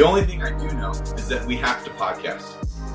The 0.00 0.06
only 0.06 0.24
thing 0.24 0.42
I 0.42 0.58
do 0.58 0.66
know 0.76 0.92
is 0.92 1.28
that 1.28 1.44
we 1.46 1.56
have 1.56 1.84
to 1.84 1.90
podcast. 1.90 2.40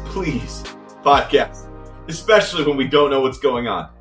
Please, 0.05 0.64
podcast. 1.04 1.70
Especially 2.07 2.64
when 2.64 2.78
we 2.78 2.88
don't 2.88 3.11
know 3.11 3.21
what's 3.21 3.38
going 3.38 3.68
on. 3.68 3.91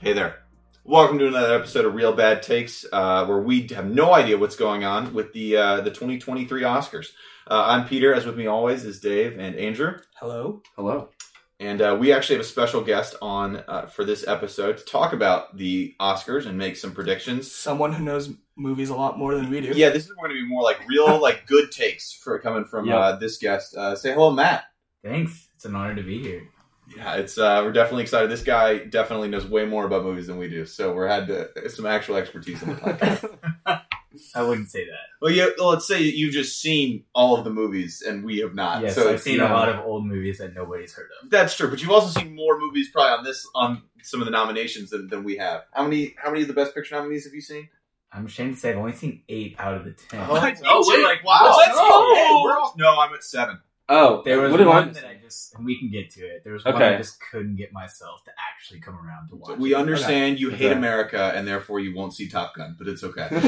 Hey 0.00 0.12
there. 0.12 0.40
Welcome 0.82 1.20
to 1.20 1.28
another 1.28 1.54
episode 1.54 1.84
of 1.84 1.94
Reel 1.94 2.12
Bad 2.12 2.42
Takes, 2.42 2.84
uh, 2.92 3.26
where 3.26 3.38
we 3.38 3.68
have 3.68 3.86
no 3.86 4.12
idea 4.12 4.36
what's 4.36 4.56
going 4.56 4.82
on 4.82 5.14
with 5.14 5.32
the 5.32 5.56
uh, 5.56 5.80
the 5.82 5.90
2023 5.90 6.62
Oscars. 6.62 7.10
Uh, 7.48 7.66
I'm 7.68 7.86
Peter, 7.86 8.12
as 8.12 8.26
with 8.26 8.36
me 8.36 8.48
always 8.48 8.84
is 8.84 8.98
Dave 8.98 9.38
and 9.38 9.54
Andrew. 9.54 9.96
Hello. 10.16 10.62
Hello. 10.74 11.10
And 11.60 11.82
uh, 11.82 11.94
we 12.00 12.10
actually 12.12 12.36
have 12.36 12.44
a 12.44 12.48
special 12.48 12.82
guest 12.82 13.16
on 13.20 13.62
uh, 13.68 13.84
for 13.84 14.02
this 14.02 14.26
episode 14.26 14.78
to 14.78 14.84
talk 14.84 15.12
about 15.12 15.56
the 15.58 15.94
Oscars 16.00 16.46
and 16.46 16.56
make 16.56 16.74
some 16.76 16.92
predictions. 16.92 17.52
Someone 17.52 17.92
who 17.92 18.02
knows 18.02 18.32
movies 18.56 18.88
a 18.88 18.94
lot 18.94 19.18
more 19.18 19.34
than 19.34 19.50
we 19.50 19.60
do. 19.60 19.72
Yeah, 19.74 19.90
this 19.90 20.04
is 20.04 20.12
going 20.12 20.30
to 20.30 20.34
be 20.34 20.46
more 20.46 20.62
like 20.62 20.78
real, 20.88 21.20
like 21.22 21.46
good 21.46 21.70
takes 21.70 22.12
for 22.12 22.38
coming 22.38 22.64
from 22.64 22.86
Yeah. 22.86 22.96
uh, 22.98 23.16
this 23.16 23.36
guest. 23.36 23.76
Uh, 23.76 23.94
say 23.94 24.14
hello, 24.14 24.30
Matt. 24.30 24.64
Thanks. 25.04 25.48
It's 25.54 25.66
an 25.66 25.76
honor 25.76 25.94
to 25.94 26.02
be 26.02 26.22
here. 26.22 26.48
Yeah, 26.96 27.16
it's 27.16 27.36
uh, 27.38 27.60
we're 27.64 27.72
definitely 27.72 28.02
excited. 28.04 28.30
This 28.30 28.42
guy 28.42 28.78
definitely 28.78 29.28
knows 29.28 29.46
way 29.46 29.64
more 29.66 29.84
about 29.84 30.02
movies 30.02 30.26
than 30.26 30.38
we 30.38 30.48
do, 30.48 30.64
so 30.66 30.92
we're 30.92 31.06
had 31.08 31.28
to, 31.28 31.68
some 31.70 31.86
actual 31.86 32.16
expertise 32.16 32.62
on 32.62 32.70
the 32.70 32.74
podcast. 32.80 33.82
I 34.34 34.42
wouldn't 34.42 34.70
say 34.70 34.84
that. 34.86 35.06
well, 35.20 35.30
yeah, 35.30 35.46
well, 35.58 35.68
let's 35.68 35.86
say 35.86 36.02
you've 36.02 36.32
just 36.34 36.60
seen 36.60 37.04
all 37.14 37.36
of 37.36 37.44
the 37.44 37.50
movies 37.50 38.02
and 38.06 38.24
we 38.24 38.38
have 38.38 38.54
not. 38.54 38.82
yes, 38.82 38.94
so 38.94 39.02
I've 39.02 39.06
it's- 39.08 39.22
seen 39.22 39.38
yeah. 39.38 39.52
a 39.52 39.54
lot 39.54 39.68
of 39.68 39.84
old 39.84 40.06
movies 40.06 40.38
that 40.38 40.54
nobody's 40.54 40.92
heard 40.94 41.08
of. 41.22 41.30
That's 41.30 41.56
true, 41.56 41.70
but 41.70 41.80
you've 41.80 41.90
also 41.90 42.18
seen 42.20 42.34
more 42.34 42.58
movies 42.58 42.90
probably 42.90 43.18
on 43.18 43.24
this 43.24 43.46
on 43.54 43.82
some 44.02 44.20
of 44.20 44.24
the 44.26 44.32
nominations 44.32 44.90
than, 44.90 45.08
than 45.08 45.24
we 45.24 45.36
have. 45.36 45.62
How 45.72 45.84
many 45.84 46.14
how 46.16 46.30
many 46.30 46.42
of 46.42 46.48
the 46.48 46.54
best 46.54 46.74
picture 46.74 46.96
nominees 46.96 47.24
have 47.24 47.34
you 47.34 47.40
seen? 47.40 47.68
I'm 48.12 48.26
ashamed 48.26 48.54
to 48.54 48.60
say 48.60 48.70
I've 48.70 48.78
only 48.78 48.92
seen 48.92 49.22
eight 49.28 49.54
out 49.58 49.74
of 49.74 49.84
the 49.84 49.92
ten. 49.92 50.26
Oh, 50.28 50.36
oh, 50.64 50.84
wait, 50.88 51.04
like 51.04 51.24
wow, 51.24 51.54
Let's 51.56 51.74
go. 51.74 52.14
Hey, 52.14 52.26
all, 52.30 52.74
no, 52.76 52.98
I'm 52.98 53.14
at 53.14 53.22
seven. 53.22 53.60
Oh, 53.90 54.22
There 54.24 54.40
was 54.40 54.52
what 54.52 54.64
one 54.66 54.92
that 54.92 55.04
I 55.04 55.16
just, 55.22 55.54
and 55.56 55.64
we 55.66 55.78
can 55.78 55.90
get 55.90 56.10
to 56.12 56.20
it. 56.20 56.42
There 56.44 56.52
was 56.52 56.64
one 56.64 56.74
Okay. 56.76 56.94
I 56.94 56.96
just 56.98 57.18
couldn't 57.30 57.56
get 57.56 57.72
myself 57.72 58.24
to 58.24 58.30
actually 58.50 58.80
come 58.80 58.94
around 58.96 59.28
to 59.30 59.36
watch. 59.36 59.58
We 59.58 59.72
it. 59.74 59.76
understand 59.76 60.38
you 60.40 60.50
hate 60.50 60.66
Okay. 60.70 60.76
America 60.78 61.32
and 61.34 61.46
therefore 61.46 61.80
you 61.80 61.94
won't 61.94 62.14
see 62.14 62.28
Top 62.28 62.54
Gun, 62.54 62.76
but 62.78 62.86
it's 62.88 63.02
okay. 63.04 63.28
Um, 63.30 63.40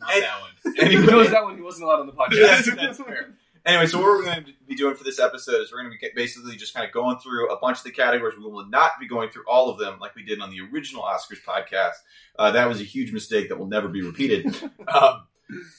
not 0.00 0.14
And- 0.14 0.22
that 0.22 0.40
one. 0.40 0.74
If 0.76 1.08
it 1.08 1.14
was 1.14 1.30
that 1.30 1.42
one, 1.44 1.56
he 1.56 1.62
wasn't 1.62 1.84
allowed 1.84 2.00
on 2.00 2.06
the 2.06 2.12
that's, 2.12 2.68
podcast. 2.68 2.76
that's 2.76 2.98
fair. 2.98 3.34
Anyway, 3.66 3.86
so 3.86 3.96
what 3.98 4.06
we're 4.08 4.24
going 4.24 4.44
to 4.44 4.52
be 4.68 4.74
doing 4.74 4.94
for 4.94 5.04
this 5.04 5.18
episode 5.18 5.62
is 5.62 5.72
we're 5.72 5.80
going 5.82 5.90
to 5.90 5.98
be 5.98 6.10
basically 6.14 6.54
just 6.54 6.74
kind 6.74 6.84
of 6.86 6.92
going 6.92 7.18
through 7.18 7.50
a 7.50 7.58
bunch 7.58 7.78
of 7.78 7.84
the 7.84 7.90
categories. 7.92 8.36
We 8.36 8.44
will 8.44 8.66
not 8.68 8.92
be 9.00 9.08
going 9.08 9.30
through 9.30 9.44
all 9.48 9.70
of 9.70 9.78
them 9.78 9.98
like 10.00 10.14
we 10.14 10.22
did 10.22 10.40
on 10.40 10.50
the 10.50 10.58
original 10.70 11.02
Oscars 11.02 11.38
podcast. 11.46 11.94
Uh, 12.38 12.50
that 12.50 12.68
was 12.68 12.80
a 12.80 12.84
huge 12.84 13.10
mistake 13.12 13.48
that 13.48 13.56
will 13.58 13.66
never 13.66 13.88
be 13.88 14.02
repeated. 14.02 14.54
um, 14.88 15.22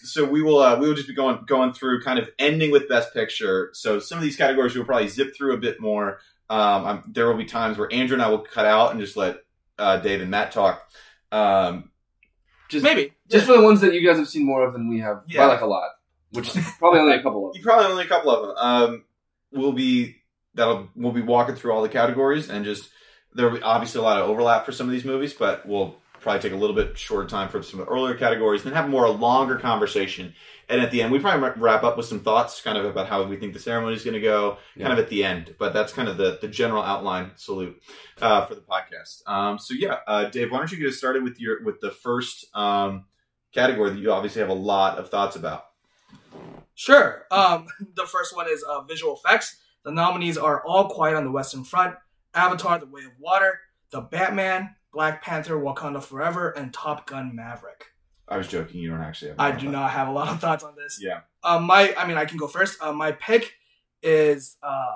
so 0.04 0.24
we 0.26 0.42
will 0.42 0.60
uh, 0.60 0.78
we 0.80 0.88
will 0.88 0.96
just 0.96 1.08
be 1.08 1.14
going 1.16 1.40
going 1.46 1.74
through 1.74 2.02
kind 2.02 2.20
of 2.20 2.30
ending 2.40 2.72
with 2.72 2.88
Best 2.90 3.14
Picture. 3.14 3.70
So 3.74 4.00
some 4.00 4.18
of 4.18 4.24
these 4.24 4.36
categories 4.36 4.76
we'll 4.76 4.86
probably 4.86 5.08
zip 5.08 5.36
through 5.36 5.54
a 5.54 5.58
bit 5.58 5.80
more. 5.82 6.20
Um, 6.50 6.86
I'm, 6.86 7.04
there 7.08 7.28
will 7.28 7.38
be 7.38 7.46
times 7.46 7.78
where 7.78 7.92
Andrew 7.92 8.14
and 8.16 8.22
I 8.22 8.30
will 8.30 8.40
cut 8.40 8.66
out 8.66 8.92
and 8.92 9.00
just 9.00 9.18
let 9.18 9.38
uh, 9.80 9.98
Dave 9.98 10.22
and 10.22 10.30
Matt 10.30 10.52
talk. 10.52 10.84
Um, 11.32 11.90
just, 12.70 12.84
Maybe. 12.84 13.14
just 13.30 13.46
for 13.48 13.54
the 13.54 13.62
ones 13.64 13.82
that 13.82 13.94
you 13.94 14.06
guys 14.08 14.18
have 14.18 14.28
seen 14.28 14.46
more 14.46 14.66
of 14.66 14.74
than 14.74 14.88
we 14.88 15.00
have, 15.00 15.24
Yeah. 15.28 15.42
by 15.48 15.54
like 15.54 15.62
a 15.62 15.66
lot, 15.66 15.90
which 16.32 16.56
is 16.56 16.66
probably 16.80 17.00
only 17.00 17.16
a 17.16 17.24
couple 17.24 17.50
of 17.50 17.56
You 17.56 17.62
them. 17.62 17.68
probably 17.72 17.92
only 17.92 18.04
a 18.06 18.08
couple 18.08 18.32
of 18.32 18.48
them. 18.48 18.56
Um, 18.58 19.04
we'll 19.52 19.72
be 19.74 20.18
that'll 20.54 20.90
we'll 20.96 21.12
be 21.12 21.22
walking 21.22 21.56
through 21.56 21.72
all 21.74 21.82
the 21.82 21.90
categories 21.90 22.50
and 22.50 22.64
just 22.64 22.90
there 23.34 23.50
will 23.50 23.58
be 23.58 23.64
obviously 23.64 24.00
a 24.00 24.04
lot 24.04 24.22
of 24.22 24.30
overlap 24.30 24.66
for 24.66 24.72
some 24.72 24.88
of 24.88 24.94
these 24.94 25.04
movies, 25.06 25.34
but 25.34 25.66
we'll 25.68 25.96
probably 26.26 26.42
take 26.42 26.54
a 26.54 26.60
little 26.60 26.76
bit 26.76 26.98
shorter 26.98 27.30
time 27.30 27.48
for 27.48 27.62
some 27.62 27.80
of 27.80 27.86
the 27.86 27.92
earlier 27.92 28.16
categories 28.16 28.64
and 28.64 28.72
then 28.72 28.82
have 28.82 28.90
more 28.90 29.06
a 29.06 29.12
longer 29.12 29.58
conversation. 29.58 30.34
And 30.68 30.82
at 30.82 30.90
the 30.90 31.04
end, 31.04 31.12
we 31.12 31.20
probably 31.20 31.52
wrap 31.62 31.84
up 31.84 31.98
with 31.98 32.08
some 32.08 32.20
thoughts, 32.20 32.60
kind 32.62 32.80
of 32.80 32.86
about 32.86 33.08
how 33.08 33.24
we 33.24 33.38
think 33.38 33.54
the 33.54 33.60
ceremony 33.60 33.96
is 33.96 34.04
going 34.04 34.16
to 34.16 34.20
go, 34.20 34.58
kind 34.80 34.92
of 34.92 34.98
at 34.98 35.10
the 35.10 35.24
end. 35.24 35.54
But 35.60 35.72
that's 35.74 35.94
kind 35.94 36.10
of 36.10 36.18
the 36.18 36.40
the 36.42 36.48
general 36.48 36.82
outline. 36.82 37.32
Salute 37.36 37.80
uh, 38.20 38.48
for 38.48 38.56
the 38.56 38.62
podcast. 38.62 39.22
Um, 39.28 39.60
so 39.60 39.76
yeah, 39.76 40.00
uh, 40.08 40.26
Dave, 40.26 40.52
why 40.52 40.58
don't 40.58 40.72
you 40.72 40.80
get 40.80 40.88
us 40.88 40.98
started 40.98 41.22
with 41.22 41.40
your 41.40 41.64
with 41.64 41.80
the 41.80 41.92
first 41.92 42.48
um, 42.56 43.06
category 43.54 43.92
that 43.92 44.00
you 44.00 44.12
obviously 44.12 44.42
have 44.42 44.50
a 44.50 44.54
lot 44.54 44.98
of 44.98 45.10
thoughts 45.10 45.36
about. 45.36 45.66
Sure. 46.74 47.26
Um, 47.30 47.68
the 47.96 48.08
first 48.08 48.36
one 48.36 48.48
is 48.50 48.64
uh, 48.64 48.82
visual 48.82 49.16
effects. 49.16 49.58
The 49.84 49.92
nominees 49.92 50.40
are 50.40 50.66
All 50.66 50.90
Quiet 50.90 51.16
on 51.16 51.26
the 51.26 51.32
Western 51.32 51.64
Front, 51.64 51.96
Avatar: 52.34 52.80
The 52.80 52.88
Way 52.88 53.04
of 53.04 53.12
Water, 53.20 53.60
The 53.92 54.02
Batman, 54.02 54.75
Black 54.96 55.22
Panther: 55.22 55.60
Wakanda 55.60 56.02
Forever, 56.02 56.50
and 56.52 56.74
Top 56.74 57.06
Gun: 57.06 57.36
Maverick. 57.36 57.92
I 58.28 58.38
was 58.38 58.48
joking. 58.48 58.80
You 58.80 58.90
don't 58.90 59.02
actually 59.02 59.30
have. 59.30 59.40
I 59.40 59.52
do 59.52 59.70
not 59.70 59.92
have 59.92 60.08
a 60.08 60.12
lot 60.12 60.30
of 60.30 60.40
thoughts 60.40 60.64
on 60.64 60.74
this. 60.76 60.98
Yeah. 61.00 61.20
Um, 61.44 61.66
my, 61.66 61.94
I 61.96 62.08
mean, 62.08 62.18
I 62.18 62.26
can 62.26 62.38
go 62.38 62.48
first. 62.48 62.82
Uh, 62.82 62.94
my 62.94 63.12
pick 63.12 63.54
is 64.02 64.58
uh, 64.64 64.96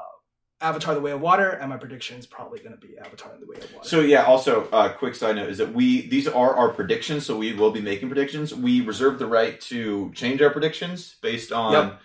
Avatar: 0.61 0.95
The 0.95 1.01
Way 1.01 1.11
of 1.11 1.21
Water, 1.21 1.49
and 1.49 1.69
my 1.69 1.77
prediction 1.77 2.17
is 2.17 2.25
probably 2.25 2.59
going 2.59 2.71
to 2.71 2.77
be 2.77 2.97
Avatar: 2.97 3.33
The 3.37 3.45
Way 3.45 3.57
of 3.57 3.73
Water. 3.75 3.87
So 3.87 3.99
yeah. 3.99 4.23
Also, 4.23 4.67
uh, 4.71 4.89
quick 4.93 5.15
side 5.15 5.35
note 5.35 5.49
is 5.49 5.57
that 5.57 5.73
we 5.73 6.07
these 6.07 6.27
are 6.27 6.55
our 6.55 6.69
predictions, 6.69 7.25
so 7.25 7.37
we 7.37 7.53
will 7.53 7.71
be 7.71 7.81
making 7.81 8.07
predictions. 8.07 8.55
We 8.55 8.81
reserve 8.81 9.19
the 9.19 9.27
right 9.27 9.59
to 9.61 10.11
change 10.15 10.41
our 10.41 10.49
predictions 10.49 11.17
based 11.21 11.51
on. 11.51 11.73
Yep. 11.73 12.01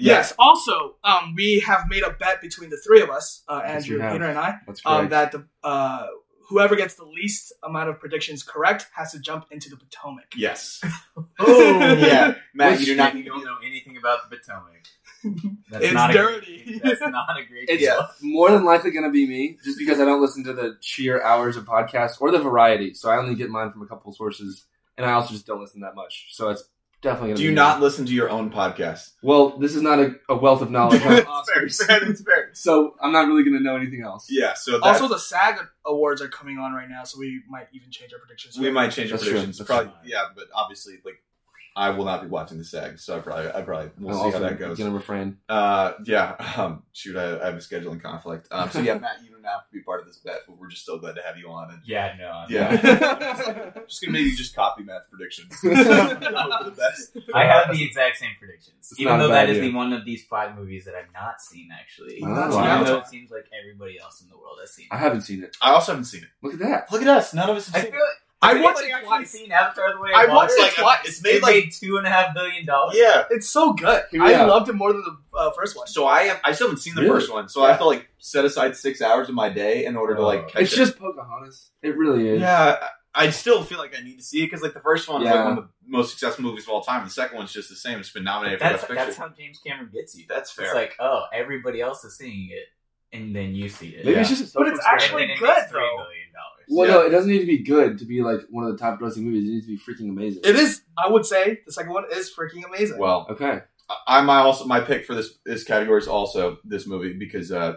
Yes. 0.00 0.32
Also, 0.38 0.94
um, 1.02 1.34
we 1.36 1.58
have 1.60 1.88
made 1.88 2.04
a 2.04 2.10
bet 2.10 2.40
between 2.40 2.70
the 2.70 2.76
three 2.76 3.00
of 3.00 3.10
us, 3.10 3.42
uh, 3.48 3.62
Andrew, 3.64 4.00
we. 4.00 4.12
Peter, 4.12 4.26
and 4.26 4.38
I, 4.38 4.58
um, 4.84 5.08
that 5.08 5.32
the 5.32 5.44
uh, 5.64 6.06
whoever 6.48 6.74
gets 6.76 6.94
the 6.94 7.04
least 7.04 7.52
amount 7.62 7.88
of 7.90 8.00
predictions 8.00 8.42
correct 8.42 8.86
has 8.94 9.12
to 9.12 9.18
jump 9.20 9.46
into 9.50 9.68
the 9.70 9.76
Potomac. 9.76 10.32
Yes. 10.36 10.82
Oh 11.40 11.70
yeah, 11.94 12.34
Matt, 12.54 12.72
Which- 12.72 12.80
you 12.80 12.86
do 12.86 12.96
not. 12.96 13.14
You 13.16 13.24
don't 13.24 13.44
know 13.44 13.56
anything 13.64 13.96
about 13.96 14.28
the 14.28 14.36
Potomac. 14.36 14.86
That's 15.70 15.84
It's 15.86 15.94
not 15.94 16.12
dirty. 16.12 16.80
A 16.82 16.88
that's 16.88 17.00
not 17.00 17.38
a 17.38 17.44
great 17.44 17.68
It's 17.68 17.82
deal. 17.82 18.08
more 18.22 18.50
than 18.50 18.64
likely 18.64 18.90
going 18.92 19.04
to 19.04 19.10
be 19.10 19.26
me, 19.26 19.58
just 19.64 19.78
because 19.78 20.00
I 20.00 20.04
don't 20.04 20.20
listen 20.20 20.44
to 20.44 20.52
the 20.52 20.76
sheer 20.80 21.22
hours 21.22 21.56
of 21.56 21.64
podcasts 21.64 22.20
or 22.20 22.30
the 22.30 22.38
variety. 22.38 22.94
So 22.94 23.10
I 23.10 23.16
only 23.18 23.34
get 23.34 23.50
mine 23.50 23.70
from 23.72 23.82
a 23.82 23.86
couple 23.86 24.12
sources, 24.12 24.64
and 24.96 25.04
I 25.06 25.12
also 25.12 25.32
just 25.32 25.46
don't 25.46 25.60
listen 25.60 25.80
that 25.82 25.94
much. 25.96 26.28
So 26.30 26.50
it's 26.50 26.64
definitely 27.02 27.34
Do 27.34 27.42
you 27.42 27.52
not 27.52 27.78
Me. 27.78 27.84
listen 27.84 28.06
to 28.06 28.12
your 28.12 28.28
own 28.30 28.50
podcast? 28.50 29.12
Well, 29.22 29.58
this 29.58 29.74
is 29.76 29.82
not 29.82 29.98
a, 29.98 30.14
a 30.28 30.36
wealth 30.36 30.62
of 30.62 30.70
knowledge 30.70 31.02
on 31.02 31.12
Oscars, 31.18 31.86
That's 31.86 32.22
fair. 32.22 32.50
so 32.52 32.94
I'm 33.00 33.12
not 33.12 33.26
really 33.28 33.42
going 33.44 33.56
to 33.56 33.62
know 33.62 33.76
anything 33.76 34.02
else. 34.02 34.26
Yeah. 34.30 34.54
So 34.54 34.78
that's, 34.82 35.00
Also, 35.00 35.12
the 35.14 35.18
SAG 35.20 35.60
awards 35.86 36.20
are 36.22 36.28
coming 36.28 36.58
on 36.58 36.72
right 36.72 36.88
now, 36.88 37.04
so 37.04 37.18
we 37.18 37.42
might 37.48 37.68
even 37.72 37.90
change 37.90 38.12
our 38.12 38.18
predictions. 38.18 38.58
we 38.58 38.70
might 38.70 38.90
change 38.90 39.10
our 39.10 39.18
That's 39.18 39.22
true. 39.24 39.32
predictions. 39.32 39.58
That's 39.58 39.68
Probably. 39.68 39.92
Yeah, 40.04 40.24
but 40.34 40.44
obviously, 40.54 40.94
like, 41.04 41.22
I 41.78 41.90
will 41.90 42.04
not 42.04 42.22
be 42.22 42.28
watching 42.28 42.58
the 42.58 42.64
SAG, 42.64 42.98
so 42.98 43.16
I 43.16 43.20
probably, 43.20 43.50
I 43.52 43.62
probably 43.62 43.90
we'll 43.98 44.20
I'm 44.20 44.30
see 44.32 44.36
how 44.36 44.42
that 44.42 44.58
goes. 44.58 44.76
Going 44.78 44.90
to 44.90 44.96
refrain. 44.96 45.38
Uh, 45.48 45.92
yeah. 46.04 46.34
Um, 46.58 46.82
shoot, 46.92 47.16
I, 47.16 47.40
I 47.40 47.44
have 47.46 47.54
a 47.54 47.58
scheduling 47.58 48.02
conflict. 48.02 48.48
Um, 48.50 48.68
so 48.70 48.80
yeah, 48.80 48.94
Matt, 48.98 49.18
you 49.24 49.30
don't 49.30 49.44
have 49.44 49.64
to 49.68 49.72
be 49.72 49.80
part 49.80 50.00
of 50.00 50.06
this 50.08 50.16
bet, 50.16 50.40
but 50.48 50.58
we're 50.58 50.66
just 50.68 50.84
so 50.84 50.98
glad 50.98 51.14
to 51.14 51.22
have 51.22 51.36
you 51.38 51.48
on. 51.50 51.70
And 51.70 51.80
Yeah, 51.86 52.14
no. 52.18 52.26
I'm 52.28 52.50
yeah, 52.50 52.72
just 53.88 54.00
gonna 54.02 54.12
maybe 54.12 54.32
just 54.32 54.56
copy 54.56 54.82
Matt's 54.82 55.06
predictions. 55.08 55.54
The 55.60 56.74
best. 56.76 57.16
I 57.34 57.44
have 57.44 57.72
the 57.74 57.82
exact 57.84 58.16
same 58.18 58.30
predictions, 58.38 58.74
It's 58.90 58.98
even 59.00 59.18
though 59.18 59.28
bad 59.28 59.46
that 59.48 59.50
is 59.50 59.58
idea. 59.58 59.70
the 59.70 59.76
one 59.76 59.92
of 59.92 60.04
these 60.04 60.24
five 60.24 60.56
movies 60.56 60.84
that 60.86 60.94
I've 60.94 61.12
not 61.14 61.40
seen. 61.40 61.68
Actually, 61.72 62.20
Oh, 62.24 62.48
even 62.74 62.84
though 62.84 62.98
it 62.98 63.06
seems 63.06 63.30
like 63.30 63.44
everybody 63.58 63.98
else 64.00 64.20
in 64.20 64.28
the 64.28 64.36
world 64.36 64.58
has 64.60 64.72
seen. 64.74 64.86
It. 64.86 64.94
I 64.94 64.98
haven't 64.98 65.20
seen 65.22 65.42
it. 65.44 65.56
I 65.62 65.70
also 65.72 65.92
haven't 65.92 66.06
seen 66.06 66.22
it. 66.22 66.28
Look 66.42 66.54
at 66.54 66.60
that. 66.60 66.90
Look 66.92 67.02
at 67.02 67.08
us. 67.08 67.32
None 67.34 67.48
of 67.48 67.56
us 67.56 67.66
have 67.68 67.76
I 67.76 67.80
seen 67.84 67.90
feel 67.92 68.00
it. 68.00 68.02
like 68.02 68.16
I 68.40 68.60
watched 68.62 68.80
it 68.82 68.90
actually 68.92 69.06
twice. 69.08 69.30
Seen 69.30 69.50
Avatar: 69.52 69.94
The 69.94 70.00
Way 70.00 70.10
I 70.14 70.20
Water? 70.26 70.34
watched 70.34 70.52
it 70.56 70.60
Like, 70.62 70.74
twice. 70.74 70.98
It's 71.04 71.18
It 71.18 71.24
made 71.24 71.32
made 71.34 71.42
like 71.64 71.72
two 71.74 71.96
and 71.96 72.06
a 72.06 72.10
half 72.10 72.34
billion 72.34 72.64
dollars. 72.66 72.94
yeah. 72.96 73.24
It's 73.30 73.48
so 73.48 73.72
good. 73.72 74.04
Hear 74.10 74.22
me 74.24 74.32
I 74.34 74.44
loved 74.44 74.68
it 74.68 74.74
more 74.74 74.92
than 74.92 75.02
the 75.02 75.36
uh, 75.38 75.50
first 75.52 75.76
one. 75.76 75.86
So 75.88 76.06
I 76.06 76.20
am. 76.22 76.36
I 76.44 76.52
still 76.52 76.68
haven't 76.68 76.80
seen 76.82 76.94
the 76.94 77.02
Really? 77.02 77.14
first 77.20 77.32
one, 77.32 77.48
so 77.48 77.64
I 77.64 77.68
have 77.70 77.78
to 77.78 77.84
like 77.84 78.08
set 78.18 78.44
aside 78.44 78.76
six 78.76 79.02
hours 79.02 79.28
of 79.28 79.34
my 79.34 79.48
day 79.48 79.84
in 79.86 79.96
order 79.96 80.14
to 80.14 80.22
like. 80.22 80.48
catch 80.48 80.62
It's 80.62 80.72
it. 80.72 80.76
just 80.76 80.98
Pocahontas. 80.98 81.70
It 81.82 81.96
really 81.96 82.28
is. 82.28 82.40
yeah. 82.40 82.76
I 82.80 82.88
I 83.14 83.30
still 83.30 83.64
feel 83.64 83.78
like 83.78 83.98
I 83.98 84.02
need 84.04 84.18
to 84.18 84.22
see 84.22 84.42
it 84.42 84.46
because 84.46 84.62
like 84.62 84.74
the 84.74 84.80
first 84.80 85.08
one 85.08 85.22
is 85.22 85.26
like 85.26 85.44
one 85.44 85.58
of 85.58 85.64
the 85.64 85.68
most 85.86 86.10
successful 86.10 86.44
movies 86.44 86.62
of 86.64 86.68
all 86.70 86.82
time. 86.82 87.02
The 87.04 87.10
second 87.10 87.36
one's 87.38 87.52
just 87.52 87.68
the 87.68 87.74
same. 87.74 87.98
It's 87.98 88.10
been 88.12 88.22
nominated 88.22 88.60
for 88.60 88.64
That's, 88.68 88.84
best 88.84 88.94
that's 88.94 89.16
how 89.16 89.28
James 89.30 89.58
Cameron 89.66 89.90
gets 89.92 90.14
you. 90.16 90.26
That's 90.28 90.52
fair. 90.52 90.66
It's 90.66 90.74
like, 90.74 90.94
oh, 91.00 91.22
everybody 91.32 91.80
else 91.80 92.04
is 92.04 92.16
seeing 92.16 92.50
it, 92.52 92.66
and 93.16 93.34
then 93.34 93.54
you 93.56 93.68
see 93.68 93.88
it. 93.88 94.04
Maybe 94.04 94.14
Yeah. 94.14 94.20
it's 94.20 94.28
just 94.28 94.54
a 94.54 94.58
But 94.58 94.68
it's 94.68 94.80
actually 94.86 95.22
and 95.24 95.30
then 95.30 95.36
it 95.38 95.40
good, 95.40 95.56
though. 95.72 95.78
billion 95.78 95.96
dollars. 95.96 96.14
Well, 96.70 96.86
Yeah. 96.88 96.94
no, 96.94 97.00
it 97.06 97.10
doesn't 97.10 97.30
need 97.30 97.40
to 97.40 97.46
be 97.46 97.58
good 97.62 97.98
to 97.98 98.04
be 98.04 98.22
like 98.22 98.40
one 98.50 98.64
of 98.64 98.72
the 98.72 98.78
top 98.78 99.00
grossing 99.00 99.22
movies. 99.22 99.44
It 99.48 99.52
needs 99.52 99.66
to 99.66 99.72
be 99.76 99.78
freaking 99.78 100.10
amazing. 100.10 100.42
It 100.44 100.56
is. 100.56 100.82
I 100.96 101.08
would 101.08 101.24
say 101.26 101.60
the 101.66 101.72
second 101.72 101.92
one 101.92 102.04
is 102.12 102.30
freaking 102.34 102.64
amazing. 102.66 102.98
well, 102.98 103.26
Okay. 103.30 103.60
I 104.06 104.20
my 104.20 104.38
also 104.40 104.66
my 104.66 104.80
pick 104.80 105.06
for 105.06 105.14
this 105.14 105.38
this 105.46 105.64
category 105.64 105.98
is 106.00 106.08
also 106.08 106.58
this 106.64 106.86
movie 106.86 107.14
because 107.14 107.50
uh 107.50 107.76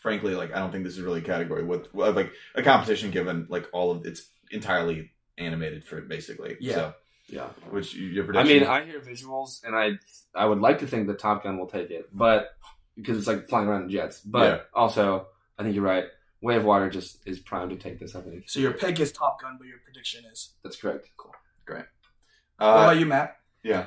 frankly 0.00 0.34
like 0.34 0.52
I 0.54 0.58
don't 0.60 0.70
think 0.70 0.84
this 0.84 0.94
is 0.94 1.00
really 1.02 1.20
a 1.20 1.24
category 1.24 1.64
with 1.64 1.92
well, 1.94 2.12
like 2.12 2.30
a 2.54 2.62
competition 2.62 3.10
given 3.10 3.46
like 3.48 3.66
all 3.72 3.90
of 3.90 4.06
it's 4.06 4.28
entirely 4.50 5.10
animated 5.38 5.84
for 5.84 6.00
basically 6.02 6.56
Yeah. 6.60 6.74
so 6.74 6.94
Yeah. 7.28 7.46
which 7.70 7.94
you- 7.94 8.08
your 8.08 8.36
I 8.36 8.44
mean, 8.44 8.62
I 8.64 8.84
hear 8.84 9.00
visuals, 9.00 9.64
and 9.64 9.74
I 9.74 9.98
I 10.34 10.44
would 10.46 10.60
like 10.60 10.80
to 10.80 10.86
think 10.86 11.08
that 11.08 11.18
Top 11.18 11.42
Gun 11.42 11.58
will 11.58 11.66
take 11.66 11.90
it, 11.90 12.08
but 12.12 12.50
because 12.96 13.18
it's 13.18 13.26
like 13.26 13.48
flying 13.48 13.66
around 13.66 13.84
in 13.84 13.90
jets. 13.90 14.20
But 14.20 14.44
Yeah. 14.44 14.60
also, 14.72 15.26
I 15.58 15.62
think 15.64 15.74
you're 15.74 15.82
right. 15.84 16.04
Way 16.44 16.56
of 16.56 16.64
Water 16.64 16.90
just 16.90 17.26
is 17.26 17.38
primed 17.38 17.70
to 17.70 17.76
take 17.76 17.98
this. 17.98 18.14
I 18.14 18.20
think 18.20 18.48
so 18.48 18.60
your 18.60 18.72
pick 18.72 19.00
is 19.00 19.12
Top 19.12 19.40
Gun, 19.40 19.56
but 19.58 19.66
your 19.66 19.78
prediction 19.84 20.24
is. 20.30 20.54
that's 20.62 20.76
correct. 20.76 21.08
Cool. 21.16 21.32
what 21.66 21.78
uh, 22.60 22.70
about 22.84 22.98
you, 22.98 23.06
Matt? 23.06 23.36
yeah 23.62 23.86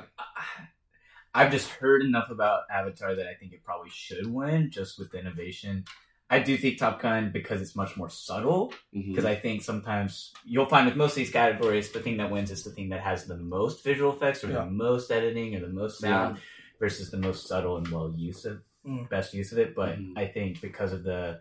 I've 1.34 1.52
just 1.52 1.68
heard 1.68 2.02
enough 2.02 2.30
about 2.30 2.62
Avatar 2.68 3.14
that 3.14 3.26
I 3.28 3.34
think 3.34 3.52
it 3.52 3.62
probably 3.62 3.90
should 3.90 4.26
win 4.26 4.70
just 4.72 4.98
with 4.98 5.12
the 5.12 5.18
innovation. 5.20 5.84
I 6.30 6.40
do 6.40 6.56
think 6.58 6.78
Top 6.78 7.00
Gun 7.00 7.30
because 7.32 7.62
it's 7.62 7.76
much 7.76 7.96
more 7.96 8.10
subtle. 8.10 8.72
Because 8.92 9.24
I 9.24 9.36
think 9.36 9.62
sometimes 9.62 10.32
you'll 10.44 10.66
find 10.66 10.86
with 10.86 10.96
most 10.96 11.12
of 11.12 11.16
these 11.16 11.30
categories, 11.30 11.92
the 11.92 12.00
thing 12.00 12.16
that 12.16 12.30
wins 12.30 12.50
is 12.50 12.64
the 12.64 12.70
thing 12.70 12.88
that 12.88 13.00
has 13.02 13.24
the 13.26 13.36
most 13.36 13.84
visual 13.84 14.12
effects 14.12 14.42
or 14.42 14.48
Yeah. 14.48 14.64
the 14.64 14.66
most 14.70 15.10
editing 15.12 15.54
or 15.54 15.60
the 15.60 15.68
most 15.68 16.00
sound 16.00 16.38
versus 16.80 17.10
the 17.10 17.18
most 17.18 17.46
subtle 17.46 17.76
and 17.76 17.86
well 17.88 18.12
use 18.16 18.44
of 18.44 18.62
Mm. 18.86 19.08
best 19.08 19.32
use 19.34 19.52
of 19.52 19.58
it. 19.58 19.74
But 19.74 19.98
Mhm. 19.98 20.16
I 20.16 20.26
think 20.26 20.60
because 20.60 20.92
of 20.92 21.02
the 21.04 21.40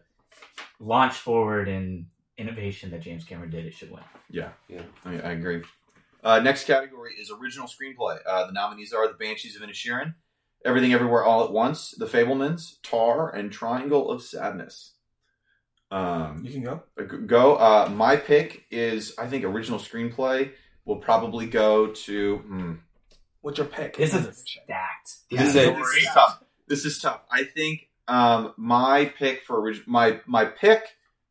launch 0.80 1.14
forward 1.16 1.68
and 1.68 2.06
innovation 2.38 2.92
that 2.92 3.02
James 3.02 3.24
Cameron 3.24 3.50
did, 3.50 3.66
it 3.66 3.74
should 3.74 3.92
win. 3.92 4.04
Yeah, 4.30 4.50
Yeah. 4.68 4.84
I, 5.06 5.14
I 5.14 5.32
agree. 5.32 5.64
Uh, 6.24 6.40
next 6.40 6.66
category 6.66 7.14
is 7.20 7.32
original 7.32 7.68
screenplay. 7.68 8.20
Uh, 8.26 8.46
the 8.48 8.52
nominees 8.54 8.92
are 8.94 9.08
The 9.08 9.14
Banshees 9.14 9.56
of 9.56 9.62
Inisherin, 9.62 10.14
Everything 10.66 10.94
Everywhere 10.94 11.24
All 11.24 11.44
at 11.44 11.52
Once, 11.52 11.92
The 11.92 12.06
Fabelmans, 12.06 12.82
Tar, 12.84 13.30
and 13.34 13.52
Triangle 13.52 14.10
of 14.12 14.22
Sadness. 14.22 14.94
Um, 15.90 16.44
You 16.44 16.52
can 16.52 16.64
go. 16.64 16.84
go. 17.26 17.56
Uh, 17.56 17.90
my 17.94 18.18
pick 18.18 18.66
is 18.72 19.14
I 19.18 19.28
think 19.28 19.46
original 19.46 19.80
screenplay 19.80 20.52
will 20.86 20.98
probably 20.98 21.46
go 21.46 21.88
to. 21.88 22.38
Hmm, 22.40 22.74
What's 23.42 23.58
your 23.60 23.68
pick? 23.68 23.96
This 23.96 24.14
is 24.14 24.38
stacked. 24.46 25.12
This 25.32 25.42
is 25.42 25.56
a- 25.56 25.72
this 25.74 25.96
is 25.96 26.08
tough. 26.14 26.44
This 26.68 26.86
is 26.86 27.00
tough. 27.00 27.22
I 27.32 27.46
think 27.46 27.88
um, 28.08 28.54
my 28.58 29.06
pick 29.06 29.44
for 29.44 29.74
my 29.86 30.20
my 30.26 30.46
pick 30.46 30.84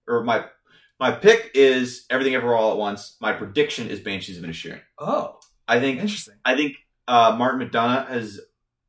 or 0.07 0.23
my 0.23 0.45
my 0.99 1.13
pick 1.13 1.51
is 1.55 2.07
Everything 2.11 2.35
Ever 2.35 2.55
All 2.55 2.73
at 2.73 2.79
Once. 2.79 3.17
My 3.21 3.33
prediction 3.33 3.89
is 3.89 4.01
Banshees 4.01 4.39
of 4.39 4.45
Inisherin. 4.45 4.81
Oh, 4.99 5.39
I 5.69 5.81
think 5.81 6.01
interesting. 6.01 6.35
I 6.45 6.57
think 6.57 6.77
uh, 7.09 7.35
Martin 7.39 7.69
McDonagh 7.69 8.09
has 8.09 8.41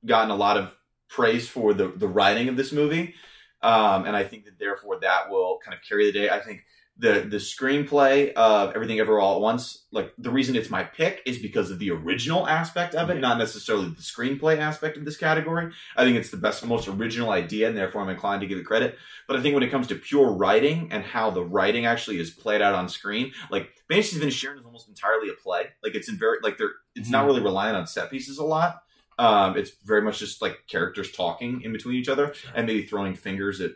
gotten 0.05 0.31
a 0.31 0.35
lot 0.35 0.57
of 0.57 0.73
praise 1.09 1.47
for 1.47 1.73
the 1.73 1.89
the 1.89 2.07
writing 2.07 2.49
of 2.49 2.57
this 2.57 2.71
movie, 2.71 3.15
um, 3.61 4.05
and 4.05 4.15
I 4.15 4.23
think 4.23 4.45
that 4.45 4.59
therefore 4.59 4.99
that 5.01 5.29
will 5.29 5.59
kind 5.63 5.75
of 5.75 5.81
carry 5.87 6.05
the 6.05 6.11
day. 6.11 6.29
I 6.29 6.39
think 6.39 6.63
the 6.99 7.25
the 7.29 7.37
screenplay 7.37 8.33
of 8.33 8.73
Everything 8.73 8.99
Ever 8.99 9.19
All 9.19 9.35
at 9.35 9.41
Once, 9.41 9.85
like 9.91 10.13
the 10.17 10.31
reason 10.31 10.55
it's 10.55 10.69
my 10.69 10.83
pick 10.83 11.21
is 11.25 11.37
because 11.37 11.69
of 11.69 11.79
the 11.79 11.91
original 11.91 12.47
aspect 12.47 12.95
of 12.95 13.09
it, 13.09 13.19
not 13.19 13.37
necessarily 13.37 13.89
the 13.89 14.01
screenplay 14.01 14.57
aspect 14.57 14.97
of 14.97 15.05
this 15.05 15.17
category. 15.17 15.71
I 15.95 16.03
think 16.03 16.17
it's 16.17 16.31
the 16.31 16.37
best, 16.37 16.65
most 16.65 16.87
original 16.87 17.29
idea, 17.29 17.67
and 17.67 17.77
therefore 17.77 18.01
I'm 18.01 18.09
inclined 18.09 18.41
to 18.41 18.47
give 18.47 18.57
it 18.57 18.65
credit. 18.65 18.97
But 19.27 19.37
I 19.37 19.41
think 19.41 19.53
when 19.53 19.63
it 19.63 19.69
comes 19.69 19.87
to 19.87 19.95
pure 19.95 20.31
writing 20.31 20.89
and 20.91 21.03
how 21.03 21.29
the 21.29 21.43
writing 21.43 21.85
actually 21.85 22.19
is 22.19 22.31
played 22.31 22.61
out 22.61 22.73
on 22.73 22.89
screen, 22.89 23.31
like 23.51 23.69
Banshees 23.89 24.17
of 24.17 24.23
Inisherin 24.23 24.59
is 24.59 24.65
almost 24.65 24.89
entirely 24.89 25.29
a 25.29 25.33
play. 25.33 25.67
Like 25.83 25.93
it's 25.95 26.09
in 26.09 26.17
very 26.17 26.37
like 26.41 26.57
they're 26.57 26.71
it's 26.95 27.09
not 27.09 27.25
really 27.25 27.41
relying 27.41 27.75
on 27.75 27.85
set 27.85 28.09
pieces 28.09 28.39
a 28.39 28.43
lot. 28.43 28.81
Um, 29.19 29.57
it's 29.57 29.71
very 29.83 30.01
much 30.01 30.19
just 30.19 30.41
like 30.41 30.59
characters 30.67 31.11
talking 31.11 31.61
in 31.61 31.73
between 31.73 31.95
each 31.95 32.09
other 32.09 32.33
and 32.53 32.67
maybe 32.67 32.85
throwing 32.85 33.15
fingers 33.15 33.61
at 33.61 33.71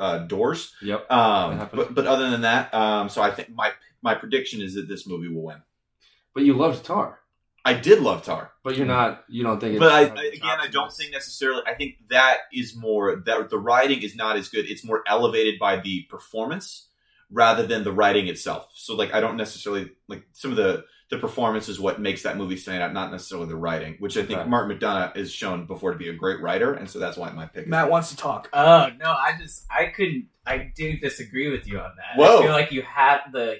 uh, 0.00 0.18
doors. 0.18 0.74
Yep. 0.82 1.10
Um, 1.10 1.68
but 1.72 1.94
but 1.94 2.06
other 2.06 2.30
than 2.30 2.40
that, 2.40 2.72
um, 2.74 3.08
so 3.08 3.22
I 3.22 3.30
think 3.30 3.54
my 3.54 3.72
my 4.02 4.14
prediction 4.14 4.62
is 4.62 4.74
that 4.74 4.88
this 4.88 5.06
movie 5.06 5.28
will 5.28 5.42
win. 5.42 5.62
But 6.34 6.44
you 6.44 6.54
loved 6.54 6.84
Tar. 6.84 7.20
I 7.62 7.74
did 7.74 8.00
love 8.00 8.24
Tar, 8.24 8.52
But 8.64 8.76
you're 8.76 8.86
not. 8.86 9.24
You 9.28 9.42
don't 9.42 9.60
think. 9.60 9.74
It's 9.74 9.80
but 9.80 9.92
I, 9.92 10.04
I 10.04 10.24
again 10.24 10.58
I 10.58 10.68
don't 10.68 10.90
think 10.90 11.12
necessarily. 11.12 11.62
I 11.66 11.74
think 11.74 11.98
that 12.08 12.38
is 12.52 12.74
more 12.74 13.22
that 13.26 13.50
the 13.50 13.58
writing 13.58 14.02
is 14.02 14.16
not 14.16 14.36
as 14.36 14.48
good. 14.48 14.64
It's 14.66 14.82
more 14.82 15.04
elevated 15.06 15.58
by 15.58 15.78
the 15.78 16.02
performance 16.04 16.86
rather 17.30 17.66
than 17.66 17.84
the 17.84 17.92
writing 17.92 18.28
itself. 18.28 18.68
So 18.74 18.94
like 18.96 19.14
I 19.14 19.20
don't 19.20 19.36
necessarily 19.36 19.90
like 20.08 20.24
some 20.32 20.50
of 20.50 20.56
the 20.56 20.84
the 21.10 21.18
performance 21.18 21.68
is 21.68 21.80
what 21.80 22.00
makes 22.00 22.22
that 22.22 22.36
movie 22.36 22.56
stand 22.56 22.82
out, 22.84 22.92
not 22.92 23.10
necessarily 23.10 23.48
the 23.48 23.56
writing, 23.56 23.96
which 23.98 24.16
I 24.16 24.22
think 24.22 24.38
Okay. 24.40 24.48
Martin 24.48 24.78
McDonagh 24.78 25.16
is 25.16 25.32
shown 25.32 25.66
before 25.66 25.90
to 25.90 25.98
be 25.98 26.08
a 26.08 26.12
great 26.12 26.40
writer, 26.40 26.72
and 26.74 26.88
so 26.88 27.00
that's 27.00 27.16
why 27.16 27.30
my 27.32 27.46
pick. 27.46 27.64
is 27.64 27.68
Matt 27.68 27.90
wants 27.90 28.10
to 28.10 28.16
talk. 28.16 28.48
Oh 28.52 28.88
no, 28.98 29.10
I 29.10 29.36
just 29.40 29.66
I 29.70 29.86
couldn't 29.86 30.26
I 30.46 30.70
do 30.74 30.98
disagree 30.98 31.50
with 31.50 31.66
you 31.66 31.78
on 31.78 31.90
that. 31.96 32.16
Whoa. 32.18 32.38
I 32.38 32.42
feel 32.42 32.52
like 32.52 32.72
you 32.72 32.82
have 32.82 33.20
the 33.32 33.56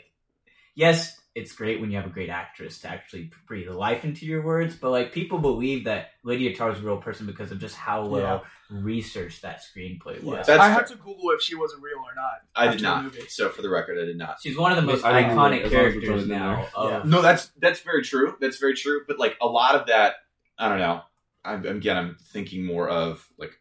yes, 0.75 1.20
it's 1.35 1.53
great 1.53 1.81
when 1.81 1.91
you 1.91 1.97
have 1.97 2.07
a 2.07 2.11
great 2.11 2.29
actress 2.29 2.81
to 2.81 2.89
actually 2.89 3.31
breathe 3.47 3.69
life 3.69 4.05
into 4.05 4.27
your 4.27 4.43
words, 4.43 4.75
but 4.75 4.91
like 4.91 5.13
people 5.13 5.39
believe 5.39 5.85
that 5.85 6.09
Lydia 6.25 6.57
Tar's 6.57 6.79
a 6.79 6.83
real 6.83 6.97
person 6.97 7.27
because 7.27 7.53
of 7.53 7.59
just 7.61 7.77
how 7.77 8.07
well 8.07 8.45
researched 8.69 9.43
that 9.43 9.61
screenplay 9.61 10.23
was. 10.23 10.47
That's 10.47 10.61
I 10.61 10.69
fair. 10.69 10.75
had 10.75 10.87
to 10.89 10.97
Google 10.97 11.31
if 11.31 11.41
she 11.41 11.55
was 11.55 11.75
real 11.81 11.99
or 11.99 12.15
not. 12.17 12.41
I 12.57 12.71
did 12.71 12.81
the 12.81 12.83
not. 12.83 13.05
movie. 13.05 13.27
So 13.29 13.49
for 13.49 13.63
the 13.63 13.71
record, 13.71 13.99
I 13.99 14.05
did 14.05 14.19
not. 14.19 14.39
She's 14.43 14.57
one 14.57 14.73
of 14.73 14.77
the 14.77 14.83
most 14.83 15.05
I 15.05 15.23
iconic 15.23 15.31
as 15.31 15.37
long 15.37 15.53
as 15.53 15.63
we're 15.63 15.71
characters 15.71 16.05
throwing 16.05 16.21
it 16.21 16.23
in 16.25 16.29
now. 16.29 16.69
Of, 16.75 16.91
Yeah. 16.91 17.03
No, 17.05 17.23
that's 17.23 17.51
that's 17.59 17.81
very 17.81 18.03
true. 18.03 18.37
That's 18.41 18.59
very 18.59 18.75
true. 18.75 19.03
But 19.07 19.19
like 19.19 19.37
a 19.41 19.47
lot 19.47 19.77
of 19.77 19.87
that, 19.87 20.15
I 20.59 20.69
don't 20.69 20.79
know. 20.79 21.03
I'm, 21.45 21.65
again, 21.65 21.97
I'm 21.97 22.17
thinking 22.33 22.65
more 22.67 22.89
of 22.89 23.27
like 23.39 23.53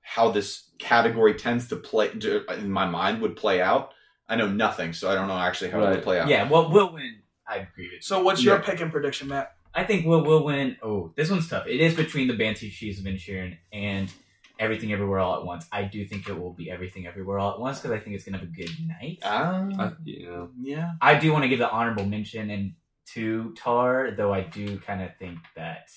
how 0.00 0.30
this 0.30 0.70
category 0.78 1.34
tends 1.34 1.68
to 1.68 1.76
play 1.76 2.08
to, 2.08 2.44
in 2.54 2.70
my 2.70 2.86
mind 2.86 3.20
would 3.20 3.36
play 3.36 3.60
out. 3.60 3.92
I 4.28 4.36
know 4.36 4.48
nothing, 4.48 4.92
so 4.92 5.10
I 5.10 5.14
don't 5.14 5.28
know 5.28 5.38
actually 5.38 5.70
how 5.70 5.78
it 5.80 5.84
Right. 5.84 5.90
would 5.96 6.02
play 6.02 6.18
out. 6.20 6.28
Yeah, 6.28 6.48
well, 6.48 6.70
we'll 6.70 6.92
win. 6.92 7.22
I 7.46 7.56
agree 7.58 7.84
with 7.86 7.92
you. 7.92 8.00
So 8.02 8.22
what's 8.22 8.42
your 8.42 8.56
Yeah. 8.56 8.62
pick 8.62 8.80
and 8.80 8.90
prediction, 8.90 9.28
Matt? 9.28 9.52
I 9.74 9.84
think 9.84 10.06
Will 10.06 10.24
will 10.24 10.42
win. 10.44 10.76
Oh, 10.82 11.12
this 11.16 11.30
one's 11.30 11.48
tough. 11.48 11.66
It 11.66 11.80
is 11.80 11.94
between 11.94 12.28
the 12.28 12.34
Banshee 12.34 12.68
Banshees 12.68 12.98
of 12.98 13.04
Inisherin 13.04 13.58
and 13.72 14.12
Everything 14.58 14.90
Everywhere 14.92 15.18
All 15.20 15.36
at 15.36 15.44
Once. 15.44 15.68
I 15.70 15.82
do 15.84 16.04
think 16.06 16.26
it 16.28 16.32
will 16.32 16.54
be 16.54 16.70
Everything 16.70 17.06
Everywhere 17.06 17.38
All 17.38 17.52
at 17.52 17.60
Once 17.60 17.78
because 17.78 17.92
I 17.92 17.98
think 18.00 18.16
it's 18.16 18.24
gonna 18.24 18.38
have 18.38 18.48
a 18.48 18.50
good 18.50 18.70
night. 18.88 19.18
Ah, 19.22 19.68
I, 19.78 19.92
you 20.04 20.26
know. 20.26 20.50
yeah. 20.60 20.92
I 21.02 21.18
do 21.18 21.30
want 21.30 21.44
to 21.44 21.48
give 21.48 21.58
the 21.58 21.70
honorable 21.70 22.06
mention 22.06 22.48
and 22.50 22.72
to 23.12 23.52
Tar, 23.54 24.12
though 24.16 24.32
I 24.32 24.40
do 24.40 24.78
kind 24.80 25.02
of 25.02 25.14
think 25.18 25.38
that 25.56 25.90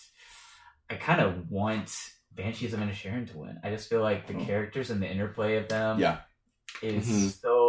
I 0.89 0.95
kind 0.95 1.21
of 1.21 1.49
want 1.49 1.89
Banshees 2.35 2.73
of 2.73 2.81
Inisherin 2.81 3.31
to 3.31 3.37
win. 3.37 3.59
I 3.63 3.69
just 3.71 3.89
feel 3.89 4.01
like 4.01 4.27
the 4.27 4.35
Oh. 4.35 4.45
characters 4.45 4.89
and 4.91 5.01
the 5.01 5.07
interplay 5.09 5.55
of 5.55 5.69
them 5.69 5.99
Yeah. 5.99 6.17
is 6.83 7.07
Mhm. 7.07 7.41
so 7.41 7.68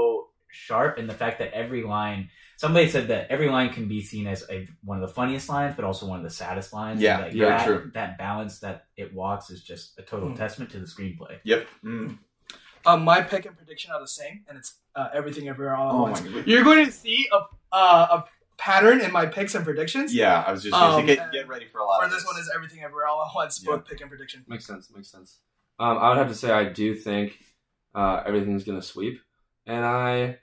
sharp, 0.52 0.99
and 0.99 1.08
the 1.08 1.14
fact 1.14 1.38
that 1.38 1.52
every 1.52 1.82
line. 1.82 2.29
Somebody 2.56 2.91
said 2.91 3.08
that 3.08 3.29
every 3.31 3.49
line 3.49 3.70
can 3.73 3.88
be 3.88 4.02
seen 4.02 4.26
as 4.26 4.44
a, 4.50 4.69
one 4.85 5.02
of 5.02 5.08
the 5.08 5.14
funniest 5.14 5.49
lines, 5.49 5.75
but 5.76 5.85
also 5.87 6.05
one 6.06 6.19
of 6.19 6.25
the 6.25 6.31
saddest 6.31 6.75
lines. 6.75 7.00
Yeah, 7.00 7.14
And, 7.14 7.23
like, 7.25 7.32
very 7.32 7.49
that, 7.50 7.67
true. 7.67 7.91
That 7.94 8.19
balance 8.19 8.58
that 8.58 8.85
it 8.99 9.14
walks 9.14 9.49
is 9.49 9.62
just 9.64 9.99
a 9.99 10.02
total 10.02 10.29
Hmm. 10.29 10.35
testament 10.35 10.70
to 10.73 10.79
the 10.79 10.85
screenplay. 10.85 11.38
Yep. 11.45 11.66
Mm. 11.83 12.19
Um, 12.85 13.02
my 13.04 13.23
pick 13.23 13.47
and 13.47 13.57
prediction 13.57 13.92
are 13.92 14.00
the 14.00 14.07
same, 14.09 14.45
and 14.47 14.59
it's 14.59 14.75
uh, 14.95 15.09
everything 15.14 15.49
everywhere 15.49 15.75
all 15.75 15.88
at 15.88 15.95
Oh 15.95 16.02
once. 16.02 16.47
You're 16.47 16.64
going 16.64 16.85
to 16.85 16.92
see 16.92 17.28
a 17.33 17.40
uh, 17.75 18.23
a 18.23 18.25
pattern 18.59 19.00
in 19.00 19.11
my 19.11 19.25
picks 19.25 19.54
and 19.54 19.64
predictions. 19.64 20.14
Yeah, 20.14 20.42
I 20.47 20.52
was 20.52 20.62
just 20.62 20.73
gonna 20.75 20.97
Um, 20.99 21.07
get, 21.07 21.33
get 21.33 21.49
ready 21.49 21.64
for 21.66 21.78
a 21.78 21.85
lot. 21.87 22.00
For 22.00 22.07
of 22.07 22.11
this 22.11 22.26
one 22.26 22.38
is 22.38 22.50
everything 22.54 22.83
everywhere 22.83 23.07
all 23.07 23.25
at 23.26 23.35
once. 23.35 23.62
Yeah. 23.64 23.76
Both 23.76 23.87
pick 23.87 24.02
and 24.02 24.11
prediction. 24.11 24.45
Makes 24.47 24.66
sense. 24.66 24.90
Makes 24.95 25.11
sense. 25.11 25.38
Um, 25.78 25.97
I 25.97 26.11
would 26.11 26.19
have 26.19 26.28
to 26.28 26.35
say 26.35 26.50
I 26.50 26.64
do 26.64 26.95
think 26.95 27.38
uh, 27.95 28.23
everything's 28.26 28.64
gonna 28.64 28.83
sweep, 28.83 29.21
and 29.71 29.85
I, 29.85 30.39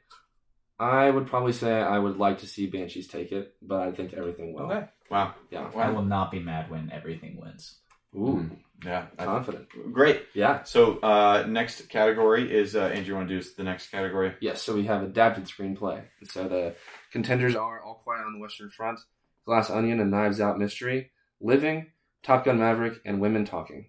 I 0.79 1.09
would 1.09 1.27
probably 1.27 1.53
say 1.53 1.71
I 1.73 1.99
would 1.99 2.17
like 2.17 2.39
to 2.39 2.47
see 2.47 2.67
Banshees 2.67 3.07
take 3.07 3.31
it, 3.31 3.55
but 3.61 3.81
I 3.87 3.91
think 3.91 4.13
everything 4.13 4.53
will. 4.53 4.71
Okay. 4.71 4.85
wow. 5.09 5.33
Yeah. 5.51 5.69
I 5.75 5.89
will 5.91 6.03
not 6.05 6.31
be 6.31 6.39
mad 6.39 6.69
when 6.71 6.91
everything 6.91 7.37
wins. 7.41 7.79
Ooh, 8.15 8.49
Yeah. 8.85 9.07
I- 9.19 9.25
confident. 9.25 9.67
great. 9.91 10.23
Yeah. 10.33 10.63
So 10.63 10.99
uh, 10.99 11.45
next 11.47 11.89
category 11.89 12.51
is 12.51 12.75
uh, 12.75 12.83
Andrew. 12.85 13.13
You 13.13 13.15
want 13.15 13.29
to 13.29 13.39
do 13.41 13.47
the 13.57 13.63
next 13.63 13.91
category? 13.91 14.33
Yes. 14.39 14.61
So 14.61 14.75
we 14.75 14.85
have 14.85 15.03
adapted 15.03 15.45
screenplay. 15.45 16.03
So 16.23 16.47
the 16.47 16.75
contenders 17.11 17.55
are 17.55 17.83
All 17.83 17.95
Quiet 18.03 18.25
on 18.25 18.33
the 18.33 18.39
Western 18.39 18.69
Front, 18.69 18.99
Glass 19.45 19.69
Onion, 19.69 19.99
and 19.99 20.11
Knives 20.11 20.39
Out 20.39 20.57
Mystery, 20.59 21.11
Living, 21.41 21.87
Top 22.23 22.45
Gun 22.45 22.59
Maverick, 22.59 23.01
and 23.05 23.19
Women 23.19 23.45
Talking. 23.45 23.87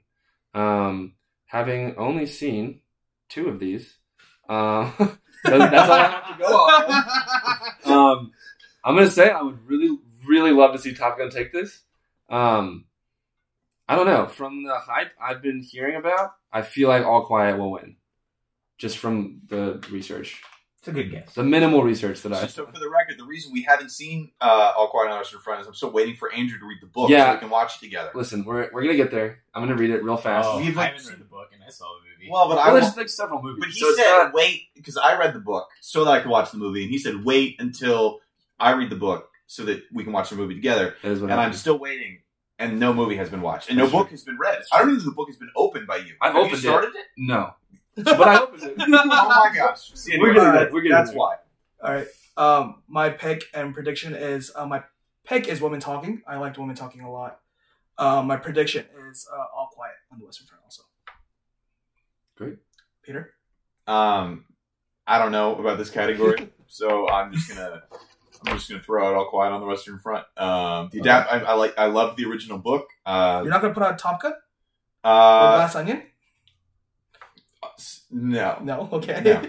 Um, 0.55 1.15
having 1.47 1.97
only 1.97 2.27
seen 2.27 2.81
two 3.29 3.49
of 3.49 3.59
these, 3.61 3.97
um, 4.49 4.93
that's 5.51 5.89
all 5.91 5.97
I 5.97 6.09
have 6.09 6.39
to 6.39 6.43
go 6.43 6.55
off. 6.55 7.85
of. 7.85 7.91
um, 7.91 8.33
I'm 8.85 8.95
gonna 8.95 9.11
say 9.11 9.31
I 9.31 9.43
would 9.43 9.67
really, 9.67 9.99
really 10.27 10.53
love 10.53 10.73
to 10.73 10.79
see 10.79 10.95
Top 10.95 11.19
Gun 11.19 11.31
take 11.31 11.53
this. 11.53 11.83
Um, 12.29 12.85
I 13.89 13.97
don't 13.97 14.07
know. 14.07 14.27
From 14.27 14.65
the 14.65 14.79
hype 14.79 15.13
I've 15.21 15.43
been 15.43 15.63
hearing 15.63 15.97
about, 15.97 16.33
I 16.53 16.63
feel 16.63 16.89
like 16.89 17.05
All 17.05 17.25
Quiet 17.25 17.59
will 17.59 17.73
win, 17.73 17.97
just 18.77 18.99
from 18.99 19.41
the 19.49 19.83
research, 19.91 20.43
It's 20.89 20.99
a 20.99 21.03
good 21.03 21.11
guess. 21.11 21.35
the 21.35 21.43
minimal 21.45 21.83
research 21.83 22.23
that 22.23 22.33
I. 22.33 22.47
So 22.47 22.65
for 22.67 22.79
the 22.79 22.89
record, 22.89 23.19
the 23.19 23.25
reason 23.25 23.53
we 23.53 23.63
haven't 23.63 23.91
seen 23.91 24.31
uh, 24.41 24.73
All 24.77 24.89
Quiet 24.89 25.07
on 25.07 25.13
the 25.13 25.17
Western 25.19 25.41
Front 25.41 25.61
is 25.61 25.67
I'm 25.67 25.75
still 25.75 25.91
waiting 25.91 26.15
for 26.17 26.33
Andrew 26.33 26.59
to 26.59 26.65
read 26.67 26.79
the 26.81 26.87
book 26.87 27.09
so 27.09 27.15
Yeah. 27.15 27.35
we 27.35 27.41
can 27.41 27.51
watch 27.51 27.77
it 27.77 27.81
together. 27.81 28.11
Listen, 28.15 28.45
we're, 28.45 28.71
we're 28.73 28.83
gonna 28.83 28.97
get 28.97 29.11
there. 29.11 29.41
I'm 29.55 29.63
gonna 29.63 29.77
read 29.77 29.91
it 29.91 30.03
real 30.03 30.17
fast. 30.17 30.49
Oh, 30.51 30.59
We've, 30.59 30.77
I 30.79 30.83
like, 30.83 30.93
haven't 30.95 31.09
read 31.11 31.21
the 31.21 31.25
book 31.25 31.51
and 31.53 31.63
I 31.63 31.71
saw 31.71 31.85
the 31.85 32.09
movie. 32.09 32.31
Well, 32.31 32.49
but 32.49 32.59
I 32.59 32.67
well, 32.67 32.75
will- 32.75 32.81
there's 32.83 32.97
like 32.97 33.09
several 33.09 33.43
movies, 33.43 33.61
But 33.61 33.69
he 33.71 33.81
so 33.81 33.89
it's 33.89 33.99
said 33.99 34.11
not- 34.11 34.33
wait 34.35 34.63
because 34.75 34.97
I 34.97 35.19
read 35.19 35.35
the 35.35 35.41
book 35.41 35.69
so 35.81 36.05
that 36.05 36.11
I 36.11 36.21
could 36.21 36.31
watch 36.31 36.51
the 36.53 36.59
movie, 36.59 36.83
and 36.83 36.91
he 36.91 36.99
said 36.99 37.25
wait 37.25 37.57
until 37.61 38.21
I 38.59 38.73
read 38.73 38.91
the 38.91 38.97
book 38.97 39.31
so 39.47 39.65
that 39.65 39.85
we 39.93 40.05
can 40.05 40.13
watch 40.13 40.31
the 40.31 40.37
movie 40.37 40.55
together. 40.55 40.95
that 41.03 41.11
is 41.11 41.21
what 41.21 41.25
And 41.31 41.35
I'm 41.35 41.39
happened. 41.47 41.59
still 41.61 41.79
waiting, 41.79 42.19
and 42.59 42.79
no 42.81 42.93
movie 42.93 43.17
has 43.17 43.31
been 43.31 43.41
watched, 43.43 43.69
and 43.69 43.79
no 43.79 43.85
That's 43.85 43.93
book 43.93 44.11
has 44.11 44.25
been 44.25 44.37
read. 44.39 44.63
I 44.73 44.79
don't 44.79 44.89
even 44.89 44.95
know 44.95 44.99
if 44.99 45.05
the 45.07 45.11
book 45.13 45.29
has 45.29 45.37
been 45.37 45.51
opened 45.57 45.87
by 45.87 45.97
you. 45.99 46.15
I've 46.21 46.33
Have 46.33 46.37
opened 46.43 46.55
it. 46.55 46.57
you 46.65 46.69
started 46.71 46.95
it. 46.97 47.07
no, 47.17 47.55
but 48.05 48.21
I 48.21 48.39
opened 48.41 48.63
it. 48.63 48.75
oh 48.81 48.87
my 49.07 49.51
gosh! 49.55 49.93
See, 49.95 50.19
We're 50.19 50.31
anyway, 50.31 50.35
getting 50.35 50.53
there. 50.53 50.65
that- 50.65 50.73
We're 50.73 50.81
getting 50.83 50.97
that's 50.97 51.11
there. 51.11 51.19
why. 51.19 51.37
All 51.83 51.93
right. 51.95 52.07
Um, 52.37 52.83
my 52.89 53.11
pick 53.11 53.45
and 53.55 53.75
prediction 53.75 54.15
is 54.15 54.53
uh, 54.55 54.65
my 54.67 54.83
pick 55.25 55.49
is 55.49 55.61
Women 55.61 55.81
Talking. 55.81 56.23
I 56.27 56.37
liked 56.39 56.57
Women 56.59 56.77
Talking 56.77 57.01
a 57.03 57.11
lot. 57.11 57.41
Um, 57.99 58.27
my 58.29 58.37
prediction 58.37 58.87
is 59.11 59.27
uh, 59.33 59.37
All 59.57 59.69
Quiet 59.73 59.95
on 60.13 60.19
the 60.21 60.25
Western 60.25 60.47
Front 60.47 60.63
also. 60.65 60.83
Great. 62.37 62.59
Peter. 63.03 63.35
Um, 63.87 64.45
I 65.07 65.19
don't 65.19 65.33
know 65.33 65.57
about 65.57 65.79
this 65.79 65.91
category, 65.91 66.49
so 66.69 67.09
I'm 67.09 67.33
just 67.33 67.49
gonna 67.49 67.83
I'm 68.47 68.57
just 68.57 68.69
gonna 68.69 68.83
throw 68.83 69.09
out 69.09 69.15
All 69.15 69.29
Quiet 69.31 69.53
on 69.53 69.61
the 69.61 69.67
Western 69.67 69.99
Front. 69.99 70.25
Um, 70.37 70.91
the 70.93 71.01
adapt 71.01 71.33
I, 71.33 71.39
I 71.41 71.53
like 71.55 71.77
I 71.79 71.87
love 71.87 72.17
the 72.17 72.27
original 72.27 72.59
book. 72.59 72.87
Uh, 73.05 73.41
You're 73.43 73.51
not 73.53 73.63
gonna 73.63 73.75
put 73.75 73.83
on 73.83 73.97
Top 73.97 74.23
Gun 74.23 74.33
or 74.33 74.39
uh, 75.11 75.57
Glass 75.57 75.75
Onion? 75.75 76.03
No, 78.11 78.59
No. 78.63 78.89
Okay. 78.93 79.21
No. 79.25 79.43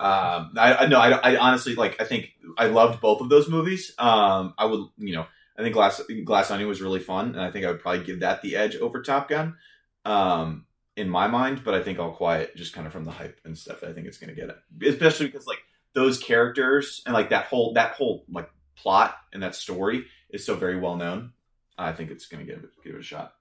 Um, 0.00 0.52
I, 0.58 0.74
I 0.74 0.86
no, 0.86 0.98
I, 0.98 1.10
I 1.12 1.36
honestly 1.36 1.76
like. 1.76 2.00
I 2.00 2.04
think 2.04 2.32
I 2.58 2.66
loved 2.66 3.00
both 3.00 3.20
of 3.20 3.28
those 3.28 3.48
movies. 3.48 3.92
Um, 3.96 4.52
I 4.58 4.66
would, 4.66 4.88
you 4.98 5.14
know, 5.14 5.26
I 5.56 5.62
think 5.62 5.72
Glass 5.72 6.02
Glass 6.24 6.50
Onion 6.50 6.68
was 6.68 6.82
really 6.82 6.98
fun, 6.98 7.28
and 7.28 7.40
I 7.40 7.50
think 7.50 7.64
I 7.64 7.70
would 7.70 7.80
probably 7.80 8.04
give 8.04 8.20
that 8.20 8.42
the 8.42 8.56
edge 8.56 8.76
over 8.76 9.02
Top 9.02 9.28
Gun, 9.28 9.56
um, 10.04 10.66
in 10.96 11.08
my 11.08 11.28
mind. 11.28 11.62
But 11.64 11.74
I 11.74 11.82
think 11.82 12.00
All 12.00 12.10
Quiet, 12.10 12.56
just 12.56 12.74
kind 12.74 12.86
of 12.86 12.92
from 12.92 13.04
the 13.04 13.12
hype 13.12 13.40
and 13.44 13.56
stuff, 13.56 13.84
I 13.84 13.92
think 13.92 14.08
it's 14.08 14.18
going 14.18 14.34
to 14.34 14.38
get 14.38 14.50
it, 14.50 14.92
especially 14.94 15.26
because 15.26 15.46
like 15.46 15.62
those 15.94 16.18
characters 16.18 17.02
and 17.06 17.14
like 17.14 17.30
that 17.30 17.46
whole 17.46 17.72
that 17.74 17.92
whole 17.92 18.24
like 18.28 18.50
plot 18.76 19.16
and 19.32 19.42
that 19.44 19.54
story 19.54 20.06
is 20.28 20.44
so 20.44 20.56
very 20.56 20.78
well 20.78 20.96
known. 20.96 21.32
I 21.78 21.92
think 21.92 22.10
it's 22.10 22.26
going 22.26 22.44
to 22.44 22.52
give 22.52 22.64
it 22.64 22.70
give 22.82 22.94
it 22.96 23.00
a 23.00 23.02
shot. 23.02 23.34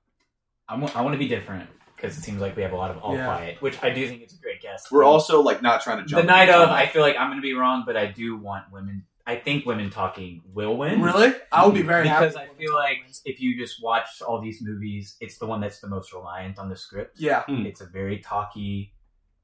I 0.70 0.78
want, 0.78 0.96
I 0.96 1.02
want 1.02 1.14
to 1.14 1.20
be 1.20 1.28
different 1.28 1.68
because 2.04 2.18
it 2.18 2.22
seems 2.22 2.42
like 2.42 2.56
we 2.58 2.62
have 2.64 2.74
a 2.74 2.76
lot 2.76 2.92
of 2.92 2.98
all 2.98 3.16
Yeah. 3.16 3.26
quiet, 3.26 3.62
which 3.62 3.82
I 3.82 3.90
do 3.90 4.08
think 4.08 4.22
it's 4.22 4.34
a 4.34 4.38
great 4.42 4.62
guess. 4.62 4.92
We're 4.92 5.06
also 5.06 5.42
like 5.42 5.62
not 5.62 5.82
trying 5.82 6.00
to 6.00 6.06
jump 6.06 6.22
the 6.22 6.28
night 6.28 6.50
of. 6.50 6.70
I 6.70 6.86
feel 6.86 7.02
like 7.02 7.16
I'm 7.18 7.30
going 7.30 7.38
to 7.40 7.42
be 7.42 7.54
wrong, 7.54 7.84
but 7.86 7.96
I 7.96 8.08
do 8.08 8.36
want 8.38 8.66
women. 8.72 9.06
I 9.26 9.38
think 9.38 9.66
women 9.66 9.90
talking 9.90 10.42
will 10.54 10.76
win. 10.76 11.02
Really? 11.02 11.34
I 11.50 11.66
would 11.66 11.74
be 11.74 11.82
very 11.82 12.04
because 12.04 12.36
happy. 12.36 12.50
I 12.52 12.58
feel 12.58 12.76
like 12.76 12.98
if 13.24 13.40
you 13.40 13.58
just 13.58 13.82
watch 13.82 14.22
all 14.22 14.42
these 14.42 14.62
movies, 14.62 15.16
it's 15.22 15.38
the 15.38 15.46
one 15.46 15.62
that's 15.62 15.80
the 15.80 15.88
most 15.88 16.12
reliant 16.12 16.60
on 16.60 16.68
the 16.68 16.76
script. 16.76 17.22
Yeah. 17.22 17.44
Hmm. 17.44 17.66
It's 17.66 17.80
a 17.80 17.86
very 17.86 18.20
talky, 18.20 18.94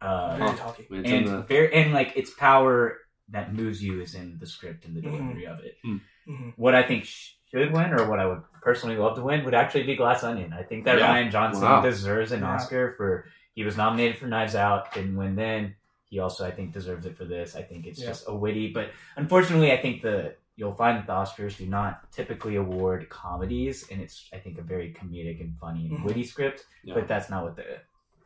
uh, 0.01 0.35
Very 0.35 0.57
talky. 0.57 0.87
And 0.91 1.27
the- 1.27 1.41
very 1.43 1.73
and 1.73 1.93
like 1.93 2.11
its 2.17 2.31
power 2.31 2.97
that 3.29 3.53
moves 3.53 3.81
you 3.81 4.01
is 4.01 4.15
in 4.15 4.37
the 4.39 4.45
script 4.45 4.83
and 4.83 4.97
the 4.97 5.01
Mhm. 5.01 5.03
delivery 5.17 5.47
of 5.47 5.59
it. 5.59 5.77
hmm 5.83 6.49
What 6.57 6.75
I 6.75 6.83
think 6.83 7.05
sh- 7.05 7.35
should 7.51 7.71
win, 7.73 7.93
or 7.93 8.07
what 8.09 8.19
I 8.19 8.25
would 8.27 8.41
personally 8.61 8.95
love 8.97 9.15
to 9.15 9.21
win, 9.23 9.43
would 9.45 9.53
actually 9.53 9.83
be 9.83 9.95
Glass 9.95 10.23
Onion. 10.23 10.53
I 10.53 10.63
think 10.63 10.85
that 10.85 10.97
Yeah. 10.99 11.15
Rian 11.15 11.31
Johnson 11.31 11.63
Wow. 11.63 11.81
deserves 11.81 12.31
an 12.31 12.41
Yeah. 12.41 12.53
Oscar 12.55 12.91
for. 12.91 13.25
He 13.55 13.63
was 13.65 13.75
nominated 13.75 14.17
for 14.17 14.27
Knives 14.27 14.55
Out, 14.55 14.93
didn't 14.93 15.17
win 15.17 15.35
then. 15.35 15.75
He 16.09 16.19
also, 16.19 16.45
I 16.45 16.51
think, 16.51 16.71
deserves 16.71 17.05
it 17.05 17.17
for 17.17 17.25
this. 17.25 17.55
I 17.55 17.61
think 17.61 17.85
it's 17.85 17.99
Yeah. 17.99 18.07
just 18.07 18.27
a 18.27 18.33
witty, 18.33 18.71
but 18.71 18.91
unfortunately, 19.15 19.71
I 19.71 19.77
think 19.77 20.01
the 20.01 20.35
you'll 20.55 20.75
find 20.75 20.97
that 20.97 21.07
the 21.07 21.13
Oscars 21.13 21.55
do 21.57 21.65
not 21.65 22.11
typically 22.11 22.57
award 22.57 23.07
comedies, 23.09 23.89
and 23.89 24.01
it's 24.01 24.29
I 24.33 24.39
think 24.39 24.57
a 24.57 24.61
very 24.61 24.93
comedic 24.93 25.39
and 25.39 25.57
funny 25.57 25.87
and 25.87 25.99
Mhm. 25.99 26.03
witty 26.03 26.23
script. 26.25 26.65
Yeah. 26.83 26.95
But 26.95 27.07
that's 27.07 27.29
not 27.29 27.43
what 27.45 27.55
the 27.55 27.79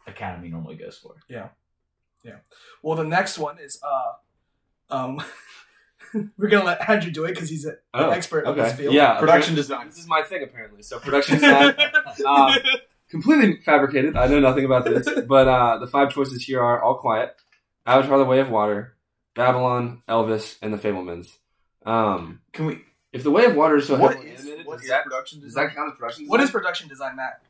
Academy 0.07 0.49
normally 0.49 0.75
goes 0.75 0.97
for. 0.97 1.15
Yeah, 1.29 1.49
yeah. 2.23 2.37
Well, 2.81 2.95
the 2.97 3.03
next 3.03 3.37
one 3.37 3.59
is 3.59 3.79
uh, 3.83 4.13
um, 4.95 5.17
we're 6.37 6.49
gonna 6.49 6.65
let 6.65 6.87
Andrew 6.89 7.11
do 7.11 7.25
it 7.25 7.33
because 7.33 7.49
he's 7.49 7.65
an 7.65 7.77
Oh, 7.93 8.09
expert 8.09 8.45
of 8.45 8.57
okay. 8.57 8.69
this 8.69 8.77
field. 8.77 8.93
Yeah, 8.93 9.19
Production 9.19 9.53
apparently- 9.53 9.55
design. 9.55 9.87
This 9.89 9.97
is 9.99 10.07
my 10.07 10.21
thing 10.21 10.43
apparently. 10.43 10.83
So 10.83 10.99
production 10.99 11.35
design, 11.39 11.75
um, 12.25 12.51
completely 13.09 13.59
fabricated. 13.61 14.15
I 14.15 14.27
know 14.27 14.39
nothing 14.39 14.65
about 14.65 14.85
this, 14.85 15.07
but 15.27 15.47
uh, 15.47 15.77
the 15.79 15.87
five 15.87 16.11
choices 16.11 16.43
here 16.43 16.61
are 16.61 16.81
All 16.81 16.95
Quiet, 16.95 17.35
Avatar: 17.85 18.17
The 18.17 18.25
Way 18.25 18.39
of 18.39 18.49
Water, 18.49 18.95
Babylon, 19.35 20.01
Elvis, 20.07 20.57
and 20.61 20.73
The 20.73 20.77
Fabelmans. 20.77 21.37
Um, 21.85 22.41
Can 22.53 22.65
we? 22.67 22.81
if 23.11 23.23
The 23.23 23.31
Way 23.31 23.45
of 23.45 23.55
Water 23.55 23.75
is 23.77 23.87
so 23.87 23.97
What 23.97 24.13
heavily 24.13 24.31
is, 24.31 24.41
animated, 24.41 24.65
what 24.65 24.75
does 24.77 24.83
is 24.83 24.89
that 24.89 25.03
production 25.03 25.41
does 25.41 25.53
that 25.55 25.75
count 25.75 25.91
as 25.91 25.97
production? 25.97 26.27
what 26.27 26.39
is 26.41 26.49
production 26.51 26.87
design, 26.87 27.15
Matt? 27.15 27.41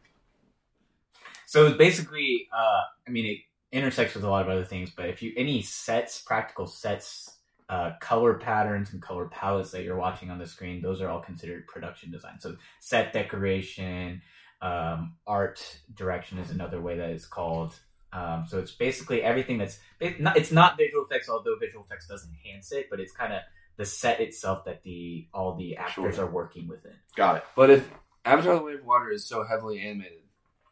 So 1.45 1.67
it's 1.67 1.77
basically, 1.77 2.47
uh, 2.51 2.81
I 3.07 3.11
mean, 3.11 3.25
it 3.25 3.37
intersects 3.77 4.15
with 4.15 4.23
a 4.23 4.29
lot 4.29 4.41
of 4.43 4.49
other 4.49 4.65
things, 4.65 4.89
but 4.95 5.05
if 5.09 5.21
you 5.21 5.33
any 5.37 5.61
sets, 5.61 6.19
practical 6.19 6.65
sets, 6.65 7.37
uh, 7.69 7.91
color 7.99 8.35
patterns 8.35 8.93
and 8.93 9.01
color 9.01 9.25
palettes 9.25 9.71
that 9.71 9.83
you're 9.83 9.97
watching 9.97 10.29
on 10.29 10.37
the 10.39 10.45
screen, 10.47 10.81
those 10.81 11.01
are 11.01 11.09
all 11.09 11.21
considered 11.21 11.67
production 11.67 12.11
design. 12.11 12.39
So 12.39 12.55
set 12.79 13.13
decoration, 13.13 14.21
um, 14.61 15.15
art 15.27 15.79
direction 15.95 16.37
is 16.39 16.51
another 16.51 16.81
way 16.81 16.97
that 16.97 17.09
it's 17.09 17.25
called. 17.25 17.77
Um, 18.11 18.45
so 18.47 18.59
it's 18.59 18.71
basically 18.71 19.23
everything 19.23 19.57
that's 19.57 19.79
it's 19.99 20.51
not 20.51 20.77
visual 20.77 21.03
effects, 21.03 21.29
although 21.29 21.55
visual 21.59 21.83
effects 21.83 22.07
does 22.07 22.27
enhance 22.27 22.71
it, 22.71 22.87
but 22.89 22.99
it's 22.99 23.11
kind 23.11 23.33
of 23.33 23.41
the 23.77 23.85
set 23.85 24.19
itself 24.21 24.65
that 24.65 24.83
the 24.83 25.27
all 25.33 25.55
the 25.55 25.77
actors 25.77 26.15
Sure. 26.15 26.25
are 26.25 26.29
working 26.29 26.67
within. 26.67 26.93
Got 27.15 27.37
it. 27.37 27.43
But 27.55 27.71
if 27.71 27.89
Avatar: 28.23 28.55
The 28.55 28.61
Way 28.63 28.73
of 28.75 28.85
Water 28.85 29.09
is 29.11 29.25
so 29.25 29.43
heavily 29.43 29.79
animated, 29.81 30.19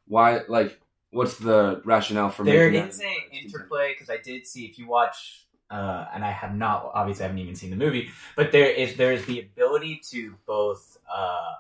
why? 0.06 0.42
Like, 0.48 0.80
what's 1.10 1.38
the 1.38 1.82
rationale 1.84 2.30
for 2.30 2.44
there 2.44 2.70
making 2.70 2.90
is 2.90 3.00
that? 3.00 3.06
a 3.08 3.36
interplay 3.36 3.94
because 3.94 4.10
I 4.12 4.18
did 4.18 4.46
see 4.46 4.66
if 4.66 4.78
you 4.78 4.88
watch, 4.88 5.48
uh, 5.72 6.08
and 6.14 6.24
I 6.26 6.32
have 6.32 6.54
not 6.56 6.92
obviously 6.94 7.24
I 7.24 7.28
haven't 7.28 7.42
even 7.42 7.56
seen 7.56 7.70
the 7.70 7.76
movie, 7.76 8.10
but 8.36 8.52
there 8.52 8.70
is 8.70 8.96
there 8.96 9.14
is 9.14 9.26
the 9.26 9.40
ability 9.40 10.02
to 10.12 10.36
both 10.46 10.98
uh, 11.12 11.54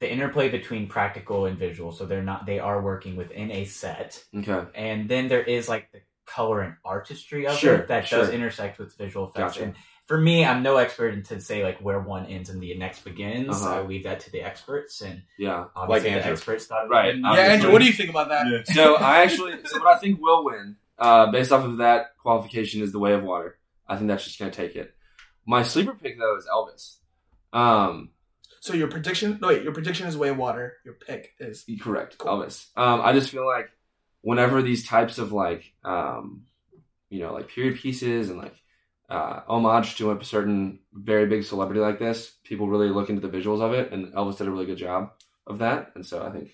the 0.00 0.10
interplay 0.10 0.48
between 0.48 0.88
practical 0.88 1.46
and 1.46 1.58
visual. 1.58 1.92
So 1.92 2.04
they're 2.06 2.22
not 2.22 2.46
they 2.46 2.58
are 2.58 2.82
working 2.82 3.16
within 3.16 3.50
a 3.50 3.64
set, 3.64 4.22
Okay, 4.36 4.66
and 4.74 5.08
then 5.08 5.28
there 5.28 5.42
is 5.42 5.68
like 5.68 5.92
the 5.92 6.00
color 6.26 6.60
and 6.62 6.74
artistry 6.84 7.46
of 7.46 7.56
Sure, 7.56 7.76
it 7.76 7.88
that 7.88 8.08
does 8.10 8.30
intersect 8.30 8.78
with 8.78 8.96
visual 8.96 9.28
effects. 9.28 9.54
Gotcha. 9.54 9.64
And 9.64 9.74
for 10.06 10.18
me, 10.18 10.44
I'm 10.44 10.62
no 10.62 10.76
expert 10.76 11.24
to 11.26 11.40
say 11.40 11.64
like 11.64 11.78
where 11.80 11.98
one 12.00 12.26
ends 12.26 12.50
and 12.50 12.60
the 12.60 12.74
next 12.76 13.04
begins. 13.04 13.62
Uh-huh. 13.62 13.76
I 13.76 13.82
leave 13.82 14.04
that 14.04 14.20
to 14.20 14.32
the 14.32 14.42
experts, 14.42 15.00
and 15.00 15.22
yeah. 15.38 15.66
obviously 15.74 16.10
Like 16.10 16.22
the 16.24 16.30
experts 16.30 16.66
thought 16.66 16.90
Right. 16.90 17.14
was- 17.14 17.22
yeah, 17.22 17.28
Obviously. 17.28 17.52
Andrew, 17.54 17.72
what 17.72 17.78
do 17.80 17.86
you 17.86 17.92
think 17.92 18.10
about 18.10 18.28
that? 18.28 18.46
Yeah. 18.46 18.74
So 18.74 18.96
I 18.96 19.22
actually, 19.22 19.52
so 19.64 19.78
what 19.78 19.96
I 19.96 19.98
think 19.98 20.20
will 20.20 20.44
win, 20.44 20.76
uh, 20.98 21.30
based 21.30 21.52
off 21.52 21.64
of 21.64 21.78
that 21.78 22.16
qualification, 22.18 22.82
is 22.82 22.92
the 22.92 22.98
Way 22.98 23.14
of 23.14 23.22
Water. 23.22 23.58
I 23.86 23.96
think 23.96 24.08
that's 24.08 24.24
just 24.24 24.38
gonna 24.38 24.50
take 24.50 24.76
it. 24.76 24.94
My 25.46 25.62
sleeper 25.62 25.94
pick 25.94 26.18
though 26.18 26.36
is 26.36 26.46
Elvis. 26.46 26.96
Um, 27.52 28.10
So 28.60 28.72
your 28.74 28.88
prediction? 28.88 29.38
No, 29.42 29.48
wait. 29.48 29.62
Your 29.62 29.74
prediction 29.74 30.06
is 30.06 30.16
Way 30.16 30.30
of 30.30 30.38
Water. 30.38 30.74
Your 30.84 30.94
pick 30.94 31.34
is 31.38 31.66
correct, 31.82 32.16
Cool. 32.18 32.32
Elvis. 32.38 32.68
Um, 32.76 33.00
I 33.02 33.12
just 33.12 33.30
feel 33.30 33.46
like 33.46 33.68
whenever 34.22 34.62
these 34.62 34.86
types 34.86 35.18
of 35.18 35.32
like, 35.32 35.72
um, 35.84 36.44
you 37.10 37.20
know, 37.20 37.32
like 37.34 37.48
period 37.48 37.76
pieces 37.78 38.30
and 38.30 38.38
like 38.38 38.54
uh, 39.10 39.40
homage 39.46 39.96
to 39.96 40.12
a 40.12 40.24
certain 40.24 40.78
very 40.94 41.26
big 41.26 41.44
celebrity 41.44 41.80
like 41.80 41.98
this, 41.98 42.32
people 42.42 42.68
really 42.68 42.88
look 42.88 43.10
into 43.10 43.20
the 43.20 43.28
visuals 43.38 43.60
of 43.60 43.74
it, 43.74 43.92
and 43.92 44.14
Elvis 44.14 44.38
did 44.38 44.48
a 44.48 44.50
really 44.50 44.64
good 44.66 44.78
job 44.78 45.10
of 45.46 45.58
that. 45.58 45.92
And 45.94 46.06
so 46.06 46.24
I 46.24 46.30
think 46.30 46.52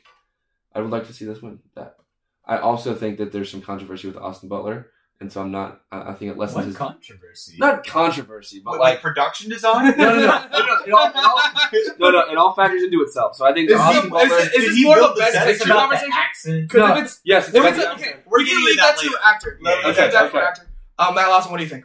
I 0.74 0.80
would 0.80 0.90
like 0.90 1.06
to 1.06 1.12
see 1.12 1.24
this 1.24 1.40
win. 1.40 1.60
That 1.76 1.94
I 2.50 2.58
also 2.58 2.94
think 2.94 3.18
that 3.18 3.32
there's 3.32 3.50
some 3.50 3.62
controversy 3.62 4.08
with 4.08 4.16
Austin 4.16 4.48
Butler, 4.48 4.88
and 5.20 5.30
so 5.32 5.40
I'm 5.40 5.52
not. 5.52 5.80
I, 5.92 6.10
I 6.10 6.14
think 6.14 6.32
it 6.32 6.36
lessens 6.36 6.56
What 6.56 6.64
his 6.66 6.76
controversy? 6.76 7.56
not 7.58 7.86
controversy, 7.86 8.60
but 8.64 8.72
But 8.72 8.80
like 8.80 8.94
like 8.94 9.02
production 9.02 9.48
design? 9.50 9.96
no, 9.96 10.04
no, 10.04 10.14
no, 10.16 10.26
no, 10.26 10.26
no, 10.26 10.84
it 10.84 10.92
all, 10.92 11.06
it 11.08 11.14
all, 11.16 11.38
no, 11.98 12.10
no, 12.10 12.20
it 12.32 12.36
all 12.36 12.52
factors 12.54 12.82
into 12.82 13.00
itself. 13.02 13.36
So 13.36 13.46
I 13.46 13.52
think 13.54 13.70
Is 13.70 13.76
Austin 13.78 14.02
he- 14.04 14.08
Butler. 14.10 14.36
is 14.38 14.46
it- 14.46 14.46
is 14.46 14.52
Did 14.52 14.62
this 14.70 14.76
he 14.76 14.84
more 14.84 14.98
of 15.00 15.10
a 15.10 15.14
the 15.14 15.20
best 15.20 15.32
set? 15.32 15.48
It's 15.48 15.58
picture 15.60 15.72
the 15.74 15.78
conversation? 15.78 16.12
accent. 16.12 16.68
Because 16.68 16.88
No. 16.88 16.96
if 16.96 17.04
it's 17.04 17.20
yes, 17.24 17.48
it's 17.48 17.56
if 17.56 17.64
it's 17.64 17.78
the 17.78 17.92
okay, 17.94 18.14
we're 18.26 18.38
gonna 18.44 18.64
leave 18.64 18.76
that 18.78 18.96
that 18.96 19.02
to 19.02 19.18
actor. 19.24 19.58
Yeah, 19.62 19.70
Let's 19.84 19.98
okay, 19.98 20.10
for 20.10 20.36
okay. 20.38 20.46
actor. 20.46 20.66
Um, 20.98 21.14
Matt 21.14 21.28
Lawson, 21.28 21.50
what 21.52 21.58
do 21.58 21.62
you 21.64 21.70
think? 21.70 21.84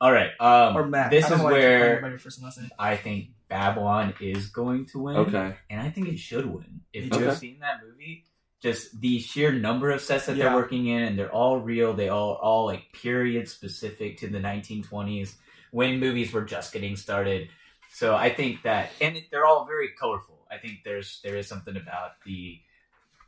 All 0.00 0.12
right. 0.12 0.30
Um, 0.38 0.76
Or 0.76 0.86
Matt? 0.86 1.10
This 1.10 1.24
is 1.24 1.30
know 1.30 1.44
why 1.44 1.50
I 1.50 1.54
keep 1.54 1.62
calling 1.62 1.62
where 1.80 1.96
you 1.96 2.02
by 2.02 2.08
your 2.10 2.18
first 2.18 2.36
and 2.38 2.44
last 2.44 2.58
name. 2.60 2.68
I 2.78 2.96
think 2.96 3.28
Babylon 3.48 4.12
is 4.20 4.48
going 4.48 4.84
to 4.86 4.98
win. 4.98 5.16
Okay. 5.16 5.56
And 5.70 5.80
I 5.80 5.88
think 5.88 6.08
it 6.08 6.18
should 6.18 6.44
win. 6.44 6.82
If 6.92 7.06
you've 7.14 7.36
seen 7.38 7.60
that 7.60 7.80
movie, 7.82 8.24
just 8.62 9.00
the 9.00 9.18
sheer 9.20 9.52
number 9.52 9.90
of 9.90 10.00
sets 10.00 10.26
that 10.26 10.36
Yeah. 10.36 10.44
they're 10.46 10.54
working 10.56 10.86
in, 10.86 11.02
and 11.02 11.18
they're 11.18 11.32
all 11.32 11.58
real. 11.60 11.92
They 11.94 12.08
all 12.08 12.34
all 12.34 12.66
like 12.66 12.92
period 12.92 13.48
specific 13.48 14.18
to 14.18 14.28
the 14.28 14.38
1920s 14.40 15.34
when 15.70 16.00
movies 16.00 16.32
were 16.32 16.44
just 16.44 16.72
getting 16.72 16.96
started. 16.96 17.48
So 17.92 18.14
I 18.16 18.30
think 18.30 18.62
that, 18.62 18.90
and 19.00 19.22
they're 19.30 19.46
all 19.46 19.64
very 19.66 19.90
colorful. 19.98 20.46
I 20.50 20.58
think 20.58 20.84
there's 20.84 21.20
there 21.22 21.36
is 21.36 21.46
something 21.46 21.76
about 21.76 22.12
the 22.24 22.58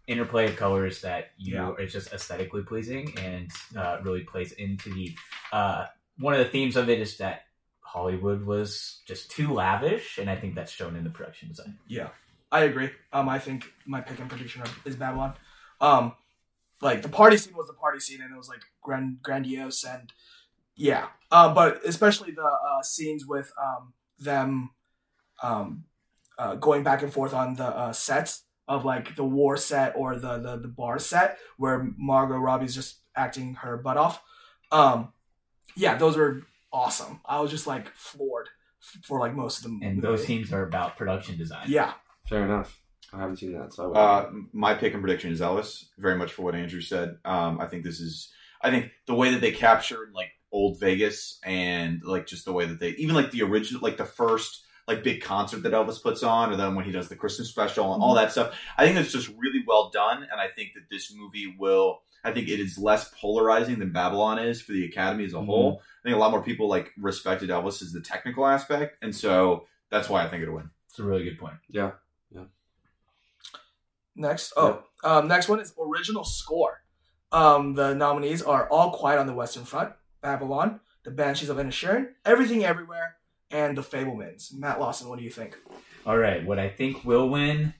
interplay 0.07 0.47
of 0.49 0.57
colors 0.57 1.03
that 1.03 1.33
you 1.37 1.55
Yeah. 1.55 1.75
it's 1.79 1.93
just 1.93 2.13
aesthetically 2.13 2.63
pleasing 2.63 3.19
and 3.19 3.51
uh, 3.77 3.99
really 4.03 4.23
plays 4.23 4.53
into 4.53 4.93
the 4.95 5.15
uh, 5.53 5.87
one 6.19 6.33
of 6.33 6.39
the 6.41 6.47
themes 6.51 6.77
of 6.77 6.89
it 6.89 7.01
is 7.01 7.19
that 7.19 7.43
Hollywood 7.81 8.45
was 8.45 9.01
just 9.07 9.31
too 9.31 9.53
lavish, 9.53 10.19
and 10.19 10.29
I 10.29 10.37
think 10.37 10.55
that's 10.55 10.73
shown 10.73 10.97
in 10.97 11.05
the 11.05 11.11
production 11.11 11.49
design. 11.49 11.79
I 12.51 12.65
agree. 12.65 12.91
Um, 13.13 13.29
I 13.29 13.39
think 13.39 13.73
my 13.87 14.01
pick 14.01 14.19
and 14.19 14.29
prediction 14.29 14.63
is 14.85 14.97
Babylon. 14.97 15.35
Um, 15.81 16.15
like 16.81 17.03
the 17.03 17.09
party 17.09 17.37
scene 17.37 17.57
was 17.57 17.67
the 17.67 17.75
party 17.75 18.01
scene, 18.01 18.21
and 18.23 18.33
it 18.33 18.37
was 18.37 18.49
like 18.49 18.63
grand 18.83 19.19
grandiose 19.23 19.85
and 19.85 20.13
yeah. 20.77 21.09
Uh, 21.31 21.53
but 21.53 21.85
especially 21.85 22.31
the 22.31 22.45
uh, 22.45 22.83
scenes 22.83 23.27
with 23.27 23.53
um 23.63 23.93
them, 24.19 24.71
um, 25.43 25.85
uh, 26.39 26.55
going 26.55 26.83
back 26.83 27.03
and 27.03 27.13
forth 27.13 27.35
on 27.35 27.55
the 27.57 27.67
uh, 27.67 27.93
sets 27.93 28.45
of 28.67 28.85
like 28.85 29.17
the 29.17 29.25
war 29.25 29.57
set 29.57 29.95
or 29.97 30.15
the 30.15 30.39
the 30.39 30.57
the 30.57 30.69
bar 30.69 30.99
set 30.99 31.39
where 31.57 31.91
Margot 31.97 32.37
Robbie's 32.37 32.75
just 32.75 33.01
acting 33.17 33.55
her 33.57 33.77
butt 33.77 33.97
off. 33.97 34.23
Um, 34.71 35.13
yeah, 35.77 35.97
those 35.97 36.17
were 36.17 36.43
awesome. 36.73 37.21
I 37.25 37.41
was 37.41 37.51
just 37.51 37.67
like 37.67 37.89
floored 37.95 38.49
for 39.03 39.19
like 39.21 39.35
most 39.35 39.59
of 39.59 39.65
them. 39.65 39.81
And 39.83 40.03
those 40.03 40.25
scenes 40.25 40.53
are 40.53 40.63
about 40.63 40.97
production 40.97 41.37
design. 41.37 41.67
Yeah. 41.69 41.95
Fair 42.29 42.45
enough. 42.45 42.81
I 43.13 43.21
haven't 43.21 43.37
seen 43.39 43.53
that, 43.55 43.73
so 43.73 43.93
Uh, 43.95 44.31
my 44.53 44.75
pick 44.75 44.93
and 44.93 45.03
prediction 45.03 45.33
is 45.33 45.41
Elvis. 45.41 45.87
Very 45.97 46.17
much 46.17 46.33
for 46.33 46.43
what 46.43 46.55
Andrew 46.55 46.81
said. 46.83 47.17
Um, 47.25 47.59
I 47.61 47.67
think 47.67 47.85
this 47.85 48.01
is. 48.01 48.31
I 48.61 48.71
think 48.71 48.91
the 49.07 49.15
way 49.15 49.31
that 49.31 49.41
they 49.41 49.53
captured 49.53 50.11
like 50.15 50.31
old 50.53 50.79
Vegas 50.81 51.39
and 51.45 52.03
like 52.05 52.27
just 52.27 52.45
the 52.45 52.53
way 52.53 52.67
that 52.67 52.81
they 52.81 52.91
even 52.91 53.15
like 53.15 53.31
the 53.31 53.43
original 53.43 53.81
like 53.83 53.97
the 53.97 54.05
first 54.05 54.65
like 54.87 55.03
big 55.05 55.23
concert 55.23 55.63
that 55.63 55.73
Elvis 55.73 56.03
puts 56.03 56.23
on, 56.23 56.53
or 56.53 56.57
then 56.57 56.75
when 56.75 56.85
he 56.85 56.93
does 56.93 57.09
the 57.09 57.17
Christmas 57.17 57.49
special 57.49 57.95
and 57.95 58.03
all 58.03 58.15
that 58.15 58.33
stuff. 58.33 58.55
I 58.77 58.85
think 58.87 58.99
it's 58.99 59.13
just 59.13 59.29
really 59.29 59.63
well 59.67 59.91
done, 59.91 60.23
and 60.31 60.41
I 60.41 60.49
think 60.49 60.71
that 60.75 60.91
this 60.91 61.13
movie 61.15 61.55
will. 61.59 62.01
I 62.25 62.33
think 62.33 62.49
it 62.49 62.59
is 62.61 62.77
less 62.77 63.11
polarizing 63.19 63.79
than 63.79 63.93
Babylon 63.93 64.39
is 64.39 64.61
for 64.61 64.73
the 64.73 64.85
Academy 64.85 65.25
as 65.25 65.33
a 65.33 65.37
Mhm. 65.37 65.47
whole. 65.47 65.83
I 66.05 66.09
think 66.09 66.17
a 66.17 66.19
lot 66.19 66.33
more 66.33 66.43
people 66.43 66.69
like 66.69 66.93
respected 66.99 67.49
Elvis 67.49 67.81
as 67.81 67.93
the 67.93 68.01
technical 68.03 68.45
aspect, 68.47 68.99
and 69.03 69.15
so 69.15 69.67
that's 69.89 70.09
why 70.11 70.25
I 70.25 70.29
think 70.29 70.43
it'll 70.43 70.57
win. 70.57 70.71
It's 70.91 70.99
a 70.99 71.05
really 71.05 71.25
good 71.25 71.39
point. 71.39 71.57
yeah. 71.71 71.93
Next, 74.19 74.53
oh, 74.57 74.83
um, 75.05 75.29
next 75.29 75.49
one 75.49 75.61
is 75.61 75.73
original 75.81 76.25
score. 76.25 76.83
Um, 77.31 77.75
the 77.75 77.95
nominees 77.95 78.43
are 78.43 78.69
All 78.69 78.91
Quiet 78.91 79.19
on 79.19 79.27
the 79.27 79.33
Western 79.35 79.65
Front, 79.65 79.93
Babylon, 80.23 80.81
The 81.05 81.11
Banshees 81.11 81.49
of 81.51 81.57
Inisherin, 81.59 82.09
Everything 82.25 82.65
Everywhere, 82.65 83.17
and 83.51 83.77
The 83.79 83.83
Fabelmans. 83.83 84.53
Matt 84.53 84.81
Lawson, 84.81 85.09
what 85.09 85.19
do 85.19 85.25
you 85.25 85.31
think? 85.31 85.57
All 86.05 86.19
right, 86.19 86.45
what 86.45 86.59
I 86.59 86.69
think 86.69 87.05
will 87.05 87.29
win 87.29 87.75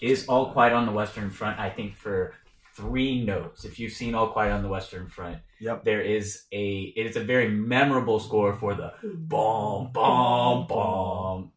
is 0.00 0.26
All 0.26 0.52
Quiet 0.52 0.72
on 0.72 0.86
the 0.86 0.92
Western 0.92 1.30
Front. 1.30 1.60
I 1.60 1.70
think 1.70 1.94
for 1.96 2.34
three 2.76 3.24
notes. 3.24 3.64
If 3.64 3.78
you've 3.78 3.92
seen 3.92 4.14
All 4.16 4.28
Quiet 4.28 4.52
on 4.52 4.62
the 4.62 4.68
Western 4.68 5.08
Front, 5.08 5.38
Yep. 5.60 5.84
there 5.84 6.00
is 6.00 6.42
a 6.50 6.92
it 6.96 7.06
is 7.06 7.16
a 7.16 7.22
very 7.22 7.48
memorable 7.48 8.18
score 8.18 8.52
for 8.54 8.74
the 8.74 8.92
bomb 9.02 9.92
bomb 9.92 10.66
bomb, 10.66 11.52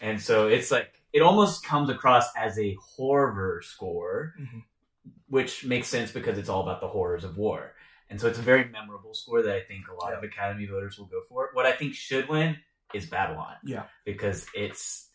and 0.00 0.20
so 0.20 0.46
it's 0.48 0.70
like 0.70 0.99
it 1.12 1.22
almost 1.22 1.64
comes 1.64 1.90
across 1.90 2.24
as 2.36 2.58
a 2.58 2.76
horror 2.96 3.62
score, 3.62 4.34
Mhm. 4.40 4.62
which 5.28 5.64
makes 5.64 5.88
sense 5.88 6.12
because 6.12 6.38
it's 6.38 6.48
all 6.48 6.62
about 6.62 6.80
the 6.80 6.88
horrors 6.88 7.24
of 7.24 7.36
war. 7.36 7.74
And 8.08 8.20
so 8.20 8.26
it's 8.28 8.38
a 8.38 8.42
very 8.42 8.64
memorable 8.68 9.14
score 9.14 9.42
that 9.42 9.54
I 9.54 9.60
think 9.62 9.86
a 9.88 9.94
lot 9.94 10.12
of 10.12 10.22
Academy 10.24 10.66
voters 10.66 10.98
will 10.98 11.06
go 11.06 11.20
for. 11.28 11.50
What 11.52 11.66
I 11.66 11.72
think 11.72 11.94
should 11.94 12.28
win 12.28 12.58
is 12.92 13.06
Babylon. 13.06 13.54
Yeah. 13.64 13.84
Because 14.04 14.46
it's 14.54 15.06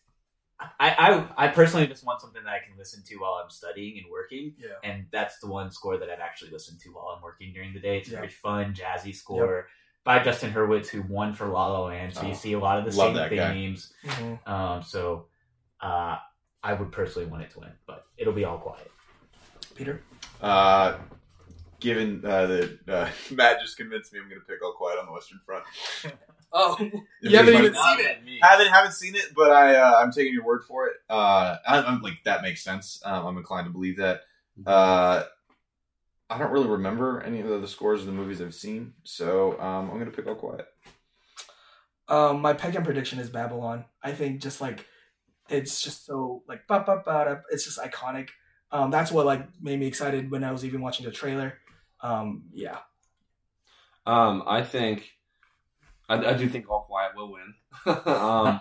I, 0.58 1.28
I 1.36 1.44
I 1.44 1.48
personally 1.48 1.86
just 1.86 2.02
want 2.02 2.22
something 2.22 2.42
that 2.42 2.50
I 2.50 2.60
can 2.66 2.78
listen 2.78 3.02
to 3.08 3.16
while 3.16 3.34
I'm 3.34 3.50
studying 3.50 3.98
and 3.98 4.10
working. 4.10 4.54
Yeah. 4.58 4.68
And 4.82 5.06
that's 5.12 5.38
the 5.40 5.48
one 5.48 5.70
score 5.70 5.98
that 5.98 6.08
I've 6.08 6.20
actually 6.20 6.50
listened 6.50 6.80
to 6.80 6.88
while 6.94 7.08
I'm 7.14 7.22
working 7.22 7.52
during 7.52 7.74
the 7.74 7.80
day. 7.80 7.98
It's 7.98 8.08
a 8.08 8.12
Yeah. 8.12 8.18
very 8.20 8.30
fun, 8.30 8.72
jazzy 8.72 9.14
score 9.14 9.68
by 10.02 10.22
Justin 10.22 10.52
Hurwitz, 10.54 10.88
who 10.88 11.02
won 11.02 11.34
for 11.34 11.46
La 11.48 11.66
La 11.66 11.80
Land. 11.84 12.14
So 12.14 12.22
Oh, 12.22 12.28
you 12.28 12.34
see 12.34 12.54
a 12.54 12.58
lot 12.58 12.78
of 12.78 12.86
the 12.86 12.92
same 12.92 13.28
themes. 13.28 13.92
Mhm. 14.04 14.48
Um, 14.48 14.82
so 14.82 15.28
uh, 15.80 16.16
I 16.62 16.72
would 16.72 16.92
personally 16.92 17.28
want 17.28 17.42
it 17.42 17.50
to 17.52 17.60
win, 17.60 17.70
but 17.86 18.06
it'll 18.16 18.32
be 18.32 18.44
all 18.44 18.58
quiet. 18.58 18.90
Peter? 19.74 20.02
Uh, 20.40 20.96
given 21.80 22.22
uh, 22.24 22.46
that 22.46 22.78
uh, 22.88 23.08
Matt 23.34 23.60
just 23.60 23.76
convinced 23.76 24.12
me, 24.12 24.18
I'm 24.20 24.28
going 24.28 24.40
to 24.40 24.46
pick 24.46 24.62
All 24.64 24.72
Quiet 24.72 24.98
on 24.98 25.06
the 25.06 25.12
Western 25.12 25.40
Front. 25.44 25.64
Oh, 26.52 26.76
If 26.80 26.92
You 27.20 27.36
haven't 27.36 27.54
even 27.54 27.74
seen 27.74 27.98
it. 28.00 28.18
haven't 28.40 28.68
haven't 28.68 28.92
seen 28.92 29.14
it, 29.16 29.32
but 29.36 29.50
I 29.50 29.74
uh, 29.74 30.00
I'm 30.00 30.12
taking 30.12 30.32
your 30.32 30.44
word 30.44 30.62
for 30.64 30.86
it. 30.86 30.94
Uh, 31.10 31.56
I, 31.66 31.82
I'm 31.82 32.00
like 32.00 32.22
that 32.24 32.40
makes 32.40 32.62
sense. 32.62 33.02
Um, 33.04 33.26
I'm 33.26 33.36
inclined 33.36 33.66
to 33.66 33.72
believe 33.72 33.98
that. 33.98 34.20
Uh, 34.64 35.24
I 36.30 36.38
don't 36.38 36.52
really 36.52 36.68
remember 36.68 37.20
any 37.20 37.40
of 37.40 37.60
the 37.60 37.68
scores 37.68 38.00
of 38.00 38.06
the 38.06 38.12
movies 38.12 38.40
I've 38.40 38.54
seen, 38.54 38.94
so 39.02 39.60
um, 39.60 39.90
I'm 39.90 39.98
going 39.98 40.06
to 40.10 40.16
pick 40.16 40.26
All 40.28 40.36
Quiet. 40.36 40.66
Um, 42.08 42.40
my 42.40 42.52
pick 42.52 42.74
and 42.76 42.84
prediction 42.84 43.18
is 43.18 43.28
Babylon. 43.28 43.84
I 44.02 44.12
think 44.12 44.40
just 44.40 44.60
like 44.60 44.86
it's 45.48 45.82
just 45.82 46.06
so 46.06 46.42
like 46.48 46.66
ba 46.66 46.82
ba 46.86 47.02
ba 47.04 47.24
da, 47.24 47.36
it's 47.50 47.64
just 47.64 47.78
iconic. 47.78 48.28
Um, 48.72 48.90
that's 48.90 49.12
what 49.12 49.26
like 49.26 49.46
made 49.60 49.78
me 49.78 49.86
excited 49.86 50.30
when 50.30 50.44
I 50.44 50.52
was 50.52 50.64
even 50.64 50.80
watching 50.80 51.06
the 51.06 51.12
trailer. 51.12 51.54
Um, 52.00 52.44
yeah, 52.52 52.78
Um, 54.06 54.42
I 54.46 54.62
think 54.62 55.10
I, 56.08 56.16
I 56.16 56.34
do 56.34 56.48
think 56.48 56.68
All 56.70 56.82
Quiet 56.82 57.12
will 57.16 57.32
win. 57.32 57.54
um, 58.06 58.60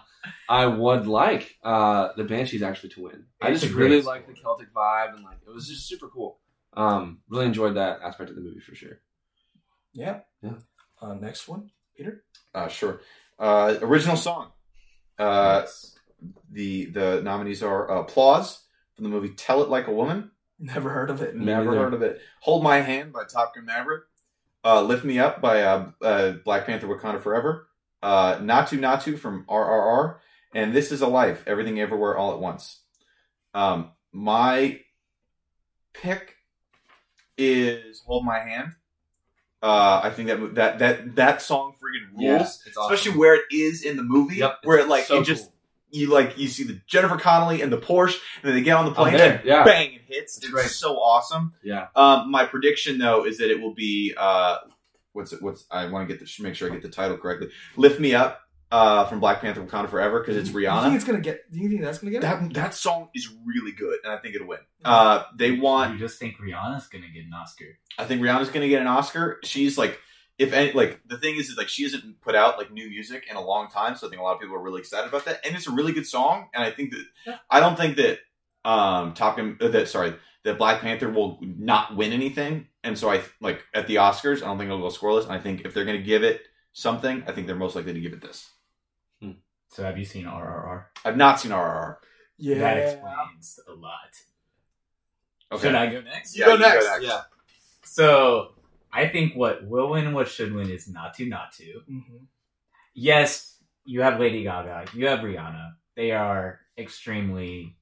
I 0.50 0.66
would 0.66 1.06
like 1.08 1.58
uh, 1.64 2.10
the 2.18 2.24
Banshees 2.24 2.64
actually 2.64 2.90
to 2.90 3.04
win. 3.04 3.26
I 3.42 3.52
just 3.52 3.72
really 3.74 4.02
score. 4.02 4.14
like 4.16 4.28
the 4.28 4.34
Celtic 4.34 4.74
vibe 4.74 5.14
and 5.16 5.24
like 5.24 5.38
it 5.46 5.54
was 5.54 5.68
just 5.68 5.88
super 5.88 6.08
cool. 6.08 6.40
Um, 6.74 7.20
really 7.30 7.46
enjoyed 7.46 7.76
that 7.76 8.00
aspect 8.02 8.30
of 8.30 8.36
the 8.36 8.42
movie 8.42 8.60
for 8.60 8.76
sure. 8.76 9.00
yeah, 9.94 10.20
Yeah. 10.42 10.54
Uh, 11.02 11.14
next 11.14 11.48
one, 11.48 11.70
Peter. 11.96 12.24
Uh, 12.54 12.68
sure. 12.68 13.02
Uh, 13.38 13.76
original 13.82 14.18
song. 14.18 14.52
Uh, 15.20 15.66
the 16.52 16.86
the 16.86 17.22
nominees 17.24 17.62
are 17.64 17.90
uh, 17.92 18.02
Applause 18.02 18.62
from 18.96 19.04
the 19.04 19.10
movie 19.10 19.30
Tell 19.30 19.62
It 19.64 19.70
Like 19.70 19.88
a 19.88 19.92
Woman. 19.92 20.32
Never 20.60 20.90
heard 20.90 21.10
of 21.10 21.22
it. 21.22 21.36
Never 21.36 21.66
neither. 21.72 21.78
heard 21.84 21.94
of 21.94 22.02
it. 22.02 22.22
Hold 22.42 22.64
My 22.64 22.80
Hand 22.82 23.12
by 23.12 23.24
Top 23.26 23.54
Gun 23.56 23.66
Maverick. 23.66 24.04
Uh, 24.64 24.82
Lift 24.82 25.04
Me 25.04 25.20
Up 25.20 25.42
by 25.42 25.62
uh, 25.64 25.92
uh, 26.02 26.32
Black 26.46 26.66
Panther 26.66 26.88
Wakanda 26.88 27.22
Forever. 27.22 27.68
Uh, 28.02 28.38
Naatu 28.38 28.80
Naatu 28.80 29.18
from 29.20 29.44
RRR. 29.46 30.18
And 30.54 30.74
This 30.74 30.92
Is 30.94 31.02
a 31.02 31.08
Life, 31.08 31.44
Everything 31.46 31.80
Everywhere 31.82 32.18
All 32.18 32.32
at 32.32 32.40
Once. 32.40 32.80
Um, 33.54 33.92
my 34.14 34.80
pick 35.94 36.36
is 37.38 38.02
Hold 38.06 38.26
My 38.26 38.40
Hand. 38.40 38.72
Uh, 39.62 40.00
I 40.04 40.10
think 40.12 40.28
that 40.30 40.56
that 40.56 40.80
that 40.80 41.16
that 41.16 41.42
song 41.42 41.74
freaking 41.74 42.18
rules, 42.18 42.62
it's 42.66 42.78
awesome. 42.78 42.94
especially 42.94 43.18
where 43.20 43.36
it 43.36 43.46
is 43.52 43.84
in 43.84 43.98
the 43.98 44.04
movie, 44.04 44.36
Yep, 44.38 44.60
where 44.64 44.78
it 44.80 44.88
like 44.88 45.06
so 45.06 45.22
it 45.22 45.24
just 45.26 45.46
cool. 45.46 45.55
You 45.96 46.12
like 46.12 46.38
you 46.38 46.48
see 46.48 46.64
the 46.64 46.80
Jennifer 46.88 47.18
Connelly 47.18 47.62
and 47.62 47.72
the 47.72 47.78
Porsche, 47.78 48.18
and 48.42 48.50
then 48.50 48.56
they 48.56 48.62
get 48.62 48.78
on 48.78 48.86
the 48.86 48.92
plane 48.92 49.16
and 49.16 49.44
yeah. 49.46 49.64
bang, 49.64 49.94
it 49.94 50.02
hits. 50.06 50.38
It's 50.38 50.46
It's, 50.46 50.54
great. 50.54 50.68
so 50.68 50.96
awesome. 50.98 51.54
yeah. 51.64 51.88
Um, 51.96 52.30
my 52.32 52.46
prediction 52.46 52.98
though 52.98 53.26
is 53.26 53.38
that 53.40 53.50
it 53.50 53.60
will 53.62 53.74
be 53.74 54.14
uh, 54.18 54.58
what's 55.14 55.34
it? 55.34 55.42
What's 55.42 55.66
I 55.72 55.88
want 55.88 56.08
to 56.08 56.14
get 56.16 56.24
the 56.26 56.44
make 56.44 56.56
sure 56.56 56.70
I 56.70 56.74
get 56.74 56.82
the 56.82 56.90
title 56.90 57.18
correctly. 57.18 57.50
Lift 57.78 58.00
Me 58.00 58.14
Up 58.14 58.42
uh, 58.72 59.06
from 59.06 59.20
Black 59.20 59.42
Panther: 59.42 59.64
Wakanda 59.64 59.90
Forever 59.90 60.20
because 60.20 60.36
it's 60.38 60.50
You 60.50 60.54
think 60.62 60.68
Rihanna. 60.70 60.96
it's 60.96 61.04
gonna 61.04 61.20
get? 61.22 61.52
Do 61.52 61.60
you 61.60 61.70
think 61.70 61.82
that's 61.82 62.00
gonna 62.00 62.12
get? 62.12 62.20
it? 62.20 62.22
That 62.22 62.54
that 62.54 62.74
song 62.74 63.10
is 63.16 63.30
really 63.46 63.72
good, 63.72 64.00
and 64.04 64.12
I 64.14 64.18
think 64.18 64.36
it'll 64.36 64.48
win. 64.48 64.60
Uh, 64.84 65.24
they 65.38 65.52
want. 65.52 65.94
You 65.94 66.00
just 66.00 66.20
think 66.20 66.36
Rihanna's 66.38 66.88
gonna 66.88 67.10
get 67.14 67.26
an 67.26 67.34
Oscar? 67.34 67.66
I 67.98 68.04
think 68.06 68.22
Rihanna's 68.22 68.50
going 68.50 68.62
to 68.62 68.68
get 68.68 68.82
an 68.82 68.88
Oscar. 68.88 69.40
She's 69.46 69.78
like, 69.78 69.98
if 70.38 70.54
any, 70.54 70.72
like 70.74 71.00
the 71.06 71.18
thing 71.18 71.36
is, 71.36 71.50
is 71.50 71.58
like 71.58 71.70
she 71.70 71.84
hasn't 71.84 72.20
put 72.22 72.36
out 72.36 72.58
like 72.58 72.72
new 72.72 72.90
music 72.90 73.26
in 73.30 73.36
a 73.36 73.42
long 73.42 73.70
time, 73.70 73.96
so 73.96 74.08
I 74.08 74.10
think 74.10 74.22
a 74.22 74.24
lot 74.24 74.36
of 74.36 74.42
people 74.42 74.56
are 74.56 74.62
really 74.62 74.80
excited 74.82 75.08
about 75.08 75.26
that. 75.26 75.46
And 75.46 75.56
it's 75.56 75.68
a 75.68 75.72
really 75.72 75.94
good 75.94 76.06
song, 76.08 76.50
and 76.54 76.64
I 76.64 76.72
think 76.72 76.92
that 76.92 77.06
Yeah. 77.26 77.38
I 77.50 77.60
don't 77.60 77.78
think 77.78 77.98
that 77.98 78.20
um 78.64 79.14
Top 79.14 79.38
Gun 79.38 79.58
uh, 79.62 79.68
that 79.70 79.88
sorry 79.88 80.16
that 80.44 80.58
Black 80.58 80.82
Panther 80.82 81.10
will 81.10 81.40
not 81.42 81.96
win 81.96 82.12
anything, 82.14 82.68
and 82.84 82.98
so 82.98 83.10
I 83.10 83.22
like 83.42 83.64
at 83.74 83.88
the 83.88 83.96
Oscars, 83.96 84.44
I 84.44 84.46
don't 84.48 84.58
think 84.58 84.68
it'll 84.70 84.82
go 84.82 84.96
scoreless. 84.96 85.24
And 85.24 85.32
I 85.32 85.40
think 85.40 85.62
if 85.66 85.74
they're 85.74 85.86
going 85.86 85.98
to 85.98 86.04
give 86.04 86.24
it 86.24 86.42
something, 86.74 87.24
I 87.28 87.32
think 87.32 87.48
they're 87.48 87.56
most 87.56 87.76
likely 87.76 87.94
to 87.94 88.00
give 88.02 88.14
it 88.14 88.22
this. 88.22 88.50
So 89.70 89.84
have 89.84 89.98
you 89.98 90.06
seen 90.06 90.26
RRR? 90.26 90.86
I've 91.04 91.18
not 91.18 91.40
seen 91.40 91.52
RRR. 91.52 91.98
yeah. 92.38 92.60
That 92.60 92.78
explains 92.78 93.60
a 93.68 93.74
lot. 93.74 93.92
Okay, 95.52 95.68
Should 95.68 95.76
I 95.76 95.88
go 95.92 96.02
next? 96.02 96.38
Yeah, 96.38 96.46
Go 96.46 96.54
you 96.54 96.60
next. 96.60 96.88
Yeah. 97.02 97.22
So 97.84 98.55
I 98.96 99.08
think 99.10 99.36
what 99.36 99.66
will 99.68 99.90
win, 99.92 100.06
and 100.08 100.16
what 100.16 100.30
should 100.30 100.54
win, 100.54 100.70
is 100.70 100.88
*Naatu 100.88 101.28
Naatu. 101.28 101.72
Mhm. 101.90 102.28
Yes, 102.94 103.62
you 103.84 104.02
have 104.02 104.20
Lady 104.20 104.44
Gaga, 104.44 104.86
you 104.94 105.08
have 105.08 105.20
Rihanna. 105.20 105.76
They 105.96 106.12
are 106.12 106.62
extremely 106.78 107.76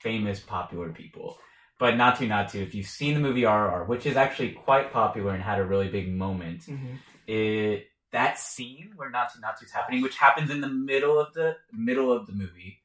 famous, 0.00 0.40
popular 0.40 0.90
people. 0.90 1.38
But 1.78 1.94
Naatu 1.94 2.26
Naatu. 2.26 2.62
if 2.62 2.74
you've 2.74 2.86
seen 2.86 3.12
the 3.14 3.20
movie 3.20 3.42
RRR, 3.44 3.86
which 3.86 4.06
is 4.06 4.16
actually 4.16 4.52
quite 4.52 4.90
popular 4.90 5.32
and 5.34 5.42
had 5.42 5.58
a 5.58 5.64
really 5.64 5.90
big 5.90 6.08
moment, 6.10 6.62
Mhm. 6.62 6.98
it 7.26 7.90
that 8.12 8.38
scene 8.38 8.92
where 8.96 9.10
Natsu 9.10 9.40
Natu 9.40 9.62
Natu's 9.62 9.72
happening, 9.72 10.00
which 10.00 10.16
happens 10.16 10.50
in 10.50 10.60
the 10.62 10.68
middle 10.90 11.18
of 11.18 11.34
the 11.34 11.58
middle 11.72 12.10
of 12.10 12.26
the 12.26 12.32
movie, 12.32 12.80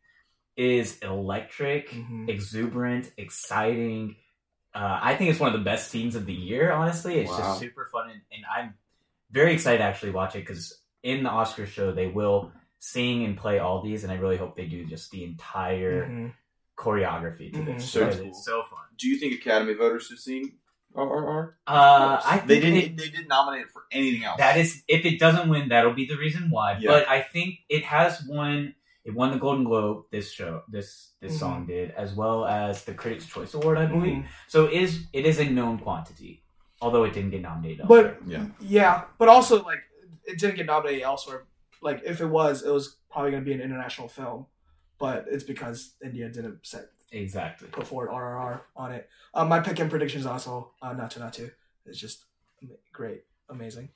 is 0.57 0.99
electric, 0.99 1.89
Mhm. 1.91 2.27
exuberant, 2.27 3.13
exciting. 3.17 4.17
Uh, 4.73 4.99
I 5.01 5.15
think 5.15 5.29
it's 5.29 5.39
one 5.39 5.53
of 5.53 5.59
the 5.59 5.63
best 5.65 5.91
scenes 5.91 6.15
of 6.15 6.25
the 6.25 6.33
year. 6.33 6.71
Honestly, 6.71 7.15
it's 7.19 7.29
Wow. 7.31 7.37
just 7.39 7.59
super 7.59 7.89
fun, 7.91 8.09
and, 8.09 8.21
and 8.31 8.43
I'm 8.55 8.73
very 9.31 9.53
excited 9.53 9.79
to 9.79 9.83
actually 9.83 10.11
watch 10.11 10.35
it 10.35 10.39
because 10.39 10.81
in 11.03 11.23
the 11.23 11.29
Oscar 11.29 11.65
show 11.65 11.91
they 11.91 12.07
will 12.07 12.51
sing 12.79 13.25
and 13.25 13.37
play 13.37 13.59
all 13.59 13.81
these, 13.81 14.03
and 14.03 14.11
I 14.11 14.15
really 14.15 14.37
hope 14.37 14.55
they 14.55 14.65
do 14.67 14.85
just 14.85 15.11
the 15.11 15.23
entire 15.25 16.07
Mhm. 16.07 16.33
choreography 16.77 17.51
to 17.53 17.59
Mhm. 17.59 17.65
this. 17.65 17.91
So 17.91 18.09
cool. 18.09 18.27
it's 18.27 18.45
so 18.45 18.63
fun. 18.63 18.79
Do 18.97 19.07
you 19.07 19.17
think 19.17 19.33
Academy 19.33 19.73
voters 19.73 20.09
have 20.09 20.19
seen 20.19 20.57
RRR? 20.95 21.57
Uh, 21.67 22.21
I 22.25 22.37
think 22.37 22.47
they 22.47 22.59
didn't. 22.61 22.95
They 22.97 23.09
didn't 23.09 23.27
nominate 23.27 23.63
it 23.65 23.69
for 23.71 23.83
anything 23.91 24.23
else. 24.23 24.37
That 24.37 24.57
is, 24.57 24.83
if 24.87 25.05
it 25.05 25.19
doesn't 25.19 25.49
win, 25.49 25.69
that'll 25.69 25.93
be 25.93 26.05
the 26.05 26.17
reason 26.17 26.49
why. 26.49 26.77
Yeah. 26.79 26.91
But 26.91 27.09
I 27.09 27.21
think 27.21 27.59
it 27.69 27.83
has 27.83 28.23
won. 28.27 28.75
It 29.03 29.13
won 29.15 29.31
the 29.31 29.37
Golden 29.39 29.63
Globe. 29.63 30.05
This 30.11 30.31
show, 30.31 30.63
this 30.67 31.13
this 31.21 31.35
Mhm. 31.35 31.39
song 31.39 31.65
did, 31.65 31.91
as 31.91 32.13
well 32.13 32.45
as 32.45 32.83
the 32.85 32.93
Critics' 32.93 33.25
Choice 33.25 33.53
Award, 33.53 33.77
I 33.77 33.85
believe. 33.87 34.17
Mhm. 34.23 34.27
So 34.47 34.65
it 34.65 34.73
is 34.73 35.07
it 35.13 35.25
is 35.25 35.39
a 35.39 35.45
known 35.49 35.79
quantity, 35.79 36.43
although 36.81 37.03
it 37.03 37.13
didn't 37.13 37.31
get 37.31 37.41
nominated. 37.41 37.87
But 37.87 38.05
elsewhere. 38.05 38.17
Yeah. 38.27 38.45
yeah, 38.59 39.03
but 39.17 39.27
also 39.27 39.63
like 39.63 39.79
it 40.25 40.37
didn't 40.39 40.55
get 40.57 40.67
nominated 40.67 41.01
elsewhere. 41.03 41.45
Like 41.81 42.01
if 42.05 42.21
it 42.21 42.27
was, 42.27 42.63
it 42.63 42.71
was 42.71 42.97
probably 43.09 43.31
gonna 43.31 43.43
be 43.43 43.53
an 43.53 43.61
international 43.61 44.07
film, 44.07 44.45
but 44.99 45.25
it's 45.27 45.43
because 45.43 45.95
India 46.03 46.29
didn't 46.29 46.65
set 46.65 46.91
Exactly. 47.11 47.67
put 47.69 47.87
forward 47.87 48.09
RRR 48.09 48.61
on 48.75 48.91
it. 48.91 49.09
Um, 49.33 49.49
my 49.49 49.59
pick 49.61 49.79
and 49.79 49.89
prediction 49.89 50.19
is 50.19 50.25
also 50.27 50.73
uh, 50.81 50.93
Naatu 50.93 51.17
Naatu. 51.19 51.51
It's 51.87 51.97
just 51.99 52.25
great, 52.93 53.23
amazing. 53.49 53.89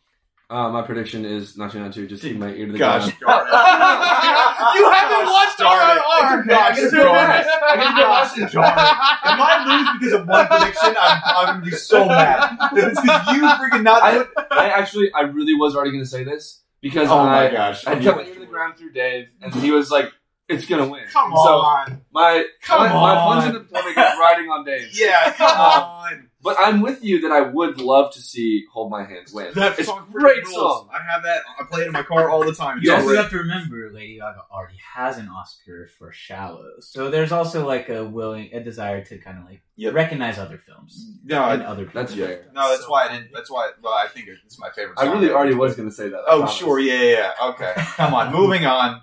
Uh, 0.47 0.69
my 0.69 0.83
prediction 0.83 1.25
is 1.25 1.57
not 1.57 1.73
not 1.73 1.91
to 1.93 2.05
just 2.05 2.21
keep 2.21 2.37
my 2.37 2.49
ear 2.49 2.67
to 2.67 2.71
the 2.73 2.77
Gosh, 2.77 3.11
ground. 3.17 3.47
darn 3.49 4.75
you 4.77 4.89
haven't 4.91 5.25
watched 5.33 5.57
darn 5.57 5.97
it. 5.97 6.03
RRR. 6.03 6.47
Gosh, 6.47 6.77
It's 6.77 6.91
darn 6.93 7.05
bad. 7.05 7.45
it. 7.45 7.63
I 7.63 7.75
just 7.77 7.95
get 7.97 8.07
lost 8.07 8.37
in 8.37 8.43
darn 8.61 8.77
it. 8.77 8.81
If 9.25 9.39
I 9.41 9.65
lose 9.65 9.99
because 9.99 10.13
of 10.21 10.27
one 10.27 10.45
prediction, 10.47 10.95
I'm, 10.99 11.21
I'm 11.25 11.45
gonna 11.55 11.65
be 11.65 11.71
so 11.71 12.05
mad. 12.07 12.57
It's 12.73 13.01
because 13.01 13.27
you 13.35 13.41
freaking 13.41 13.81
not 13.83 14.03
I. 14.03 14.23
I 14.51 14.69
actually, 14.69 15.11
I 15.13 15.21
really 15.21 15.55
was 15.55 15.75
already 15.75 15.91
going 15.91 16.03
to 16.03 16.09
say 16.09 16.23
this 16.23 16.61
because 16.79 17.09
Oh 17.09 17.17
I, 17.19 17.47
my 17.47 17.51
gosh! 17.51 17.87
I 17.87 17.95
kept 17.99 18.17
my 18.17 18.23
ear 18.23 18.33
to 18.35 18.39
the 18.39 18.45
ground 18.45 18.75
through 18.75 18.91
Dave, 18.91 19.29
and 19.41 19.51
he 19.55 19.71
was 19.71 19.89
like, 19.89 20.11
"It's 20.47 20.65
gonna 20.65 20.87
win." 20.87 21.03
Come 21.11 21.31
And 21.31 21.37
so 21.43 21.57
on. 21.59 22.01
my 22.11 22.45
Come 22.61 22.79
my, 22.83 22.89
my 22.93 23.15
on. 23.15 23.41
punch 23.41 23.55
in 23.55 23.61
the 23.61 23.67
stomach 23.67 23.91
is 23.97 24.19
riding 24.19 24.49
on 24.49 24.65
Dave. 24.65 24.89
Yeah, 24.93 25.31
come 25.31 25.47
um, 25.51 25.81
on. 25.83 26.29
But 26.41 26.57
I'm 26.59 26.81
with 26.81 27.03
you 27.03 27.21
that 27.21 27.31
I 27.31 27.41
would 27.41 27.81
love 27.81 28.13
to 28.13 28.21
see 28.21 28.65
"Hold 28.71 28.91
My 28.91 29.03
Hands" 29.03 29.31
win. 29.33 29.51
That 29.55 29.71
it's 29.71 29.79
a 29.81 29.83
song 29.85 30.07
great 30.11 30.43
freaking 30.43 30.47
rules. 30.49 30.55
song. 30.55 30.89
I 30.93 31.01
have 31.11 31.23
that. 31.23 31.41
I 31.59 31.63
play 31.65 31.81
it 31.81 31.87
in 31.87 31.93
my 31.93 32.03
car 32.03 32.29
all 32.29 32.45
the 32.45 32.53
time. 32.53 32.79
You 32.81 32.93
also 32.93 33.15
have 33.15 33.31
to 33.31 33.37
remember, 33.37 33.89
Lady 33.91 34.17
Gaga 34.19 34.41
already 34.51 34.77
has 34.93 35.17
an 35.17 35.27
Oscar 35.27 35.87
for 35.97 36.11
Shallows, 36.11 36.87
so 36.87 37.09
there's 37.09 37.31
also 37.31 37.65
like 37.65 37.89
a 37.89 38.05
willing, 38.05 38.51
a 38.53 38.59
desire 38.63 39.03
to 39.05 39.17
kind 39.17 39.39
of 39.39 39.45
like 39.45 39.61
Yep. 39.77 39.93
recognize 39.93 40.37
other 40.37 40.57
films 40.57 41.17
No, 41.25 41.43
and 41.49 41.61
I, 41.63 41.65
other 41.65 41.85
people. 41.85 42.01
That's 42.01 42.13
fair. 42.15 42.45
no, 42.53 42.69
that's 42.69 42.83
So 42.83 42.91
why 42.91 43.07
I 43.07 43.11
didn't. 43.17 43.31
That's 43.33 43.49
why. 43.51 43.71
Well, 43.81 43.93
I 43.93 44.07
think 44.07 44.27
it's 44.45 44.59
my 44.59 44.69
favorite. 44.69 44.99
I 44.99 45.11
really 45.11 45.31
already 45.31 45.55
was 45.55 45.75
going 45.75 45.89
to 45.89 45.95
say 45.95 46.09
that. 46.09 46.17
I 46.19 46.23
Oh, 46.29 46.37
promise. 46.37 46.55
sure. 46.55 46.79
Yeah, 46.79 47.01
yeah, 47.01 47.31
yeah. 47.39 47.47
Okay. 47.49 47.73
Come 47.97 48.13
on. 48.13 48.31
Moving 48.31 48.65
on. 48.67 49.01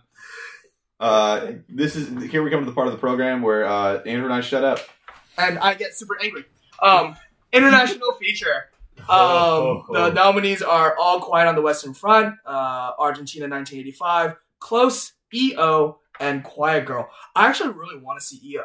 Uh, 1.03 1.55
this 1.69 1.97
is 1.97 2.09
here 2.31 2.45
we 2.45 2.51
come 2.51 2.61
to 2.61 2.65
the 2.67 2.73
part 2.73 2.87
of 2.87 2.93
the 2.93 2.99
program 2.99 3.43
where 3.43 3.67
uh, 3.67 3.97
Andrew 4.07 4.25
and 4.25 4.33
I 4.33 4.41
shut 4.41 4.63
up. 4.63 4.79
and 5.37 5.59
I 5.59 5.75
get 5.75 5.95
super 5.97 6.17
angry. 6.23 6.45
Um, 6.81 7.17
international 7.53 8.13
feature. 8.21 8.71
Um, 9.09 9.83
the 9.91 10.11
nominees 10.15 10.63
are 10.63 10.97
All 10.97 11.19
Quiet 11.19 11.49
on 11.49 11.57
the 11.57 11.61
Western 11.61 11.93
Front, 11.93 12.37
uh, 12.47 12.93
Argentina 13.01 13.49
1985, 13.49 14.37
Close, 14.61 15.15
EO, 15.35 15.99
and 16.21 16.45
Quiet 16.45 16.87
Girl. 16.87 17.09
I 17.35 17.49
actually 17.49 17.71
really 17.71 17.99
want 17.99 18.21
to 18.21 18.25
see 18.25 18.41
EO. 18.45 18.63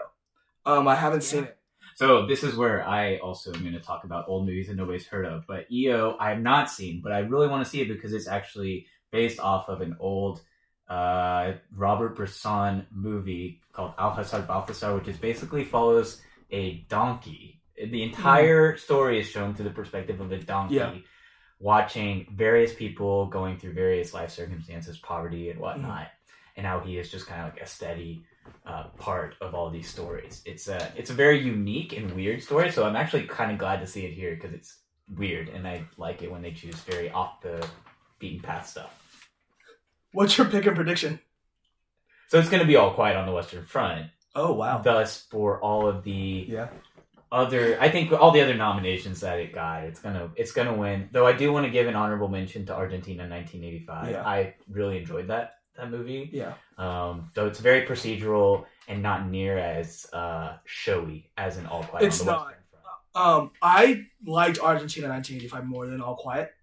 Um, 0.64 0.88
I 0.88 0.94
haven't 0.94 1.22
seen 1.22 1.46
it. 1.46 1.58
So 1.96 2.28
this 2.28 2.44
is 2.44 2.56
where 2.56 2.88
I 2.88 3.18
also 3.18 3.52
am 3.52 3.62
going 3.62 3.74
to 3.74 3.80
talk 3.80 4.04
about 4.04 4.26
old 4.28 4.46
movies 4.46 4.68
that 4.68 4.76
nobody's 4.76 5.08
heard 5.08 5.26
of. 5.26 5.46
But 5.48 5.72
EO, 5.72 6.16
I 6.20 6.30
have 6.30 6.42
not 6.42 6.70
seen, 6.70 7.02
but 7.02 7.14
I 7.14 7.20
really 7.20 7.48
want 7.48 7.66
to 7.66 7.70
see 7.70 7.82
it 7.82 7.88
because 7.88 8.14
it's 8.14 8.28
actually 8.28 8.86
based 9.12 9.40
off 9.40 9.70
of 9.70 9.82
an 9.82 9.98
old 10.00 10.42
uh, 10.90 11.54
Robert 11.76 12.16
Bresson 12.16 12.86
movie 12.92 13.62
called 13.74 13.94
Au 13.98 14.10
Hasard 14.10 14.48
Balthazar, 14.48 14.96
which 14.96 15.08
is 15.08 15.18
basically 15.18 15.64
follows 15.64 16.22
a 16.52 16.86
donkey. 16.90 17.60
The 17.76 18.04
entire 18.04 18.78
story 18.78 19.20
is 19.20 19.28
shown 19.28 19.54
through 19.54 19.66
the 19.66 19.72
perspective 19.72 20.20
of 20.20 20.32
a 20.32 20.38
donkey. 20.38 20.76
Yeah. 20.76 20.94
Watching 21.60 22.28
various 22.36 22.74
people 22.74 23.26
going 23.26 23.58
through 23.58 23.74
various 23.74 24.14
life 24.14 24.30
circumstances, 24.30 24.98
poverty 24.98 25.50
and 25.50 25.60
whatnot, 25.60 26.10
and 26.56 26.66
how 26.66 26.80
he 26.80 26.98
is 26.98 27.10
just 27.10 27.26
kind 27.26 27.42
of 27.42 27.54
like 27.54 27.62
a 27.62 27.66
steady 27.66 28.24
uh, 28.66 28.86
part 28.98 29.36
of 29.42 29.56
all 29.56 29.70
these 29.70 29.90
stories. 29.90 30.42
It's 30.46 30.68
a 30.68 30.92
it's 30.96 31.10
a 31.10 31.14
very 31.14 31.40
unique 31.40 31.98
and 31.98 32.12
weird 32.12 32.44
story. 32.44 32.72
So 32.72 32.86
I'm 32.86 32.96
actually 32.96 33.24
kind 33.24 33.52
of 33.52 33.58
glad 33.58 33.80
to 33.80 33.88
see 33.88 34.06
it 34.06 34.14
here 34.14 34.36
because 34.36 34.54
it's 34.54 34.78
weird 35.16 35.50
and 35.50 35.68
I 35.68 35.84
like 35.98 36.22
it 36.22 36.32
when 36.32 36.42
they 36.42 36.52
choose 36.52 36.76
very 36.82 37.10
off 37.10 37.42
the 37.42 37.66
beaten 38.20 38.42
path 38.42 38.68
stuff. 38.68 39.07
What's 40.18 40.36
your 40.36 40.48
pick 40.48 40.66
and 40.66 40.76
prediction? 40.76 41.20
So 42.30 42.40
it's 42.40 42.50
going 42.50 42.62
to 42.62 42.66
be 42.66 42.76
all 42.76 42.92
quiet 42.96 43.16
on 43.16 43.28
the 43.28 43.32
Western 43.32 43.66
Front. 43.68 44.08
Oh 44.34 44.52
wow. 44.52 44.80
Thus, 44.80 45.28
for 45.30 45.62
all 45.62 45.88
of 45.88 46.04
the 46.04 46.46
Yeah. 46.50 46.70
other, 47.32 47.78
I 47.80 47.90
think 47.90 48.12
all 48.12 48.32
the 48.32 48.42
other 48.42 48.56
nominations 48.56 49.20
that 49.22 49.40
it 49.40 49.54
got, 49.54 49.84
it's 49.84 50.00
gonna 50.00 50.32
it's 50.36 50.52
gonna 50.52 50.74
win. 50.74 51.10
Though 51.12 51.28
I 51.28 51.34
do 51.34 51.54
want 51.54 51.66
to 51.68 51.72
give 51.72 51.86
an 51.88 51.96
honorable 51.96 52.30
mention 52.30 52.66
to 52.66 52.74
Argentina 52.76 53.30
1985. 53.30 54.10
Yeah. 54.10 54.24
I 54.28 54.56
really 54.70 54.98
enjoyed 54.98 55.28
that 55.28 55.60
that 55.76 55.92
movie. 55.92 56.30
Yeah. 56.34 56.54
Um, 56.80 57.30
though 57.36 57.46
it's 57.46 57.60
very 57.60 57.86
procedural 57.86 58.66
and 58.88 59.04
not 59.04 59.28
near 59.30 59.60
as 59.60 60.08
uh, 60.14 60.58
showy 60.66 61.30
as 61.38 61.58
an 61.58 61.68
All 61.68 61.84
Quiet 61.84 62.06
It's 62.08 62.20
on 62.22 62.26
the 62.26 62.32
not. 62.32 62.46
Western 62.48 62.64
Front. 63.14 63.28
Um, 63.28 63.52
I 63.62 64.06
liked 64.26 64.58
Argentina 64.60 65.10
1985 65.10 65.66
more 65.66 65.86
than 65.86 66.02
All 66.02 66.16
Quiet. 66.16 66.54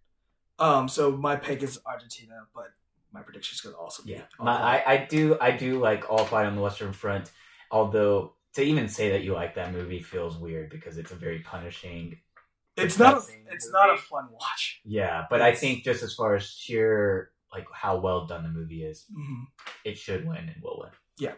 Um, 0.58 0.88
so 0.88 1.12
my 1.12 1.36
pick 1.36 1.62
is 1.62 1.78
Argentina, 1.86 2.46
but 2.52 2.72
my 3.14 3.22
prediction 3.22 3.54
is 3.54 3.60
going 3.60 3.74
to 3.74 3.78
also 3.80 4.02
be 4.02 4.12
Yeah, 4.12 4.22
My, 4.38 4.52
I, 4.52 4.92
I 4.94 4.96
do 5.08 5.38
I 5.40 5.52
do 5.52 5.78
like 5.78 6.10
All 6.10 6.24
Quiet 6.26 6.48
on 6.48 6.56
the 6.56 6.60
Western 6.60 6.92
Front. 6.92 7.30
Although 7.70 8.34
to 8.54 8.62
even 8.62 8.88
say 8.88 9.10
that 9.10 9.22
you 9.22 9.32
like 9.32 9.54
that 9.54 9.72
movie 9.72 10.02
feels 10.02 10.36
weird 10.36 10.70
because 10.70 10.98
it's 10.98 11.12
a 11.12 11.14
very 11.14 11.38
punishing. 11.40 12.18
it's 12.76 12.98
not 12.98 13.14
a, 13.14 13.20
depressing 13.20 13.44
it's 13.50 13.70
not 13.72 13.94
a 13.94 13.96
fun 13.96 14.28
watch. 14.32 14.80
Yeah, 14.84 15.24
but 15.30 15.40
I 15.40 15.54
think 15.54 15.84
just 15.84 16.02
as 16.02 16.14
far 16.14 16.34
as 16.34 16.44
sheer 16.44 17.30
like 17.52 17.66
how 17.72 17.98
well 17.98 18.26
done 18.26 18.42
the 18.42 18.48
movie 18.48 18.82
is, 18.84 19.06
hmm 19.14 19.44
it 19.84 19.96
should 19.96 20.26
win 20.26 20.38
and 20.38 20.56
will 20.62 20.80
win. 20.80 20.90
Yeah. 21.18 21.34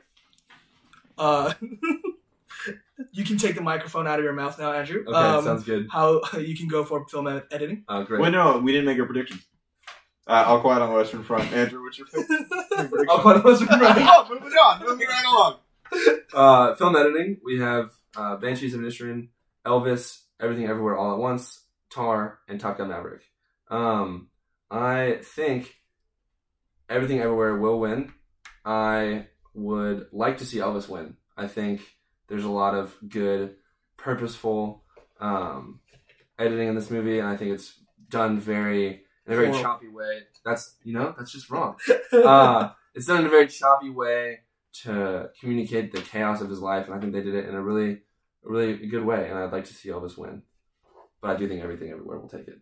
Uh, 1.19 1.53
you 3.13 3.25
can 3.25 3.37
take 3.39 3.55
the 3.55 3.61
microphone 3.61 4.07
out 4.07 4.19
of 4.19 4.25
your 4.25 4.33
mouth 4.33 4.59
now, 4.59 4.73
Andrew. 4.73 5.05
Okay, 5.07 5.17
um, 5.17 5.45
sounds 5.45 5.65
good. 5.65 5.89
how 5.91 6.23
you 6.39 6.57
can 6.57 6.69
go 6.69 6.85
for 6.85 7.07
film 7.09 7.27
ed- 7.29 7.45
editing? 7.51 7.85
Uh, 7.89 8.03
great. 8.03 8.21
Wait, 8.21 8.31
no, 8.31 8.59
we 8.59 8.73
didn't 8.73 8.87
make 8.87 8.99
our 8.99 9.07
predictions. 9.07 9.47
Uh, 10.29 10.45
all 10.47 10.61
quiet 10.61 10.83
on 10.83 10.89
the 10.89 10.95
Western 10.97 11.23
Front. 11.23 11.53
Andrew, 11.53 11.83
what's 11.83 11.99
your 11.99 12.09
pick? 12.09 12.27
I'll 13.09 13.21
put 13.21 13.45
those 13.45 13.63
right. 13.63 13.97
oh, 13.99 14.27
moving 14.29 14.53
on. 14.53 14.81
Moving 14.87 15.07
right 15.07 15.25
along. 15.25 15.59
Uh, 16.35 16.75
film 16.75 16.97
editing. 16.97 17.39
We 17.45 17.61
have 17.61 17.93
uh, 18.17 18.37
Banshees 18.37 18.75
of 18.75 18.81
Inisherin, 18.81 19.29
Elvis, 19.65 20.23
Everything 20.41 20.67
Everywhere 20.67 20.97
All 20.97 21.13
at 21.13 21.19
Once, 21.19 21.63
Tar, 21.91 22.41
and 22.49 22.59
Top 22.59 22.79
Gun 22.79 22.89
Maverick. 22.89 23.23
Um, 23.71 24.29
I 24.69 25.21
think 25.23 25.77
Everything 26.89 27.21
Everywhere 27.21 27.57
will 27.57 27.79
win. 27.79 28.13
I 28.65 29.29
would 29.55 30.09
like 30.13 30.39
to 30.39 30.45
see 30.45 30.59
Elvis 30.59 30.89
win. 30.89 31.17
I 31.37 31.47
think 31.47 31.83
there's 32.29 32.45
a 32.45 32.51
lot 32.51 32.75
of 32.75 32.97
good, 33.09 33.55
purposeful 33.97 34.83
um, 35.21 35.81
editing 36.37 36.69
in 36.69 36.75
this 36.75 36.91
movie, 36.91 37.21
and 37.21 37.29
I 37.29 37.37
think 37.37 37.53
it's 37.53 37.81
done 38.09 38.41
very 38.41 39.05
in 39.27 39.33
a 39.33 39.37
very 39.37 39.53
choppy 39.63 39.89
way. 39.89 40.21
That's 40.45 40.77
you 40.85 40.93
know 40.93 41.15
that's 41.17 41.33
just 41.33 41.51
wrong. 41.51 41.77
Uh, 42.13 42.71
it's 42.95 43.07
done 43.07 43.21
in 43.21 43.27
a 43.27 43.29
very 43.31 43.47
choppy 43.49 43.91
way 43.91 44.41
to 44.83 45.29
communicate 45.41 45.93
the 45.93 46.01
chaos 46.01 46.41
of 46.41 46.49
his 46.49 46.61
life, 46.61 46.87
and 46.87 46.95
I 46.95 46.99
think 47.01 47.13
they 47.13 47.23
did 47.23 47.35
it 47.35 47.47
in 47.49 47.55
a 47.55 47.61
really, 47.63 47.93
a 48.45 48.49
really 48.49 48.87
good 48.87 49.05
way. 49.05 49.29
And 49.29 49.39
I'd 49.39 49.53
like 49.53 49.65
to 49.67 49.75
see 49.75 49.89
Elvis 49.91 50.17
win, 50.17 50.43
but 51.21 51.31
I 51.31 51.37
do 51.37 51.47
think 51.49 51.63
everything 51.63 51.91
everywhere 51.91 52.19
will 52.19 52.29
take 52.29 52.49
it. 52.49 52.61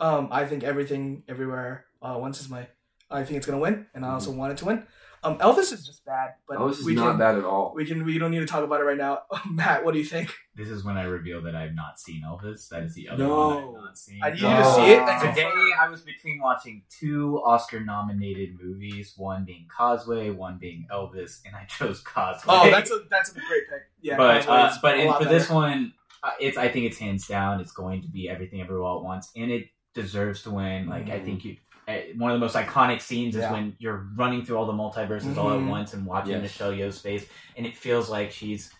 um, 0.00 0.28
I 0.30 0.44
think 0.46 0.64
everything, 0.64 1.22
everywhere, 1.28 1.86
uh, 2.00 2.16
once 2.18 2.40
is 2.40 2.48
my. 2.48 2.68
I 3.10 3.24
think 3.24 3.36
it's 3.36 3.46
gonna 3.46 3.58
win, 3.58 3.86
and 3.94 4.04
I 4.06 4.10
also 4.10 4.30
want 4.30 4.52
it 4.52 4.58
to 4.58 4.64
win. 4.64 4.86
Um, 5.24 5.38
Elvis 5.38 5.72
is 5.72 5.86
just 5.86 6.04
bad, 6.04 6.30
but 6.48 6.58
Elvis 6.58 6.80
is 6.80 6.84
we 6.84 6.94
not 6.96 7.10
can, 7.10 7.18
bad 7.18 7.36
at 7.38 7.44
all. 7.44 7.72
We 7.76 7.84
can. 7.86 8.04
We 8.04 8.18
don't 8.18 8.32
need 8.32 8.40
to 8.40 8.46
talk 8.46 8.64
about 8.64 8.80
it 8.80 8.84
right 8.84 8.96
now. 8.96 9.20
Matt, 9.50 9.84
what 9.84 9.92
do 9.94 10.00
you 10.00 10.04
think? 10.04 10.34
This 10.56 10.68
is 10.68 10.84
when 10.84 10.96
I 10.96 11.04
reveal 11.04 11.40
that 11.42 11.54
I've 11.54 11.74
not 11.74 12.00
seen 12.00 12.22
Elvis. 12.26 12.68
That 12.70 12.82
is 12.82 12.94
the 12.94 13.08
other 13.08 13.24
No. 13.24 13.36
one 13.48 13.56
I've 13.58 13.84
not 13.84 13.98
seen. 13.98 14.20
I 14.22 14.30
need 14.30 14.40
you 14.40 14.48
to 14.48 14.56
to 14.56 14.64
see 14.64 14.74
see 14.74 14.90
it. 14.92 14.96
it 14.96 15.08
and 15.08 15.20
Today 15.34 15.42
confirm. 15.44 15.72
I 15.80 15.88
was 15.88 16.02
between 16.02 16.40
watching 16.42 16.82
two 16.90 17.40
Oscar-nominated 17.44 18.58
movies, 18.60 19.14
one 19.16 19.44
being 19.44 19.66
Causeway, 19.74 20.30
one 20.30 20.58
being 20.58 20.86
Elvis, 20.92 21.40
and 21.46 21.54
I 21.54 21.64
chose 21.66 22.00
Causeway. 22.00 22.54
Oh, 22.56 22.70
that's 22.70 22.90
a 22.90 23.00
that's 23.10 23.30
a 23.30 23.34
great 23.34 23.68
pick. 23.68 23.82
Yeah, 24.00 24.16
but 24.16 24.48
uh, 24.48 24.74
but 24.82 24.96
a 24.98 25.02
in, 25.02 25.06
lot 25.08 25.22
for 25.22 25.28
this 25.28 25.48
one, 25.48 25.92
uh, 26.22 26.30
it's 26.40 26.58
I 26.58 26.68
think 26.68 26.86
it's 26.86 26.98
hands 26.98 27.26
down. 27.26 27.60
It's 27.60 27.72
going 27.72 28.02
to 28.02 28.08
be 28.08 28.28
everything 28.28 28.60
everywhere 28.60 28.82
all 28.84 28.98
at 28.98 29.04
once, 29.04 29.30
and 29.36 29.50
it 29.50 29.66
deserves 29.94 30.42
to 30.42 30.50
win. 30.50 30.88
Like 30.88 31.08
I 31.10 31.20
Mhm. 31.20 31.24
think 31.24 31.44
you. 31.44 31.56
Uh, 31.88 31.92
One 32.16 32.30
of 32.30 32.38
the 32.40 32.44
most 32.46 32.54
iconic 32.54 33.00
scenes 33.00 33.34
is 33.34 33.42
Yeah. 33.42 33.52
when 33.52 33.76
you're 33.78 34.06
running 34.14 34.44
through 34.44 34.56
all 34.56 34.66
the 34.66 34.72
multiverses 34.72 35.36
all 35.36 35.50
at 35.52 35.58
Mhm. 35.58 35.68
once 35.68 35.94
and 35.94 36.06
watching 36.06 36.32
Yes. 36.32 36.42
Michelle 36.42 36.72
Yeoh's 36.72 37.00
face, 37.00 37.26
and 37.56 37.66
it 37.66 37.76
feels 37.76 38.08
like 38.10 38.30
she's 38.30 38.72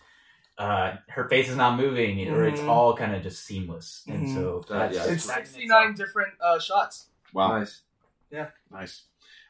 uh, 0.59 0.97
her 1.09 1.27
face 1.29 1.49
is 1.49 1.55
not 1.55 1.77
moving, 1.79 2.29
or 2.29 2.45
it's 2.45 2.61
Mhm. 2.61 2.67
all 2.69 2.95
kind 2.95 3.15
of 3.15 3.23
just 3.23 3.43
seamless. 3.43 4.03
And 4.07 4.27
Mhm. 4.27 4.35
so 4.35 4.59
That- 4.69 4.91
that's 4.93 4.95
yeah, 5.07 5.13
it's 5.13 5.25
that 5.25 5.39
in 5.39 5.45
sixty 5.47 5.65
nine 5.65 5.89
itself. 5.89 6.07
different 6.07 6.33
uh, 6.41 6.59
shots. 6.59 7.09
Wow, 7.33 7.57
Nice. 7.57 7.81
Yeah, 8.29 8.49
nice. 8.69 9.01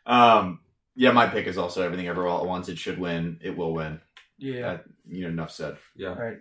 Um, 0.05 0.61
yeah, 0.95 1.11
my 1.11 1.27
pick 1.27 1.45
is 1.45 1.57
also 1.57 1.83
everything 1.83 2.07
ever 2.07 2.25
all 2.25 2.39
at 2.39 2.45
once. 2.47 2.69
It 2.69 2.77
should 2.77 2.99
win. 2.99 3.37
It 3.43 3.57
will 3.57 3.73
win. 3.73 3.99
Yeah. 4.37 4.67
Uh, 4.67 4.77
you 5.05 5.23
know, 5.23 5.29
enough 5.29 5.51
said. 5.51 5.77
Yeah. 5.93 6.09
All 6.11 6.15
right. 6.15 6.39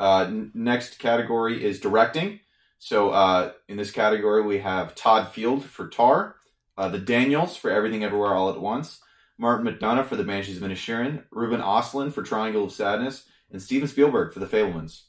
Uh, 0.00 0.24
n- 0.26 0.50
next 0.54 0.98
category 0.98 1.64
is 1.64 1.78
directing. 1.78 2.40
So 2.84 3.10
uh, 3.10 3.52
in 3.68 3.76
this 3.76 3.92
category, 3.92 4.42
we 4.42 4.58
have 4.58 4.96
Todd 4.96 5.28
Field 5.28 5.64
for 5.64 5.86
Tar, 5.86 6.34
uh, 6.76 6.88
the 6.88 6.98
Daniels 6.98 7.56
for 7.56 7.70
Everything 7.70 8.02
Everywhere 8.02 8.34
All 8.34 8.50
at 8.50 8.60
Once, 8.60 8.98
Martin 9.38 9.64
McDonagh 9.64 10.06
for 10.06 10.16
The 10.16 10.24
Banshees 10.24 10.56
of 10.56 10.64
Inisherin, 10.64 11.22
Ruben 11.30 11.60
Ostlund 11.60 12.12
for 12.12 12.24
Triangle 12.24 12.64
of 12.64 12.72
Sadness, 12.72 13.24
and 13.52 13.62
Steven 13.62 13.86
Spielberg 13.86 14.32
for 14.32 14.40
The 14.40 14.46
Fabelmans. 14.46 15.02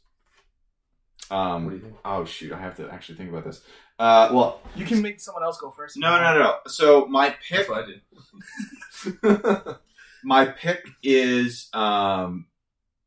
Um, 1.31 1.63
What 1.65 1.69
do 1.71 1.75
you 1.77 1.81
think? 1.81 1.95
oh 2.05 2.25
shoot, 2.25 2.51
I 2.53 2.59
have 2.59 2.77
to 2.77 2.87
actually 2.91 3.15
think 3.17 3.31
about 3.31 3.43
this. 3.43 3.61
Uh, 3.97 4.29
well, 4.31 4.61
You 4.75 4.85
can 4.85 5.01
make 5.01 5.19
someone 5.19 5.43
else 5.43 5.57
go 5.57 5.71
first. 5.71 5.97
no, 5.97 6.21
no, 6.21 6.37
no. 6.37 6.57
So 6.67 7.07
my 7.07 7.31
pick, 7.31 7.65
That's 7.65 7.69
what 7.69 7.85
I 7.85 9.47
did. 9.65 9.75
my 10.23 10.45
pick 10.45 10.85
is 11.01 11.69
um, 11.73 12.45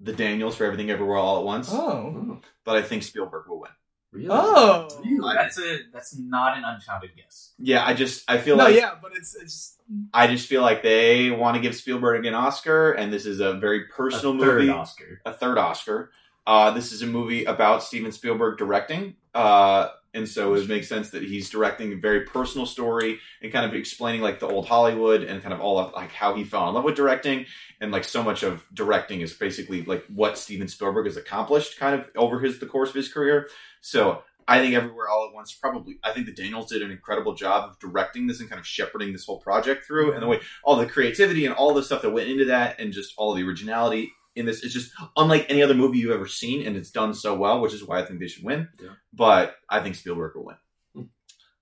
the 0.00 0.12
Daniels 0.12 0.56
for 0.56 0.64
Everything 0.64 0.90
Everywhere 0.90 1.18
All 1.18 1.38
at 1.38 1.44
Once, 1.44 1.68
Oh. 1.72 1.76
Oh, 1.78 2.40
but 2.64 2.74
I 2.74 2.82
think 2.82 3.04
Spielberg 3.04 3.46
will 3.48 3.60
win. 3.60 3.70
Really? 4.16 4.28
Oh. 4.30 4.88
That's 5.34 5.58
a 5.58 5.78
that's 5.92 6.18
not 6.18 6.56
an 6.56 6.64
unfounded 6.64 7.10
guess. 7.16 7.52
Yeah, 7.58 7.84
I 7.84 7.94
just 7.94 8.28
I 8.30 8.38
feel 8.38 8.56
No, 8.56 8.64
like 8.64 8.74
yeah, 8.76 8.92
but 9.00 9.12
it's 9.16 9.34
it's 9.34 9.76
I 10.12 10.26
just 10.26 10.48
feel 10.48 10.62
like 10.62 10.82
they 10.82 11.30
want 11.30 11.54
to 11.56 11.60
give 11.60 11.74
Spielberg 11.74 12.24
an 12.26 12.34
Oscar, 12.34 12.92
and 12.92 13.12
this 13.12 13.26
is 13.26 13.40
a 13.40 13.54
very 13.54 13.84
personal 13.84 14.34
a 14.36 14.44
third 14.44 14.58
movie, 14.60 14.70
Oscar. 14.72 15.20
a 15.24 15.32
third 15.32 15.58
Oscar. 15.58 16.10
Uh, 16.46 16.70
this 16.70 16.92
is 16.92 17.02
a 17.02 17.06
movie 17.06 17.44
about 17.44 17.82
Steven 17.82 18.12
Spielberg 18.12 18.56
directing, 18.58 19.16
uh, 19.34 19.88
and 20.16 20.26
so 20.26 20.54
it 20.54 20.66
makes 20.66 20.88
sense 20.88 21.10
that 21.10 21.22
he's 21.22 21.50
directing 21.50 21.92
a 21.92 21.96
very 21.96 22.22
personal 22.22 22.66
story 22.66 23.20
and 23.42 23.52
kind 23.52 23.66
of 23.66 23.74
explaining 23.74 24.22
like 24.22 24.40
the 24.40 24.48
old 24.48 24.66
Hollywood 24.66 25.22
and 25.22 25.42
kind 25.42 25.52
of 25.52 25.60
all 25.60 25.78
of 25.78 25.92
like 25.92 26.10
how 26.10 26.34
he 26.34 26.42
fell 26.42 26.66
in 26.68 26.74
love 26.74 26.84
with 26.84 26.96
directing, 26.96 27.44
and 27.80 27.92
like 27.92 28.04
so 28.04 28.22
much 28.22 28.42
of 28.42 28.64
directing 28.72 29.20
is 29.20 29.34
basically 29.34 29.82
like 29.82 30.04
what 30.06 30.38
Steven 30.38 30.68
Spielberg 30.68 31.04
has 31.06 31.18
accomplished 31.18 31.78
kind 31.78 31.94
of 31.94 32.06
over 32.16 32.40
his 32.40 32.58
the 32.58 32.66
course 32.66 32.88
of 32.88 32.94
his 32.94 33.12
career. 33.12 33.48
So 33.82 34.22
I 34.48 34.60
think 34.60 34.74
Everywhere 34.74 35.08
All 35.08 35.26
at 35.28 35.34
Once 35.34 35.52
probably 35.52 35.98
I 36.02 36.12
think 36.12 36.24
the 36.24 36.32
Daniels 36.32 36.70
did 36.70 36.80
an 36.80 36.90
incredible 36.90 37.34
job 37.34 37.68
of 37.68 37.78
directing 37.78 38.26
this 38.26 38.40
and 38.40 38.48
kind 38.48 38.58
of 38.58 38.66
shepherding 38.66 39.12
this 39.12 39.26
whole 39.26 39.40
project 39.40 39.84
through 39.84 40.12
and 40.14 40.22
the 40.22 40.26
way 40.26 40.40
all 40.64 40.76
the 40.76 40.86
creativity 40.86 41.44
and 41.44 41.54
all 41.54 41.74
the 41.74 41.82
stuff 41.82 42.00
that 42.02 42.10
went 42.10 42.30
into 42.30 42.46
that 42.46 42.80
and 42.80 42.92
just 42.92 43.12
all 43.18 43.34
the 43.34 43.42
originality 43.42 44.12
in 44.36 44.46
this 44.46 44.62
it's 44.62 44.72
just 44.74 44.92
unlike 45.16 45.46
any 45.48 45.62
other 45.62 45.74
movie 45.74 45.98
you've 45.98 46.12
ever 46.12 46.26
seen 46.28 46.66
and 46.66 46.76
it's 46.76 46.90
done 46.90 47.14
so 47.14 47.34
well, 47.34 47.60
which 47.60 47.72
is 47.74 47.82
why 47.84 47.98
I 48.00 48.04
think 48.04 48.20
they 48.20 48.28
should 48.28 48.44
win. 48.44 48.68
Yeah. 48.80 48.90
But 49.12 49.56
I 49.68 49.80
think 49.80 49.94
Spielberg 49.96 50.34
will 50.36 50.44
win. 50.46 51.08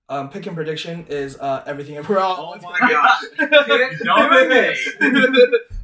um 0.07 0.29
pick 0.29 0.45
and 0.45 0.55
prediction 0.55 1.05
is 1.09 1.37
uh 1.39 1.63
everything 1.65 1.97
everywhere 1.97 2.23
all. 2.23 2.55
Oh 2.57 2.61
my 2.79 2.79
gosh. 2.79 3.21
Don't 3.39 4.31
do 4.31 4.49
this. 4.49 4.89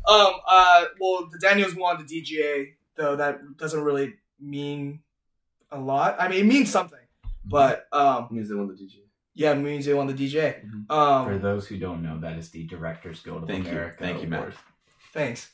um 0.07 0.33
uh 0.47 0.85
well 0.99 1.27
the 1.31 1.39
Daniels 1.41 1.75
won 1.75 2.05
the 2.05 2.21
DGA 2.21 2.73
though 2.97 3.15
that 3.15 3.39
doesn't 3.57 3.81
really 3.83 4.13
mean 4.39 4.99
a 5.71 5.79
lot. 5.79 6.17
I 6.19 6.27
mean 6.27 6.39
it 6.41 6.45
means 6.45 6.69
something. 6.71 6.99
But 7.45 7.87
um 7.91 8.27
Means 8.31 8.49
they 8.49 8.55
won 8.55 8.67
the 8.67 8.73
DG. 8.75 8.93
yeah, 9.33 9.51
it 9.53 9.55
means 9.55 9.85
they 9.85 9.93
won 9.93 10.07
the 10.07 10.13
DJ. 10.13 10.63
Mhm. 10.65 10.85
For 10.87 11.33
Um 11.33 11.41
those 11.41 11.67
who 11.67 11.77
don't 11.77 12.03
know, 12.03 12.19
that 12.19 12.37
is 12.37 12.49
the 12.51 12.65
Directors 12.67 13.21
Guild 13.21 13.43
of 13.43 13.49
Thank 13.49 13.65
you. 13.67 13.91
Thank 13.97 14.21
you, 14.21 14.27
Matt. 14.27 14.53
Thanks. 15.13 15.49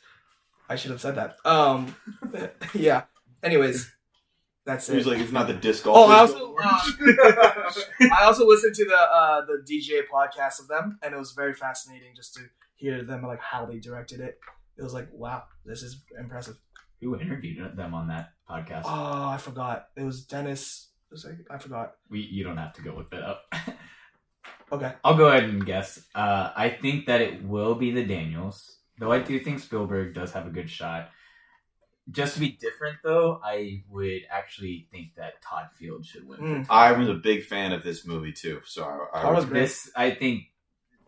I 0.69 0.75
should 0.75 0.91
have 0.91 1.01
said 1.01 1.15
that. 1.15 1.37
Um 1.45 1.95
yeah. 2.73 3.03
Anyways, 3.43 3.91
that's 4.65 4.89
it. 4.89 4.95
Usually 4.95 5.19
it's 5.21 5.31
not 5.31 5.47
the 5.47 5.53
disc 5.53 5.83
golf. 5.83 6.09
Oh, 6.09 6.11
I 6.11 6.19
also 6.19 6.55
uh, 6.61 7.71
I 8.11 8.23
also 8.23 8.45
listened 8.45 8.75
to 8.75 8.85
the 8.85 8.97
uh, 8.97 9.45
the 9.45 9.63
DJ 9.63 10.01
podcast 10.11 10.59
of 10.59 10.67
them, 10.67 10.99
and 11.01 11.13
it 11.13 11.17
was 11.17 11.31
very 11.31 11.53
fascinating 11.53 12.13
just 12.15 12.33
to 12.33 12.41
hear 12.75 13.03
them 13.03 13.23
like 13.23 13.39
how 13.39 13.65
they 13.65 13.79
directed 13.79 14.19
it. 14.19 14.39
It 14.77 14.83
was 14.83 14.93
like, 14.93 15.07
wow, 15.11 15.43
this 15.65 15.83
is 15.83 16.03
impressive. 16.19 16.57
Who 17.01 17.17
interviewed 17.19 17.77
them 17.77 17.93
on 17.93 18.07
that 18.07 18.33
podcast? 18.49 18.83
Oh, 18.85 19.29
I 19.29 19.37
forgot. 19.37 19.87
It 19.95 20.03
was 20.03 20.25
Dennis. 20.25 20.89
It 21.11 21.13
was 21.13 21.25
like 21.25 21.37
I 21.49 21.57
forgot. 21.59 21.93
We 22.09 22.19
you 22.19 22.43
don't 22.43 22.57
have 22.57 22.73
to 22.73 22.81
go 22.81 22.95
look 22.95 23.11
that 23.11 23.23
up. 23.23 23.43
Okay. 24.71 24.93
I'll 25.03 25.15
go 25.15 25.27
ahead 25.27 25.45
and 25.45 25.65
guess. 25.65 25.99
Uh, 26.13 26.51
I 26.55 26.69
think 26.69 27.05
that 27.05 27.21
it 27.21 27.43
will 27.43 27.75
be 27.75 27.91
the 27.91 28.03
Daniels, 28.03 28.76
though 28.97 29.11
I 29.11 29.19
do 29.19 29.39
think 29.39 29.59
Spielberg 29.59 30.13
does 30.13 30.31
have 30.33 30.47
a 30.47 30.49
good 30.49 30.69
shot. 30.69 31.09
Just 32.09 32.35
to 32.35 32.39
be 32.39 32.49
different, 32.51 32.99
though, 33.03 33.41
I 33.43 33.83
would 33.89 34.21
actually 34.29 34.87
think 34.91 35.15
that 35.17 35.41
Todd 35.41 35.67
Field 35.77 36.05
should 36.05 36.25
win. 36.25 36.39
Mm. 36.39 36.65
I 36.69 36.93
was 36.93 37.09
a 37.09 37.13
big 37.15 37.43
fan 37.43 37.73
of 37.73 37.83
this 37.83 38.05
movie 38.05 38.31
too, 38.31 38.61
so 38.65 38.85
I, 38.85 39.19
I 39.19 39.23
That 39.23 39.35
was. 39.35 39.49
This, 39.49 39.91
I 39.93 40.11
think, 40.11 40.43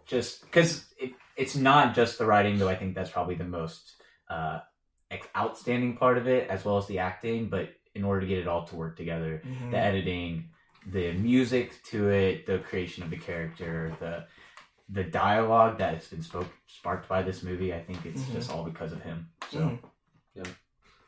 just 0.06 0.41
because 0.41 0.86
it, 0.99 1.13
it's 1.38 1.56
not 1.56 1.95
just 1.95 2.17
the 2.17 2.25
writing, 2.25 2.58
though. 2.58 2.67
I 2.67 2.75
think 2.75 2.95
that's 2.95 3.10
probably 3.12 3.36
the 3.36 3.45
most 3.45 3.93
uh, 4.30 4.60
outstanding 5.38 5.95
part 5.95 6.17
of 6.17 6.28
it, 6.28 6.49
as 6.49 6.65
well 6.65 6.78
as 6.78 6.88
the 6.88 6.99
acting. 6.99 7.47
But 7.47 7.69
in 7.95 8.04
order 8.04 8.19
to 8.21 8.28
get 8.28 8.39
it 8.39 8.47
all 8.47 8.65
to 8.65 8.75
work 8.75 8.97
together, 8.97 9.41
Mhm. 9.45 9.71
the 9.71 9.78
editing, 9.78 10.49
the 10.86 11.13
music 11.13 11.82
to 11.91 12.10
it, 12.10 12.45
the 12.45 12.60
creation 12.60 13.04
of 13.04 13.10
the 13.10 13.17
character, 13.17 13.95
the 14.02 14.25
the 14.91 15.04
dialogue 15.04 15.78
that 15.78 15.93
has 15.95 16.08
been 16.08 16.21
spoke, 16.23 16.47
sparked 16.67 17.08
by 17.08 17.21
this 17.21 17.43
movie. 17.43 17.73
I 17.73 17.82
think 17.84 18.06
it's 18.06 18.21
Mhm. 18.21 18.34
just 18.34 18.52
all 18.52 18.63
because 18.63 18.91
of 18.91 19.02
him. 19.02 19.30
So 19.52 19.78
Mhm. 20.38 20.47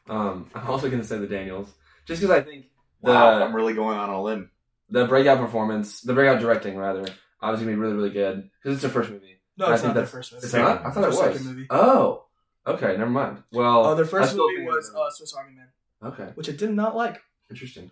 Um, 0.09 0.49
I'm 0.55 0.67
also 0.67 0.89
going 0.89 1.01
to 1.01 1.07
say 1.07 1.17
the 1.17 1.27
Daniels, 1.27 1.71
just 2.05 2.21
because 2.21 2.35
I 2.35 2.41
think 2.41 2.65
the 3.01 3.11
wow, 3.11 3.41
I'm 3.43 3.55
really 3.55 3.73
going 3.73 3.97
on 3.97 4.09
a 4.09 4.21
limb. 4.21 4.49
the 4.89 5.05
breakout 5.05 5.37
performance, 5.39 6.01
the 6.01 6.13
breakout 6.13 6.41
directing 6.41 6.75
rather, 6.77 7.05
obviously 7.41 7.65
gonna 7.65 7.77
be 7.77 7.81
really 7.81 7.93
really 7.95 8.09
good 8.09 8.49
because 8.61 8.73
it's 8.75 8.81
their 8.81 8.91
first 8.91 9.09
movie. 9.11 9.39
No, 9.57 9.67
I 9.67 9.73
it's 9.73 9.81
think 9.83 9.89
not 9.93 9.99
their 9.99 10.07
first 10.07 10.31
movie. 10.33 10.43
It's 10.43 10.51
Second. 10.51 10.65
not. 10.65 10.85
I 10.85 10.91
thought 10.91 11.03
it 11.03 11.07
It's 11.09 11.19
their 11.19 11.29
was. 11.29 11.37
second 11.39 11.55
movie. 11.55 11.67
Oh, 11.69 12.25
okay, 12.67 12.97
never 12.97 13.09
mind. 13.11 13.43
Well, 13.51 13.85
Oh, 13.85 13.95
their 13.95 14.05
first 14.05 14.31
still 14.31 14.49
movie 14.51 14.65
was 14.65 14.89
it'll 14.89 15.01
uh, 15.03 15.09
Swiss 15.11 15.33
Army 15.33 15.53
Man, 15.55 15.67
okay, 16.03 16.31
which 16.35 16.49
I 16.49 16.53
did 16.53 16.71
not 16.71 16.95
like. 16.95 17.21
interesting. 17.49 17.91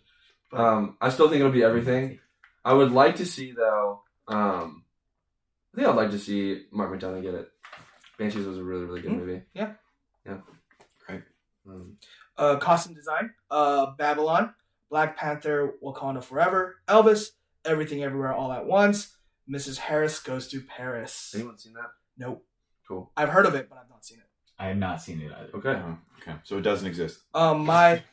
But- 0.52 0.60
Um, 0.62 0.98
I 1.00 1.10
still 1.10 1.30
think 1.30 1.40
it'll 1.42 1.52
be 1.52 1.64
everything. 1.64 2.20
I 2.66 2.74
would 2.74 2.92
like 2.92 3.18
to 3.18 3.26
see 3.26 3.52
though. 3.52 4.04
Um, 4.28 4.84
I 5.74 5.76
think 5.78 5.88
I'd 5.88 5.96
like 5.96 6.12
to 6.12 6.20
see 6.20 6.66
Mark 6.72 6.92
McDonagh 6.92 7.22
get 7.22 7.34
it. 7.36 7.50
Banshees 8.18 8.46
was 8.46 8.58
a 8.58 8.64
really 8.64 8.86
really 8.86 9.02
good 9.02 9.12
Mm, 9.12 9.18
movie. 9.20 9.42
yeah. 9.54 9.74
yeah, 10.26 10.38
Great. 11.06 11.22
Um, 11.68 11.98
Uh, 12.38 12.56
costume 12.58 12.94
design, 12.94 13.34
uh, 13.52 13.88
Babylon, 13.98 14.54
Black 14.90 15.16
Panther, 15.18 15.74
Wakanda 15.84 16.24
Forever, 16.24 16.78
Elvis, 16.88 17.32
Everything 17.66 18.04
Everywhere 18.04 18.34
All 18.34 18.52
at 18.52 18.66
Once, 18.66 19.16
Mrs. 19.50 19.78
Harris 19.78 20.20
Goes 20.20 20.48
to 20.50 20.62
Paris. 20.62 21.34
anyone 21.36 21.58
seen 21.58 21.74
that? 21.74 21.92
Nope. 22.18 22.46
Cool. 22.88 23.12
I've 23.16 23.30
heard 23.30 23.46
of 23.46 23.56
it, 23.56 23.70
but 23.70 23.78
I've 23.78 23.90
not 23.90 24.04
seen 24.06 24.18
it. 24.20 24.26
I 24.58 24.68
have 24.68 24.78
not 24.78 25.02
seen 25.02 25.22
it 25.22 25.32
either. 25.32 25.50
Okay. 25.54 25.70
Oh, 25.82 25.98
okay, 26.22 26.38
so 26.44 26.58
it 26.58 26.62
doesn't 26.62 26.88
exist. 26.88 27.20
Um, 27.34 27.66
my 27.66 28.04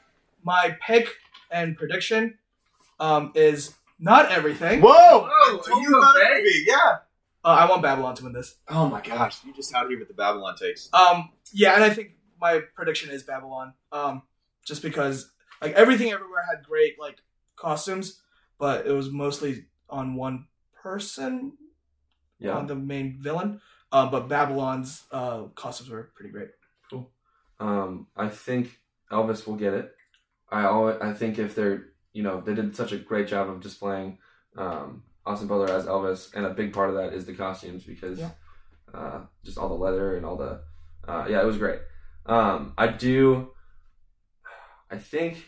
my 0.44 0.76
pick 0.86 1.08
and 1.50 1.76
prediction 1.76 2.38
um, 3.00 3.32
is 3.34 3.74
not 3.98 4.30
everything. 4.30 4.80
Whoa! 4.80 5.28
Whoa, 5.28 5.58
are 5.58 5.80
you 5.82 6.04
okay? 6.16 6.34
movie, 6.42 6.64
yeah. 6.66 6.98
Uh, 7.46 7.50
I 7.50 7.70
want 7.70 7.80
Babylon 7.80 8.16
to 8.16 8.24
win 8.24 8.32
this. 8.32 8.56
Oh 8.68 8.88
my 8.88 9.00
gosh, 9.00 9.38
you 9.44 9.54
just 9.54 9.72
out 9.72 9.88
here 9.88 9.98
with 10.00 10.08
the 10.08 10.14
Babylon 10.14 10.56
takes. 10.56 10.88
Um, 10.92 11.30
yeah, 11.52 11.74
and 11.76 11.84
I 11.84 11.90
think 11.90 12.10
my 12.40 12.60
prediction 12.74 13.10
is 13.10 13.22
Babylon. 13.22 13.72
Um, 13.92 14.22
just 14.66 14.82
because 14.82 15.30
like 15.62 15.72
everything 15.74 16.10
everywhere 16.10 16.42
had 16.50 16.64
great 16.64 16.98
like 17.00 17.18
costumes, 17.54 18.20
but 18.58 18.84
it 18.84 18.90
was 18.90 19.10
mostly 19.10 19.66
on 19.88 20.16
one 20.16 20.46
person, 20.82 21.52
Yeah. 22.40 22.56
on 22.56 22.66
the 22.66 22.74
main 22.74 23.16
villain. 23.20 23.60
Uh, 23.92 24.06
but 24.10 24.28
Babylon's 24.28 25.04
uh, 25.12 25.44
costumes 25.54 25.88
were 25.88 26.10
pretty 26.16 26.30
great. 26.32 26.48
Cool. 26.90 27.08
Um, 27.60 28.08
I 28.16 28.28
think 28.28 28.80
Elvis 29.12 29.46
will 29.46 29.54
get 29.54 29.72
it. 29.72 29.94
I 30.50 30.64
always, 30.64 30.96
I 31.00 31.12
think 31.12 31.38
if 31.38 31.54
they're, 31.54 31.84
you 32.12 32.24
know, 32.24 32.40
they 32.40 32.54
did 32.54 32.74
such 32.74 32.90
a 32.90 32.98
great 32.98 33.28
job 33.28 33.48
of 33.48 33.60
displaying 33.60 34.18
um, 34.56 35.04
Austin 35.26 35.48
Butler 35.48 35.70
as 35.74 35.86
Elvis, 35.86 36.32
and 36.34 36.46
a 36.46 36.50
big 36.54 36.72
part 36.72 36.88
of 36.88 36.96
that 36.96 37.12
is 37.12 37.26
the 37.26 37.34
costumes 37.34 37.84
because 37.84 38.18
Yeah. 38.20 38.30
uh, 38.94 39.20
just 39.44 39.58
all 39.58 39.68
the 39.68 39.74
leather 39.74 40.16
and 40.16 40.24
all 40.24 40.36
the, 40.36 40.62
uh, 41.06 41.26
yeah, 41.28 41.42
it 41.42 41.44
was 41.46 41.58
great. 41.58 41.80
Um, 42.26 42.72
I 42.78 42.86
do, 42.88 43.52
I 44.90 44.98
think, 44.98 45.44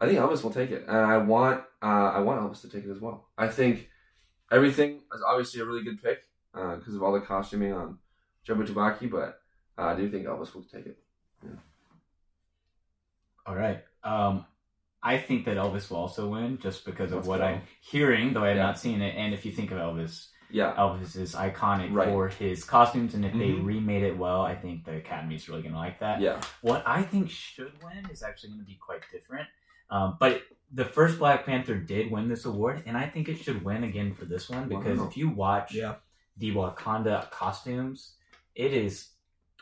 I 0.00 0.06
think 0.06 0.18
Elvis 0.18 0.42
will 0.42 0.52
take 0.52 0.70
it, 0.70 0.84
and 0.86 0.96
I 0.96 1.18
want, 1.18 1.64
uh, 1.82 1.86
I 1.86 2.20
want 2.20 2.40
Elvis 2.40 2.60
to 2.62 2.68
take 2.68 2.84
it 2.84 2.90
as 2.90 3.00
well. 3.00 3.28
I 3.36 3.48
think 3.48 3.88
everything 4.50 5.02
is 5.14 5.22
obviously 5.26 5.60
a 5.60 5.64
really 5.64 5.82
good 5.82 6.02
pick 6.02 6.20
because 6.52 6.94
of 6.94 7.02
all 7.02 7.12
the 7.12 7.20
costuming 7.20 7.72
on 7.72 7.98
Jobu 8.46 8.66
Tupaki, 8.66 9.10
but 9.10 9.40
uh, 9.76 9.86
I 9.86 9.96
do 9.96 10.08
think 10.08 10.26
Elvis 10.26 10.54
will 10.54 10.62
take 10.62 10.86
it. 10.86 10.98
Yeah. 11.42 11.50
All 13.46 13.56
right. 13.56 13.82
Um, 14.04 14.46
I 15.06 15.18
think 15.18 15.44
that 15.44 15.58
Elvis 15.58 15.90
will 15.90 15.98
also 15.98 16.28
win 16.30 16.58
just 16.58 16.84
because 16.86 17.10
of 17.12 17.18
Let's 17.18 17.28
what 17.28 17.38
go. 17.38 17.44
I'm 17.44 17.62
hearing, 17.82 18.32
though 18.32 18.42
I 18.44 18.48
have 18.48 18.56
Yeah. 18.56 18.62
not 18.66 18.78
seen 18.78 19.02
it. 19.02 19.14
And 19.16 19.34
if 19.34 19.44
you 19.44 19.52
think 19.52 19.70
of 19.70 19.78
Elvis, 19.78 20.30
Yeah, 20.50 20.74
Elvis 20.76 21.16
is 21.16 21.34
iconic 21.34 21.92
Right. 21.92 22.08
for 22.08 22.28
his 22.28 22.62
costumes, 22.64 23.14
and 23.14 23.24
if 23.24 23.32
they 23.32 23.50
Mhm. 23.50 23.66
remade 23.66 24.02
it 24.04 24.16
well, 24.16 24.42
I 24.42 24.54
think 24.54 24.84
the 24.84 24.96
Academy 24.98 25.34
is 25.34 25.48
really 25.48 25.62
going 25.62 25.72
to 25.74 25.78
like 25.78 25.98
that. 25.98 26.20
yeah, 26.20 26.40
What 26.60 26.82
I 26.86 27.02
think 27.02 27.28
should 27.28 27.72
win 27.82 28.08
is 28.10 28.22
actually 28.22 28.50
going 28.50 28.60
to 28.60 28.66
be 28.66 28.76
quite 28.76 29.02
different. 29.10 29.48
Um, 29.90 30.16
but 30.20 30.42
the 30.70 30.84
first 30.84 31.18
Black 31.18 31.44
Panther 31.44 31.74
did 31.76 32.10
win 32.10 32.28
this 32.28 32.44
award, 32.44 32.82
and 32.86 32.96
I 32.96 33.06
think 33.08 33.28
it 33.28 33.36
should 33.38 33.62
win 33.64 33.84
again 33.84 34.14
for 34.14 34.26
this 34.26 34.48
one 34.48 34.68
because 34.68 35.00
Wow. 35.00 35.06
if 35.08 35.16
you 35.16 35.28
watch 35.28 35.74
Yeah. 35.74 35.96
the 36.36 36.52
Wakanda 36.54 37.30
costumes, 37.30 38.16
it 38.54 38.72
is 38.72 39.10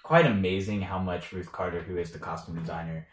quite 0.02 0.26
amazing 0.26 0.82
how 0.82 0.98
much 0.98 1.32
Ruth 1.32 1.50
Carter, 1.52 1.80
who 1.80 1.96
is 1.96 2.12
the 2.12 2.18
costume 2.18 2.58
designer, 2.58 3.06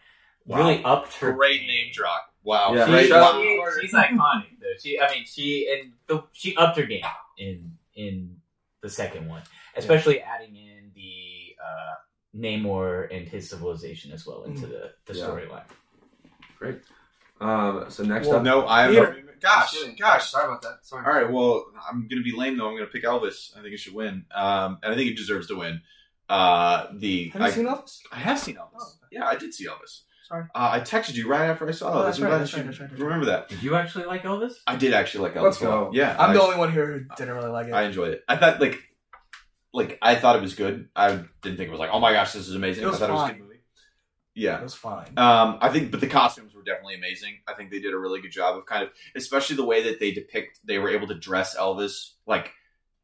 Wow. 0.46 0.58
really 0.58 0.82
upped 0.84 1.14
her. 1.16 1.32
Great 1.32 1.60
game. 1.60 1.68
name 1.68 1.90
drop. 1.92 2.22
Wow. 2.42 2.74
Yeah, 2.74 2.86
She, 2.86 2.90
Great 2.92 3.08
shout 3.08 3.34
wow. 3.34 3.40
out- 3.40 3.74
she- 3.80 3.80
she's 3.86 3.94
iconic 3.94 4.44
though. 4.60 4.66
She, 4.82 5.00
I 5.00 5.10
mean, 5.10 5.24
she 5.26 5.68
and 5.72 5.92
the, 6.06 6.24
she 6.32 6.56
upped 6.56 6.78
her 6.78 6.86
game 6.86 7.04
in 7.38 7.72
in 7.94 8.36
the 8.80 8.88
second 8.88 9.28
one, 9.28 9.42
especially 9.76 10.20
adding 10.20 10.56
in 10.56 10.90
the 10.94 11.54
uh, 11.62 11.94
Namor 12.36 13.14
and 13.14 13.28
his 13.28 13.50
civilization 13.50 14.12
as 14.12 14.26
well 14.26 14.44
into 14.44 14.66
the 14.66 14.92
the 15.06 15.14
Yeah. 15.14 15.24
storyline. 15.26 15.64
great. 16.58 16.80
Um, 17.40 17.86
so 17.88 18.02
next 18.04 18.26
Well, 18.28 18.36
up, 18.38 18.42
No, 18.42 18.66
I 18.66 18.92
have 18.92 19.16
Gosh, 19.40 19.74
gosh. 19.98 20.30
sorry 20.30 20.44
about 20.48 20.60
that. 20.62 20.80
Sorry. 20.82 21.02
All 21.06 21.12
right, 21.18 21.30
well, 21.32 21.64
I'm 21.90 22.06
going 22.08 22.22
to 22.22 22.30
be 22.30 22.36
lame 22.36 22.58
though. 22.58 22.68
I'm 22.68 22.74
going 22.76 22.84
to 22.86 22.92
pick 22.92 23.04
Elvis. 23.04 23.56
I 23.56 23.62
think 23.62 23.72
it 23.72 23.78
should 23.80 23.94
win, 23.94 24.26
um, 24.34 24.78
and 24.82 24.92
I 24.92 24.96
think 24.96 25.10
it 25.10 25.16
deserves 25.16 25.46
to 25.48 25.56
win. 25.56 25.80
Uh, 26.28 26.88
the 26.92 27.30
Have 27.30 27.40
you 27.40 27.46
I, 27.46 27.50
seen 27.50 27.66
Elvis? 27.66 28.00
I 28.12 28.16
have 28.18 28.38
seen 28.38 28.56
Elvis. 28.56 28.68
Oh. 28.78 28.92
Yeah, 29.10 29.24
I 29.26 29.36
did 29.36 29.54
see 29.54 29.66
Elvis. 29.66 30.02
Sorry. 30.30 30.44
Uh, 30.54 30.68
I 30.72 30.80
texted 30.80 31.14
you 31.14 31.28
right 31.28 31.46
after 31.50 31.68
I 31.68 31.72
saw 31.72 31.88
Oh, 31.92 31.96
Elvis. 31.96 32.04
that's 32.04 32.20
right, 32.20 32.30
that's 32.38 32.54
right, 32.54 32.64
that's 32.66 32.78
right, 32.80 32.92
remember 32.92 33.26
that. 33.26 33.48
Did 33.48 33.62
you 33.64 33.74
actually 33.74 34.04
like 34.04 34.22
Elvis? 34.22 34.52
I 34.66 34.76
did 34.76 34.92
actually 34.94 35.24
like 35.24 35.34
Elvis. 35.34 35.42
Let's 35.42 35.60
a 35.60 35.64
lot. 35.68 35.90
go. 35.90 35.90
Yeah, 35.92 36.14
I'm 36.18 36.30
I, 36.30 36.34
the 36.34 36.40
only 36.42 36.56
one 36.56 36.72
here 36.72 36.86
who 36.86 37.00
didn't 37.16 37.34
really 37.34 37.50
like 37.50 37.66
it. 37.66 37.72
I 37.72 37.82
enjoyed 37.82 38.12
it. 38.14 38.22
I 38.28 38.36
thought 38.36 38.60
like, 38.60 38.78
like 39.72 39.98
I 40.00 40.14
thought 40.14 40.36
it 40.36 40.42
was 40.42 40.54
good. 40.54 40.88
I 40.94 41.08
didn't 41.42 41.56
think 41.56 41.60
it 41.68 41.70
was 41.70 41.80
like, 41.80 41.90
oh 41.92 41.98
my 41.98 42.12
gosh, 42.12 42.32
this 42.32 42.46
is 42.46 42.54
amazing. 42.54 42.84
It 42.84 42.86
was 42.86 42.96
I 43.02 43.06
thought 43.08 43.10
it 43.10 43.12
was 43.14 43.30
a 43.30 43.32
good 43.34 43.42
movie. 43.42 43.46
Yeah. 44.36 44.58
it 44.60 44.62
was 44.62 44.74
fine. 44.74 45.08
Um, 45.16 45.58
I 45.60 45.68
think, 45.70 45.90
but 45.90 46.00
the 46.00 46.06
costumes 46.06 46.54
were 46.54 46.62
definitely 46.62 46.94
amazing. 46.94 47.38
I 47.48 47.54
think 47.54 47.72
they 47.72 47.80
did 47.80 47.92
a 47.92 47.98
really 47.98 48.20
good 48.20 48.30
job 48.30 48.56
of 48.56 48.64
kind 48.64 48.84
of, 48.84 48.90
especially 49.16 49.56
the 49.56 49.64
way 49.64 49.82
that 49.82 49.98
they 49.98 50.12
depict, 50.12 50.60
they 50.64 50.78
were 50.78 50.90
able 50.90 51.08
to 51.08 51.14
dress 51.16 51.56
Elvis 51.56 52.12
like, 52.26 52.52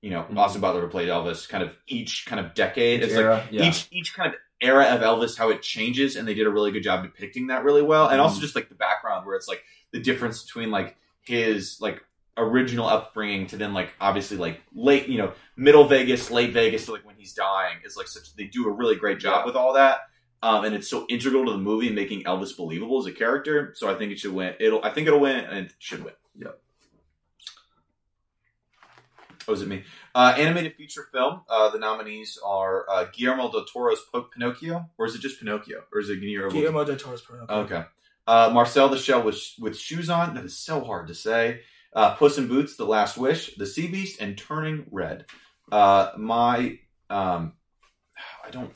you 0.00 0.10
know, 0.10 0.24
Mhm. 0.30 0.38
Austin 0.38 0.60
Butler 0.60 0.82
who 0.82 0.88
played 0.88 1.08
Elvis, 1.08 1.48
kind 1.48 1.64
of 1.64 1.76
each 1.88 2.24
kind 2.26 2.38
of 2.38 2.54
decade. 2.54 3.02
It's 3.02 3.12
like 3.14 3.24
Era, 3.24 3.48
yeah. 3.50 3.68
each 3.68 3.88
each 3.90 4.14
kind 4.14 4.32
of 4.32 4.40
era 4.60 4.86
of 4.86 5.00
Elvis, 5.00 5.36
how 5.36 5.50
it 5.50 5.62
changes, 5.62 6.16
and 6.16 6.26
they 6.26 6.34
did 6.34 6.46
a 6.46 6.50
really 6.50 6.72
good 6.72 6.82
job 6.82 7.02
depicting 7.02 7.48
that 7.48 7.64
really 7.64 7.82
well. 7.82 8.08
And 8.08 8.20
also 8.20 8.38
Mhm. 8.38 8.42
just 8.42 8.54
like 8.56 8.68
the 8.68 8.74
background, 8.74 9.26
where 9.26 9.36
it's 9.36 9.48
like 9.48 9.62
the 9.92 10.00
difference 10.00 10.42
between 10.42 10.70
like 10.70 10.96
his 11.22 11.78
like 11.80 12.02
original 12.38 12.86
upbringing 12.86 13.46
to 13.48 13.56
then 13.56 13.72
like 13.74 13.90
obviously 14.00 14.36
like 14.36 14.60
late, 14.74 15.08
you 15.08 15.18
know, 15.18 15.32
middle 15.56 15.84
Vegas, 15.84 16.30
late 16.30 16.52
Vegas 16.52 16.84
to 16.86 16.92
like 16.92 17.04
when 17.06 17.16
he's 17.16 17.32
dying 17.32 17.78
is 17.84 17.96
like 17.96 18.08
such. 18.08 18.34
They 18.36 18.44
do 18.44 18.66
a 18.66 18.70
really 18.70 18.96
great 18.96 19.18
job 19.18 19.40
Yeah. 19.40 19.46
with 19.46 19.56
all 19.56 19.72
that. 19.74 20.00
Um, 20.42 20.64
and 20.64 20.74
it's 20.74 20.88
so 20.88 21.06
integral 21.08 21.46
to 21.46 21.52
the 21.52 21.58
movie 21.58 21.90
making 21.90 22.24
Elvis 22.24 22.54
believable 22.56 22.98
as 22.98 23.06
a 23.06 23.12
character. 23.12 23.72
So 23.74 23.88
I 23.90 23.94
think 23.94 24.12
it 24.12 24.18
should 24.18 24.32
win. 24.34 24.54
It'll. 24.60 24.84
I 24.84 24.90
think 24.90 25.06
it'll 25.06 25.18
win, 25.20 25.44
and 25.44 25.66
it 25.66 25.74
should 25.78 26.04
win. 26.04 26.12
Yep. 26.38 26.60
Oh, 29.48 29.52
is 29.52 29.62
it 29.62 29.68
me? 29.68 29.84
Uh, 30.16 30.34
animated 30.38 30.72
feature 30.72 31.08
film. 31.12 31.42
Uh, 31.46 31.68
the 31.68 31.78
nominees 31.78 32.38
are 32.42 32.88
uh, 32.88 33.04
Guillermo 33.12 33.52
del 33.52 33.66
Toro's 33.66 34.00
Pinocchio, 34.32 34.88
or 34.96 35.04
is 35.04 35.14
it 35.14 35.20
just 35.20 35.38
Pinocchio, 35.38 35.82
or 35.92 36.00
is 36.00 36.08
it 36.08 36.22
Guillermo? 36.22 36.50
Guillermo 36.50 36.84
del 36.84 36.96
Toro's 36.96 37.20
Pinocchio. 37.20 37.54
Okay. 37.56 37.84
Uh, 38.26 38.50
Marcel 38.50 38.88
the 38.88 38.96
Shell 38.96 39.24
with 39.24 39.38
with 39.58 39.78
shoes 39.78 40.08
on. 40.08 40.32
That 40.32 40.46
is 40.46 40.56
so 40.56 40.82
hard 40.82 41.08
to 41.08 41.14
say. 41.14 41.60
Uh, 41.92 42.14
Puss 42.14 42.38
in 42.38 42.48
Boots, 42.48 42.76
The 42.76 42.86
Last 42.86 43.18
Wish, 43.18 43.54
The 43.56 43.66
Sea 43.66 43.88
Beast, 43.88 44.18
and 44.18 44.38
Turning 44.38 44.86
Red. 44.90 45.26
Uh, 45.70 46.12
my 46.16 46.78
um, 47.10 47.52
I 48.42 48.50
don't. 48.50 48.74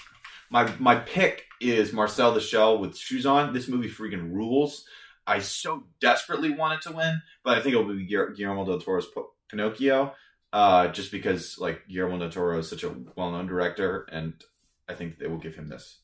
My 0.50 0.70
my 0.78 0.96
pick 0.96 1.46
is 1.58 1.90
Marcel 1.92 2.34
the 2.34 2.40
Shell 2.42 2.78
with 2.80 2.98
shoes 2.98 3.24
on. 3.24 3.54
This 3.54 3.66
movie 3.66 3.88
freaking 3.88 4.30
rules. 4.30 4.84
I 5.26 5.38
so 5.38 5.84
desperately 6.02 6.50
wanted 6.50 6.82
to 6.82 6.92
win, 6.92 7.22
but 7.44 7.56
I 7.56 7.62
think 7.62 7.74
it 7.74 7.78
will 7.78 7.94
be 7.94 8.04
Guillermo 8.04 8.66
del 8.66 8.80
Toro's 8.80 9.06
Pinocchio, 9.48 10.12
uh, 10.52 10.88
just 10.88 11.12
because 11.12 11.58
like 11.58 11.86
Guillermo 11.88 12.18
del 12.18 12.30
Toro 12.30 12.58
is 12.58 12.68
such 12.68 12.84
a 12.84 12.94
well 13.16 13.30
known 13.32 13.46
director, 13.46 14.06
and 14.10 14.34
I 14.88 14.94
think 14.94 15.18
they 15.18 15.26
will 15.26 15.38
give 15.38 15.54
him 15.54 15.68
this. 15.68 15.98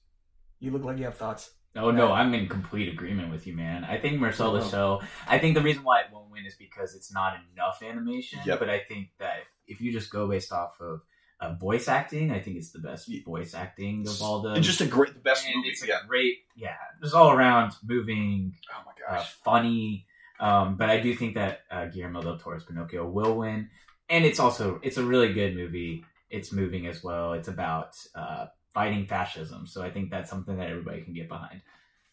You 0.60 0.70
look 0.70 0.84
like 0.84 0.98
you 0.98 1.04
have 1.04 1.16
thoughts. 1.16 1.50
Oh 1.74 1.90
no, 1.90 2.10
I'm 2.12 2.32
in 2.32 2.48
complete 2.48 2.88
agreement 2.90 3.30
with 3.30 3.46
you, 3.46 3.54
man. 3.54 3.84
I 3.84 3.98
think 3.98 4.18
Marcel 4.18 4.52
the 4.54 4.60
Oh. 4.64 4.68
Show. 4.70 5.02
I 5.28 5.38
think 5.38 5.54
the 5.54 5.60
reason 5.62 5.82
why 5.84 6.00
it 6.00 6.06
won't 6.10 6.30
win 6.30 6.46
is 6.46 6.54
because 6.54 6.94
it's 6.94 7.12
not 7.12 7.34
enough 7.52 7.82
animation. 7.82 8.38
Yep. 8.46 8.58
But 8.60 8.70
I 8.70 8.78
think 8.80 9.08
that 9.18 9.40
if 9.66 9.80
you 9.82 9.92
just 9.92 10.10
go 10.10 10.26
based 10.26 10.52
off 10.52 10.80
of 10.80 11.02
uh, 11.38 11.52
voice 11.56 11.86
acting, 11.86 12.30
I 12.30 12.40
think 12.40 12.56
it's 12.56 12.70
the 12.70 12.78
best 12.78 13.10
voice 13.26 13.52
acting 13.52 14.08
of 14.08 14.22
all 14.22 14.40
the. 14.40 14.50
And 14.52 14.64
just 14.64 14.80
a 14.80 14.86
great, 14.86 15.12
the 15.12 15.20
best 15.20 15.44
and 15.44 15.54
movie. 15.56 15.68
it's 15.68 15.82
a 15.82 15.86
Yeah. 15.88 15.98
great, 16.08 16.38
yeah. 16.56 16.76
It's 17.02 17.12
all 17.12 17.30
around 17.30 17.74
moving, 17.84 18.54
Oh 18.74 18.82
my 18.86 18.92
uh, 19.14 19.18
gosh. 19.18 19.32
funny. 19.44 20.06
Um, 20.40 20.76
but 20.78 20.88
I 20.88 20.98
do 21.00 21.14
think 21.14 21.34
that 21.34 21.60
uh, 21.70 21.86
Guillermo 21.86 22.22
del 22.22 22.38
Toro's 22.38 22.64
Pinocchio 22.64 23.06
will 23.06 23.36
win, 23.36 23.68
and 24.08 24.24
it's 24.24 24.38
also 24.40 24.80
it's 24.82 24.96
a 24.96 25.04
really 25.04 25.32
good 25.32 25.54
movie. 25.56 26.04
It's 26.30 26.52
moving 26.52 26.86
as 26.86 27.02
well. 27.04 27.32
It's 27.34 27.48
about 27.48 27.96
uh, 28.14 28.46
fighting 28.74 29.06
fascism, 29.06 29.66
so 29.66 29.82
I 29.82 29.90
think 29.90 30.10
that's 30.10 30.28
something 30.30 30.56
that 30.58 30.68
everybody 30.70 31.02
can 31.02 31.14
get 31.14 31.28
behind. 31.28 31.62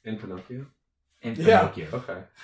in 0.06 0.17
Pinocchio. 0.17 0.65
In 1.21 1.36
Yeah. 1.36 1.67
Pinocchio, 1.67 1.88
Okay. 1.93 2.23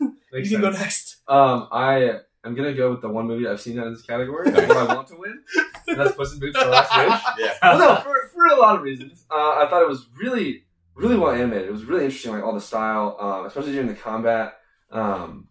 you 0.00 0.16
Makes 0.32 0.50
can 0.50 0.60
go 0.60 0.70
next. 0.70 1.16
Um, 1.28 1.68
I 1.72 2.20
am 2.44 2.54
gonna 2.54 2.72
go 2.72 2.90
with 2.92 3.00
the 3.02 3.08
one 3.08 3.26
movie 3.26 3.46
I've 3.46 3.60
seen 3.60 3.78
out 3.78 3.86
of 3.88 3.94
this 3.94 4.02
category. 4.06 4.50
That's 4.52 4.68
what 4.68 4.90
I 4.90 4.94
want 4.94 5.08
to 5.08 5.16
win. 5.16 5.42
And 5.88 5.98
that's 6.00 6.14
Puss 6.16 6.32
in 6.32 6.40
Boots: 6.40 6.58
The 6.58 6.66
Last 6.66 6.96
Wish. 6.96 7.20
Yeah. 7.38 7.54
well, 7.62 7.78
no, 7.78 8.00
for, 8.02 8.14
for 8.32 8.46
a 8.46 8.56
lot 8.56 8.76
of 8.76 8.82
reasons. 8.82 9.24
Uh, 9.30 9.34
I 9.34 9.66
thought 9.68 9.82
it 9.82 9.88
was 9.88 10.06
really, 10.16 10.64
really 10.94 11.16
well 11.16 11.32
animated. 11.32 11.68
It 11.68 11.72
was 11.72 11.84
really 11.84 12.04
interesting, 12.04 12.32
like 12.32 12.42
all 12.44 12.54
the 12.54 12.60
style, 12.60 13.16
um, 13.20 13.46
especially 13.46 13.72
during 13.72 13.88
the 13.88 13.94
combat. 13.94 14.54
Um, 14.90 15.48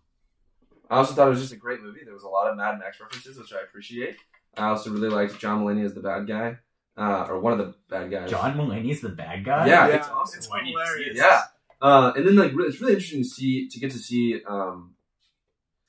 I 0.91 0.97
also 0.97 1.13
thought 1.13 1.27
it 1.27 1.29
was 1.31 1.39
just 1.39 1.53
a 1.53 1.57
great 1.57 1.81
movie. 1.81 2.01
There 2.03 2.13
was 2.13 2.23
a 2.23 2.29
lot 2.29 2.51
of 2.51 2.57
Mad 2.57 2.77
Max 2.77 2.99
references, 2.99 3.39
which 3.39 3.53
I 3.53 3.61
appreciate. 3.61 4.17
I 4.57 4.67
also 4.67 4.91
really 4.91 5.07
liked 5.07 5.39
John 5.39 5.63
Mulaney 5.63 5.85
as 5.85 5.93
the 5.93 6.01
bad 6.01 6.27
guy, 6.27 6.57
uh, 6.97 7.27
or 7.29 7.39
one 7.39 7.53
of 7.53 7.59
the 7.59 7.73
bad 7.89 8.11
guys. 8.11 8.29
John 8.29 8.57
Mulaney's 8.57 8.99
the 8.99 9.07
bad 9.07 9.45
guy. 9.45 9.67
Yeah, 9.67 9.87
Yeah, 9.87 9.95
it's 9.95 10.09
awesome. 10.09 10.39
It's 10.39 10.49
Why 10.49 10.59
do 10.59 10.69
hilarious. 10.69 11.17
Yeah. 11.17 11.43
Uh, 11.81 12.11
and 12.17 12.27
then 12.27 12.35
like 12.35 12.53
re- 12.53 12.65
it's 12.65 12.81
really 12.81 12.93
interesting 12.93 13.23
to 13.23 13.29
see 13.29 13.69
to 13.69 13.79
get 13.79 13.91
to 13.91 13.97
see 13.97 14.41
um, 14.45 14.95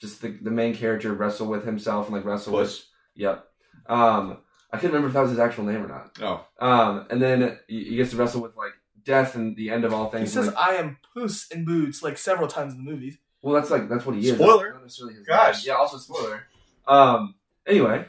just 0.00 0.22
the, 0.22 0.38
the 0.40 0.52
main 0.52 0.72
character 0.72 1.12
wrestle 1.12 1.48
with 1.48 1.64
himself 1.64 2.06
and 2.06 2.14
like 2.14 2.24
wrestle 2.24 2.52
with. 2.52 2.68
Puss. 2.68 2.86
Yep. 3.16 3.44
Um, 3.86 4.38
I 4.72 4.76
couldn't 4.76 4.94
remember 4.94 5.08
if 5.08 5.14
that 5.14 5.22
was 5.22 5.30
his 5.30 5.40
actual 5.40 5.64
name 5.64 5.84
or 5.84 5.88
not. 5.88 6.16
Oh. 6.20 6.46
Um, 6.64 7.06
and 7.10 7.20
then 7.20 7.58
he, 7.66 7.84
he 7.84 7.96
gets 7.96 8.12
to 8.12 8.16
wrestle 8.16 8.40
with 8.40 8.56
like 8.56 8.72
death 9.04 9.34
and 9.34 9.56
the 9.56 9.70
end 9.70 9.84
of 9.84 9.92
all 9.92 10.10
things. 10.10 10.30
He 10.30 10.34
says, 10.34 10.46
and, 10.46 10.54
like, 10.54 10.68
"I 10.68 10.74
am 10.74 10.98
Puss 11.12 11.48
in 11.48 11.64
Boots" 11.64 12.04
like 12.04 12.16
several 12.16 12.46
times 12.46 12.74
in 12.74 12.84
the 12.84 12.90
movies. 12.90 13.18
Well, 13.42 13.54
that's 13.54 13.70
like 13.70 13.88
that's 13.88 14.06
what 14.06 14.16
he 14.16 14.28
is. 14.28 14.36
Spoiler. 14.36 14.64
That's 14.64 14.74
not 14.74 14.82
necessarily 14.82 15.14
his 15.14 15.26
Gosh. 15.26 15.66
name. 15.66 15.74
Yeah. 15.74 15.80
Also 15.80 15.98
spoiler. 15.98 16.44
Um. 16.86 17.34
Anyway, 17.66 18.06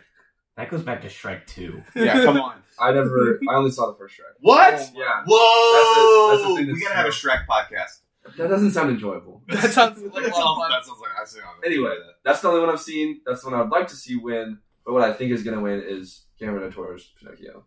That 0.57 0.69
goes 0.69 0.81
back 0.83 1.01
to 1.01 1.07
Shrek 1.07 1.45
2. 1.47 1.83
Yeah, 1.95 2.23
come 2.23 2.37
on. 2.39 2.55
I 2.79 2.91
never. 2.91 3.39
I 3.49 3.55
only 3.55 3.69
saw 3.71 3.91
the 3.91 3.97
first 3.97 4.15
Shrek. 4.15 4.33
What? 4.41 4.73
Oh, 4.73 4.89
Yeah. 4.95 5.23
Whoa! 5.27 6.31
That's 6.31 6.41
the- 6.41 6.43
that's 6.43 6.47
the 6.49 6.65
thing 6.65 6.73
we 6.75 6.81
gotta 6.81 6.95
have 6.95 7.05
a 7.05 7.09
Shrek 7.09 7.45
podcast. 7.47 7.99
That 8.37 8.47
doesn't 8.47 8.71
sound 8.71 8.89
enjoyable. 8.89 9.41
That 9.47 9.71
sounds 9.71 10.01
like 10.01 10.23
a 10.23 10.27
that, 10.27 10.35
sounds, 10.35 10.57
fun. 10.57 10.69
that 10.71 10.85
sounds 10.85 10.99
like 11.01 11.11
I 11.21 11.25
see 11.25 11.39
Anyway, 11.65 11.93
that's 12.23 12.39
the 12.41 12.47
only 12.47 12.61
one 12.61 12.69
I've 12.69 12.79
seen. 12.79 13.19
That's 13.25 13.41
the 13.41 13.49
one 13.49 13.59
I 13.59 13.63
would 13.63 13.71
like 13.71 13.87
to 13.89 13.95
see 13.95 14.15
win. 14.15 14.59
But 14.85 14.93
what 14.93 15.03
I 15.03 15.11
think 15.13 15.31
is 15.31 15.43
going 15.43 15.55
to 15.57 15.61
win 15.63 15.83
is 15.85 16.23
Cameron 16.39 16.71
Torres 16.71 17.11
Pinocchio. 17.19 17.65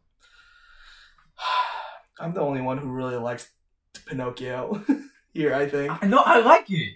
I'm 2.20 2.32
the 2.32 2.40
only 2.40 2.62
one 2.62 2.78
who 2.78 2.88
really 2.90 3.16
likes 3.16 3.50
Pinocchio 4.06 4.82
here. 5.34 5.54
I 5.54 5.68
think 5.68 5.92
I 6.02 6.06
know, 6.06 6.22
I 6.24 6.40
like 6.40 6.70
it. 6.70 6.94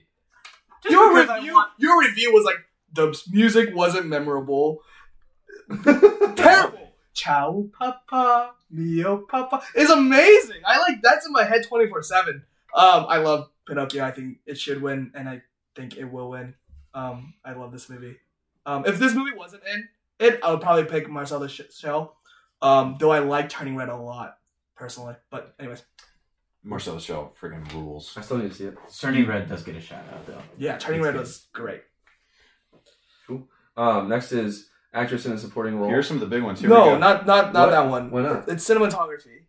Just 0.82 0.92
your 0.92 1.14
review, 1.16 1.54
want- 1.54 1.70
your 1.78 2.00
review 2.00 2.32
was 2.32 2.44
like 2.44 2.56
the 2.92 3.16
music 3.30 3.74
wasn't 3.74 4.06
memorable. 4.06 4.78
Terrible. 6.36 6.78
Ciao, 7.12 7.68
Papa, 7.78 8.52
Mio, 8.70 9.18
Papa. 9.28 9.62
It's 9.74 9.90
amazing. 9.90 10.62
I 10.66 10.78
like 10.80 11.02
that's 11.02 11.26
in 11.26 11.32
my 11.32 11.44
head 11.44 11.66
twenty 11.66 11.88
four 11.88 12.02
seven. 12.02 12.44
Um, 12.74 13.06
I 13.08 13.18
love 13.18 13.50
Pinocchio. 13.66 14.04
I 14.04 14.10
think 14.12 14.38
it 14.46 14.58
should 14.58 14.80
win, 14.80 15.10
and 15.14 15.28
I 15.28 15.42
think 15.74 15.96
it 15.96 16.04
will 16.04 16.30
win. 16.30 16.54
Um, 16.94 17.34
I 17.44 17.52
love 17.52 17.72
this 17.72 17.88
movie. 17.88 18.16
Um, 18.66 18.84
if 18.86 18.98
this 18.98 19.14
movie 19.14 19.36
wasn't 19.36 19.62
in 19.72 19.88
it, 20.18 20.40
I 20.42 20.52
would 20.52 20.60
probably 20.60 20.84
pick 20.84 21.08
Marcel 21.10 21.40
the 21.40 21.48
Shell. 21.48 22.16
Um, 22.62 22.96
though 23.00 23.10
I 23.10 23.20
like 23.20 23.48
Turning 23.48 23.74
Red 23.76 23.88
a 23.88 23.96
lot 23.96 24.36
personally. 24.76 25.14
But 25.30 25.54
anyways, 25.58 25.82
Marcel 26.62 26.94
the 26.94 27.00
Shell 27.00 27.34
freaking 27.40 27.72
rules. 27.72 28.12
I 28.16 28.20
still 28.20 28.38
need 28.38 28.50
to 28.50 28.54
see 28.54 28.64
it. 28.66 28.76
Turning 29.00 29.26
Red 29.26 29.48
does 29.48 29.62
get 29.62 29.76
a 29.76 29.80
shout 29.80 30.04
out, 30.12 30.26
though. 30.26 30.42
yeah, 30.58 30.76
Turning 30.76 31.00
It's 31.00 31.06
Red 31.06 31.12
good. 31.14 31.20
was 31.20 31.46
great. 31.52 31.82
Um, 33.76 34.08
next 34.08 34.32
is 34.32 34.68
actress 34.92 35.24
in 35.24 35.32
a 35.32 35.38
supporting 35.38 35.78
role. 35.78 35.88
Here's 35.88 36.06
some 36.06 36.16
of 36.16 36.20
the 36.20 36.26
big 36.26 36.42
ones. 36.42 36.60
Here 36.60 36.68
we 36.68 36.74
no, 36.76 36.84
go. 36.86 36.98
not 36.98 37.24
not 37.26 37.52
not 37.54 37.66
What? 37.68 37.70
that 37.70 37.88
one. 37.88 38.10
Why 38.10 38.22
not? 38.22 38.48
It's 38.48 38.68
cinematography. 38.68 39.44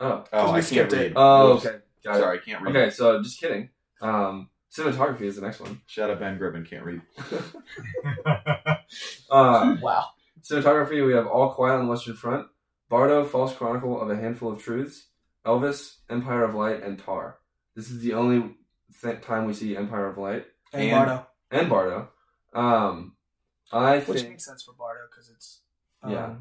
Oh, 0.00 0.24
Oh, 0.32 0.44
we 0.46 0.50
I 0.50 0.52
can't 0.54 0.64
skipped 0.64 0.92
read. 0.92 1.00
it. 1.02 1.12
oh, 1.14 1.52
Whoops. 1.54 1.66
okay, 1.66 1.76
got 2.04 2.16
it. 2.16 2.20
Sorry, 2.20 2.38
I 2.38 2.40
can't 2.42 2.62
read. 2.62 2.74
Okay, 2.76 2.90
so 2.90 3.22
just 3.22 3.38
kidding. 3.38 3.68
Um, 4.00 4.48
cinematography 4.74 5.22
is 5.22 5.36
the 5.36 5.42
next 5.42 5.60
one. 5.60 5.80
Shout 5.86 6.10
out 6.10 6.18
Ben 6.18 6.38
Gribbin, 6.38 6.68
can't 6.68 6.84
read. 6.84 7.02
Uh, 9.30 9.76
Wow. 9.82 10.06
cinematography, 10.42 11.04
we 11.06 11.12
have 11.12 11.26
All 11.26 11.50
Quiet 11.50 11.74
on 11.78 11.84
the 11.86 11.90
Western 11.90 12.14
Front, 12.14 12.46
Bardo, 12.88 13.24
False 13.24 13.54
Chronicle 13.54 14.00
of 14.00 14.08
a 14.10 14.16
Handful 14.16 14.52
of 14.52 14.62
Truths, 14.62 15.08
Elvis, 15.46 15.96
Empire 16.10 16.42
of 16.44 16.54
Light, 16.54 16.82
and 16.82 16.98
Tar. 16.98 17.38
This 17.74 17.90
is 17.90 18.00
the 18.00 18.14
only 18.14 18.56
th- 19.00 19.22
time 19.22 19.46
we 19.46 19.52
see 19.54 19.76
Empire 19.76 20.06
of 20.08 20.18
Light 20.18 20.46
And, 20.72 20.82
And- 20.82 20.90
Bardo, 21.06 21.26
and 21.50 21.68
Bardo. 21.70 22.08
Um, 22.54 23.16
I 23.72 23.98
which 23.98 24.18
think 24.20 24.30
makes 24.30 24.44
sense 24.46 24.62
for 24.62 24.72
Bardo 24.72 25.00
because 25.10 25.30
it's 25.30 25.60
um, 26.02 26.12
Yeah. 26.12 26.34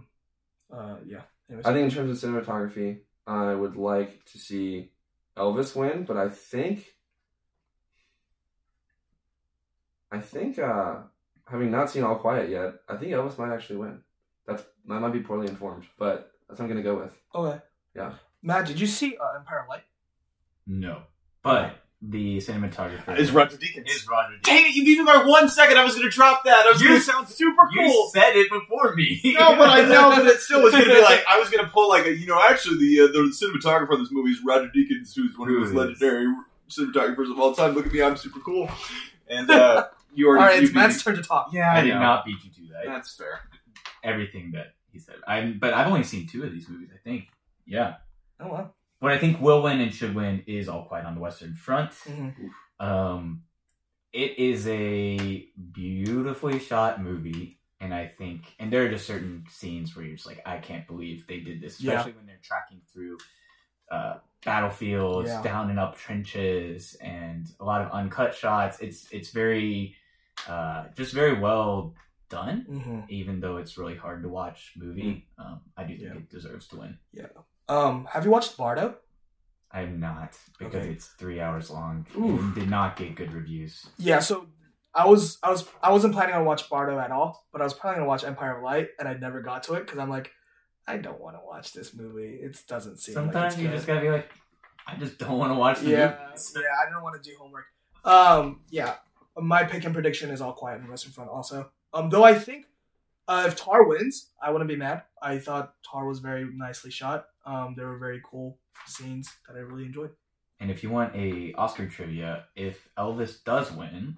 uh, 0.72 0.98
yeah. 1.06 1.22
Anyways. 1.50 1.66
I 1.66 1.74
think 1.74 1.86
in 1.92 1.96
terms 1.96 2.24
of 2.24 2.30
cinematography, 2.30 3.02
I 3.28 3.54
would 3.54 3.76
like 3.76 4.26
to 4.32 4.38
see 4.40 4.92
Elvis 5.38 5.76
win, 5.76 6.06
but 6.06 6.18
I 6.18 6.30
think 6.30 6.86
I 10.12 10.20
think 10.20 10.58
uh 10.60 10.98
having 11.48 11.72
not 11.72 11.90
seen 11.90 12.04
All 12.04 12.16
Quiet 12.16 12.50
yet, 12.50 12.76
I 12.88 12.98
think 12.98 13.12
Elvis 13.12 13.38
might 13.38 13.54
actually 13.54 13.78
win. 13.78 14.02
That's 14.48 14.64
I 14.90 15.00
might 15.00 15.14
be 15.14 15.20
poorly 15.22 15.48
informed, 15.48 15.86
but 15.98 16.32
that's 16.48 16.60
what 16.60 16.66
I'm 16.66 16.70
gonna 16.72 16.84
go 16.84 16.98
with. 16.98 17.14
okay. 17.34 17.62
Yeah. 17.96 18.14
Matt, 18.46 18.66
did 18.68 18.80
you 18.80 18.88
see 18.88 19.18
uh, 19.18 19.38
Empire 19.40 19.60
of 19.64 19.68
Light? 19.70 19.84
no. 20.68 21.02
But 21.44 21.78
the 22.02 22.38
cinematographer 22.38 23.18
Is 23.20 23.30
Roger 23.32 23.56
Deakins. 23.58 23.88
is 23.88 24.08
Roger 24.08 24.34
Deakins. 24.38 24.42
Dang 24.44 24.66
it! 24.66 24.74
You 24.76 24.84
beat 24.84 24.98
me 25.00 25.06
by 25.06 25.24
one 25.26 25.48
second. 25.48 25.78
I 25.78 25.84
was 25.84 25.94
going 25.94 26.10
to 26.10 26.16
drop 26.16 26.44
that. 26.46 26.66
I 26.66 26.72
was 26.72 26.82
You- 26.82 26.88
going 26.90 27.00
to 27.00 27.06
sound 27.06 27.28
super 27.30 27.68
cool. 27.74 27.84
You 27.84 27.92
cool. 27.92 28.10
said 28.14 28.36
it 28.36 28.50
before 28.50 28.96
me. 28.96 29.22
No, 29.38 29.56
but 29.56 29.70
I 29.70 29.82
know, 29.82 30.10
that 30.16 30.26
it 30.26 30.40
still 30.40 30.64
was 30.64 30.72
going 30.72 30.86
to 30.86 30.90
be 30.96 31.02
like 31.02 31.24
I 31.30 31.38
was 31.40 31.50
going 31.52 31.64
to 31.64 31.70
pull 31.72 31.88
like 31.90 32.06
a, 32.08 32.16
you 32.16 32.26
know 32.26 32.40
actually 32.42 32.78
the 32.80 33.04
uh, 33.04 33.08
the 33.08 33.32
cinematographer 33.32 33.92
of 33.94 34.00
this 34.00 34.12
movie 34.12 34.32
is 34.32 34.40
Roger 34.44 34.70
Deakins, 34.76 35.14
who's 35.16 35.38
one 35.38 35.50
of 35.50 35.54
Who 35.56 35.60
those 35.62 35.70
is? 35.70 35.76
legendary 35.76 36.34
cinematographers 36.70 37.32
of 37.32 37.40
all 37.40 37.54
time. 37.54 37.74
Look 37.76 37.86
at 37.86 37.92
me, 37.94 38.02
I'm 38.02 38.18
super 38.18 38.40
cool. 38.40 38.68
And 39.30 39.50
uh, 39.52 39.88
you 40.16 40.28
already 40.28 40.42
All 40.44 40.48
right, 40.50 40.56
you 40.58 40.62
it's 40.64 40.72
beat 40.72 40.76
Matt's 40.80 40.98
me. 41.06 41.14
turn 41.14 41.22
to 41.22 41.28
talk. 41.28 41.50
Yeah, 41.54 41.72
I 41.72 41.80
I 41.80 41.82
did 41.84 41.90
know. 41.94 42.00
not 42.00 42.26
beat 42.26 42.38
you 42.44 42.50
to 42.52 42.74
that. 42.74 42.86
That's 42.88 43.16
fair. 43.16 43.40
Everything 44.04 44.52
that 44.54 44.74
he 44.92 45.00
said. 45.00 45.16
I 45.28 45.42
but 45.60 45.74
I've 45.74 45.88
only 45.88 46.04
seen 46.04 46.28
two 46.28 46.44
of 46.44 46.52
these 46.52 46.68
movies. 46.70 46.90
I 46.94 46.98
think. 47.08 47.26
Yeah. 47.68 47.96
Oh 48.40 48.48
well. 48.52 48.76
What 49.00 49.12
I 49.12 49.18
think 49.18 49.40
will 49.42 49.62
win 49.62 49.82
and 49.82 49.94
should 49.94 50.16
win 50.16 50.44
is 50.48 50.68
All 50.70 50.86
Quiet 50.86 51.06
on 51.06 51.16
the 51.16 51.22
Western 51.22 51.54
Front. 51.54 51.92
Mhm. 51.92 52.50
Um, 52.80 53.44
it 54.14 54.38
is 54.40 54.68
a 54.68 55.50
beautifully 55.72 56.60
shot 56.60 57.02
movie, 57.02 57.60
and 57.82 57.94
I 57.94 58.08
think, 58.08 58.56
and 58.60 58.72
there 58.72 58.86
are 58.86 58.90
just 58.90 59.06
certain 59.06 59.46
scenes 59.50 59.96
where 59.96 60.06
you're 60.06 60.16
just 60.16 60.26
like, 60.28 60.42
I 60.46 60.58
can't 60.58 60.88
believe 60.88 61.28
they 61.28 61.42
did 61.42 61.62
this, 61.62 61.80
Yeah. 61.82 61.94
especially 61.94 62.14
when 62.18 62.26
they're 62.26 62.40
tracking 62.42 62.82
through 62.92 63.18
uh, 63.92 64.18
battlefields, 64.44 65.30
Yeah. 65.30 65.44
down 65.44 65.70
and 65.70 65.80
up 65.80 65.96
trenches, 65.96 66.96
and 66.96 67.46
a 67.60 67.64
lot 67.66 67.82
of 67.82 67.92
uncut 67.92 68.34
shots. 68.34 68.80
It's 68.80 69.12
it's 69.12 69.30
very, 69.30 69.96
uh, 70.48 70.88
just 70.96 71.14
very 71.14 71.40
well 71.40 71.94
done. 72.30 72.66
Mhm. 72.68 73.10
Even 73.10 73.40
though 73.42 73.58
it's 73.58 73.78
really 73.78 73.96
hard 73.96 74.24
to 74.24 74.30
watch 74.30 74.74
movie, 74.76 75.28
um, 75.38 75.62
I 75.78 75.84
do 75.84 75.96
think 75.98 76.10
Yeah. 76.10 76.16
it 76.18 76.30
deserves 76.30 76.68
to 76.70 76.78
win. 76.78 76.98
Um, 77.68 78.08
have 78.12 78.26
you 78.26 78.32
watched 78.32 78.58
Bardo? 78.58 78.96
I'm 79.72 80.00
not 80.00 80.38
because 80.60 80.76
Okay. 80.84 80.90
it's 80.92 81.08
three 81.08 81.40
hours 81.42 81.70
long 81.70 82.06
Oof. 82.18 82.40
and 82.40 82.56
did 82.56 82.70
not 82.70 82.96
get 82.96 83.16
good 83.16 83.34
reviews. 83.34 83.86
Yeah, 83.98 84.20
so 84.20 84.48
I 84.94 85.06
was 85.08 85.38
I 85.44 85.50
was 85.50 85.68
I 85.84 85.92
wasn't 85.92 86.14
planning 86.14 86.36
on 86.36 86.46
watch 86.46 86.70
Bardo 86.70 86.98
at 87.00 87.12
all, 87.12 87.46
but 87.52 87.60
I 87.62 87.64
was 87.66 87.74
planning 87.74 88.02
to 88.02 88.06
watch 88.06 88.24
Empire 88.24 88.58
of 88.58 88.64
Light, 88.64 88.90
and 89.00 89.08
I 89.08 89.16
never 89.16 89.42
got 89.42 89.64
to 89.64 89.74
it 89.74 89.82
because 89.86 90.00
I'm 90.00 90.10
like, 90.10 90.32
I 90.88 90.98
don't 90.98 91.20
want 91.20 91.36
to 91.36 91.42
watch 91.46 91.74
this 91.74 91.94
movie. 91.94 92.40
It 92.42 92.58
doesn't 92.68 93.00
seem 93.00 93.16
Sometimes 93.16 93.56
like 93.56 93.64
you 93.64 93.68
good. 93.70 93.76
just 93.76 93.88
gotta 93.88 94.02
be 94.02 94.10
like, 94.10 94.30
I 94.88 94.96
just 94.96 95.18
don't 95.18 95.38
want 95.38 95.52
to 95.52 95.56
watch 95.60 95.80
the 95.82 95.90
yeah, 95.90 96.18
movies. 96.28 96.54
yeah, 96.56 96.62
I 96.88 96.90
don't 96.90 97.04
want 97.04 97.22
to 97.22 97.30
do 97.30 97.36
homework. 97.38 97.66
Um, 98.06 98.62
yeah, 98.70 98.96
my 99.36 99.64
pick 99.66 99.84
and 99.84 99.94
prediction 99.94 100.30
is 100.30 100.40
all 100.40 100.54
quiet 100.54 100.76
on 100.78 100.84
the 100.86 100.90
Western 100.92 101.12
Front. 101.12 101.32
Also, 101.32 101.70
um, 101.94 102.10
though 102.10 102.24
I 102.24 102.36
think 102.36 102.68
uh, 103.28 103.44
if 103.48 103.56
Tar 103.56 103.84
wins, 103.84 104.30
I 104.42 104.52
wouldn't 104.52 104.68
be 104.70 104.76
mad. 104.76 105.04
I 105.22 105.40
thought 105.40 105.74
Tar 105.90 106.06
was 106.06 106.20
very 106.20 106.46
nicely 106.54 106.92
shot. 106.92 107.28
Um, 107.46 107.74
there 107.78 107.88
were 107.88 107.98
very 107.98 108.22
cool 108.30 108.58
scenes 108.86 109.30
that 109.48 109.56
I 109.56 109.60
really 109.60 109.86
enjoyed. 109.86 110.12
And 110.60 110.72
if 110.72 110.84
you 110.84 110.90
want 110.90 111.16
a 111.16 111.54
Oscar 111.58 111.88
trivia, 111.88 112.46
if 112.56 112.88
Elvis 112.98 113.44
does 113.44 113.72
win, 113.72 114.18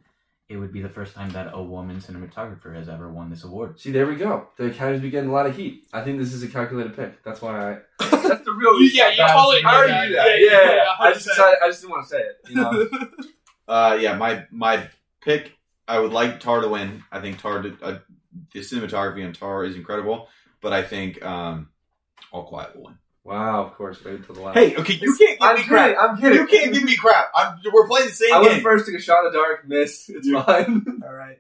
it 0.49 0.58
would 0.58 0.72
be 0.72 0.82
the 0.82 0.89
first 0.89 1.14
time 1.16 1.30
that 1.32 1.49
a 1.53 1.62
woman 1.62 1.97
cinematographer 1.97 2.74
has 2.76 2.88
ever 2.88 3.12
won 3.12 3.30
this 3.30 3.43
award. 3.43 3.80
See, 3.80 3.91
there 3.91 4.05
we 4.08 4.16
go. 4.16 4.47
The 4.58 4.66
Academy's 4.68 5.01
been 5.01 5.12
getting 5.12 5.30
a 5.30 5.34
lot 5.34 5.45
of 5.45 5.55
heat. 5.58 5.88
I 5.91 6.03
think 6.03 6.20
this 6.20 6.34
is 6.34 6.43
a 6.43 6.47
calculated 6.47 6.95
pick. 6.95 7.24
That's 7.24 7.41
why 7.41 7.74
I. 7.74 7.78
That's 7.99 8.45
the 8.45 8.51
real. 8.53 8.80
Yeah, 8.93 9.10
you 9.10 9.18
totally 9.18 9.64
I 9.64 9.76
already 9.76 9.93
did 9.93 10.10
knew 10.10 10.16
that. 10.16 10.24
that. 10.24 10.39
Yeah, 10.39 10.51
Yeah, 10.51 10.70
yeah, 10.70 10.76
yeah, 10.76 10.86
I 10.99 11.14
just 11.14 11.28
100%. 11.30 11.53
I 11.64 11.68
just 11.68 11.82
didn't 11.82 11.91
want 11.91 12.03
to 12.03 12.10
say 12.10 12.20
it. 12.22 12.36
You 12.49 12.55
know. 12.55 12.89
Uh, 13.68 13.97
yeah, 13.99 14.16
my 14.16 14.45
my 14.49 14.88
pick. 15.20 15.51
I 15.89 15.99
would 15.99 16.14
like 16.14 16.39
Tar 16.39 16.62
to 16.62 16.70
win. 16.70 17.03
I 17.12 17.20
think 17.20 17.38
Tar, 17.38 17.62
did, 17.62 17.76
uh, 17.84 17.99
the 18.54 18.60
cinematography 18.60 19.26
on 19.26 19.34
Tar 19.34 19.66
is 19.66 19.76
incredible, 19.76 20.28
but 20.62 20.74
I 20.74 20.84
think 20.84 21.24
um, 21.24 21.70
All 22.32 22.44
Quiet 22.44 22.76
will 22.76 22.86
win. 22.86 22.98
wow, 23.24 23.64
of 23.66 23.74
course, 23.74 24.04
wait 24.04 24.16
until 24.16 24.36
the 24.36 24.42
last. 24.42 24.56
Hey, 24.58 24.76
okay, 24.76 24.94
you 24.94 25.16
can't 25.18 25.40
give 25.40 25.48
I'm 25.48 25.56
me 25.56 25.62
kidding. 25.64 25.68
crap. 25.70 25.98
I'm 26.00 26.18
kidding. 26.18 26.38
You 26.40 26.48
can't 26.48 26.74
give 26.74 26.84
me 26.84 26.96
crap. 26.96 27.32
I'm, 27.36 27.58
we're 27.74 27.88
playing 27.88 28.08
the 28.08 28.14
same 28.14 28.34
I 28.34 28.40
went 28.40 28.54
game. 28.54 28.64
first, 28.64 28.86
took 28.86 28.96
a 28.96 29.02
shot 29.02 29.26
in 29.26 29.32
the 29.32 29.38
dark, 29.38 29.68
missed. 29.68 30.10
It's 30.10 30.30
fine. 30.30 31.02
All 31.06 31.14
right. 31.14 31.38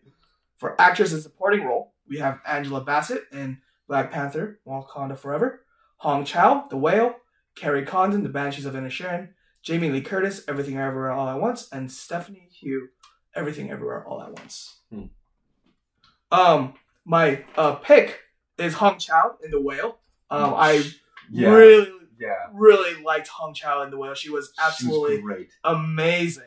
For 0.57 0.79
actress 0.81 1.13
in 1.13 1.21
supporting 1.21 1.63
role, 1.65 1.93
we 2.09 2.17
have 2.19 2.39
Angela 2.45 2.81
Bassett 2.83 3.23
in 3.31 3.59
Black 3.87 4.11
Panther, 4.11 4.59
Wakanda 4.67 5.17
Forever, 5.17 5.61
Hong 5.97 6.25
Chau, 6.25 6.65
The 6.69 6.77
Whale, 6.77 7.15
Kerry 7.55 7.85
Condon, 7.85 8.23
The 8.23 8.29
Banshees 8.29 8.65
of 8.65 8.73
Inisherin, 8.73 9.29
Jamie 9.61 9.89
Lee 9.91 10.01
Curtis, 10.01 10.43
Everything 10.47 10.77
Everywhere 10.77 11.11
All 11.11 11.27
at 11.29 11.39
Once, 11.39 11.69
and 11.71 11.91
Stephanie 11.91 12.49
Hsu, 12.51 12.87
Everything 13.35 13.69
Everywhere 13.71 14.03
All 14.07 14.21
at 14.21 14.31
Once. 14.33 14.79
Hmm. 14.91 15.03
Um, 16.31 16.73
my 17.07 17.43
uh, 17.55 17.75
pick 17.75 18.19
is 18.57 18.73
Hong 18.75 18.99
Chau 18.99 19.35
in 19.43 19.49
The 19.51 19.61
Whale. 19.61 19.97
Um, 20.29 20.53
I 20.55 20.83
Yeah. 21.31 21.49
really, 21.53 21.91
Yeah. 22.19 22.35
really 22.53 23.01
liked 23.03 23.29
Hong 23.29 23.53
Chau 23.53 23.81
in 23.83 23.89
The 23.91 23.97
Whale. 23.97 24.13
She 24.13 24.29
was 24.29 24.53
She 24.55 24.61
was 24.61 24.73
absolutely 24.73 25.47
amazing. 25.63 26.43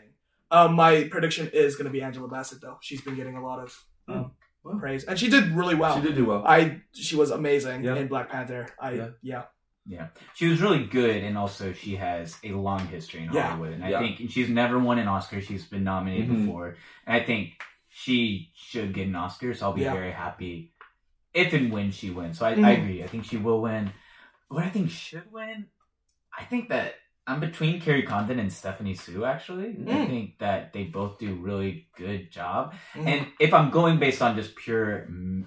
Um, 0.50 0.74
my 0.74 1.04
prediction 1.04 1.48
is 1.52 1.76
going 1.76 1.86
to 1.86 1.90
be 1.92 2.02
Angela 2.02 2.28
Bassett, 2.28 2.60
though. 2.60 2.78
She's 2.80 3.00
been 3.00 3.14
getting 3.16 3.36
a 3.36 3.42
lot 3.44 3.60
of 3.60 3.84
um, 4.08 4.32
Well. 4.64 4.78
praise, 4.78 5.04
and 5.04 5.18
she 5.18 5.28
did 5.30 5.52
really 5.52 5.76
well. 5.76 5.94
She 5.96 6.02
did 6.02 6.16
do 6.16 6.24
well. 6.26 6.44
I 6.46 6.82
she 6.92 7.16
was 7.16 7.30
amazing 7.30 7.84
Yeah. 7.84 7.94
in 7.96 8.08
Black 8.08 8.28
Panther. 8.28 8.66
I 8.78 8.90
Yeah. 8.92 9.08
yeah 9.22 9.42
Yeah, 9.86 10.08
she 10.34 10.46
was 10.48 10.60
really 10.60 10.84
good, 10.84 11.22
and 11.24 11.38
also 11.38 11.72
she 11.72 11.96
has 11.96 12.36
a 12.44 12.52
long 12.52 12.86
history 12.88 13.22
in. 13.22 13.28
Hollywood. 13.28 13.72
And 13.72 13.84
I 13.84 13.98
think 13.98 14.20
and 14.20 14.30
she's 14.30 14.48
never 14.50 14.78
won 14.78 14.98
an 14.98 15.08
Oscar. 15.08 15.40
She's 15.40 15.64
been 15.64 15.84
nominated 15.84 16.28
Mhm. 16.28 16.44
before, 16.46 16.76
and 17.06 17.16
I 17.16 17.24
think 17.24 17.62
she 18.00 18.50
should 18.54 18.94
get 18.94 19.06
an 19.08 19.14
Oscar. 19.14 19.52
So 19.52 19.66
I'll 19.66 19.72
be 19.74 19.82
Yeah. 19.82 19.92
very 19.92 20.10
happy 20.12 20.72
if 21.34 21.52
and 21.52 21.70
when 21.70 21.90
she 21.90 22.10
wins. 22.10 22.38
So 22.38 22.46
I, 22.46 22.52
I 22.52 22.54
Mhm. 22.54 22.78
agree. 22.82 23.04
I 23.04 23.06
think 23.06 23.24
she 23.24 23.36
will 23.36 23.60
win. 23.60 23.92
What 24.48 24.64
I 24.64 24.70
think 24.70 24.90
should 24.90 25.30
win, 25.30 25.66
I 26.36 26.44
think 26.44 26.70
that 26.70 26.94
I'm 27.26 27.40
between 27.40 27.80
Kerry 27.80 28.02
Condon 28.02 28.38
and 28.40 28.52
Stephanie 28.52 28.94
Hsu. 28.94 29.24
Actually, 29.24 29.68
I 29.68 29.72
Mm. 30.00 30.06
think 30.06 30.38
that 30.38 30.72
they 30.72 30.84
both 30.84 31.18
do 31.18 31.34
really 31.36 31.88
good 31.94 32.30
job. 32.32 32.74
Mhm. 32.94 33.06
And 33.06 33.26
if 33.38 33.52
I'm 33.52 33.70
going 33.70 33.98
based 33.98 34.22
on 34.22 34.34
just 34.34 34.56
pure 34.56 35.06
mm, 35.10 35.46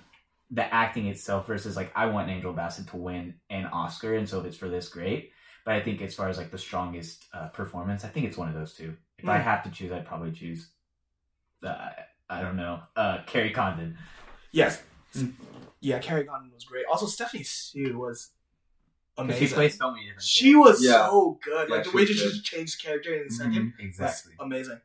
the 0.51 0.71
acting 0.73 1.07
itself 1.07 1.47
versus 1.47 1.75
like 1.75 1.91
I 1.95 2.05
want 2.05 2.29
Angel 2.29 2.53
Bassett 2.53 2.87
to 2.89 2.97
win 2.97 3.39
an 3.49 3.65
Oscar, 3.65 4.13
and 4.13 4.29
so 4.29 4.39
if 4.39 4.45
it's 4.45 4.57
for 4.57 4.69
this, 4.69 4.87
great. 4.87 5.31
But 5.65 5.73
I 5.73 5.81
think 5.81 6.01
as 6.01 6.13
far 6.13 6.29
as 6.29 6.37
like 6.37 6.51
the 6.51 6.57
strongest 6.59 7.25
uh, 7.33 7.47
performance, 7.47 8.05
I 8.05 8.09
think 8.09 8.27
it's 8.27 8.37
one 8.37 8.47
of 8.49 8.53
those 8.53 8.75
two. 8.75 8.95
If 9.17 9.27
I 9.27 9.39
Mm. 9.39 9.43
have 9.43 9.63
to 9.63 9.71
choose, 9.71 9.91
I'd 9.91 10.05
probably 10.05 10.31
choose. 10.31 10.69
Uh, 11.65 11.89
I 12.33 12.41
don't 12.41 12.55
know, 12.55 12.81
uh, 12.95 13.19
Kerry 13.27 13.51
Condon. 13.51 13.97
yes 14.51 14.81
Mm. 15.15 15.33
yeah 15.79 15.99
Kerry 15.99 16.25
Condon 16.25 16.51
was 16.53 16.63
great. 16.65 16.85
Also 16.91 17.05
Stephanie 17.05 17.43
Hsu 17.43 17.97
was 17.99 18.31
'Cause 19.15 19.25
amazing. 19.25 19.47
She 19.47 19.53
plays 19.53 19.77
so 19.77 19.91
many 19.91 20.05
different. 20.05 20.23
She 20.23 20.55
was 20.55 20.83
Yeah. 20.83 21.05
so 21.07 21.37
good. 21.43 21.69
Yeah, 21.69 21.75
Like 21.75 21.83
the 21.83 21.91
way 21.91 22.01
was 22.01 22.09
she 22.09 22.15
good. 22.15 22.31
just 22.31 22.43
changed 22.45 22.81
character 22.81 23.13
in 23.13 23.21
a 23.21 23.25
Mhm, 23.25 23.31
2nd 23.37 23.73
exactly. 23.79 24.31
was 24.39 24.45
amazing. 24.45 24.81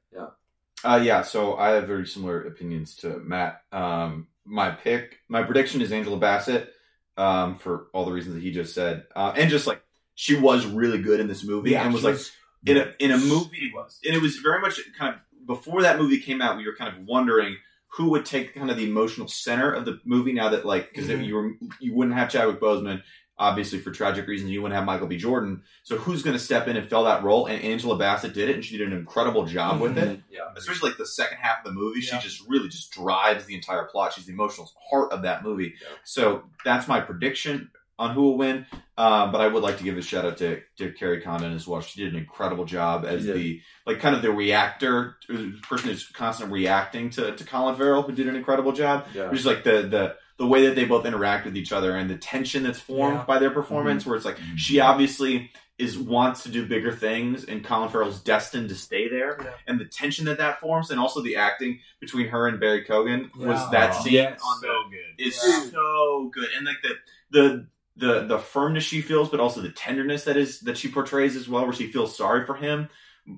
Uh, 0.84 1.00
yeah, 1.02 1.22
so 1.22 1.56
I 1.56 1.70
have 1.70 1.86
very 1.88 2.06
similar 2.06 2.42
opinions 2.42 2.94
to 2.96 3.18
Matt. 3.20 3.62
Um, 3.72 4.28
my 4.44 4.70
pick, 4.70 5.18
my 5.28 5.42
prediction 5.42 5.80
is 5.80 5.90
Angela 5.92 6.18
Bassett 6.18 6.72
um, 7.16 7.58
for 7.58 7.88
all 7.92 8.04
the 8.04 8.12
reasons 8.12 8.34
that 8.34 8.42
he 8.42 8.52
just 8.52 8.74
said, 8.74 9.06
uh, 9.16 9.32
and 9.36 9.50
just 9.50 9.66
like 9.66 9.82
she 10.14 10.36
was 10.36 10.66
really 10.66 11.00
good 11.02 11.18
in 11.20 11.26
this 11.26 11.42
movie 11.42 11.74
and 11.74 11.92
was 11.92 12.02
she 12.02 12.08
like 12.08 12.20
in 12.66 12.76
a 12.76 12.94
in 13.00 13.10
a 13.10 13.18
she 13.18 13.28
movie, 13.28 13.72
was. 13.74 13.98
and 14.06 14.14
it 14.14 14.20
was 14.22 14.36
very 14.36 14.60
much 14.60 14.78
kind 14.96 15.14
of 15.16 15.20
before 15.48 15.82
that 15.82 15.98
movie 15.98 16.20
came 16.20 16.40
out. 16.40 16.56
We 16.56 16.66
were 16.66 16.76
kind 16.76 16.94
of 16.96 17.04
wondering 17.04 17.56
who 17.88 18.10
would 18.10 18.24
take 18.26 18.54
kind 18.54 18.70
of 18.70 18.76
the 18.76 18.88
emotional 18.88 19.26
center 19.26 19.72
of 19.72 19.84
the 19.86 19.98
movie 20.04 20.32
now 20.32 20.50
that 20.50 20.64
like 20.64 20.90
because 20.90 21.08
Mhm. 21.08 21.24
you 21.26 21.34
were 21.34 21.50
you 21.80 21.92
wouldn't 21.94 22.16
have 22.16 22.28
Chadwick 22.30 22.60
Boseman. 22.60 23.02
Obviously, 23.40 23.78
for 23.78 23.92
tragic 23.92 24.26
reasons, 24.26 24.50
you 24.50 24.60
wouldn't 24.60 24.74
have 24.76 24.84
Michael 24.84 25.06
B. 25.06 25.16
Jordan. 25.16 25.62
So, 25.84 25.96
who's 25.96 26.24
going 26.24 26.36
to 26.36 26.42
step 26.42 26.66
in 26.66 26.76
and 26.76 26.88
fill 26.88 27.04
that 27.04 27.22
role? 27.22 27.46
And 27.46 27.62
Angela 27.62 27.96
Bassett 27.96 28.34
did 28.34 28.48
it, 28.50 28.56
and 28.56 28.64
she 28.64 28.76
did 28.76 28.88
an 28.88 28.98
incredible 28.98 29.46
job 29.46 29.80
with 29.80 29.96
it 29.96 30.20
Yeah. 30.28 30.40
especially 30.56 30.88
like 30.90 30.98
the 30.98 31.06
second 31.06 31.38
half 31.38 31.58
of 31.58 31.64
the 31.66 31.70
movie, 31.80 32.00
Yeah. 32.00 32.18
she 32.18 32.28
just 32.28 32.42
really 32.48 32.68
just 32.68 32.90
drives 32.90 33.44
the 33.46 33.54
entire 33.54 33.84
plot. 33.84 34.12
She's 34.12 34.26
the 34.26 34.32
emotional 34.32 34.68
heart 34.90 35.12
of 35.12 35.22
that 35.22 35.44
movie. 35.44 35.74
Yeah. 35.80 35.86
So 36.02 36.50
that's 36.64 36.88
my 36.88 37.00
prediction 37.00 37.70
on 37.98 38.14
who 38.14 38.22
will 38.22 38.38
win. 38.38 38.64
Um, 38.96 39.32
but 39.32 39.40
I 39.40 39.48
would 39.48 39.62
like 39.62 39.78
to 39.78 39.84
give 39.84 39.96
a 39.96 40.02
shout 40.02 40.24
out 40.24 40.36
to, 40.38 40.60
to 40.78 40.92
Kerry 40.92 41.20
Condon 41.20 41.52
as 41.52 41.66
well. 41.66 41.80
She 41.80 42.02
did 42.02 42.12
an 42.14 42.18
incredible 42.18 42.64
job 42.64 43.04
as 43.04 43.22
She 43.22 43.32
the 43.32 43.60
like 43.86 44.00
kind 44.00 44.14
of 44.14 44.22
the 44.22 44.30
reactor 44.32 45.16
the 45.28 45.52
person 45.62 45.90
who's 45.90 46.06
constantly 46.08 46.60
reacting 46.60 47.10
to, 47.10 47.34
to 47.34 47.44
Colin 47.44 47.76
Farrell, 47.76 48.02
who 48.02 48.12
did 48.12 48.28
an 48.28 48.36
incredible 48.36 48.72
job. 48.72 49.06
Yeah. 49.14 49.30
Just 49.32 49.46
like 49.46 49.64
the 49.64 49.82
the 49.82 50.16
the 50.38 50.46
way 50.46 50.66
that 50.66 50.76
they 50.76 50.84
both 50.84 51.04
interact 51.04 51.44
with 51.46 51.56
each 51.56 51.72
other 51.72 51.96
and 51.96 52.08
the 52.08 52.16
tension 52.16 52.62
that's 52.62 52.78
formed 52.78 53.16
Yeah. 53.18 53.24
by 53.24 53.38
their 53.40 53.50
performance, 53.50 54.06
where 54.06 54.14
it's 54.14 54.24
like 54.24 54.36
Mhm. 54.38 54.56
she 54.56 54.78
obviously 54.80 55.50
is 55.78 55.96
wants 55.98 56.42
to 56.44 56.48
do 56.48 56.66
bigger 56.66 56.90
things, 56.92 57.44
and 57.44 57.62
Colin 57.64 57.88
Farrell's 57.88 58.20
destined 58.20 58.68
to 58.68 58.74
stay 58.74 59.08
there 59.08 59.38
Yeah. 59.40 59.50
and 59.68 59.80
the 59.80 59.84
tension 59.84 60.24
that 60.26 60.38
that 60.38 60.58
forms, 60.60 60.90
and 60.90 60.98
also 61.00 61.22
the 61.22 61.36
acting 61.36 61.78
between 62.00 62.28
her 62.28 62.46
and 62.48 62.58
Barry 62.60 62.84
Keoghan 62.84 63.34
was 63.36 63.60
Yeah. 63.60 63.68
that 63.72 63.94
Oh, 63.96 64.02
scene 64.02 64.12
yes. 64.14 64.40
on 64.44 64.60
the 64.60 64.66
good. 64.90 65.24
is 65.26 65.40
Yeah. 65.46 65.70
so 65.70 66.30
good, 66.32 66.48
and 66.56 66.66
like 66.66 66.82
the 66.82 66.94
the 67.30 67.66
the 67.98 68.24
the 68.26 68.38
firmness 68.38 68.84
she 68.84 69.00
feels, 69.00 69.28
but 69.28 69.40
also 69.40 69.60
the 69.60 69.70
tenderness 69.72 70.24
that 70.24 70.36
is 70.36 70.60
that 70.60 70.78
she 70.78 70.88
portrays 70.88 71.36
as 71.36 71.48
well, 71.48 71.64
where 71.64 71.72
she 71.72 71.90
feels 71.90 72.16
sorry 72.16 72.46
for 72.46 72.54
him, 72.54 72.88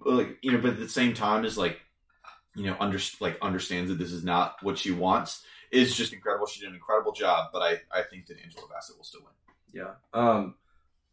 like 0.05 0.39
you 0.43 0.53
know, 0.53 0.59
but 0.59 0.73
at 0.73 0.79
the 0.79 0.89
same 0.89 1.15
time 1.15 1.45
is 1.45 1.59
like 1.59 1.81
you 2.55 2.67
know 2.67 2.77
under 2.79 2.99
like 3.21 3.39
understands 3.41 3.91
that 3.91 3.99
this 3.99 4.13
is 4.13 4.23
not 4.23 4.57
what 4.63 4.79
she 4.79 4.91
wants 4.91 5.43
is 5.71 5.97
just 5.97 6.13
incredible. 6.13 6.47
She 6.47 6.61
did 6.61 6.69
an 6.69 6.75
incredible 6.75 7.13
job, 7.13 7.51
but 7.53 7.63
I 7.63 7.81
I 7.91 8.03
think 8.03 8.27
that 8.27 8.39
Angela 8.43 8.67
Bassett 8.73 8.97
will 8.97 9.05
still 9.05 9.23
win. 9.23 9.33
Yeah. 9.73 9.93
Um, 10.13 10.55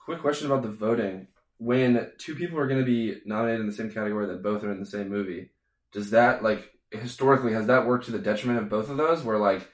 quick 0.04 0.20
question 0.20 0.48
about 0.48 0.64
the 0.64 0.70
voting. 0.70 1.28
when 1.60 2.12
two 2.20 2.36
people 2.36 2.60
are 2.60 2.68
going 2.68 2.80
to 2.80 2.86
be 2.86 3.22
nominated 3.26 3.62
in 3.62 3.68
the 3.68 3.74
same 3.74 3.90
category 3.92 4.28
that 4.28 4.44
both 4.44 4.64
are 4.64 4.72
in 4.72 4.80
the 4.80 4.86
same 4.86 5.10
movie, 5.10 5.50
does 5.92 6.12
that 6.12 6.44
like 6.44 6.70
historically 6.92 7.54
has 7.54 7.68
that 7.68 7.86
worked 7.88 8.06
to 8.06 8.12
the 8.12 8.20
detriment 8.20 8.60
of 8.60 8.70
both 8.70 8.90
of 8.90 8.98
those, 8.98 9.24
where 9.24 9.38
like 9.38 9.68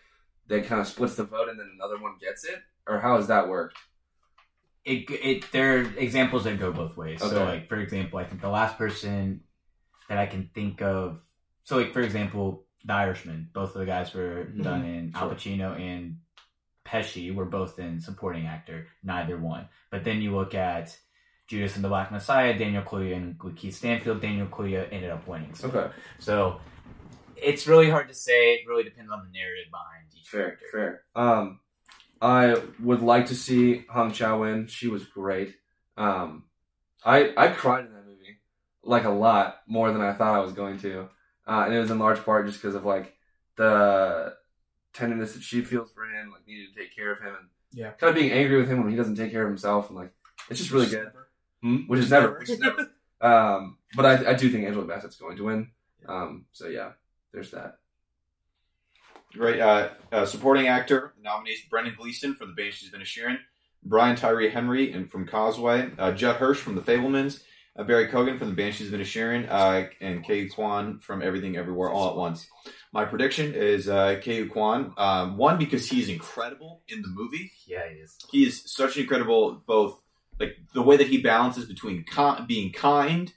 they 0.47 0.61
kind 0.61 0.81
of 0.81 0.87
splits 0.87 1.15
the 1.15 1.23
vote 1.23 1.49
and 1.49 1.59
then 1.59 1.71
another 1.75 1.97
one 2.01 2.15
gets 2.21 2.43
it, 2.43 2.61
or 2.87 2.99
how 2.99 3.17
has 3.17 3.27
that 3.27 3.47
worked? 3.47 3.77
it 4.85 5.09
it 5.09 5.49
there 5.53 5.77
are 5.77 5.81
examples 5.97 6.43
that 6.43 6.59
go 6.59 6.71
both 6.71 6.97
ways. 6.97 7.21
Okay. 7.21 7.33
So 7.33 7.43
like 7.45 7.69
for 7.69 7.77
example, 7.77 8.19
I 8.19 8.25
think 8.25 8.41
the 8.41 8.49
last 8.49 8.77
person 8.77 9.41
that 10.09 10.17
I 10.17 10.25
can 10.25 10.49
think 10.53 10.81
of 10.81 11.21
so 11.63 11.77
like 11.77 11.93
for 11.93 12.01
example, 12.01 12.65
The 12.85 12.93
Irishman, 12.93 13.49
both 13.53 13.73
of 13.75 13.79
the 13.79 13.85
guys 13.85 14.13
were 14.13 14.45
Mhm. 14.53 14.63
done 14.63 14.83
in 14.85 15.11
Al 15.15 15.29
Pacino 15.31 15.79
and 15.79 16.17
Pesci 16.85 17.33
were 17.33 17.45
both 17.45 17.79
in 17.79 18.01
supporting 18.01 18.45
actor, 18.45 18.87
neither 19.03 19.37
one. 19.37 19.69
But 19.89 20.03
then 20.03 20.21
you 20.21 20.35
look 20.35 20.53
at 20.53 20.97
Judas 21.47 21.75
and 21.75 21.83
the 21.85 21.87
Black 21.87 22.11
Messiah, 22.11 22.57
Daniel 22.57 22.83
Kaluuya 22.83 23.15
and 23.15 23.55
Keith 23.55 23.75
Stanfield, 23.75 24.19
Daniel 24.19 24.47
Kaluuya 24.47 24.91
ended 24.91 25.09
up 25.11 25.25
winning. 25.25 25.53
So, 25.55 25.69
Okay, 25.69 25.93
so 26.19 26.59
it's 27.37 27.67
really 27.67 27.89
hard 27.89 28.09
to 28.09 28.13
say. 28.13 28.55
It 28.55 28.67
really 28.67 28.83
depends 28.83 29.11
on 29.13 29.23
the 29.25 29.31
narrative 29.31 29.71
behind 29.71 30.07
each 30.13 30.27
fair, 30.27 30.57
character. 30.57 31.03
fair. 31.13 31.23
Um, 31.23 31.59
I 32.23 32.55
would 32.79 33.01
like 33.01 33.27
to 33.27 33.35
see 33.35 33.85
Hong 33.89 34.13
Chau 34.13 34.39
win. 34.39 34.67
She 34.67 34.87
was 34.87 35.03
great. 35.03 35.55
Um, 35.97 36.45
I 37.05 37.33
I 37.35 37.49
cried 37.49 37.85
in 37.85 37.91
that 37.93 38.05
movie 38.05 38.39
like 38.81 39.03
a 39.03 39.09
lot 39.09 39.57
more 39.67 39.91
than 39.91 40.01
I 40.01 40.13
thought 40.13 40.33
I 40.35 40.39
was 40.39 40.53
going 40.53 40.79
to, 40.79 41.09
uh, 41.47 41.63
and 41.65 41.73
it 41.73 41.79
was 41.79 41.91
in 41.91 41.99
large 41.99 42.23
part 42.23 42.45
just 42.47 42.61
because 42.61 42.75
of 42.75 42.85
like 42.85 43.13
the 43.57 44.35
tenderness 44.93 45.33
that 45.33 45.43
she 45.43 45.61
feels 45.61 45.91
for 45.91 46.05
him, 46.05 46.31
like 46.31 46.47
needing 46.47 46.73
to 46.73 46.79
take 46.79 46.95
care 46.95 47.11
of 47.11 47.19
him, 47.19 47.35
and 47.39 47.47
Yeah. 47.73 47.91
kind 47.91 48.09
of 48.09 48.15
being 48.15 48.31
angry 48.31 48.57
with 48.57 48.69
him 48.69 48.79
when 48.81 48.89
he 48.89 48.95
doesn't 48.95 49.15
take 49.15 49.31
care 49.31 49.43
of 49.43 49.49
himself, 49.49 49.89
and 49.89 49.97
like 49.97 50.11
it's 50.49 50.59
just 50.59 50.71
really 50.71 50.87
good. 50.87 51.11
Hmm? 51.61 51.77
Which 51.87 51.99
is 51.99 52.09
never, 52.09 52.39
which 52.39 52.49
is 52.49 52.59
never. 52.59 52.89
Um, 53.21 53.77
but 53.95 54.05
I, 54.05 54.31
I 54.31 54.33
do 54.33 54.49
think 54.49 54.65
Angela 54.65 54.85
Bassett's 54.85 55.15
going 55.15 55.37
to 55.37 55.43
win. 55.45 55.71
Um, 56.07 56.45
so 56.51 56.67
yeah, 56.67 56.91
there's 57.31 57.51
that. 57.51 57.79
Great. 59.33 59.59
Uh, 59.59 59.89
uh, 60.11 60.25
supporting 60.25 60.67
actor 60.67 61.13
nominees 61.21 61.61
Brendan 61.69 61.95
Gleeson 61.97 62.35
for 62.35 62.45
The 62.45 62.53
Banshees 62.53 62.93
of 62.93 62.99
Inisherin, 62.99 63.37
Brian 63.83 64.15
Tyree 64.15 64.49
Henry 64.49 64.91
and 64.91 65.09
from 65.09 65.27
Causeway, 65.27 65.91
uh, 65.97 66.11
Judd 66.11 66.35
Hirsch 66.35 66.59
from 66.59 66.75
The 66.75 66.81
Fabelmans, 66.81 67.41
uh, 67.75 67.83
Barry 67.83 68.07
Keoghan 68.07 68.37
from 68.37 68.49
The 68.49 68.55
Banshees 68.55 68.93
of 68.93 68.99
Inisherin, 68.99 69.49
uh, 69.49 69.87
and 69.99 70.23
Ke 70.23 70.53
Quan 70.53 70.99
from 70.99 71.23
Everything 71.23 71.57
Everywhere 71.57 71.89
All 71.89 72.11
at 72.11 72.15
Once. 72.15 72.47
My 72.91 73.05
prediction 73.05 73.55
is 73.55 73.89
uh, 73.89 74.21
Ke 74.21 74.51
Quan. 74.51 74.93
Um, 74.97 75.37
one 75.37 75.57
because 75.57 75.89
he's 75.89 76.09
incredible 76.09 76.83
in 76.87 77.01
the 77.01 77.07
movie. 77.07 77.51
Yeah, 77.65 77.89
he 77.89 77.95
is. 77.95 78.17
He 78.31 78.43
is 78.43 78.61
such 78.71 78.97
an 78.97 79.01
incredible 79.01 79.63
both 79.65 79.99
like 80.39 80.57
the 80.73 80.81
way 80.83 80.97
that 80.97 81.07
he 81.07 81.21
balances 81.21 81.65
between 81.65 82.05
ki- 82.05 82.45
being 82.47 82.71
kind 82.71 83.33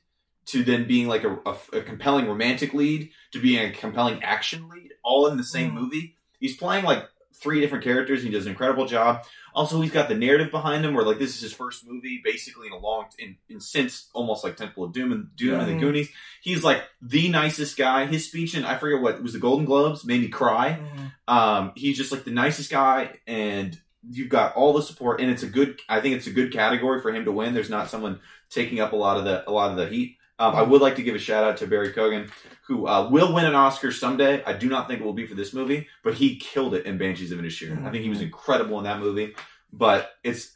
to 0.47 0.63
then 0.63 0.87
being 0.87 1.09
like 1.09 1.25
a, 1.25 1.37
a, 1.45 1.57
a 1.79 1.83
compelling 1.83 2.27
romantic 2.29 2.73
lead 2.75 3.11
to 3.33 3.41
being 3.41 3.59
a 3.69 3.73
compelling 3.73 4.23
action 4.23 4.69
lead 4.69 4.91
all 5.05 5.27
in 5.27 5.37
the 5.37 5.45
same 5.45 5.71
Mm. 5.73 5.75
movie 5.75 6.15
he's 6.41 6.57
playing 6.57 6.85
like 6.85 7.05
three 7.43 7.61
different 7.61 7.85
characters 7.85 8.21
and 8.21 8.29
he 8.29 8.35
does 8.35 8.47
an 8.47 8.53
incredible 8.53 8.87
job 8.87 9.23
also 9.55 9.81
he's 9.83 9.91
got 9.91 10.09
the 10.09 10.15
narrative 10.15 10.51
behind 10.51 10.85
him 10.85 10.95
where 10.95 11.05
like 11.05 11.19
this 11.19 11.35
is 11.35 11.41
his 11.43 11.53
first 11.53 11.87
movie 11.87 12.21
basically 12.25 12.67
in 12.67 12.73
a 12.73 12.79
long 12.79 13.05
in, 13.19 13.37
in 13.51 13.61
since 13.61 14.09
almost 14.15 14.43
like 14.43 14.57
temple 14.57 14.85
of 14.85 14.93
doom 14.95 15.13
and 15.13 15.37
doom 15.37 15.61
and 15.61 15.69
the 15.69 15.75
goonies 15.79 16.09
he's 16.41 16.65
like 16.65 16.83
the 17.03 17.29
nicest 17.29 17.77
guy 17.77 18.07
his 18.07 18.25
speech 18.27 18.55
and 18.55 18.65
i 18.65 18.77
forget 18.79 19.03
what 19.03 19.17
it 19.17 19.23
was 19.23 19.35
the 19.35 19.39
golden 19.39 19.67
globes 19.67 20.05
made 20.05 20.23
me 20.23 20.29
cry 20.29 20.79
Mhm. 20.81 21.13
um, 21.33 21.73
he's 21.77 21.97
just 21.99 22.11
like 22.13 22.25
the 22.25 22.31
nicest 22.31 22.71
guy, 22.71 23.19
and 23.27 23.79
you've 24.09 24.29
got 24.29 24.55
all 24.55 24.73
the 24.73 24.83
support, 24.83 25.21
and 25.21 25.29
it's 25.31 25.43
a 25.43 25.49
good. 25.49 25.81
I 25.89 26.01
think 26.01 26.15
it's 26.15 26.29
a 26.29 26.31
good 26.33 26.53
category 26.53 27.01
for 27.03 27.13
him 27.13 27.25
to 27.25 27.33
win. 27.33 27.53
There's 27.55 27.69
not 27.71 27.91
someone 27.91 28.21
taking 28.49 28.79
up 28.79 28.93
a 28.93 28.97
lot 28.97 29.17
of 29.19 29.25
the 29.25 29.49
a 29.49 29.53
lot 29.53 29.73
of 29.73 29.77
the 29.77 29.89
heat. 29.89 30.16
Um, 30.39 30.55
I 30.55 30.63
would 30.63 30.83
like 30.83 30.97
to 30.97 31.03
give 31.03 31.15
a 31.15 31.19
shout 31.19 31.45
out 31.45 31.57
to 31.59 31.67
Barry 31.67 31.93
Keoghan, 31.93 32.31
who 32.67 32.87
uh, 32.87 33.09
will 33.09 33.33
win 33.33 33.47
an 33.47 33.55
Oscar 33.55 33.91
someday. 33.91 34.45
I 34.45 34.53
do 34.53 34.69
not 34.69 34.87
think 34.87 35.01
it 35.01 35.05
will 35.05 35.15
be 35.15 35.27
for 35.27 35.35
this 35.35 35.55
movie, 35.55 35.89
but 36.05 36.15
he 36.15 36.37
killed 36.37 36.75
it 36.75 36.85
in 36.85 36.99
Banshees 36.99 37.33
of 37.33 37.39
Inisherin. 37.39 37.87
I 37.87 37.91
think 37.91 38.03
he 38.03 38.11
was 38.11 38.21
incredible 38.21 38.77
in 38.79 38.85
that 38.85 39.01
movie, 39.01 39.35
but 39.73 40.11
it's 40.23 40.55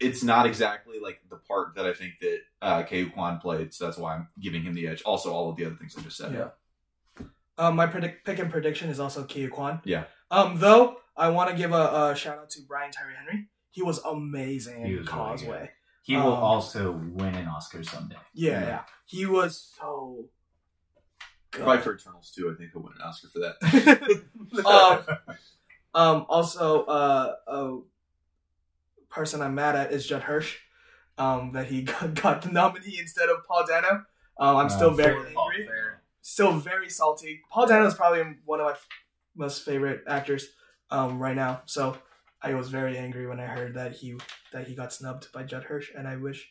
it's 0.00 0.22
not 0.22 0.46
exactly 0.46 0.98
like 1.00 1.20
the 1.30 1.36
part 1.36 1.74
that 1.76 1.86
I 1.86 1.92
think 1.92 2.14
that 2.20 2.38
uh, 2.62 2.82
Ke 2.82 3.12
Quan 3.12 3.38
played. 3.38 3.74
So 3.74 3.84
that's 3.84 3.98
why 3.98 4.14
I'm 4.14 4.28
giving 4.40 4.62
him 4.62 4.74
the 4.74 4.88
edge. 4.88 5.02
Also, 5.02 5.32
all 5.32 5.50
of 5.50 5.56
the 5.56 5.66
other 5.66 5.76
things 5.76 5.94
I 5.96 6.00
just 6.00 6.16
said. 6.16 6.32
Yeah. 6.32 7.26
Um, 7.56 7.76
my 7.76 7.86
predict 7.86 8.26
pick 8.26 8.38
and 8.38 8.50
prediction 8.50 8.90
is 8.90 8.98
also 8.98 9.24
Ke 9.24 9.50
Quan. 9.50 9.80
Yeah. 9.84 10.04
Um, 10.30 10.58
though 10.58 10.96
I 11.16 11.28
want 11.28 11.50
to 11.50 11.56
give 11.56 11.72
a, 11.72 12.10
a 12.12 12.16
shout 12.16 12.38
out 12.38 12.50
to 12.50 12.62
Brian 12.66 12.90
Tyree 12.90 13.14
Henry. 13.16 13.48
He 13.70 13.82
was 13.82 13.98
amazing 14.04 14.84
He 14.84 14.92
in 14.92 14.98
was 14.98 15.06
really 15.06 15.06
Causeway. 15.06 15.70
He 16.04 16.16
will 16.16 16.34
Um, 16.36 16.42
also 16.44 16.92
win 16.92 17.34
an 17.34 17.48
Oscar 17.48 17.82
someday. 17.82 18.16
yeah, 18.34 18.52
Yeah. 18.60 18.66
yeah, 18.66 18.82
he 19.06 19.24
was 19.26 19.72
so 19.78 20.28
good. 21.50 21.62
Probably 21.64 21.82
for 21.82 21.94
Eternals 21.96 22.30
too. 22.30 22.50
I 22.52 22.54
think 22.56 22.72
he'll 22.72 22.82
win 22.82 22.92
an 22.94 23.00
Oscar 23.02 23.28
for 23.28 23.38
that. 23.40 23.56
um, 25.24 25.36
um, 25.94 26.26
also, 26.28 26.84
uh, 26.84 27.34
a 27.48 27.78
person 29.08 29.40
I'm 29.40 29.54
mad 29.54 29.76
at 29.76 29.92
is 29.92 30.06
Judd 30.06 30.22
Hirsch. 30.22 30.56
Um, 31.16 31.52
that 31.52 31.66
he 31.68 31.82
got, 31.90 32.14
got 32.14 32.42
the 32.42 32.50
nominee 32.50 32.98
instead 32.98 33.28
of 33.28 33.46
Paul 33.46 33.64
Dano. 33.66 34.04
Um, 34.38 34.56
I'm 34.56 34.68
still 34.68 34.90
Uh, 34.90 34.94
very 34.94 35.14
fair. 35.14 35.26
angry. 35.28 35.68
Still 36.22 36.52
very 36.58 36.90
salty. 36.90 37.40
Paul 37.50 37.66
Dano 37.66 37.86
is 37.86 37.94
probably 37.94 38.24
one 38.44 38.60
of 38.60 38.66
my 38.66 38.72
f- 38.72 38.88
most 39.36 39.64
favorite 39.64 40.02
actors 40.08 40.48
um, 40.90 41.18
right 41.18 41.36
now. 41.36 41.62
So 41.66 41.96
I 42.44 42.54
was 42.54 42.68
very 42.68 42.98
angry 42.98 43.26
when 43.26 43.40
I 43.40 43.46
heard 43.46 43.74
that 43.74 43.92
he 43.92 44.16
that 44.52 44.66
he 44.68 44.74
got 44.74 44.92
snubbed 44.92 45.32
by 45.32 45.42
Judd 45.44 45.64
Hirsch, 45.64 45.90
and 45.96 46.06
I 46.06 46.16
wish. 46.16 46.50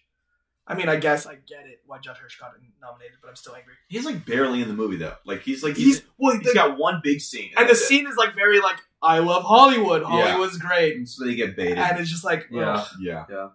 I 0.66 0.76
mean, 0.76 0.88
I 0.88 0.96
guess 0.96 1.26
I 1.26 1.36
get 1.36 1.66
it 1.68 1.82
why 1.86 2.00
Judd 2.00 2.16
Hirsch 2.18 2.40
got 2.40 2.52
nominated, 2.82 3.18
but 3.22 3.28
I'm 3.28 3.36
still 3.36 3.54
angry. 3.54 3.74
He's 3.90 4.06
like 4.06 4.26
barely 4.26 4.62
in 4.62 4.70
the 4.70 4.74
movie 4.74 4.96
though. 4.96 5.16
Like 5.26 5.42
he's 5.42 5.62
like 5.62 5.76
he's 5.76 5.98
He's 5.98 6.04
well, 6.18 6.38
he's 6.38 6.48
the, 6.48 6.54
got 6.54 6.78
one 6.78 7.02
big 7.04 7.20
scene, 7.20 7.52
and 7.58 7.68
the 7.68 7.74
it. 7.74 7.76
scene 7.76 8.08
is 8.08 8.16
like 8.16 8.34
very 8.34 8.60
like 8.62 8.78
I 9.02 9.20
love 9.20 9.44
Hollywood. 9.44 10.02
Yeah. 10.04 10.08
Hollywood's 10.08 10.58
great. 10.58 10.96
And 10.96 11.08
so 11.10 11.26
they 11.26 11.36
get 11.36 11.58
baited. 11.58 11.78
and 11.78 12.00
it's 12.00 12.10
just 12.10 12.24
like 12.24 12.48
Yeah. 12.50 12.76
ugh. 12.78 12.88
yeah, 13.02 13.50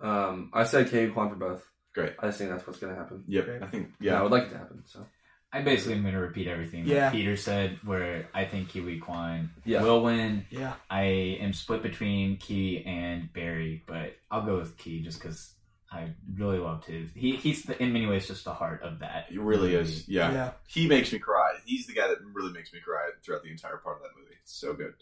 Um, 0.00 0.50
I 0.52 0.64
said 0.64 0.88
Ke 0.88 1.12
Quan 1.14 1.28
for 1.30 1.36
both. 1.36 1.64
Great. 1.94 2.14
I 2.18 2.26
just 2.26 2.38
think 2.38 2.50
that's 2.50 2.66
what's 2.66 2.78
going 2.80 2.92
to 2.92 2.98
happen. 2.98 3.24
yep. 3.28 3.44
Great. 3.44 3.62
I 3.62 3.66
think 3.66 3.90
Yeah, 4.00 4.18
I 4.18 4.22
would 4.22 4.32
like 4.32 4.44
it 4.44 4.50
to 4.50 4.58
happen. 4.58 4.82
So 4.86 5.06
I 5.52 5.62
basically 5.62 5.94
am 5.94 6.02
going 6.02 6.14
to 6.14 6.20
repeat 6.20 6.46
everything 6.46 6.84
Yeah. 6.86 7.00
that 7.00 7.12
Peter 7.12 7.36
said, 7.36 7.78
where 7.84 8.28
I 8.32 8.44
think 8.44 8.68
Kiwi 8.68 8.98
Kwan 9.00 9.50
Yeah. 9.64 9.82
will 9.82 10.02
win. 10.02 10.46
yeah. 10.50 10.74
I 10.88 11.02
am 11.40 11.52
split 11.52 11.82
between 11.82 12.38
Ke 12.38 12.86
and 12.86 13.32
Barry, 13.32 13.82
but 13.86 14.16
I'll 14.30 14.46
go 14.46 14.58
with 14.58 14.76
Ke 14.78 15.02
just 15.02 15.20
because 15.20 15.54
I 15.92 16.10
really 16.36 16.58
loved 16.58 16.84
his. 16.84 17.10
He 17.16 17.34
he's 17.34 17.64
the, 17.64 17.80
in 17.82 17.92
many 17.92 18.06
ways 18.06 18.28
just 18.28 18.44
the 18.44 18.54
heart 18.54 18.82
of 18.82 19.00
that. 19.00 19.26
He 19.28 19.38
really 19.38 19.74
is. 19.74 20.08
Yeah. 20.08 20.32
yeah, 20.32 20.50
he 20.68 20.86
makes 20.86 21.12
me 21.12 21.18
cry. 21.18 21.54
He's 21.64 21.88
the 21.88 21.94
guy 21.94 22.06
that 22.06 22.18
really 22.32 22.52
makes 22.52 22.72
me 22.72 22.78
cry 22.78 23.10
throughout 23.24 23.42
the 23.42 23.50
entire 23.50 23.78
part 23.78 23.96
of 23.96 24.02
that 24.02 24.10
movie. 24.16 24.36
It's 24.40 24.52
so 24.54 24.72
good. 24.72 24.94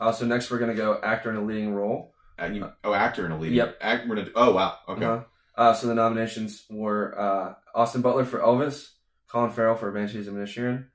uh, 0.00 0.10
so 0.10 0.26
next 0.26 0.50
we're 0.50 0.58
going 0.58 0.72
to 0.72 0.76
go 0.76 0.98
actor 1.00 1.30
in 1.30 1.36
a 1.36 1.42
leading 1.44 1.72
role. 1.72 2.12
And 2.36 2.56
you, 2.56 2.68
oh, 2.82 2.92
actor 2.92 3.24
in 3.24 3.30
a 3.30 3.38
lead. 3.38 3.52
Yep. 3.52 3.78
Act, 3.80 4.08
we're 4.08 4.16
gonna, 4.16 4.30
oh 4.34 4.52
wow. 4.52 4.78
Okay. 4.88 5.04
Uh-huh. 5.04 5.24
Uh, 5.56 5.72
so 5.72 5.86
the 5.86 5.94
nominations 5.94 6.64
were 6.68 7.16
uh, 7.16 7.54
Austin 7.72 8.02
Butler 8.02 8.24
for 8.24 8.40
Elvis, 8.40 8.88
Colin 9.34 9.50
Farrell 9.50 9.74
for 9.74 9.90
Banshees 9.90 10.28
of 10.28 10.34
Inisherin, 10.34 10.86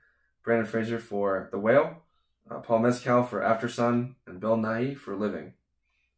Brendan 0.46 0.66
Fraser 0.66 0.98
for 0.98 1.50
The 1.52 1.60
Whale, 1.60 2.04
uh, 2.50 2.60
Paul 2.60 2.80
Mescal 2.80 3.24
for 3.24 3.42
Aftersun, 3.42 4.16
and 4.26 4.40
Bill 4.40 4.56
Nighy 4.56 4.98
for 4.98 5.14
Living. 5.14 5.56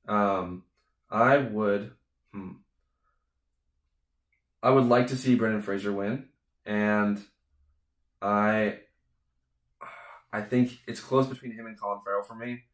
Um, 0.08 0.62
I 1.10 1.38
would, 1.38 1.94
hmm, 2.32 2.52
I 4.62 4.70
would 4.70 4.86
like 4.86 5.08
to 5.08 5.16
see 5.16 5.34
Brendan 5.34 5.64
Fraser 5.64 5.92
win, 5.92 6.28
and 6.64 7.20
I, 8.22 8.82
I 10.32 10.42
think 10.42 10.78
it's 10.86 11.00
close 11.00 11.26
between 11.26 11.54
him 11.54 11.66
and 11.66 11.80
Colin 11.80 12.02
Farrell 12.06 12.22
for 12.22 12.36
me, 12.36 12.66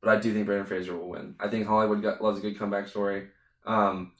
but 0.00 0.16
I 0.16 0.20
do 0.20 0.32
think 0.34 0.46
Brendan 0.46 0.66
Fraser 0.66 0.96
will 0.96 1.10
win. 1.10 1.36
I 1.38 1.46
think 1.46 1.68
Hollywood 1.68 2.02
got, 2.02 2.20
loves 2.20 2.40
a 2.40 2.42
good 2.42 2.58
comeback 2.58 2.88
story. 2.88 3.28
Um, 3.64 4.14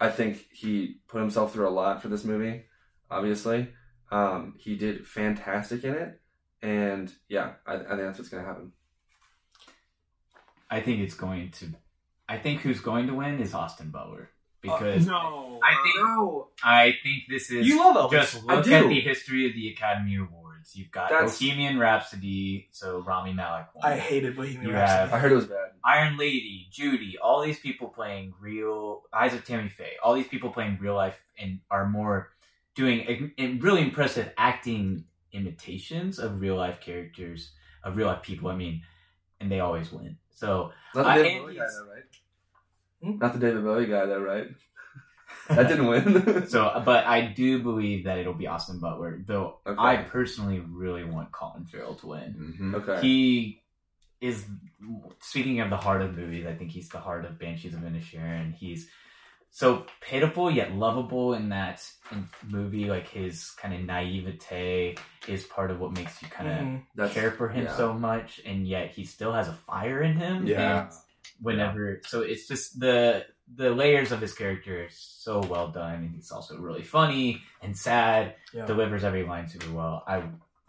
I 0.00 0.08
think 0.08 0.46
he 0.50 1.00
put 1.08 1.20
himself 1.20 1.52
through 1.52 1.68
a 1.68 1.76
lot 1.76 2.00
for 2.00 2.08
this 2.08 2.24
movie. 2.24 2.64
Obviously, 3.10 3.68
um, 4.14 4.54
he 4.58 4.76
did 4.76 5.06
fantastic 5.06 5.84
in 5.84 5.94
it, 5.94 6.20
and 6.62 7.12
yeah, 7.28 7.52
I, 7.66 7.74
I 7.74 7.78
think 7.78 7.98
that's 7.98 8.18
what's 8.18 8.28
gonna 8.30 8.44
happen. 8.46 8.72
I 10.70 10.80
think 10.80 11.00
it's 11.00 11.14
going 11.14 11.50
to. 11.52 11.74
I 12.28 12.38
think 12.38 12.62
who's 12.62 12.80
going 12.80 13.06
to 13.08 13.14
win 13.14 13.40
is 13.40 13.54
Austin 13.54 13.90
Butler 13.90 14.30
because 14.60 15.06
no, 15.06 15.60
I 15.62 15.74
think- 15.82 15.96
no. 15.98 16.48
I 16.62 16.94
think 17.02 17.24
this 17.28 17.50
is 17.50 17.66
You 17.66 17.78
love 17.78 17.96
Elvis. 18.10 18.12
just 18.12 18.44
look 18.44 18.66
at 18.66 18.88
the 18.88 19.00
history 19.00 19.46
of 19.46 19.52
the 19.54 19.68
Academy 19.68 20.16
Awards. 20.16 20.74
You've 20.74 20.90
got 20.90 21.10
That's- 21.10 21.38
Bohemian 21.38 21.78
Rhapsody, 21.78 22.68
so 22.72 23.00
Rami 23.00 23.34
Malek 23.34 23.66
won. 23.74 23.92
I 23.92 23.98
hated 23.98 24.34
Bohemian 24.36 24.68
You 24.68 24.72
Rhapsody. 24.72 25.12
I 25.12 25.18
heard 25.18 25.32
it 25.32 25.36
was 25.36 25.46
bad. 25.46 25.72
Iron 25.84 26.16
Lady, 26.16 26.66
Judy, 26.72 27.18
all 27.22 27.42
these 27.42 27.60
people 27.60 27.88
playing 27.88 28.32
real 28.40 29.02
Eyes 29.12 29.34
of 29.34 29.44
Tammy 29.44 29.68
Faye, 29.68 29.96
all 30.02 30.14
these 30.14 30.28
people 30.28 30.50
playing 30.50 30.78
real 30.80 30.94
life 30.94 31.20
and 31.38 31.60
are 31.70 31.86
more 31.86 32.30
doing 32.74 33.00
a- 33.00 33.42
a 33.42 33.54
really 33.58 33.82
impressive 33.82 34.32
acting 34.36 35.04
imitations 35.32 36.18
of 36.18 36.40
real 36.40 36.56
life 36.56 36.80
characters, 36.80 37.52
of 37.82 37.96
real 37.96 38.06
life 38.06 38.22
people. 38.22 38.48
I 38.50 38.56
mean, 38.56 38.82
and 39.40 39.50
they 39.50 39.60
always 39.60 39.92
win. 39.92 40.18
So 40.30 40.72
Not 40.94 41.04
the 41.04 41.08
Uh, 41.10 41.14
David 41.14 41.32
and 41.32 41.42
Bowie 41.42 41.54
guy, 41.54 41.60
he's- 41.60 41.76
though, 41.78 41.92
right? 41.92 42.04
Hmm? 43.02 43.18
Not 43.18 43.32
the 43.34 43.38
David 43.38 43.62
Bowie 43.64 43.86
guy, 43.86 44.06
though, 44.06 44.22
right? 44.22 44.48
That 45.48 45.68
didn't 45.68 45.86
win. 45.88 46.46
So, 46.48 46.82
but 46.84 47.04
I 47.06 47.26
do 47.26 47.62
believe 47.62 48.04
that 48.04 48.18
it'll 48.18 48.34
be 48.34 48.46
Austin 48.46 48.78
Butler, 48.80 49.22
though 49.26 49.58
Okay. 49.66 49.76
I 49.80 49.96
personally 50.04 50.60
really 50.60 51.04
want 51.04 51.32
Colin 51.32 51.64
Farrell 51.66 51.94
to 51.96 52.06
win. 52.06 52.56
Mhm. 52.60 52.74
okay. 52.76 53.00
He 53.06 53.62
is, 54.20 54.46
speaking 55.20 55.60
of 55.60 55.68
the 55.70 55.76
heart 55.76 56.00
of 56.02 56.16
movies, 56.16 56.46
I 56.46 56.54
think 56.54 56.70
he's 56.70 56.88
the 56.88 56.98
heart 57.00 57.24
of 57.26 57.38
Banshees 57.38 57.74
of 57.74 57.80
Inisherin. 57.80 58.54
He's 58.54 58.88
so 59.56 59.86
pitiful 60.00 60.50
yet 60.50 60.74
lovable 60.74 61.34
in 61.34 61.50
that 61.50 61.80
in 62.10 62.28
movie. 62.50 62.86
Like 62.86 63.06
his 63.08 63.50
kind 63.52 63.72
of 63.72 63.80
naivete 63.82 64.96
is 65.28 65.44
part 65.44 65.70
of 65.70 65.78
what 65.78 65.92
makes 65.92 66.20
you 66.20 66.28
kind 66.28 66.48
of 66.96 67.06
Mhm. 67.06 67.12
Care 67.14 67.30
for 67.30 67.48
him 67.48 67.66
yeah. 67.66 67.76
so 67.76 67.92
much, 67.94 68.40
and 68.44 68.66
yet 68.66 68.90
he 68.90 69.04
still 69.04 69.32
has 69.32 69.46
a 69.46 69.52
fire 69.52 70.02
in 70.02 70.16
him. 70.16 70.44
Yeah. 70.46 70.80
And 70.82 70.90
whenever, 71.40 72.00
so 72.04 72.22
it's 72.22 72.48
just 72.48 72.80
the 72.80 73.26
the 73.56 73.70
layers 73.70 74.10
of 74.10 74.20
his 74.20 74.34
character 74.34 74.84
are 74.84 74.88
so 74.90 75.40
well 75.40 75.68
done, 75.68 75.96
and 76.02 76.14
he's 76.14 76.32
also 76.32 76.58
really 76.58 76.82
funny 76.82 77.40
and 77.62 77.76
sad. 77.78 78.34
Yeah. 78.52 78.66
Delivers 78.66 79.04
every 79.04 79.22
line 79.24 79.46
super 79.46 79.70
well. 79.72 80.02
I 80.06 80.24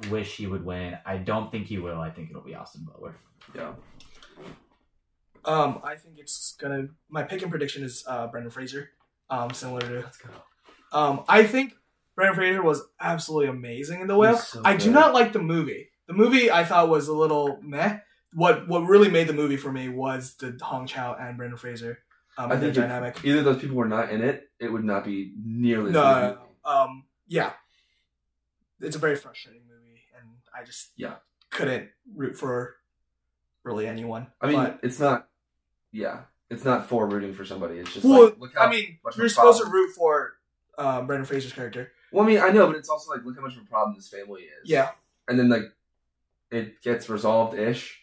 wish 0.09 0.35
he 0.37 0.45
would 0.45 0.63
win. 0.63 0.95
I 1.05 1.17
don't 1.17 1.49
think 1.51 1.65
he 1.67 1.79
will. 1.79 1.99
I 1.99 2.11
think 2.11 2.29
it'll 2.29 2.41
be 2.43 2.53
Austin 2.53 2.83
Butler. 2.85 3.15
yeah. 3.55 3.73
Um, 5.45 5.79
I 5.83 5.95
think 5.95 6.17
it's 6.17 6.55
gonna. 6.59 6.87
My 7.09 7.23
pick 7.23 7.41
and 7.41 7.51
prediction 7.51 7.83
is 7.83 8.03
uh, 8.07 8.27
Brendan 8.27 8.51
Fraser. 8.51 8.89
Um, 9.29 9.51
similar 9.53 9.81
to. 9.81 9.99
Let's 10.01 10.17
go. 10.17 10.29
Um, 10.91 11.23
I 11.27 11.43
think 11.45 11.73
Brendan 12.15 12.35
Fraser 12.35 12.61
was 12.63 12.81
absolutely 12.99 13.47
amazing 13.49 14.01
in 14.01 14.07
The 14.07 14.15
Whale. 14.17 14.37
So 14.37 14.61
I 14.63 14.75
do 14.77 14.91
not 14.91 15.13
like 15.13 15.33
the 15.33 15.41
movie. 15.41 15.89
The 16.07 16.13
movie 16.13 16.49
I 16.51 16.63
thought 16.63 16.89
was 16.89 17.07
a 17.07 17.13
little 17.13 17.59
meh. 17.61 17.99
What 18.33 18.67
what 18.67 18.81
really 18.81 19.09
made 19.09 19.27
the 19.27 19.33
movie 19.33 19.57
for 19.57 19.71
me 19.71 19.89
was 19.89 20.35
the 20.35 20.57
Hong 20.61 20.87
Chau 20.87 21.15
and 21.19 21.37
Brendan 21.37 21.57
Fraser. 21.57 21.99
Um, 22.37 22.51
I 22.51 22.57
think 22.57 22.73
dynamic. 22.75 23.17
either 23.23 23.43
those 23.43 23.61
people 23.61 23.77
were 23.77 23.87
not 23.87 24.09
in 24.09 24.21
it, 24.21 24.49
it 24.59 24.69
would 24.71 24.83
not 24.83 25.05
be 25.05 25.33
nearly 25.45 25.91
No, 25.91 26.03
as 26.05 26.15
good. 26.15 26.21
no, 26.21 26.25
a 26.25 26.27
movie. 26.33 26.41
no. 26.65 26.71
Um, 26.71 27.03
yeah, 27.27 27.53
it's 28.81 28.95
a 28.97 28.99
very 28.99 29.15
frustrating 29.15 29.61
movie, 29.63 30.01
and 30.19 30.27
I 30.53 30.65
just 30.65 30.89
Yeah. 30.97 31.15
couldn't 31.49 31.89
root 32.13 32.37
for 32.37 32.75
really 33.63 33.87
anyone. 33.87 34.27
I 34.41 34.47
mean, 34.47 34.57
But- 34.57 34.79
it's 34.83 34.99
not. 34.99 35.29
Yeah, 35.95 36.21
it's 36.49 36.65
not 36.65 36.87
for 36.87 37.07
rooting 37.07 37.33
for 37.33 37.45
somebody. 37.45 37.79
It's 37.79 37.93
just 37.93 38.05
well, 38.05 38.25
like 38.25 38.39
look 38.39 38.51
how 38.55 38.65
I 38.67 38.69
mean, 38.69 38.99
much 39.03 39.17
you're 39.17 39.29
supposed 39.29 39.63
to 39.63 39.69
root 39.69 39.91
for 39.95 40.33
um, 40.77 41.07
Brendan 41.07 41.25
Fraser's 41.25 41.53
character. 41.53 41.91
Well, 42.11 42.25
I 42.25 42.27
mean, 42.27 42.39
I 42.39 42.49
know, 42.49 42.67
but 42.67 42.75
it's 42.75 42.89
also 42.89 43.11
like 43.11 43.23
look 43.23 43.35
how 43.35 43.41
much 43.41 43.55
of 43.55 43.63
a 43.63 43.65
problem 43.65 43.95
this 43.95 44.09
family 44.09 44.41
is. 44.41 44.69
Yeah, 44.69 44.91
and 45.27 45.39
then 45.39 45.49
like 45.49 45.63
it 46.51 46.81
gets 46.81 47.09
resolved 47.09 47.57
ish. 47.57 48.01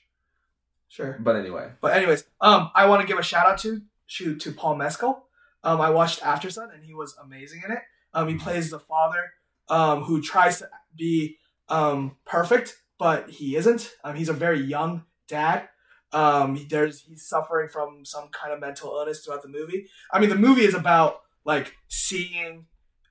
sure. 0.88 1.18
But 1.20 1.36
anyway, 1.36 1.70
But 1.80 1.94
anyways, 1.94 2.24
um, 2.40 2.70
I 2.74 2.86
want 2.86 3.02
to 3.02 3.06
give 3.06 3.18
a 3.18 3.22
shout 3.22 3.46
out 3.46 3.58
to 3.58 3.82
to, 4.16 4.36
to 4.36 4.52
Paul 4.52 4.76
Mescal. 4.76 5.26
Um, 5.64 5.80
I 5.80 5.90
watched 5.90 6.20
Aftersun 6.20 6.74
and 6.74 6.84
he 6.84 6.94
was 6.94 7.16
amazing 7.22 7.62
in 7.64 7.72
it. 7.72 7.78
Um, 8.14 8.28
he 8.28 8.34
plays 8.34 8.70
the 8.70 8.80
father 8.80 9.32
um, 9.68 10.02
who 10.02 10.20
tries 10.20 10.58
to 10.58 10.68
be 10.96 11.36
um, 11.68 12.16
perfect, 12.24 12.76
but 12.98 13.30
he 13.30 13.56
isn't. 13.56 13.94
Um, 14.04 14.16
he's 14.16 14.28
a 14.28 14.34
very 14.34 14.60
young 14.60 15.04
dad. 15.28 15.68
Um, 16.12 16.66
there's 16.68 17.02
he's 17.02 17.26
suffering 17.26 17.68
from 17.68 18.04
some 18.04 18.28
kind 18.28 18.52
of 18.52 18.60
mental 18.60 18.90
illness 18.90 19.24
throughout 19.24 19.42
the 19.42 19.48
movie. 19.48 19.86
I 20.12 20.20
mean, 20.20 20.28
the 20.28 20.36
movie 20.36 20.64
is 20.64 20.74
about 20.74 21.20
like 21.44 21.74
seeing, 21.88 22.66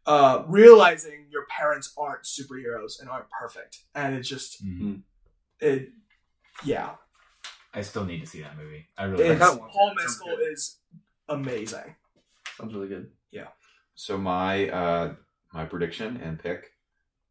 uh, 0.06 0.43
realizing 0.47 1.28
your 1.30 1.45
parents 1.47 1.93
aren't 1.97 2.24
superheroes 2.24 2.99
and 2.99 3.10
aren't 3.10 3.30
perfect, 3.30 3.80
and 3.95 4.16
it's 4.16 4.30
just 4.30 4.64
it, 5.60 5.89
yeah. 6.64 6.91
I 7.74 7.82
still 7.82 8.04
need 8.06 8.20
to 8.20 8.28
see 8.28 8.41
that 8.41 8.58
movie. 8.58 8.88
I 8.97 9.06
really. 9.06 9.24
It's, 9.26 9.39
kinda 9.39 9.64
Paul 9.72 9.93
that. 9.95 10.02
It 10.02 10.04
Mescal 10.04 10.38
is 10.52 10.80
amazing. 11.30 11.95
sounds 12.58 12.74
really 12.74 12.89
good. 12.89 13.10
Yeah. 13.32 13.47
So 13.95 14.18
my 14.18 14.70
uh 14.70 15.16
my 15.54 15.66
prediction 15.66 16.18
and 16.18 16.38
pick 16.38 16.72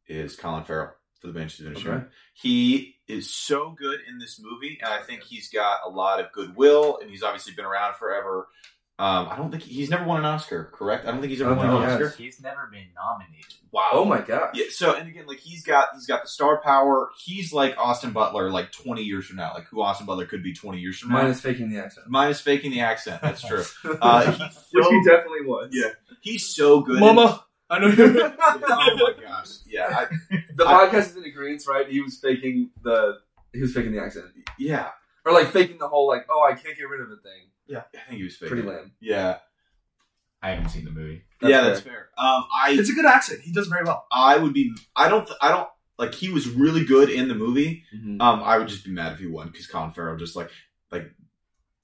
is 0.07 0.37
Colin 0.37 0.64
Farrell 0.64 0.95
for 1.21 1.27
the 1.29 1.33
Banshees 1.33 1.66
of 1.66 1.73
Inisherin. 1.75 1.97
Okay. 1.97 2.07
He 2.35 2.97
is 3.09 3.33
so 3.33 3.75
good 3.79 4.01
in 4.09 4.18
this 4.18 4.41
movie, 4.43 4.79
and 4.83 4.93
I 4.93 4.99
think 5.03 5.23
he's 5.23 5.49
got 5.51 5.79
a 5.85 5.89
lot 5.91 6.21
of 6.21 6.33
goodwill, 6.33 6.99
and 7.01 7.11
he's 7.11 7.23
obviously 7.23 7.53
been 7.55 7.64
around 7.66 7.95
forever. 7.97 8.49
Um, 8.99 9.29
I 9.31 9.37
don't 9.37 9.51
think 9.51 9.62
he's 9.62 9.89
never 9.89 10.05
won 10.05 10.18
an 10.18 10.27
Oscar, 10.27 10.71
correct? 10.75 11.07
I 11.07 11.11
don't 11.11 11.21
think 11.21 11.31
he's 11.31 11.41
ever 11.41 11.53
I 11.55 11.57
won 11.57 11.71
an 11.71 11.77
he 11.79 11.85
Oscar. 11.85 12.09
has. 12.09 12.16
He's 12.16 12.39
never 12.43 12.68
been 12.71 12.85
nominated. 12.95 13.47
Wow. 13.73 13.89
Oh 13.93 14.05
my 14.05 14.21
god. 14.21 14.51
Yeah. 14.53 14.66
So, 14.68 14.95
and 14.95 15.09
again, 15.09 15.27
like 15.27 15.39
he's 15.39 15.62
got 15.64 15.89
he's 15.95 16.07
got 16.07 16.23
the 16.23 16.29
star 16.29 16.61
power. 16.61 17.09
He's 17.25 17.51
like 17.51 17.77
Austin 17.79 18.11
Butler, 18.12 18.51
like 18.51 18.73
twenty 18.73 19.03
years 19.03 19.25
from 19.27 19.37
now, 19.37 19.53
like 19.55 19.64
who 19.71 19.81
Austin 19.81 20.05
Butler 20.07 20.27
could 20.27 20.43
be 20.43 20.53
twenty 20.53 20.81
years 20.81 20.99
from 20.99 21.11
now. 21.12 21.23
Minus 21.23 21.41
faking 21.41 21.71
the 21.71 21.79
accent. 21.79 22.09
Minus 22.11 22.43
faking 22.43 22.73
the 22.73 22.81
accent. 22.81 23.23
That's 23.23 23.41
true. 23.41 23.64
Uh, 24.03 24.33
he's 24.33 24.39
Which 24.73 24.87
he 24.87 25.03
definitely 25.05 25.47
was. 25.47 25.71
Yeah. 25.73 25.91
he's 26.21 26.55
so 26.55 26.81
good. 26.83 26.97
in- 26.97 27.01
Mama, 27.01 27.43
I 27.71 27.79
know 27.79 27.87
you. 27.89 28.21
oh 28.41 28.97
my 28.97 29.23
gosh. 29.23 29.49
Yeah. 29.66 29.87
I, 29.89 30.07
The 30.57 30.66
I- 30.66 30.87
podcast 30.89 31.11
is 31.11 31.16
in 31.16 31.25
agreement, 31.25 31.62
right? 31.68 31.89
He 31.89 32.01
was 32.01 32.18
faking 32.18 32.71
the 32.83 33.18
he 33.53 33.61
was 33.61 33.73
faking 33.73 33.93
the 33.93 34.01
accent. 34.03 34.27
yeah. 34.59 34.89
Or 35.25 35.33
like 35.33 35.49
faking 35.53 35.79
the 35.79 35.89
whole 35.89 36.09
like, 36.09 36.27
oh 36.31 36.43
I 36.43 36.55
can't 36.55 36.77
get 36.77 36.89
rid 36.89 37.01
of 37.01 37.11
it 37.11 37.18
thing. 37.23 37.49
Yeah, 37.66 37.83
I 37.95 38.09
think 38.09 38.18
he 38.18 38.25
was 38.25 38.37
faking. 38.37 38.49
Pretty 38.49 38.68
lame. 38.68 38.93
Yeah. 39.01 39.37
I 40.43 40.51
haven't 40.51 40.71
seen 40.71 40.85
the 40.87 40.91
movie. 40.91 41.23
That's 41.41 41.51
yeah, 41.51 41.61
fair. 41.61 41.68
that's 41.71 41.81
fair. 41.83 42.09
Um, 42.18 42.45
I 42.55 42.71
it's 42.79 42.89
a 42.91 42.95
good 42.95 43.05
accent. 43.05 43.41
He 43.43 43.53
does 43.53 43.66
very 43.68 43.85
well. 43.85 44.07
I 44.11 44.39
would 44.39 44.55
be. 44.55 44.73
I 44.97 45.09
don't. 45.11 45.29
I 45.43 45.51
don't 45.51 45.68
like. 45.99 46.14
He 46.14 46.31
was 46.31 46.49
really 46.49 46.85
good 46.85 47.11
in 47.11 47.29
the 47.29 47.35
movie. 47.35 47.85
Mhm. 47.95 48.21
Um, 48.23 48.43
I 48.43 48.57
would 48.57 48.68
just 48.68 48.85
be 48.87 48.91
mad 48.91 49.12
if 49.12 49.18
he 49.18 49.27
won 49.27 49.49
because 49.49 49.66
Colin 49.66 49.91
Farrell 49.91 50.16
just 50.16 50.35
like 50.37 50.51
like 50.91 51.11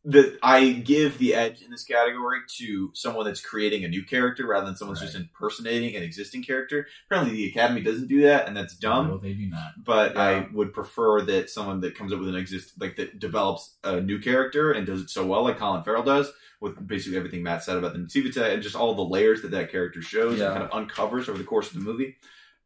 the. 0.07 0.39
I 0.43 0.71
give 0.73 1.19
the 1.19 1.35
edge 1.35 1.61
in 1.63 1.71
this 1.71 1.85
category 1.85 2.39
to 2.59 2.91
someone 2.95 3.27
that's 3.27 3.41
creating 3.41 3.85
a 3.85 3.89
new 3.89 4.05
character 4.05 4.47
rather 4.47 4.65
than 4.67 4.77
someone's 4.77 5.01
just 5.01 5.15
impersonating 5.17 5.95
an 5.97 6.03
existing 6.03 6.43
character. 6.45 6.87
Apparently, 7.11 7.35
the 7.37 7.49
Academy 7.49 7.83
doesn't 7.83 8.07
do 8.07 8.23
that, 8.23 8.47
and 8.49 8.57
that's 8.57 8.77
dumb. 8.77 9.09
No, 9.09 9.19
they 9.19 9.35
do 9.35 9.47
not. 9.49 9.73
But 9.85 10.15
Yeah. 10.15 10.21
I 10.23 10.49
would 10.53 10.73
prefer 10.73 11.21
that 11.23 11.51
someone 11.51 11.81
that 11.81 11.95
comes 11.95 12.13
up 12.13 12.21
with 12.21 12.29
an 12.29 12.37
exist 12.37 12.73
like 12.81 12.97
that 12.97 13.19
develops 13.19 13.77
a 13.85 14.01
new 14.01 14.19
character 14.21 14.73
and 14.73 14.87
does 14.87 15.03
it 15.03 15.11
so 15.11 15.27
well, 15.27 15.43
like 15.45 15.59
Colin 15.59 15.83
Farrell 15.83 16.03
does, 16.05 16.31
with 16.61 16.87
basically 16.87 17.19
everything 17.19 17.43
Matt 17.43 17.65
said 17.65 17.77
about 17.77 17.93
the 17.93 17.99
Nativita 17.99 18.55
and 18.55 18.63
just 18.63 18.77
all 18.77 18.95
the 18.95 19.03
layers 19.05 19.43
that 19.43 19.51
that 19.51 19.71
character 19.71 20.01
shows 20.01 20.39
Yeah. 20.39 20.47
and 20.47 20.53
kind 20.55 20.65
of 20.65 20.71
uncovers 20.73 21.29
over 21.29 21.37
the 21.37 21.45
course 21.45 21.69
of 21.69 21.75
the 21.75 21.81
movie. 21.81 22.17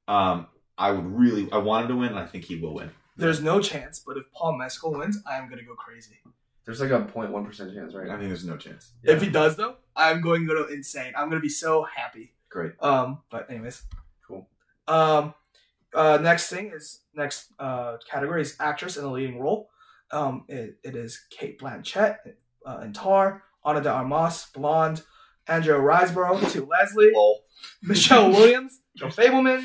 Um, 0.06 0.46
I 0.78 0.92
would 0.92 1.06
really, 1.06 1.50
I 1.52 1.58
want 1.58 1.84
him 1.84 1.88
to 1.92 1.96
win, 1.96 2.10
and 2.10 2.18
I 2.18 2.26
think 2.26 2.44
he 2.44 2.56
will 2.56 2.74
win. 2.74 2.90
There's 3.16 3.42
no 3.42 3.60
chance, 3.60 3.98
but 4.04 4.16
if 4.16 4.24
Paul 4.32 4.56
Mescal 4.56 4.92
wins, 4.94 5.22
I 5.30 5.36
am 5.36 5.48
gonna 5.50 5.62
go 5.62 5.74
crazy. 5.74 6.18
There's 6.64 6.80
like 6.80 6.90
a 6.90 7.00
0.1 7.00 7.44
percent 7.46 7.74
chance, 7.74 7.94
right? 7.94 8.08
I 8.08 8.16
think 8.16 8.28
there's 8.28 8.44
no 8.44 8.56
chance. 8.56 8.92
If 9.02 9.22
he 9.22 9.28
does, 9.30 9.56
though, 9.56 9.76
I'm 9.96 10.20
going 10.20 10.46
to 10.46 10.54
go 10.54 10.64
insane. 10.66 11.12
I'm 11.16 11.28
gonna 11.28 11.40
be 11.40 11.48
so 11.48 11.84
happy. 11.84 12.34
Great. 12.48 12.72
Um, 12.80 13.20
but 13.30 13.50
anyways, 13.50 13.82
Cool. 14.26 14.48
Um, 14.86 15.34
uh, 15.94 16.18
next 16.22 16.48
thing 16.48 16.70
is 16.74 17.00
next 17.14 17.48
uh 17.58 17.96
category 18.08 18.42
is 18.42 18.56
actress 18.60 18.96
in 18.96 19.04
a 19.04 19.10
leading 19.12 19.40
role. 19.40 19.70
Um, 20.12 20.44
it, 20.48 20.78
it 20.84 20.96
is 20.96 21.20
Cate 21.30 21.60
Blanchett 21.60 22.16
uh, 22.66 22.80
in 22.84 22.92
Tar, 22.92 23.42
Ana 23.64 23.80
de 23.80 23.90
Armas, 23.90 24.46
Blonde, 24.54 25.02
Andrea 25.48 25.78
Riseborough 25.78 26.50
to 26.52 26.64
Leslie, 26.70 27.10
Lol. 27.14 27.44
Michelle 27.82 28.30
Williams, 28.30 28.80
Joe 28.96 29.06
Fabelman, 29.08 29.64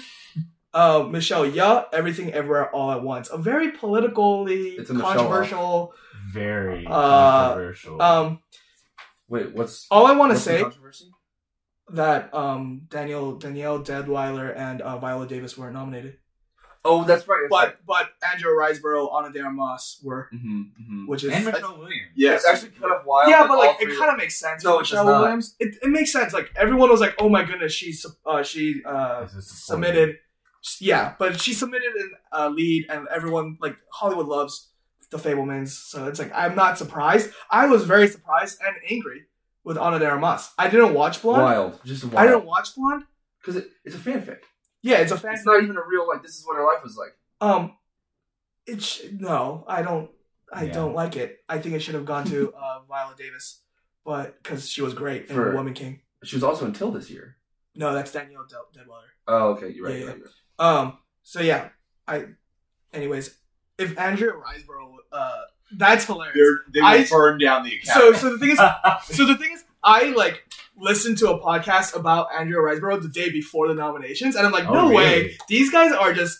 uh, 0.75 1.07
Michelle 1.09 1.45
Yeoh, 1.45 1.85
Everything 1.93 2.31
Everywhere 2.33 2.69
All 2.69 2.91
at 2.91 3.01
Once. 3.01 3.29
A 3.31 3.37
very 3.37 3.71
politically 3.71 4.71
It's 4.73 4.89
a 4.89 4.93
Michelle 4.93 5.13
controversial. 5.15 5.93
Very 6.31 6.85
Uh, 6.85 6.91
controversial. 6.91 8.01
Um, 8.01 8.39
Wait, 9.27 9.53
what's 9.55 9.87
all 9.89 10.05
I 10.05 10.11
want 10.15 10.33
to 10.33 10.37
say 10.37 10.61
controversy? 10.61 11.05
that 11.93 12.33
um 12.33 12.81
Daniel 12.89 13.37
Danielle 13.37 13.79
Deadwyler 13.79 14.55
and 14.55 14.81
uh, 14.81 14.97
Viola 14.99 15.27
Davis 15.27 15.57
were 15.57 15.71
nominated. 15.71 16.17
Oh, 16.87 17.03
that's 17.03 17.27
right. 17.27 17.47
But 17.49 17.77
but 17.87 18.09
Andrew 18.31 18.51
Riseborough, 18.51 19.11
Ana 19.11 19.31
de 19.33 19.39
Armas 19.41 19.99
were, 20.03 20.29
hmm 20.31 20.61
hmm 20.77 21.07
which 21.07 21.23
is 21.23 21.31
and 21.33 21.45
Michelle 21.45 21.77
Williams. 21.79 22.11
Yes. 22.15 22.41
It's 22.43 22.49
actually 22.49 22.79
kind 22.79 22.93
of 22.93 23.05
wild. 23.05 23.29
yeah, 23.31 23.41
that 23.41 23.47
but 23.47 23.57
like 23.57 23.81
it 23.81 23.97
kind 23.97 24.11
of 24.11 24.17
makes 24.17 24.37
sense. 24.37 24.63
No, 24.63 24.73
for 24.75 24.75
it 24.75 24.83
does 24.83 24.91
Michelle 24.91 25.05
not. 25.05 25.21
Williams. 25.21 25.55
It, 25.59 25.75
it 25.81 25.89
makes 25.89 26.11
sense. 26.13 26.31
Like 26.33 26.51
everyone 26.55 26.91
was 26.91 26.99
like, 27.01 27.15
oh 27.17 27.29
my 27.29 27.43
goodness, 27.43 27.73
she 27.73 27.95
uh, 28.27 28.43
she 28.43 28.83
uh, 28.85 29.21
As 29.23 29.33
a 29.35 29.41
submitted. 29.41 30.17
Yeah, 30.79 31.13
but 31.19 31.39
she 31.39 31.53
submitted 31.53 31.93
an 31.95 32.11
uh, 32.31 32.49
lead, 32.49 32.85
and 32.89 33.07
everyone 33.13 33.57
like 33.61 33.75
Hollywood 33.91 34.25
loves 34.27 34.71
the 35.11 35.17
Fabelmans, 35.17 35.69
so 35.69 36.07
it's 36.07 36.19
like 36.19 36.31
I'm 36.33 36.55
not 36.55 36.77
surprised. 36.77 37.29
I 37.51 37.67
was 37.67 37.83
very 37.85 38.07
surprised 38.07 38.59
and 38.65 38.75
angry 38.89 39.25
with 39.63 39.77
Ana 39.77 39.99
de 39.99 40.07
Armas. 40.09 40.49
I 40.57 40.67
didn't 40.69 40.93
watch 40.93 41.21
Blonde. 41.21 41.43
wild, 41.43 41.79
just 41.85 42.03
wild. 42.05 42.15
I 42.17 42.25
didn't 42.31 42.45
watch 42.45 42.73
Blonde. 42.75 43.03
because 43.39 43.55
it, 43.57 43.69
it's 43.83 43.95
a 43.95 43.99
fanfic. 43.99 44.39
Yeah, 44.81 44.97
it's 44.97 45.11
a 45.11 45.17
fan. 45.17 45.33
It's 45.33 45.45
not 45.45 45.61
even 45.63 45.77
a 45.77 45.83
real 45.87 46.07
like. 46.07 46.23
This 46.23 46.35
is 46.37 46.45
what 46.45 46.57
her 46.57 46.63
life 46.65 46.83
was 46.83 46.97
like. 46.97 47.15
Um, 47.41 47.77
it 48.65 48.81
sh- 48.81 49.01
no, 49.13 49.63
I 49.67 49.81
don't. 49.83 50.09
I 50.53 50.65
Yeah. 50.65 50.73
don't 50.73 50.93
like 50.95 51.15
it. 51.15 51.37
I 51.49 51.59
think 51.59 51.75
it 51.75 51.79
should 51.81 51.95
have 51.95 52.05
gone 52.05 52.25
to 52.25 52.53
uh, 52.53 52.79
Viola 52.87 53.15
Davis, 53.17 53.61
but 54.05 54.41
because 54.41 54.69
she 54.69 54.81
was 54.81 54.93
great 54.93 55.27
in 55.29 55.35
For- 55.35 55.53
Woman 55.55 55.73
King. 55.73 56.01
She 56.23 56.35
was 56.35 56.43
also 56.43 56.65
until 56.65 56.91
this 56.91 57.09
year. 57.09 57.37
No, 57.75 57.93
that's 57.93 58.11
Danielle 58.11 58.45
Del- 58.49 58.69
Deadwyler. 58.75 59.09
Oh, 59.27 59.49
okay, 59.49 59.69
you're 59.69 59.85
right. 59.85 59.93
Yeah, 59.93 59.97
you're 59.99 60.05
yeah. 60.07 60.11
right, 60.11 60.17
you're 60.17 60.25
right. 60.27 60.33
Um. 60.59 60.97
So 61.23 61.41
yeah, 61.41 61.69
I. 62.07 62.25
Anyways, 62.93 63.35
if 63.77 63.97
Andrea 63.99 64.31
Riseborough, 64.31 64.95
uh, 65.11 65.31
that's 65.77 66.05
hilarious. 66.05 66.35
They're, 66.35 66.57
they 66.73 66.79
I- 66.81 67.05
burn 67.09 67.39
down 67.39 67.63
the 67.63 67.79
So 67.83 68.09
account. 68.09 68.17
so 68.21 68.29
the 68.31 68.37
thing 68.39 68.51
is, 68.51 68.57
so 69.17 69.25
the 69.25 69.35
thing 69.35 69.51
is, 69.53 69.63
I 69.83 70.11
like 70.11 70.43
listened 70.77 71.17
to 71.19 71.31
a 71.31 71.39
podcast 71.41 71.95
about 71.95 72.27
Andrea 72.33 72.59
Riseborough 72.59 73.01
the 73.01 73.09
day 73.09 73.29
before 73.31 73.67
the 73.67 73.73
nominations, 73.73 74.35
and 74.35 74.45
I'm 74.45 74.53
like, 74.53 74.67
Oh, 74.67 74.87
no 74.89 74.95
way, 74.95 75.37
these 75.49 75.71
guys 75.71 75.91
are 75.91 76.13
just 76.13 76.39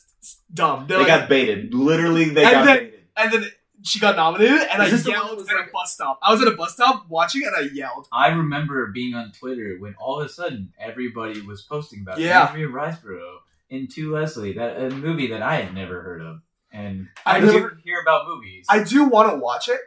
dumb. 0.54 0.86
They're 0.88 0.98
They 1.00 1.04
like, 1.10 1.20
got 1.22 1.30
baited. 1.30 1.74
Literally, 1.74 2.26
they 2.30 2.44
got 2.44 2.66
then- 2.66 2.78
baited. 2.78 3.00
and 3.18 3.34
then 3.34 3.46
she 3.84 4.00
got 4.00 4.16
nominated, 4.16 4.60
and 4.72 4.82
Is 4.82 4.88
I 4.94 4.96
this 4.96 5.08
yelled 5.08 5.40
at 5.40 5.46
like- 5.46 5.68
a 5.68 5.72
bus 5.72 5.94
stop. 5.94 6.20
I 6.24 6.32
was 6.32 6.42
at 6.42 6.48
a 6.48 6.56
bus 6.56 6.74
stop 6.74 7.08
watching, 7.10 7.44
and 7.46 7.54
I 7.56 7.70
yelled. 7.74 8.08
I 8.14 8.30
remember 8.30 8.88
being 8.94 9.14
on 9.14 9.32
Twitter 9.34 9.76
when 9.78 9.96
all 10.00 10.22
of 10.22 10.26
a 10.26 10.30
sudden 10.30 10.72
everybody 10.80 11.42
was 11.42 11.62
posting 11.64 12.02
about 12.02 12.18
Yeah. 12.20 12.46
Andrea 12.48 12.68
Riseborough 12.68 13.38
in 13.76 13.88
To 13.90 14.14
Leslie, 14.14 14.54
that 14.54 14.82
a 14.82 14.90
movie 14.90 15.28
that 15.28 15.42
I 15.42 15.56
had 15.58 15.74
never 15.74 16.02
heard 16.02 16.22
of, 16.22 16.42
and 16.72 17.08
I 17.26 17.38
I, 17.38 17.40
never- 17.40 17.54
never 17.54 17.80
hear 17.84 18.00
about 18.02 18.28
movies. 18.28 18.66
I 18.70 18.84
do 18.84 19.06
want 19.06 19.32
to 19.32 19.38
watch 19.38 19.70
it 19.70 19.80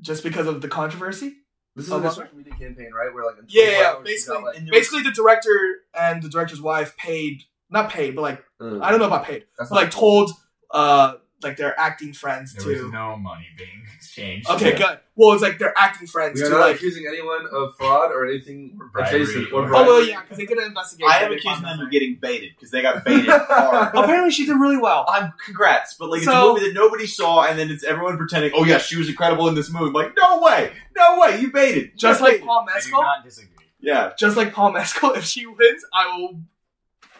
just 0.00 0.22
because 0.22 0.46
of 0.46 0.60
the 0.60 0.68
controversy. 0.68 1.36
This 1.76 1.86
is 1.86 1.92
Oh, 1.92 1.96
like 1.96 2.02
a 2.02 2.06
well- 2.06 2.14
social 2.14 2.36
media 2.36 2.52
campaign, 2.58 2.90
right? 2.92 3.12
Where 3.14 3.24
like 3.24 3.36
Yeah, 3.48 3.64
yeah, 3.70 3.94
basically, 4.04 4.34
got, 4.36 4.44
like, 4.44 4.56
and 4.56 4.66
there 4.66 4.72
was- 4.72 4.80
basically 4.80 5.02
the 5.02 5.12
director 5.12 5.58
and 5.98 6.22
the 6.22 6.28
director's 6.28 6.60
wife 6.60 6.96
paid, 6.96 7.42
not 7.70 7.90
paid, 7.90 8.14
but 8.16 8.22
like 8.22 8.44
uh, 8.60 8.80
I 8.80 8.90
don't 8.90 8.98
know 8.98 9.06
about 9.06 9.24
paid, 9.24 9.44
that's 9.56 9.70
but 9.70 9.76
like 9.76 9.92
cool. 9.92 10.26
told 10.26 10.30
uh 10.70 11.14
like 11.42 11.56
they're 11.56 11.78
acting 11.78 12.12
friends 12.12 12.52
there 12.54 12.66
was 12.66 12.92
no 12.92 13.16
money 13.16 13.46
being 13.56 13.84
exchanged. 13.96 14.48
Okay, 14.50 14.76
good. 14.76 14.98
Well, 15.14 15.32
it's 15.34 15.42
like 15.42 15.58
they're 15.58 15.76
acting 15.76 16.06
friends 16.08 16.40
We 16.40 16.46
are 16.46 16.50
to 16.50 16.54
not 16.54 16.60
like. 16.60 16.76
accusing 16.76 17.06
anyone 17.08 17.46
of 17.52 17.76
fraud 17.76 18.10
or 18.12 18.26
anything 18.26 18.76
bribery 18.92 19.22
adjacent 19.22 19.52
or 19.52 19.62
or- 19.64 19.74
Oh 19.76 19.84
well, 19.84 20.04
yeah, 20.04 20.20
because 20.22 20.38
they 20.38 20.46
could 20.46 20.58
investigate. 20.58 21.08
I 21.08 21.20
am 21.24 21.32
accusing 21.32 21.62
them 21.62 21.80
of 21.80 21.90
getting 21.90 22.16
baited 22.20 22.50
because 22.56 22.70
they 22.70 22.82
got 22.82 23.04
baited 23.04 23.26
hard. 23.30 23.94
Apparently, 23.94 24.30
she 24.32 24.46
did 24.46 24.54
really 24.56 24.78
well. 24.78 25.04
I'm 25.08 25.32
congrats, 25.44 25.94
but 25.94 26.10
like 26.10 26.18
it's 26.18 26.26
So- 26.26 26.50
a 26.50 26.54
movie 26.54 26.66
that 26.66 26.74
nobody 26.74 27.06
saw, 27.06 27.44
and 27.44 27.58
then 27.58 27.70
it's 27.70 27.84
everyone 27.84 28.16
pretending, 28.16 28.52
oh 28.54 28.64
yeah, 28.64 28.78
she 28.78 28.96
was 28.96 29.08
incredible 29.08 29.46
in 29.48 29.54
this 29.54 29.70
movie. 29.72 29.86
I'm 29.86 29.92
like, 29.92 30.12
no 30.20 30.40
way, 30.40 30.72
no 30.96 31.18
way, 31.20 31.40
you 31.40 31.52
baited, 31.52 31.92
Just 31.96 32.20
You 32.20 32.24
like 32.26 32.32
baited. 32.34 32.46
Paul 32.46 32.60
I 32.68 32.72
do 32.72 32.74
Mescal. 32.74 33.02
not 33.02 33.24
disagree. 33.24 33.66
yeah. 33.80 34.12
Just 34.18 34.36
like 34.36 34.52
Paul 34.52 34.72
Mescal, 34.72 35.12
if 35.14 35.24
she 35.24 35.46
wins, 35.46 35.84
I 35.94 36.16
will. 36.16 36.40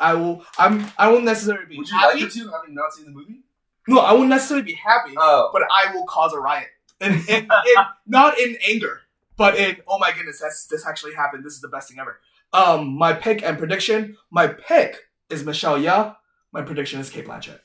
I 0.01 0.15
will. 0.15 0.45
I'm. 0.57 0.87
I 0.97 1.09
won't 1.11 1.25
necessarily 1.25 1.67
be 1.67 1.77
Would 1.79 1.89
you 1.89 1.97
happy. 1.97 2.21
like 2.21 2.33
her 2.33 2.41
to, 2.41 2.51
having 2.53 2.75
not 2.75 2.93
seen 2.93 3.07
the 3.07 3.11
movie? 3.11 3.41
No, 3.89 4.01
I 4.01 4.13
won't 4.13 4.29
necessarily 4.29 4.65
be 4.65 4.75
happy. 4.75 5.15
Oh, 5.17 5.51
but 5.53 5.63
I 5.63 5.95
will 5.95 6.05
cause 6.05 6.33
a 6.33 6.39
riot. 6.39 6.69
And, 7.01 7.15
and, 7.29 7.51
and 7.51 7.87
not 8.07 8.39
in 8.39 8.57
anger, 8.69 9.01
but 9.37 9.57
in 9.57 9.79
oh 9.87 9.99
my 9.99 10.13
goodness, 10.13 10.41
that's 10.41 10.67
this 10.67 10.87
actually 10.87 11.15
happened. 11.15 11.45
This 11.45 11.55
is 11.55 11.61
the 11.61 11.69
best 11.69 11.89
thing 11.89 11.99
ever. 11.99 12.21
Um, 12.53 12.97
my 12.99 13.13
pick 13.13 13.43
and 13.43 13.59
prediction. 13.59 14.17
My 14.31 14.49
pick 14.49 15.09
is 15.31 15.45
Michelle 15.45 15.79
Yeoh. 15.79 16.17
My 16.53 16.63
prediction 16.63 17.01
is 17.01 17.11
Cate 17.11 17.27
Blanchett. 17.27 17.61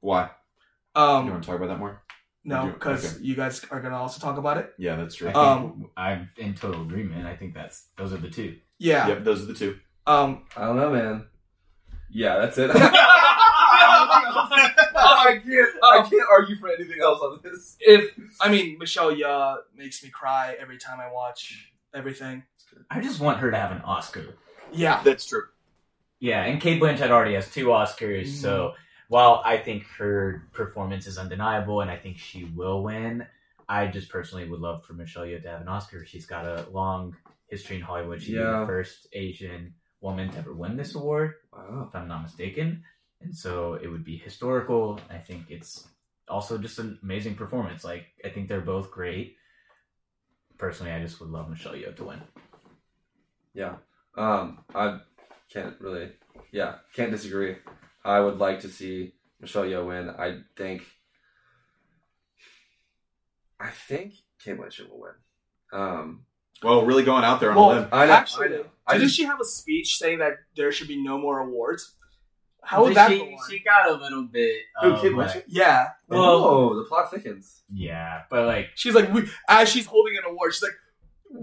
Why? 0.00 0.30
Um, 0.94 1.26
you 1.26 1.32
want 1.32 1.42
to 1.42 1.46
talk 1.46 1.56
about 1.56 1.68
that 1.68 1.78
more? 1.78 2.02
no, 2.44 2.66
because 2.66 3.16
okay. 3.16 3.24
you 3.24 3.34
guys 3.34 3.64
are 3.70 3.80
gonna 3.80 3.96
also 3.96 4.20
talk 4.20 4.36
about 4.36 4.58
it. 4.58 4.72
Yeah, 4.76 4.96
that's 4.96 5.14
true. 5.14 5.28
I 5.28 5.32
think 5.32 5.46
Um, 5.46 5.90
I'm 5.96 6.30
in 6.36 6.54
total 6.54 6.82
agreement. 6.82 7.26
I 7.26 7.36
think 7.36 7.54
that's 7.54 7.86
those 7.96 8.12
are 8.12 8.18
the 8.18 8.28
two. 8.28 8.58
Yeah. 8.78 9.08
Yep, 9.08 9.24
those 9.24 9.42
are 9.42 9.46
the 9.46 9.54
two. 9.54 9.78
Um. 10.06 10.44
I 10.56 10.66
don't 10.66 10.76
know, 10.76 10.90
man. 10.90 11.26
Yeah, 12.10 12.38
that's 12.38 12.58
it. 12.58 12.70
I 14.26 14.72
I 14.96 15.32
can't. 15.38 15.70
I 15.82 15.98
oh. 15.98 16.08
can't 16.08 16.28
argue 16.30 16.56
for 16.56 16.68
anything 16.68 17.00
else 17.02 17.20
on 17.20 17.40
this. 17.42 17.76
if 17.80 18.18
I 18.40 18.50
mean 18.50 18.78
Michelle 18.78 19.14
Yeoh 19.14 19.58
makes 19.76 20.02
me 20.02 20.10
cry 20.10 20.56
every 20.60 20.78
time 20.78 21.00
I 21.00 21.12
watch 21.12 21.70
everything. 21.94 22.44
I 22.90 23.00
just 23.00 23.20
want 23.20 23.38
her 23.38 23.50
to 23.50 23.56
have 23.56 23.72
an 23.72 23.82
Oscar. 23.82 24.34
Yeah. 24.72 25.02
That's 25.02 25.26
true. 25.26 25.44
Yeah, 26.20 26.44
and 26.44 26.60
Cate 26.60 26.80
Blanchett 26.80 27.10
already 27.10 27.34
has 27.34 27.52
two 27.52 27.66
Oscars, 27.66 28.28
so 28.28 28.68
mm-hmm. 28.68 28.76
while 29.08 29.42
I 29.44 29.58
think 29.58 29.84
her 29.98 30.48
performance 30.52 31.06
is 31.06 31.18
undeniable 31.18 31.82
and 31.82 31.90
I 31.90 31.96
think 31.96 32.16
she 32.16 32.44
will 32.44 32.82
win, 32.82 33.26
I 33.68 33.88
just 33.88 34.08
personally 34.08 34.48
would 34.48 34.60
love 34.60 34.84
for 34.86 34.94
Michelle 34.94 35.24
Yeoh 35.24 35.42
to 35.42 35.48
have 35.50 35.60
an 35.60 35.68
Oscar. 35.68 36.06
She's 36.06 36.24
got 36.24 36.46
a 36.46 36.66
long 36.70 37.14
history 37.48 37.76
in 37.76 37.82
Hollywood. 37.82 38.22
She's 38.22 38.36
Yeah. 38.36 38.60
the 38.60 38.66
first 38.66 39.06
Asian 39.12 39.74
woman 40.00 40.30
to 40.30 40.38
ever 40.38 40.54
win 40.54 40.76
this 40.76 40.94
award, 40.94 41.34
Wow. 41.52 41.86
if 41.88 41.94
I'm 41.94 42.08
not 42.08 42.22
mistaken. 42.22 42.84
And 43.24 43.34
so 43.36 43.74
it 43.74 43.88
would 43.88 44.04
be 44.04 44.16
historical. 44.18 45.00
I 45.10 45.18
think 45.18 45.50
it's 45.50 45.88
also 46.28 46.58
just 46.58 46.78
an 46.78 46.98
amazing 47.02 47.34
performance. 47.34 47.84
Like 47.84 48.06
I 48.24 48.28
think 48.28 48.48
they're 48.48 48.60
both 48.60 48.90
great. 48.90 49.36
Personally, 50.58 50.92
I 50.92 51.00
just 51.02 51.20
would 51.20 51.30
love 51.30 51.48
Michelle 51.50 51.72
Yeoh 51.72 51.96
to 51.96 52.04
win. 52.04 52.20
Yeah. 53.54 53.76
Um, 54.16 54.64
I 54.74 55.00
can't 55.52 55.74
really. 55.80 56.12
Yeah, 56.52 56.76
can't 56.94 57.10
disagree. 57.10 57.56
I 58.04 58.20
would 58.20 58.38
like 58.38 58.60
to 58.60 58.68
see 58.68 59.14
Michelle 59.40 59.64
Yeoh 59.64 59.86
win. 59.86 60.10
I 60.10 60.40
think. 60.56 60.82
I 63.58 63.70
think 63.70 64.14
Cate 64.44 64.58
Blanchett 64.58 64.90
will 64.90 65.00
win. 65.00 65.12
Um, 65.72 66.26
Well, 66.62 66.84
really 66.86 67.04
going 67.04 67.24
out 67.24 67.40
there 67.40 67.50
on 67.50 67.56
a 67.56 67.60
Well, 67.60 67.68
limb. 67.80 67.88
I 67.92 68.06
know. 68.06 68.12
actually, 68.12 68.46
I 68.46 68.50
know. 68.50 68.66
I 68.86 68.92
didn't 68.94 69.04
just- 69.08 69.16
she 69.16 69.24
have 69.24 69.40
a 69.40 69.44
speech 69.44 69.96
saying 69.96 70.18
that 70.18 70.34
there 70.56 70.70
should 70.72 70.88
be 70.88 71.02
no 71.02 71.18
more 71.18 71.40
awards? 71.40 71.96
How 72.64 72.82
would 72.84 72.94
that 72.94 73.10
she, 73.10 73.18
go 73.18 73.36
she 73.48 73.58
got 73.60 73.90
a 73.90 73.94
little 73.94 74.24
bit. 74.24 74.62
Who, 74.80 74.88
of, 74.88 74.94
um, 74.94 75.00
Cate 75.00 75.14
like- 75.14 75.44
Yeah. 75.48 75.88
Well- 76.08 76.22
oh, 76.22 76.76
the 76.76 76.84
plot 76.84 77.10
thickens. 77.10 77.62
Yeah, 77.72 78.22
but 78.30 78.46
like 78.46 78.70
She's 78.74 78.94
like, 78.94 79.12
we, 79.12 79.28
as 79.48 79.68
she's 79.68 79.86
holding 79.86 80.16
an 80.16 80.30
award, 80.30 80.54
she's 80.54 80.62
like, 80.62 80.72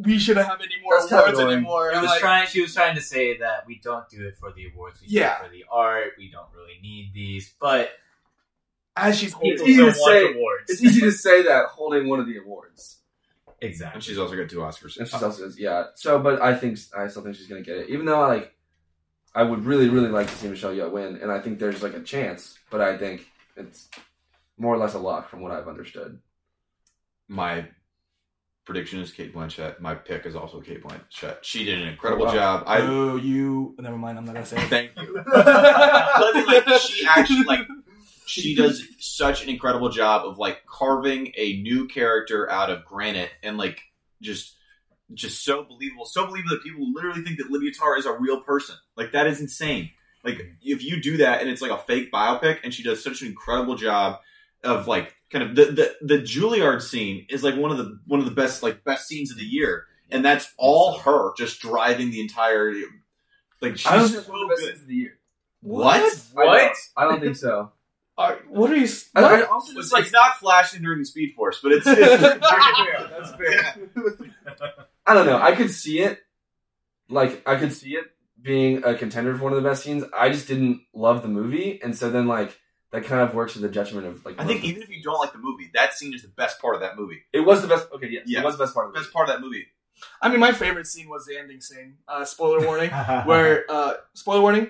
we 0.06 0.18
shouldn't 0.20 0.48
have 0.48 0.62
any 0.62 0.82
more 0.82 0.98
That's 1.00 1.12
awards 1.12 1.40
anymore. 1.40 1.92
She 1.94 2.00
was 2.00 2.10
like, 2.10 2.20
trying. 2.22 2.48
She 2.48 2.62
was 2.62 2.74
trying 2.74 2.96
to 2.96 3.02
say 3.02 3.38
that 3.40 3.66
we 3.68 3.80
don't 3.84 4.08
do 4.10 4.26
it 4.26 4.38
for 4.38 4.52
the 4.54 4.68
awards. 4.74 5.02
We 5.02 5.08
Yeah. 5.10 5.40
do 5.40 5.44
it 5.44 5.48
for 5.48 5.54
the 5.54 5.66
art. 5.70 6.12
We 6.18 6.32
don't 6.32 6.48
really 6.56 6.80
need 6.82 7.12
these, 7.14 7.54
but 7.60 7.90
as 8.96 9.18
she's 9.18 9.34
holding, 9.34 9.54
It's 9.54 9.62
easy 9.64 9.84
to 9.84 9.94
say- 9.94 10.34
awards. 10.34 10.70
It's 10.72 10.82
easy 10.84 11.02
to 11.02 11.12
say 11.12 11.44
that 11.44 11.66
holding 11.68 12.08
one 12.08 12.20
of 12.20 12.26
the 12.28 12.38
awards. 12.38 13.00
exactly. 13.60 13.96
And 13.98 14.04
she's 14.04 14.18
also 14.18 14.36
got 14.36 14.50
two 14.50 14.58
Oscars. 14.58 14.98
And 14.98 15.08
she's 15.08 15.22
also 15.22 15.50
yeah. 15.58 15.86
So, 15.96 16.20
but 16.20 16.42
I 16.42 16.56
think 16.56 16.80
I 16.98 17.08
still 17.08 17.22
think 17.24 17.36
she's 17.36 17.48
gonna 17.48 17.62
get 17.62 17.78
it, 17.78 17.90
even 17.90 18.06
though 18.06 18.22
I 18.22 18.28
like 18.28 18.56
I 19.34 19.44
would 19.44 19.66
really 19.66 19.90
really 19.90 20.10
like 20.10 20.28
to 20.28 20.36
see 20.36 20.48
Michelle 20.48 20.74
Yeoh 20.74 20.92
win, 20.92 21.18
and 21.22 21.32
I 21.32 21.40
think 21.40 21.60
there's 21.60 21.82
like 21.82 21.94
a 21.94 22.02
chance, 22.02 22.58
but 22.70 22.82
I 22.82 22.98
think 22.98 23.26
it's 23.56 23.88
more 24.58 24.74
or 24.74 24.78
less 24.78 24.94
a 24.94 25.00
lock 25.00 25.30
from 25.30 25.42
what 25.42 25.52
I've 25.52 25.68
understood. 25.68 26.20
My 27.28 27.68
prediction 28.66 29.00
is 29.00 29.12
Cate 29.12 29.34
Blanchett. 29.34 29.80
My 29.80 29.96
pick 29.96 30.26
is 30.26 30.36
also 30.36 30.62
Cate 30.62 30.84
Blanchett. 30.84 31.38
She 31.42 31.64
did 31.66 31.80
an 31.80 31.88
oh, 31.88 31.92
incredible 31.92 32.24
Oh, 32.24 32.28
wow. 32.28 32.34
job. 32.34 32.64
I 32.68 32.82
oh, 32.82 33.16
you. 33.16 33.76
Never 33.80 33.98
mind. 33.98 34.18
I'm 34.18 34.26
not 34.26 34.34
gonna 34.34 34.46
say 34.46 34.58
it. 34.58 34.70
thank 34.70 34.92
you. 34.98 35.24
But 35.26 35.48
I 35.48 36.64
like, 36.66 36.80
she 36.82 37.06
actually 37.08 37.44
like 37.44 37.68
she 38.26 38.56
does 38.56 38.84
such 39.00 39.44
an 39.44 39.50
incredible 39.50 39.90
job 39.90 40.26
of 40.26 40.38
like 40.38 40.66
carving 40.66 41.34
a 41.36 41.62
new 41.62 41.88
character 41.88 42.50
out 42.50 42.70
of 42.70 42.86
granite 42.86 43.32
and 43.44 43.58
like 43.58 43.82
just 44.22 44.56
just 45.14 45.44
so 45.44 45.64
believable 45.64 46.06
so 46.06 46.26
believable 46.26 46.56
that 46.56 46.64
people 46.64 46.92
literally 46.94 47.22
think 47.24 47.38
that 47.38 47.50
Lydia 47.52 47.72
Tar 47.74 47.98
is 47.98 48.06
a 48.06 48.14
real 48.14 48.42
person 48.42 48.76
like 48.96 49.12
that 49.14 49.28
is 49.28 49.40
insane 49.42 49.90
like 50.24 50.40
if 50.62 50.84
you 50.84 51.02
do 51.02 51.18
that 51.18 51.42
and 51.42 51.50
it's 51.50 51.62
like 51.62 51.72
a 51.72 51.78
fake 51.78 52.12
biopic 52.12 52.60
and 52.64 52.74
she 52.74 52.84
does 52.84 53.04
such 53.04 53.22
an 53.22 53.28
incredible 53.28 53.76
job 53.76 54.20
of 54.64 54.88
like 54.88 55.14
kind 55.32 55.44
of 55.44 55.56
the 55.56 55.66
the, 55.66 55.96
the 56.16 56.22
juilliard 56.22 56.82
scene 56.82 57.26
is 57.30 57.44
like 57.44 57.56
one 57.56 57.72
of 57.72 57.78
the 57.78 58.00
one 58.08 58.20
of 58.20 58.26
the 58.26 58.32
best 58.32 58.62
like 58.64 58.84
best 58.84 59.08
scenes 59.08 59.32
of 59.32 59.38
the 59.38 59.46
year 59.46 59.86
and 60.10 60.24
that's 60.24 60.54
all 60.58 61.00
her 61.00 61.32
just 61.38 61.60
driving 61.62 62.12
the 62.12 62.20
entire 62.22 62.74
like 63.62 63.78
she's 63.78 63.88
I 63.88 63.96
don't 63.98 64.10
think 64.10 64.24
so 64.26 64.32
one 64.32 64.42
of 64.44 64.50
the 64.50 64.54
best 64.56 64.62
good. 64.62 64.68
scenes 64.74 64.82
of 64.82 64.88
the 64.88 64.96
year. 64.96 65.18
what? 65.62 65.96
I 65.96 66.00
don't- 66.00 66.34
What? 66.34 66.76
I 66.98 67.04
don't 67.06 67.20
think 67.22 67.36
so. 67.36 67.72
Are, 68.18 68.38
what 68.50 68.70
are 68.70 68.76
you? 68.76 68.84
s- 68.84 69.10
I, 69.16 69.22
What? 69.22 69.32
I 69.32 69.42
also 69.44 69.80
It's 69.80 69.92
like 69.92 70.04
like 70.04 70.12
not 70.12 70.36
flashing 70.38 70.82
during 70.84 71.00
the 71.00 71.06
Speed 71.06 71.34
Force, 71.34 71.60
but 71.64 71.72
it's. 71.72 71.88
it's 71.88 72.22
That's 72.22 73.32
fair. 73.36 73.76
I 75.06 75.14
don't 75.14 75.26
know. 75.26 75.38
I 75.40 75.54
could 75.56 75.72
see 75.72 76.00
it. 76.00 76.20
Like 77.10 77.42
I 77.48 77.56
could 77.58 77.74
see 77.74 77.92
it 77.96 78.06
being 78.42 78.84
a 78.84 78.96
contender 78.96 79.36
for 79.36 79.44
one 79.44 79.54
of 79.54 79.62
the 79.62 79.68
best 79.70 79.84
scenes. 79.84 80.04
I 80.18 80.30
just 80.30 80.48
didn't 80.48 80.82
love 80.94 81.22
the 81.22 81.28
movie, 81.28 81.80
and 81.84 81.96
so 81.96 82.10
then 82.10 82.28
like 82.28 82.58
that 82.92 83.06
kind 83.06 83.22
of 83.22 83.34
works 83.36 83.54
to 83.54 83.60
the 83.60 83.70
detriment 83.70 84.08
of 84.08 84.26
like. 84.26 84.40
I 84.40 84.46
think 84.46 84.64
even 84.64 84.82
if 84.82 84.90
you 84.90 85.02
don't 85.04 85.20
like 85.20 85.34
the 85.34 85.40
movie, 85.40 85.70
that 85.74 85.94
scene 85.94 86.14
is 86.14 86.22
the 86.22 86.30
best 86.30 86.60
part 86.62 86.76
of 86.76 86.82
that 86.82 86.98
movie. 86.98 87.22
it 87.34 87.42
was 87.42 87.62
the 87.62 87.68
best. 87.68 87.88
Okay, 87.94 88.08
yes, 88.10 88.24
Yeah. 88.28 88.40
it 88.40 88.46
was 88.46 88.58
the 88.58 88.64
best 88.64 88.74
part 88.74 88.88
of 88.88 88.94
The 88.94 89.00
the 89.00 89.04
best 89.04 89.14
part 89.14 89.30
of 89.30 89.36
that 89.36 89.42
movie. 89.42 89.66
I 90.22 90.30
mean, 90.30 90.40
my 90.40 90.52
favorite 90.52 90.88
scene 90.88 91.10
was 91.10 91.26
the 91.26 91.38
ending 91.38 91.62
scene. 91.62 91.98
Uh, 92.08 92.24
spoiler 92.26 92.66
warning. 92.66 92.90
where 93.26 93.66
uh 93.70 93.94
spoiler 94.14 94.42
warning 94.42 94.70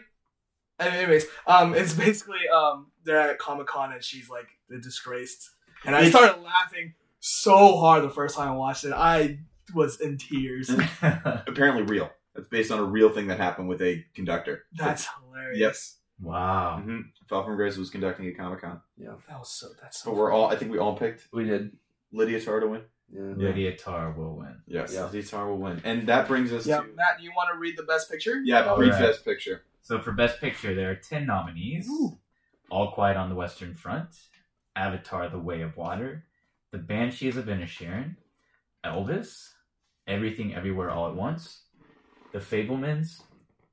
anyways 0.79 1.25
um 1.45 1.75
it's 1.75 1.93
basically 1.93 2.39
um 2.51 2.87
they're 3.03 3.19
at 3.19 3.37
comic-con 3.37 3.91
and 3.93 4.03
she's 4.03 4.29
like 4.31 4.47
the 4.67 4.79
disgraced 4.79 5.51
and 5.85 5.95
i 5.95 6.09
started 6.09 6.41
laughing 6.41 6.95
so 7.19 7.77
hard 7.77 8.03
the 8.03 8.09
first 8.09 8.35
time 8.35 8.47
i 8.47 8.51
watched 8.55 8.83
it 8.83 8.91
i 8.91 9.37
was 9.73 9.99
in 9.99 10.17
tears 10.17 10.69
Apparently 11.01 11.83
real. 11.83 12.09
It's 12.35 12.47
based 12.47 12.71
on 12.71 12.79
a 12.79 12.83
real 12.83 13.09
thing 13.09 13.27
that 13.27 13.37
happened 13.39 13.67
with 13.69 13.81
a 13.81 14.05
conductor. 14.15 14.63
that's 14.73 15.07
hilarious 15.19 15.59
Yes. 15.59 15.97
wow. 16.21 16.77
Mm-hmm. 16.79 16.99
Fell 17.27 17.43
from 17.43 17.55
Grace 17.55 17.77
was 17.77 17.89
conducting 17.89 18.27
at 18.27 18.37
Comic 18.37 18.61
Con, 18.61 18.79
Yeah. 18.97 19.13
that 19.27 19.39
was 19.39 19.49
so 19.51 19.67
that's 19.81 20.01
so 20.03 20.11
but 20.11 20.17
we're 20.17 20.31
all. 20.31 20.47
I 20.49 20.55
think 20.55 20.71
we 20.71 20.77
all 20.77 20.95
picked 20.95 21.27
We 21.33 21.43
did. 21.45 21.71
Lydia 22.13 22.41
Tar 22.41 22.59
to 22.59 22.67
win. 22.67 22.81
Yeah. 23.13 23.21
Lydia 23.35 23.75
Tar 23.75 24.11
will 24.11 24.35
win. 24.37 24.61
Yes, 24.67 24.93
Yeah. 24.93 25.05
Lydia 25.05 25.23
Tar 25.23 25.47
will 25.49 25.57
win, 25.57 25.81
and 25.83 26.07
that 26.07 26.27
brings 26.27 26.51
us 26.53 26.65
yeah 26.65 26.77
to 26.81 26.87
matt 26.95 27.17
do 27.19 27.23
you 27.23 27.31
want 27.35 27.49
to 27.53 27.59
read 27.59 27.77
the 27.77 27.83
best 27.83 28.09
picture 28.11 28.41
yeah, 28.43 28.63
All 28.65 28.77
read 28.77 28.91
right. 28.91 28.99
best 29.01 29.25
picture. 29.25 29.63
So 29.83 29.99
for 29.99 30.11
Best 30.11 30.39
Picture, 30.39 30.75
there 30.75 30.91
are 30.91 30.95
ten 30.95 31.25
nominees: 31.25 31.89
All 32.69 32.91
Quiet 32.91 33.17
on 33.17 33.29
the 33.29 33.35
Western 33.35 33.73
Front, 33.73 34.09
Avatar: 34.75 35.27
The 35.27 35.39
Way 35.39 35.61
of 35.61 35.75
Water, 35.75 36.25
The 36.71 36.77
Banshees 36.77 37.35
of 37.35 37.45
Inisherin, 37.45 38.15
Elvis, 38.85 39.49
Everything 40.11 40.53
Everywhere 40.53 40.91
All 40.91 41.07
at 41.07 41.15
Once, 41.15 41.61
The 42.33 42.39
Fabelmans, 42.39 43.21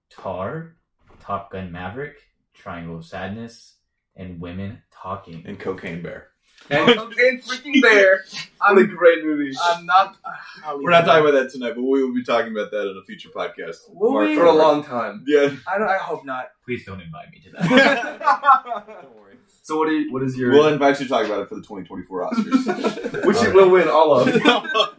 Tar, 0.09 0.77
Top 1.21 1.51
Gun 1.51 1.73
Maverick, 1.73 2.15
Triangle 2.55 2.99
of 2.99 3.05
Sadness, 3.05 3.75
and 4.15 4.41
Women 4.41 4.81
Talking. 4.93 5.43
And 5.47 5.59
Cocaine 5.59 6.01
Bear. 6.01 6.29
And 6.71 6.97
Cocaine 6.97 7.41
Freaking 7.41 7.83
Bear. 7.83 8.23
I'm 8.61 8.79
a 8.79 8.87
great 8.87 9.25
movie. 9.25 9.53
I'm 9.61 9.85
not. 9.85 10.17
Uh, 10.25 10.77
We're 10.81 10.91
not 10.91 11.07
talking 11.07 11.29
about 11.29 11.43
that 11.43 11.51
tonight, 11.51 11.73
but 11.75 11.83
we 11.83 12.05
will 12.05 12.15
be 12.15 12.23
talking 12.23 12.53
about 12.53 12.71
that 12.71 12.89
in 12.89 12.97
a 12.97 13.05
future 13.05 13.31
podcast. 13.31 13.77
Will 13.93 14.13
Mark 14.13 14.29
we? 14.29 14.37
For 14.37 14.45
a 14.45 14.53
long 14.53 14.85
time. 14.85 15.25
Yeah. 15.27 15.51
I, 15.67 15.77
don't, 15.79 15.89
I 15.89 15.99
hope 15.99 16.25
not. 16.25 16.51
Please 16.65 16.85
don't 16.87 17.01
invite 17.01 17.33
me 17.33 17.41
to 17.47 17.51
that. 17.51 18.19
Don't 19.03 19.17
worry. 19.17 19.35
So 19.63 19.77
what? 19.77 19.89
Do 19.89 19.95
you, 19.95 20.13
what 20.13 20.23
is 20.23 20.37
your? 20.39 20.53
We'll 20.53 20.69
invite 20.69 21.01
you 21.01 21.07
to 21.07 21.11
talk 21.11 21.27
about 21.27 21.43
it 21.43 21.49
for 21.49 21.57
the 21.57 21.63
2024 21.63 22.31
Oscars. 22.31 23.27
which 23.27 23.37
it 23.39 23.53
will 23.53 23.71
win 23.71 23.89
all 23.89 24.15
of. 24.15 24.95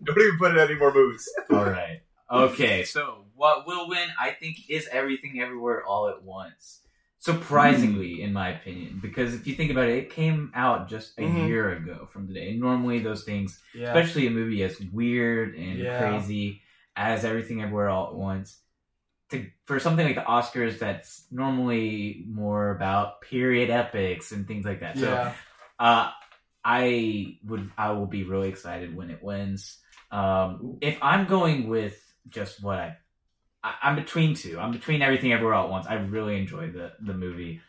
Don't 0.04 0.18
even 0.18 0.38
put 0.38 0.52
in 0.52 0.58
any 0.58 0.74
more 0.74 0.92
movies. 0.92 1.28
All 1.50 1.64
right. 1.64 2.00
Okay, 2.30 2.84
so 2.96 3.24
what 3.34 3.66
will 3.66 3.88
win, 3.88 4.08
I 4.18 4.30
think, 4.30 4.56
is 4.68 4.88
Everything 4.90 5.40
Everywhere 5.40 5.84
All 5.84 6.08
at 6.08 6.22
Once. 6.22 6.80
Surprisingly, 7.18 8.22
in 8.22 8.32
my 8.32 8.48
opinion, 8.50 8.98
because 9.02 9.34
if 9.34 9.46
you 9.46 9.54
think 9.54 9.70
about 9.70 9.88
it, 9.88 9.98
it 9.98 10.10
came 10.10 10.50
out 10.54 10.88
just 10.88 11.18
a 11.18 11.22
Mhm. 11.22 11.46
year 11.46 11.72
ago 11.72 12.08
from 12.10 12.26
today. 12.26 12.54
Normally, 12.56 13.00
those 13.00 13.24
things, 13.24 13.60
Yeah. 13.74 13.88
especially 13.88 14.26
a 14.26 14.30
movie 14.30 14.62
as 14.62 14.80
weird 14.80 15.54
and 15.54 15.80
Yeah. 15.80 15.96
crazy 15.98 16.62
as 16.96 17.24
Everything 17.24 17.62
Everywhere 17.62 17.90
All 17.90 18.08
at 18.08 18.14
Once, 18.14 18.58
to 19.30 19.50
for 19.66 19.78
something 19.78 20.06
like 20.06 20.16
the 20.16 20.22
Oscars, 20.22 20.78
that's 20.78 21.26
normally 21.30 22.24
more 22.26 22.70
about 22.70 23.20
period 23.20 23.68
epics 23.70 24.32
and 24.32 24.46
things 24.48 24.64
like 24.64 24.80
that. 24.80 24.98
So 24.98 25.32
uh, 25.78 26.10
I 26.64 27.38
would 27.44 27.70
I 27.76 27.92
will 27.92 28.06
be 28.06 28.24
really 28.24 28.48
excited 28.48 28.94
when 28.96 29.10
it 29.10 29.22
wins. 29.22 29.78
Um, 30.10 30.78
if 30.80 30.98
I'm 31.02 31.26
going 31.26 31.68
with 31.68 31.96
just 32.28 32.62
what 32.62 32.78
I, 32.78 32.96
I 33.62 33.74
I'm 33.82 33.96
between 33.96 34.34
two. 34.34 34.58
I'm 34.58 34.72
between 34.72 35.02
everything 35.02 35.32
everywhere 35.32 35.54
all 35.54 35.64
at 35.66 35.70
once. 35.70 35.86
I 35.86 35.94
really 35.94 36.38
enjoyed 36.38 36.72
the 36.72 36.92
the 37.00 37.14
movie, 37.14 37.60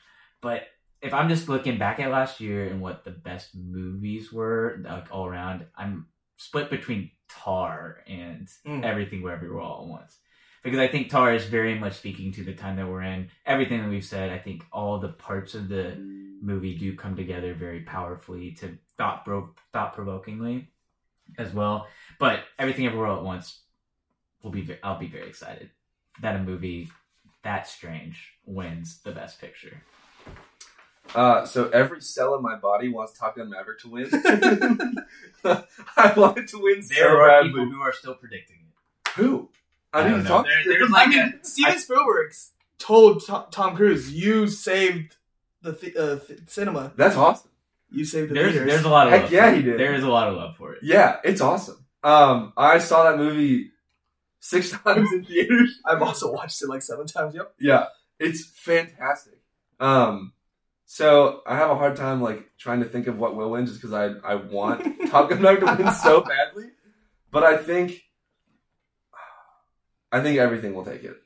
but 0.42 0.64
if 1.02 1.14
I'm 1.14 1.30
just 1.30 1.50
looking 1.50 1.78
back 1.80 2.00
at 2.00 2.12
last 2.12 2.40
year 2.40 2.68
and 2.68 2.80
what 2.82 3.04
the 3.04 3.12
best 3.12 3.56
movies 3.56 4.32
were 4.32 4.82
like 4.84 5.08
all 5.12 5.26
around, 5.26 5.66
I'm 5.76 6.08
split 6.38 6.70
between 6.70 7.12
Tar 7.28 8.04
and 8.08 8.48
Mm. 8.66 8.84
everything 8.84 9.22
where 9.22 9.34
everywhere 9.34 9.62
all 9.62 9.84
at 9.84 9.90
once. 9.90 10.20
Because 10.64 10.80
I 10.80 10.88
think 10.88 11.10
Tar 11.10 11.34
is 11.34 11.46
very 11.46 11.78
much 11.78 11.94
speaking 11.94 12.32
to 12.34 12.44
the 12.44 12.54
time 12.54 12.76
that 12.76 12.88
we're 12.88 13.02
in. 13.02 13.30
Everything 13.48 13.82
that 13.82 13.90
we've 13.90 14.06
said, 14.06 14.30
I 14.30 14.38
think 14.38 14.64
all 14.72 15.00
the 15.00 15.10
parts 15.10 15.56
of 15.56 15.70
the 15.70 15.96
movie 16.42 16.78
do 16.78 16.96
come 16.96 17.16
together 17.16 17.54
very 17.56 17.82
powerfully 17.82 18.52
to 18.52 18.78
thought 18.98 19.28
thought 19.74 19.94
provokingly 19.96 20.70
as 21.38 21.54
well. 21.54 21.88
But 22.20 22.42
everything 22.60 22.86
everywhere 22.86 23.08
all 23.08 23.18
at 23.18 23.24
once 23.24 23.60
will 24.44 24.52
be. 24.52 24.68
I'll 24.84 25.00
be 25.00 25.08
very 25.08 25.28
excited 25.28 25.70
that 26.22 26.36
a 26.36 26.40
movie 26.40 26.90
that 27.44 27.68
strange 27.68 28.34
wins 28.46 29.00
the 29.02 29.12
best 29.12 29.40
picture. 29.42 29.82
Uh, 31.16 31.46
so 31.46 31.68
every 31.70 32.02
cell 32.02 32.36
in 32.36 32.42
my 32.42 32.56
body 32.56 32.88
wants 32.88 33.18
Top 33.18 33.36
Gun 33.36 33.50
Maverick 33.50 33.80
to 33.82 33.90
win. 33.90 34.10
I 35.44 36.14
want 36.16 36.38
it 36.38 36.48
to 36.50 36.60
win 36.62 36.82
so 36.84 37.06
are 37.08 37.28
badly. 37.28 37.50
people 37.50 37.66
who 37.66 37.82
are 37.82 37.92
still 37.94 38.14
predicting 38.14 38.58
it. 38.58 39.10
Who? 39.16 39.50
I, 39.94 40.02
I 40.02 40.10
don't 40.10 40.24
talk 40.24 40.46
There- 40.46 40.78
there's 40.78 40.90
I 40.94 40.94
like 40.94 41.10
mean, 41.10 41.20
a- 41.42 41.46
Steven 41.46 41.78
Spielberg 41.80 42.34
told 42.78 43.26
Tom, 43.26 43.46
Tom 43.52 43.76
Cruise, 43.76 44.12
"You 44.14 44.48
saved 44.48 45.18
the 45.62 45.74
th- 45.74 45.96
uh, 45.98 46.20
th- 46.20 46.40
cinema. 46.48 46.94
That's 46.96 47.16
awesome. 47.18 47.51
You 47.92 48.06
saved 48.06 48.30
the 48.30 48.36
There's 48.36 48.52
theaters." 48.54 48.70
there's 48.70 48.86
a 48.86 48.90
lot 48.90 49.08
of 49.08 49.14
Heck 49.14 49.24
love 49.24 49.32
yeah, 49.32 49.50
for 49.50 49.54
it. 49.54 49.58
he 49.58 49.62
did. 49.64 49.80
There 49.80 49.94
is 49.94 50.04
a 50.04 50.10
lot 50.10 50.28
of 50.30 50.36
love 50.36 50.56
for 50.58 50.74
it. 50.74 50.80
Yeah, 50.84 51.18
it's 51.24 51.42
awesome. 51.42 51.86
Um, 52.04 52.54
I 52.58 52.80
saw 52.80 53.04
that 53.10 53.18
movie 53.18 53.72
six 54.40 54.72
times 54.84 55.12
in 55.12 55.26
theaters. 55.26 55.80
I've 55.86 56.02
also 56.02 56.32
watched 56.32 56.62
it 56.62 56.68
like 56.70 56.82
seven 56.82 57.06
times. 57.08 57.36
Yep. 57.36 57.54
Yeah, 57.60 57.86
it's 58.20 58.46
fantastic. 58.46 59.40
Um, 59.80 60.34
so 60.86 61.42
I 61.46 61.56
have 61.58 61.70
a 61.70 61.76
hard 61.76 61.96
time 61.96 62.22
like 62.22 62.50
trying 62.58 62.80
to 62.82 62.86
think 62.86 63.08
of 63.08 63.18
what 63.18 63.36
will 63.36 63.52
win, 63.52 63.66
just 63.66 63.82
because 63.82 63.94
I 63.94 64.08
I 64.28 64.36
want 64.36 64.82
Top 65.10 65.30
Gun 65.30 65.42
Maverick 65.42 65.66
to 65.78 65.84
win 65.84 65.94
so 65.94 66.22
badly. 66.22 66.70
But 67.32 67.44
I 67.44 67.58
think 67.58 68.04
I 70.12 70.22
think 70.22 70.38
everything 70.40 70.74
will 70.74 70.86
take 70.86 71.04
it. 71.04 71.18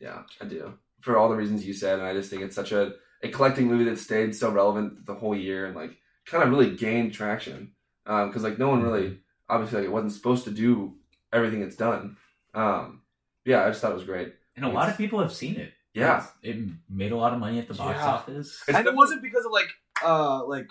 Yeah, 0.00 0.22
I 0.40 0.44
do 0.46 0.74
for 1.00 1.16
all 1.16 1.28
the 1.28 1.36
reasons 1.36 1.66
you 1.66 1.74
said, 1.74 1.98
and 1.98 2.06
I 2.08 2.14
just 2.14 2.30
think 2.30 2.42
it's 2.42 2.56
such 2.56 2.72
a 2.72 2.94
a 3.22 3.28
collecting 3.28 3.66
movie 3.68 3.84
that 3.84 3.98
stayed 3.98 4.34
so 4.34 4.50
relevant 4.50 5.06
the 5.06 5.14
whole 5.14 5.34
year 5.36 5.66
and 5.66 5.74
like 5.76 5.96
kind 6.26 6.42
of 6.42 6.50
really 6.50 6.74
gained 6.74 7.12
traction 7.12 7.72
because 8.04 8.42
like 8.42 8.58
no 8.58 8.68
one 8.68 8.82
really 8.82 9.18
obviously 9.48 9.78
like 9.78 9.86
it 9.86 9.92
wasn't 9.92 10.12
supposed 10.12 10.44
to 10.44 10.50
do 10.50 10.94
everything 11.32 11.62
it's 11.62 11.76
done. 11.76 12.16
Um, 12.54 13.02
yeah, 13.44 13.64
I 13.64 13.68
just 13.68 13.80
thought 13.80 13.90
it 13.92 13.96
was 13.96 14.04
great. 14.04 14.34
And 14.56 14.64
a 14.64 14.68
lot 14.68 14.88
of 14.88 14.96
people 14.96 15.20
have 15.20 15.32
seen 15.32 15.56
it. 15.56 15.72
Yeah. 15.92 16.24
It 16.42 16.56
made 16.88 17.12
a 17.12 17.16
lot 17.16 17.32
of 17.32 17.40
money 17.40 17.58
at 17.58 17.68
the 17.68 17.74
box 17.74 17.98
Yeah. 17.98 18.06
office. 18.06 18.62
It's 18.68 18.76
and 18.76 18.86
it 18.86 18.94
wasn't 18.94 19.22
because 19.22 19.44
of 19.44 19.52
like 19.52 19.68
uh 20.04 20.44
like 20.46 20.68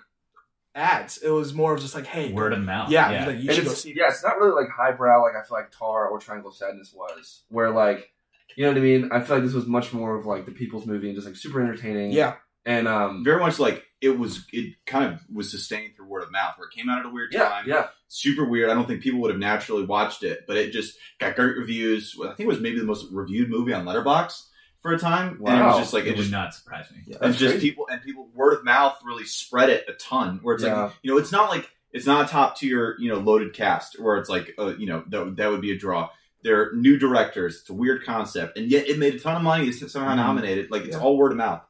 ads. 0.76 1.18
It 1.18 1.30
was 1.30 1.54
more 1.54 1.74
of 1.76 1.82
just 1.82 1.96
like, 1.96 2.06
hey, 2.08 2.32
Word 2.32 2.54
of 2.54 2.60
mouth. 2.62 2.90
yeah, 2.90 3.12
yeah. 3.12 3.26
like 3.28 3.40
you 3.40 3.48
And 3.50 3.54
should 3.56 3.66
go 3.66 3.72
it's, 3.72 3.82
see. 3.82 3.94
yeah, 3.96 4.08
it's 4.08 4.24
not 4.24 4.38
really 4.38 4.54
like 4.62 4.70
highbrow 4.76 5.22
like 5.24 5.34
I 5.36 5.46
feel 5.48 5.58
like 5.58 5.72
Tar 5.72 6.08
or 6.08 6.20
Triangle 6.20 6.50
of 6.50 6.56
Sadness 6.56 6.94
was, 6.96 7.44
where 7.50 7.70
like 7.72 8.12
you 8.56 8.64
know 8.64 8.70
what 8.72 8.78
I 8.78 8.82
mean. 8.82 9.10
I 9.12 9.22
feel 9.22 9.38
like 9.38 9.46
this 9.46 9.54
was 9.54 9.66
much 9.68 9.94
more 9.94 10.16
of 10.16 10.26
like 10.26 10.46
the 10.46 10.52
people's 10.52 10.86
movie 10.86 11.08
and 11.08 11.16
just 11.16 11.28
like 11.28 11.36
super 11.36 11.62
entertaining. 11.62 12.12
Yeah, 12.12 12.36
and 12.66 12.88
um, 12.88 13.24
Very 13.24 13.40
much 13.40 13.60
like 13.60 13.84
it 14.02 14.18
was. 14.20 14.46
It 14.52 14.76
kind 14.86 15.14
of 15.14 15.20
was 15.34 15.50
sustained 15.52 15.96
through 15.96 16.08
word 16.08 16.24
of 16.24 16.32
mouth, 16.32 16.56
where 16.58 16.68
it 16.68 16.74
came 16.76 16.90
out 16.90 17.00
at 17.00 17.06
a 17.06 17.10
weird 17.10 17.34
yeah, 17.34 17.50
time. 17.50 17.66
yeah, 17.68 17.88
super 18.08 18.46
weird. 18.46 18.70
I 18.70 18.74
don't 18.74 18.88
think 18.88 19.02
people 19.02 19.20
would 19.22 19.32
have 19.32 19.40
naturally 19.40 19.86
watched 19.86 20.24
it, 20.24 20.42
but 20.48 20.58
it 20.58 20.72
just 20.72 20.98
got 21.20 21.36
great 21.36 21.58
reviews. 21.58 22.16
I 22.22 22.28
think 22.28 22.42
it 22.42 22.48
was 22.48 22.60
maybe 22.60 22.80
the 22.80 22.86
most 22.86 23.06
reviewed 23.12 23.50
movie 23.50 23.74
on 23.74 23.86
Letterboxd 23.86 24.42
for 24.82 24.92
a 24.94 25.00
time. 25.00 25.28
And 25.30 25.38
it 25.38 25.42
was 25.42 25.74
Wow. 25.76 25.80
just 25.80 25.94
like 25.94 26.04
it 26.06 26.10
it 26.10 26.18
would 26.18 26.32
not 26.32 26.54
surprise 26.54 26.86
me. 26.92 26.98
yeah. 27.08 27.18
and 27.22 27.34
just 27.34 27.54
crazy. 27.54 27.70
people 27.70 27.88
and 27.90 28.02
people 28.02 28.28
word 28.34 28.54
of 28.54 28.66
mouth 28.66 28.98
really 29.06 29.24
spread 29.24 29.70
it 29.70 29.86
a 29.88 29.94
ton. 29.94 30.40
Where 30.44 30.56
it's 30.56 30.64
Yeah. 30.66 30.84
like 30.84 30.94
you 31.02 31.12
know, 31.12 31.18
it's 31.18 31.32
not 31.32 31.50
like 31.50 31.70
it's 31.94 32.06
not 32.06 32.26
a 32.26 32.28
top 32.28 32.58
tier 32.58 32.98
you 33.00 33.08
know 33.10 33.20
loaded 33.20 33.54
cast 33.54 33.98
where 34.00 34.18
it's 34.18 34.28
like 34.30 34.54
uh, 34.60 34.74
you 34.78 34.86
know 34.88 35.04
that 35.08 35.38
that 35.38 35.50
would 35.52 35.62
be 35.62 35.72
a 35.72 35.78
draw. 35.78 36.10
They're 36.44 36.74
new 36.74 36.98
directors. 37.00 37.62
It's 37.62 37.70
a 37.70 37.74
weird 37.74 38.04
concept, 38.06 38.58
and 38.58 38.70
yet 38.70 38.88
it 38.88 39.00
made 39.00 39.16
a 39.16 39.20
ton 39.20 39.36
of 39.38 39.42
money. 39.44 39.68
It's 39.68 39.80
somehow 39.92 40.12
Mhm. 40.14 40.18
nominated. 40.18 40.72
Like 40.72 40.84
it's 40.84 40.96
Yeah. 40.96 41.02
all 41.02 41.18
word 41.18 41.32
of 41.32 41.38
mouth. 41.38 41.62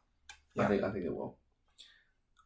I 0.57 0.65
think 0.65 0.83
I 0.83 0.89
think 0.91 1.05
it 1.05 1.13
will. 1.15 1.37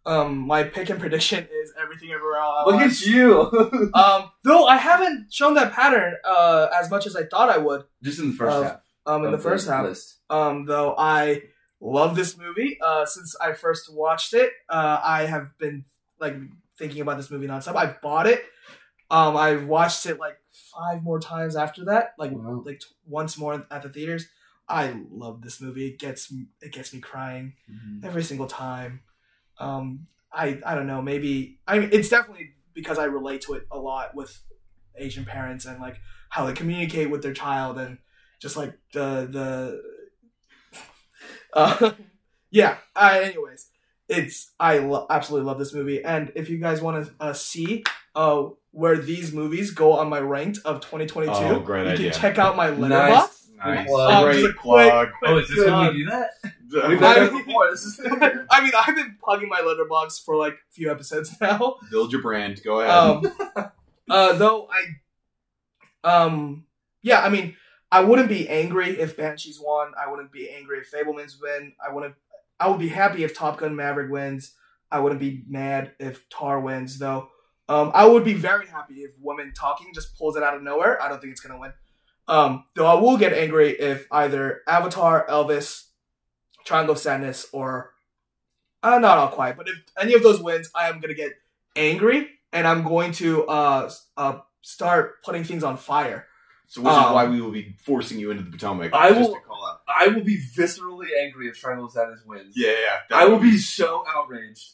um, 0.05 0.37
my 0.37 0.63
pick 0.63 0.89
and 0.89 0.99
prediction 0.99 1.45
is 1.51 1.73
everything 1.81 2.11
everywhere 2.11 2.39
all 2.39 2.61
at 2.61 2.67
Look 2.67 2.75
once. 2.75 3.01
at 3.01 3.07
you. 3.07 3.91
Um, 3.93 4.31
though 4.43 4.65
I 4.65 4.77
haven't 4.77 5.33
shown 5.33 5.55
that 5.55 5.73
pattern 5.73 6.15
uh 6.23 6.67
as 6.79 6.89
much 6.89 7.05
as 7.05 7.15
I 7.15 7.25
thought 7.25 7.49
I 7.49 7.57
would. 7.57 7.83
just 8.01 8.19
in 8.19 8.29
the 8.31 8.35
first 8.35 8.55
Uh, 8.57 8.63
half. 8.63 8.79
Um, 9.05 9.25
in 9.25 9.31
the 9.31 9.37
first 9.37 9.67
half. 9.67 9.85
list. 9.85 10.19
Um, 10.29 10.65
though 10.65 10.95
I 10.97 11.43
love 11.81 12.15
this 12.15 12.37
movie. 12.37 12.77
Uh, 12.81 13.05
since 13.05 13.35
I 13.41 13.53
first 13.53 13.93
watched 13.93 14.33
it, 14.33 14.51
uh, 14.69 14.99
I 15.03 15.23
have 15.25 15.57
been 15.57 15.85
like 16.19 16.35
thinking 16.77 17.01
about 17.01 17.17
this 17.17 17.29
movie 17.31 17.47
nonstop. 17.47 17.75
I 17.75 17.87
bought 18.01 18.27
it. 18.27 18.43
Um, 19.09 19.35
I 19.37 19.55
watched 19.55 20.05
it 20.05 20.19
like 20.19 20.37
five 20.77 21.03
more 21.03 21.19
times 21.19 21.55
after 21.55 21.85
that, 21.85 22.13
like 22.17 22.31
Wow. 22.31 22.61
like 22.65 22.79
t- 22.79 22.85
once 23.07 23.37
more 23.37 23.65
at 23.71 23.81
the 23.81 23.89
theaters. 23.89 24.27
I 24.69 25.01
love 25.11 25.41
this 25.41 25.61
movie. 25.61 25.87
It 25.87 25.97
gets 25.99 26.31
it 26.61 26.71
gets 26.73 26.93
me 26.93 26.99
crying 26.99 27.53
Mm-hmm. 27.71 28.05
every 28.05 28.23
single 28.23 28.47
time. 28.47 29.01
Um, 29.59 30.07
I 30.31 30.59
I 30.65 30.75
don't 30.75 30.87
know. 30.87 31.01
Maybe 31.01 31.59
I 31.67 31.79
mean 31.79 31.89
it's 31.91 32.09
definitely 32.09 32.51
because 32.73 32.97
I 32.99 33.05
relate 33.05 33.41
to 33.41 33.53
it 33.53 33.65
a 33.71 33.79
lot 33.79 34.13
with 34.13 34.37
Asian 34.95 35.25
parents 35.25 35.65
and 35.65 35.79
like 35.79 35.97
how 36.29 36.45
they 36.45 36.53
communicate 36.53 37.09
with 37.09 37.21
their 37.23 37.33
child 37.33 37.77
and 37.79 37.97
just 38.39 38.55
like 38.57 38.73
the 38.93 39.27
the. 39.31 39.81
Uh, 41.53 41.91
yeah. 42.51 42.77
Uh, 42.95 43.19
anyways, 43.23 43.69
it's 44.07 44.51
I 44.59 44.77
lo- 44.79 45.07
absolutely 45.09 45.47
love 45.47 45.57
this 45.59 45.73
movie, 45.73 46.03
and 46.03 46.31
if 46.35 46.49
you 46.49 46.57
guys 46.59 46.81
want 46.81 47.05
to 47.07 47.13
uh, 47.19 47.33
see 47.33 47.83
uh 48.17 48.49
where 48.71 48.97
these 48.97 49.31
movies 49.31 49.71
go 49.71 49.93
on 49.93 50.09
my 50.09 50.19
ranked 50.19 50.59
of 50.65 50.81
2022, 50.81 51.31
Oh, 51.33 51.59
great 51.61 51.85
you 51.85 51.91
idea. 51.93 52.11
can 52.11 52.21
check 52.21 52.37
out 52.37 52.55
my 52.57 52.69
Nice. 52.69 52.79
Letterboxd. 52.79 53.33
Nice, 53.57 53.89
Um, 53.89 54.23
great 54.25 54.33
just 54.33 54.45
a 54.45 54.53
quick- 54.53 54.89
plug. 54.91 55.09
Oh, 55.25 55.37
is 55.37 55.47
this 55.47 55.57
when 55.59 55.67
God. 55.69 55.93
we 55.93 55.99
do 56.03 56.09
that? 56.11 56.29
We've 56.89 57.01
I- 57.01 57.15
done 57.15 57.27
it 57.27 57.31
before. 57.45 57.71
This 57.71 57.85
is 57.85 57.99
I 58.51 58.61
mean, 58.61 58.71
I've 58.77 58.95
been 58.95 59.17
plugging 59.23 59.49
my 59.49 59.61
Letterboxd 59.61 60.23
for 60.25 60.35
like 60.35 60.53
a 60.53 60.71
few 60.73 60.91
episodes 60.91 61.33
now. 61.41 61.77
Build 61.89 62.11
your 62.11 62.21
brand. 62.21 62.61
Go 62.63 62.81
ahead. 62.81 62.91
Um, 63.55 63.71
uh, 64.09 64.33
though 64.33 64.67
I, 66.03 66.09
um, 66.09 66.65
yeah, 67.01 67.21
I 67.21 67.29
mean, 67.29 67.55
I 67.91 68.01
wouldn't 68.01 68.29
be 68.29 68.47
angry 68.49 68.99
if 68.99 69.17
Banshees 69.17 69.59
won. 69.59 69.93
I 70.01 70.09
wouldn't 70.11 70.31
be 70.31 70.49
angry 70.49 70.79
if 70.79 70.91
Fabelmans 70.91 71.33
win. 71.41 71.73
I 71.85 71.91
wouldn't. 71.93 72.15
I 72.59 72.67
would 72.67 72.79
be 72.79 72.89
happy 72.89 73.23
if 73.23 73.33
Top 73.35 73.57
Gun 73.59 73.75
Maverick 73.75 74.11
wins. 74.11 74.53
I 74.91 74.99
wouldn't 74.99 75.19
be 75.21 75.43
mad 75.47 75.91
if 75.99 76.27
Tar 76.29 76.59
wins, 76.59 76.97
though. 76.99 77.29
Um, 77.69 77.91
I 77.93 78.05
would 78.05 78.23
be 78.23 78.33
very 78.33 78.67
happy 78.67 78.95
if 79.03 79.11
Women 79.19 79.51
Talking 79.53 79.93
just 79.93 80.17
pulls 80.17 80.35
it 80.37 80.43
out 80.43 80.55
of 80.55 80.63
nowhere. 80.63 81.01
I 81.01 81.09
don't 81.09 81.19
think 81.19 81.31
it's 81.31 81.41
gonna 81.41 81.59
win. 81.59 81.73
Um, 82.27 82.65
though 82.75 82.85
I 82.85 82.95
will 82.95 83.17
get 83.17 83.33
angry 83.33 83.71
if 83.71 84.07
either 84.11 84.61
Avatar, 84.67 85.25
Elvis, 85.27 85.85
Triangle 86.65 86.93
of 86.93 86.99
Sadness, 86.99 87.47
or 87.51 87.93
uh, 88.83 88.99
not 88.99 89.17
all 89.17 89.27
quiet. 89.29 89.57
But 89.57 89.67
if 89.69 89.75
any 89.99 90.13
of 90.13 90.23
those 90.23 90.41
wins, 90.41 90.69
I 90.75 90.89
am 90.89 90.99
gonna 90.99 91.13
get 91.13 91.33
angry 91.75 92.29
and 92.53 92.65
I'm 92.67 92.83
going 92.83 93.11
to 93.13 93.45
uh 93.47 93.89
uh 94.15 94.39
start 94.61 95.21
putting 95.23 95.43
things 95.43 95.63
on 95.63 95.77
fire. 95.77 96.25
So 96.69 96.81
which 96.81 96.91
is 96.91 96.97
Um, 96.97 97.13
why 97.13 97.25
we 97.27 97.39
will 97.41 97.51
be 97.51 97.75
forcing 97.83 98.19
you 98.19 98.31
into 98.31 98.43
the 98.43 98.51
Potomac. 98.51 98.93
I 98.93 99.09
just 99.09 99.21
will- 99.29 99.35
to 99.35 99.41
call 99.41 99.65
out. 99.65 99.81
I 99.87 100.07
will 100.09 100.23
be 100.23 100.37
viscerally 100.37 101.07
angry 101.21 101.47
if 101.47 101.57
Triangle 101.57 101.85
of 101.85 101.91
Sadness 101.93 102.19
wins. 102.25 102.53
Yeah, 102.57 102.71
yeah. 102.71 102.75
that 103.09 103.19
I 103.21 103.25
will 103.25 103.37
movie- 103.39 103.51
be 103.51 103.57
so 103.57 104.03
outraged. 104.13 104.73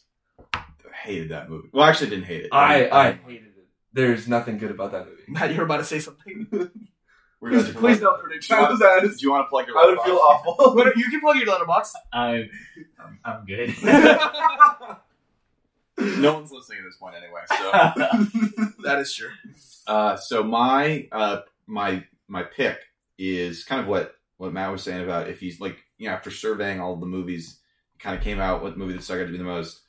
I 0.93 0.95
hated 0.95 1.29
that 1.29 1.49
movie. 1.49 1.69
Well, 1.73 1.83
I 1.85 1.89
actually 1.89 2.11
didn't 2.11 2.25
hate 2.25 2.45
it. 2.45 2.49
I 2.53 2.87
I 2.89 3.11
hated 3.13 3.47
it. 3.47 3.67
There's 3.93 4.27
nothing 4.27 4.57
good 4.57 4.71
about 4.71 4.91
that 4.91 5.07
movie. 5.07 5.23
Matt, 5.27 5.53
you're 5.53 5.65
about 5.65 5.77
to 5.77 5.83
say 5.85 5.99
something. 5.99 6.47
We're 7.41 7.49
gonna 7.51 7.63
Please, 7.63 7.75
please 7.75 7.99
don't 7.99 8.21
predict 8.21 8.47
Do 8.47 8.55
you, 8.55 8.61
want, 8.61 8.79
Triangle 8.79 9.09
do 9.09 9.15
you 9.19 9.31
want 9.31 9.45
to 9.45 9.49
plug 9.49 9.67
your? 9.67 9.77
I 9.77 9.85
would 9.87 9.99
feel 10.01 10.15
awful. 10.15 10.55
What- 10.75 10.95
you 10.95 11.09
can 11.09 11.19
plug 11.19 11.35
your 11.35 11.47
Letterboxd. 11.47 11.91
I'm, 12.13 12.49
I'm, 12.97 13.19
I'm 13.25 13.45
good. 13.45 13.75
No 15.97 16.33
one's 16.33 16.51
listening 16.51 16.79
at 16.79 16.85
this 16.85 16.97
point 16.97 17.15
anyway. 17.15 17.41
So, 17.49 18.73
That 18.83 18.99
is 18.99 19.13
true. 19.13 19.29
uh, 19.87 20.15
so 20.15 20.43
my 20.43 21.07
uh, 21.11 21.41
my 21.67 22.03
my 22.27 22.43
pick 22.43 22.79
is 23.19 23.63
kind 23.63 23.79
of 23.79 23.87
what 23.87 24.15
what 24.37 24.51
Matt 24.53 24.71
was 24.71 24.81
saying 24.81 25.03
about 25.03 25.29
if 25.29 25.39
he's 25.39 25.59
like 25.61 25.77
you 25.99 26.07
know 26.07 26.13
after 26.13 26.31
surveying 26.31 26.79
all 26.79 26.95
the 26.95 27.05
movies, 27.05 27.59
kind 27.99 28.17
of 28.17 28.23
came 28.23 28.39
out 28.39 28.63
what 28.63 28.75
movie 28.77 28.93
that 28.93 29.03
stuck 29.03 29.19
out 29.19 29.25
to 29.27 29.31
be 29.31 29.37
the 29.37 29.43
most 29.43 29.81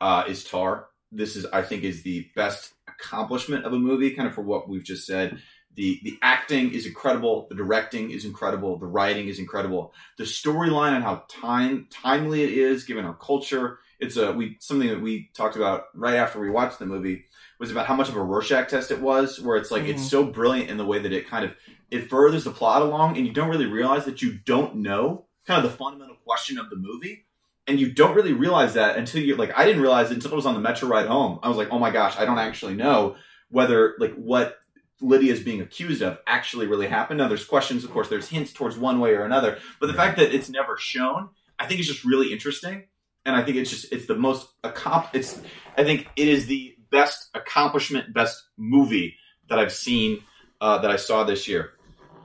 uh, 0.00 0.24
is 0.28 0.44
Tar. 0.44 0.86
This 1.12 1.36
is 1.36 1.46
I 1.46 1.62
think 1.62 1.82
is 1.82 2.02
the 2.02 2.28
best 2.36 2.72
accomplishment 2.88 3.64
of 3.64 3.72
a 3.72 3.78
movie, 3.78 4.10
kind 4.12 4.28
of 4.28 4.34
for 4.34 4.42
what 4.42 4.68
we've 4.68 4.84
just 4.84 5.06
said. 5.06 5.38
The 5.76 6.00
the 6.02 6.18
acting 6.22 6.72
is 6.72 6.86
incredible, 6.86 7.46
the 7.48 7.54
directing 7.54 8.10
is 8.10 8.24
incredible, 8.24 8.76
the 8.78 8.86
writing 8.86 9.28
is 9.28 9.38
incredible, 9.38 9.92
the 10.18 10.24
storyline 10.24 10.94
and 10.94 11.04
how 11.04 11.24
time 11.28 11.86
timely 11.90 12.42
it 12.42 12.50
is 12.50 12.84
given 12.84 13.04
our 13.04 13.14
culture. 13.14 13.78
It's 14.00 14.16
a 14.16 14.32
we 14.32 14.56
something 14.60 14.88
that 14.88 15.00
we 15.00 15.30
talked 15.34 15.56
about 15.56 15.84
right 15.94 16.16
after 16.16 16.40
we 16.40 16.50
watched 16.50 16.78
the 16.78 16.86
movie 16.86 17.24
was 17.60 17.70
about 17.70 17.86
how 17.86 17.94
much 17.94 18.08
of 18.08 18.16
a 18.16 18.22
Rorschach 18.22 18.68
test 18.68 18.90
it 18.90 19.00
was, 19.00 19.38
where 19.40 19.56
it's 19.56 19.70
like 19.70 19.84
it's 19.84 20.02
Mhm. 20.02 20.10
so 20.10 20.24
brilliant 20.24 20.70
in 20.70 20.76
the 20.76 20.86
way 20.86 20.98
that 20.98 21.12
it 21.12 21.28
kind 21.28 21.44
of 21.44 21.54
it 21.90 22.08
furthers 22.08 22.44
the 22.44 22.50
plot 22.50 22.82
along, 22.82 23.16
and 23.16 23.26
you 23.26 23.32
don't 23.32 23.50
really 23.50 23.66
realize 23.66 24.04
that 24.06 24.22
you 24.22 24.38
don't 24.44 24.76
know 24.76 25.26
kind 25.46 25.64
of 25.64 25.70
the 25.70 25.76
fundamental 25.76 26.16
question 26.24 26.58
of 26.58 26.70
the 26.70 26.76
movie, 26.76 27.26
and 27.70 27.78
you 27.78 27.92
don't 27.92 28.16
really 28.16 28.32
realize 28.32 28.74
that 28.74 28.96
until 28.96 29.22
you 29.22 29.36
like 29.36 29.56
I 29.56 29.64
didn't 29.64 29.80
realize 29.80 30.10
it 30.10 30.14
until 30.14 30.32
I 30.32 30.34
was 30.34 30.44
on 30.44 30.54
the 30.54 30.60
metro 30.60 30.88
ride 30.88 31.06
home. 31.06 31.38
I 31.40 31.48
was 31.48 31.56
like, 31.56 31.68
oh 31.70 31.78
my 31.78 31.92
gosh, 31.92 32.18
I 32.18 32.24
don't 32.24 32.38
actually 32.38 32.74
know 32.74 33.14
whether 33.48 33.94
like 34.00 34.14
what 34.14 34.58
Lydia 35.00 35.32
is 35.32 35.40
being 35.40 35.60
accused 35.60 36.02
of 36.02 36.18
actually 36.26 36.66
really 36.66 36.88
happened. 36.88 37.18
Now 37.18 37.28
there's 37.28 37.44
questions, 37.44 37.84
of 37.84 37.92
course, 37.92 38.08
there's 38.08 38.28
hints 38.28 38.52
towards 38.52 38.76
one 38.76 38.98
way 38.98 39.12
or 39.12 39.22
another, 39.22 39.58
but 39.78 39.86
the 39.86 39.94
fact 39.94 40.18
that 40.18 40.34
it's 40.34 40.50
never 40.50 40.76
shown, 40.78 41.28
I 41.60 41.66
think 41.66 41.78
it's 41.78 41.88
just 41.88 42.04
really 42.04 42.32
interesting. 42.32 42.88
And 43.24 43.36
I 43.36 43.44
think 43.44 43.56
it's 43.56 43.70
just 43.70 43.92
it's 43.92 44.06
the 44.06 44.16
most 44.16 44.48
accom- 44.62 45.08
it's 45.12 45.40
I 45.78 45.84
think 45.84 46.08
it 46.16 46.26
is 46.26 46.46
the 46.46 46.74
best 46.90 47.28
accomplishment, 47.34 48.12
best 48.12 48.42
movie 48.56 49.14
that 49.48 49.60
I've 49.60 49.72
seen 49.72 50.24
uh, 50.60 50.78
that 50.78 50.90
I 50.90 50.96
saw 50.96 51.22
this 51.22 51.46
year. 51.46 51.70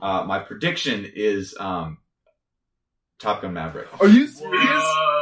Uh, 0.02 0.24
my 0.24 0.40
prediction 0.40 1.10
is 1.14 1.54
um, 1.60 1.98
Top 3.18 3.40
Gun 3.40 3.54
Maverick. 3.54 3.88
Are 4.00 4.08
you 4.08 4.26
serious? 4.26 4.62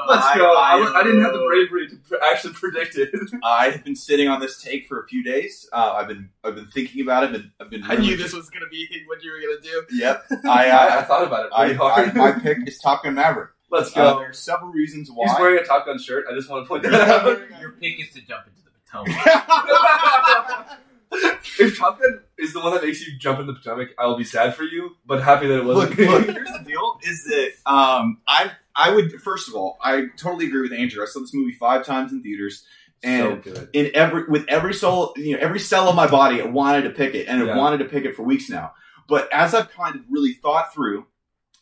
Let's 0.08 0.26
I- 0.26 0.34
go. 0.36 0.52
I, 0.52 0.78
I- 0.78 1.00
I 1.00 1.02
didn't 1.04 1.22
have 1.22 1.32
the 1.32 1.44
bravery 1.46 1.88
to 1.88 1.96
pr- 1.96 2.16
actually 2.32 2.54
predict 2.54 2.96
it. 2.98 3.10
I 3.44 3.70
have 3.70 3.84
been 3.84 3.94
sitting 3.94 4.26
on 4.28 4.40
this 4.40 4.60
take 4.60 4.88
for 4.88 5.00
a 5.00 5.06
few 5.06 5.22
days. 5.22 5.68
Uh, 5.72 5.92
I've 5.96 6.08
been 6.08 6.28
I've 6.42 6.56
been 6.56 6.66
thinking 6.68 7.02
about 7.02 7.24
it. 7.24 7.32
Been, 7.32 7.52
I've 7.60 7.70
been. 7.70 7.84
I 7.84 7.94
really 7.94 8.08
knew 8.08 8.16
this 8.16 8.32
was 8.32 8.50
gonna 8.50 8.66
be 8.70 8.88
what 9.06 9.22
you 9.22 9.30
were 9.30 9.38
gonna 9.40 9.60
do. 9.62 9.84
Yep. 9.96 10.24
I, 10.44 10.70
I, 10.70 10.98
I 10.98 11.02
thought 11.04 11.24
about 11.24 11.46
it 11.46 11.52
I, 11.54 11.62
really 11.64 11.74
I, 11.74 11.78
hard. 11.78 12.08
I 12.10 12.12
my 12.12 12.32
pick 12.32 12.58
is 12.66 12.78
Top 12.78 13.04
Gun 13.04 13.14
Maverick. 13.14 13.50
Let's 13.70 13.96
Uh, 13.96 14.18
there 14.18 14.30
are 14.30 14.32
several 14.32 14.70
reasons 14.72 15.08
why. 15.12 15.26
He's 15.28 15.38
wearing 15.38 15.58
a 15.62 15.64
Top 15.64 15.86
Gun 15.86 15.98
shirt. 16.00 16.26
I 16.30 16.34
just 16.34 16.48
want 16.50 16.64
to 16.64 16.68
point 16.68 16.82
that 16.82 16.94
out. 16.94 17.38
Your 17.60 17.72
pick 17.72 18.00
is 18.00 18.10
to 18.14 18.20
jump 18.22 18.46
into 18.46 18.60
the 18.64 18.70
Potomac. 18.90 20.78
if 21.60 21.78
Top 21.78 22.00
Gun 22.00 22.20
is 22.38 22.52
the 22.52 22.60
one 22.60 22.72
that 22.74 22.82
makes 22.82 23.06
you 23.06 23.16
jump 23.18 23.38
in 23.40 23.46
the 23.46 23.54
Potomac, 23.54 23.90
I 23.98 24.06
will 24.06 24.16
be 24.16 24.24
sad 24.24 24.54
for 24.54 24.64
you, 24.64 24.96
but 25.06 25.22
happy 25.22 25.46
that 25.48 25.58
it 25.58 25.64
wasn't. 25.64 25.98
look. 25.98 25.98
Here's 26.24 26.52
the 26.52 26.64
deal: 26.66 26.98
is 27.02 27.24
that 27.24 27.52
um, 27.70 28.20
I 28.26 28.50
I 28.74 28.90
would 28.94 29.12
first 29.22 29.48
of 29.48 29.54
all, 29.54 29.78
I 29.82 30.06
totally 30.16 30.46
agree 30.46 30.62
with 30.62 30.72
Andrew. 30.72 31.02
I 31.02 31.06
saw 31.06 31.20
this 31.20 31.34
movie 31.34 31.52
five 31.52 31.84
times 31.86 32.12
in 32.12 32.22
theaters, 32.22 32.64
so 33.02 33.08
and 33.08 33.42
good. 33.42 33.68
in 33.72 33.90
every 33.94 34.24
with 34.26 34.44
every 34.48 34.74
soul, 34.74 35.12
you 35.16 35.32
know, 35.34 35.38
every 35.40 35.60
cell 35.60 35.88
of 35.88 35.94
my 35.96 36.06
body, 36.06 36.40
I 36.42 36.46
wanted 36.46 36.82
to 36.82 36.90
pick 36.90 37.14
it, 37.14 37.26
and 37.28 37.42
I 37.42 37.46
Yeah. 37.46 37.56
wanted 37.56 37.78
to 37.78 37.84
pick 37.86 38.04
it 38.04 38.16
for 38.16 38.22
weeks 38.22 38.48
now. 38.50 38.72
But 39.08 39.30
as 39.32 39.54
I've 39.54 39.70
kind 39.70 39.96
of 39.96 40.02
really 40.08 40.32
thought 40.32 40.72
through 40.72 41.06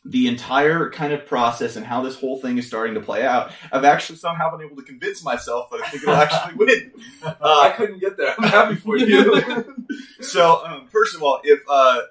the 0.05 0.27
entire 0.27 0.89
kind 0.89 1.13
of 1.13 1.25
process 1.25 1.75
and 1.77 1.85
how 1.85 2.01
this 2.01 2.19
whole 2.19 2.37
thing 2.41 2.57
is 2.57 2.67
starting 2.67 2.93
to 2.95 2.99
play 2.99 3.25
out, 3.25 3.51
I've 3.71 3.85
actually 3.85 4.17
somehow 4.17 4.55
been 4.55 4.65
able 4.65 4.75
to 4.75 4.83
convince 4.83 5.23
myself 5.23 5.69
that 5.71 5.81
I 5.81 5.89
think 5.89 6.03
it'll 6.03 6.15
actually 6.15 6.55
win. 6.55 6.91
I 7.25 7.35
Uh, 7.39 7.73
couldn't 7.75 7.99
get 7.99 8.17
there. 8.17 8.35
I'm 8.37 8.49
happy 8.49 8.75
for 8.75 8.97
you. 8.97 9.75
so, 10.21 10.65
um, 10.65 10.87
first 10.91 11.15
of 11.15 11.23
all, 11.23 11.39
if 11.43 11.61
uh, 11.69 12.01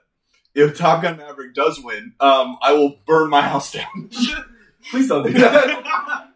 if 0.55 0.76
Top 0.78 1.03
Gun 1.03 1.16
Maverick 1.18 1.55
does 1.55 1.80
win, 1.82 2.12
um, 2.20 2.57
I 2.62 2.72
will 2.72 2.97
burn 3.07 3.28
my 3.30 3.43
house 3.43 3.72
down. 3.72 4.11
Please 4.90 5.09
don't 5.09 5.24
do 5.24 5.32
that. 5.34 6.26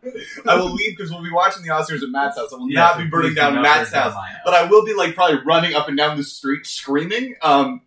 I 0.46 0.56
will 0.56 0.72
leave 0.72 0.96
because 0.96 1.10
we'll 1.10 1.22
be 1.24 1.32
watching 1.32 1.62
the 1.64 1.70
Oscars 1.70 2.02
at 2.02 2.10
Matt's 2.10 2.38
house. 2.38 2.52
I 2.52 2.56
will 2.56 2.70
Yeah, 2.70 2.80
not 2.80 2.94
so 2.96 3.02
be 3.02 3.08
burning 3.10 3.34
down 3.34 3.60
Matt's 3.60 3.90
burn 3.90 4.00
down 4.00 4.12
house. 4.12 4.14
house. 4.24 4.36
but 4.44 4.54
I 4.54 4.64
will 4.70 4.84
be 4.84 4.94
like 4.94 5.14
probably 5.16 5.40
running 5.44 5.74
up 5.74 5.88
and 5.88 5.96
down 5.96 6.16
the 6.16 6.22
street 6.22 6.64
screaming. 6.64 7.34
Um, 7.42 7.80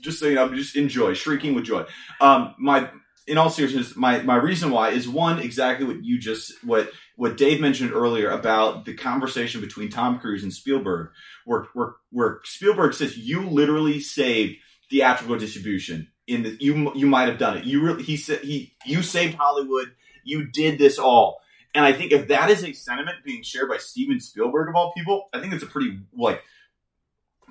just 0.00 0.18
so 0.18 0.26
you 0.26 0.34
know, 0.34 0.52
just 0.54 0.76
enjoy, 0.76 1.14
shrieking 1.14 1.54
with 1.54 1.64
joy. 1.64 1.84
Um, 2.20 2.54
my, 2.58 2.90
in 3.26 3.38
all 3.38 3.50
seriousness, 3.50 3.96
my 3.96 4.22
my 4.22 4.36
reason 4.36 4.70
why 4.70 4.90
is 4.90 5.08
one 5.08 5.38
exactly 5.38 5.86
what 5.86 6.04
you 6.04 6.18
just 6.18 6.52
what 6.64 6.90
what 7.16 7.36
Dave 7.36 7.60
mentioned 7.60 7.92
earlier 7.92 8.30
about 8.30 8.84
the 8.84 8.94
conversation 8.94 9.60
between 9.60 9.90
Tom 9.90 10.18
Cruise 10.18 10.42
and 10.42 10.52
Spielberg, 10.52 11.10
where 11.44 11.66
where 11.74 11.94
where 12.10 12.40
Spielberg 12.44 12.94
says 12.94 13.16
you 13.16 13.42
literally 13.42 14.00
saved 14.00 14.56
theatrical 14.90 15.38
distribution 15.38 16.08
in 16.26 16.42
the 16.42 16.56
you 16.60 16.92
you 16.94 17.06
might 17.06 17.28
have 17.28 17.38
done 17.38 17.56
it. 17.56 17.64
You 17.64 17.82
really 17.82 18.02
he 18.02 18.16
said 18.16 18.40
he 18.40 18.74
you 18.84 19.02
saved 19.02 19.34
Hollywood. 19.34 19.92
You 20.24 20.46
did 20.46 20.78
this 20.78 20.98
all. 20.98 21.40
And 21.74 21.84
I 21.84 21.92
think 21.92 22.12
if 22.12 22.28
that 22.28 22.50
is 22.50 22.62
a 22.64 22.74
sentiment 22.74 23.24
being 23.24 23.42
shared 23.42 23.68
by 23.68 23.78
Steven 23.78 24.20
Spielberg 24.20 24.68
of 24.68 24.74
all 24.74 24.92
people, 24.92 25.28
I 25.32 25.40
think 25.40 25.54
it's 25.54 25.62
a 25.62 25.66
pretty 25.66 26.00
like 26.16 26.42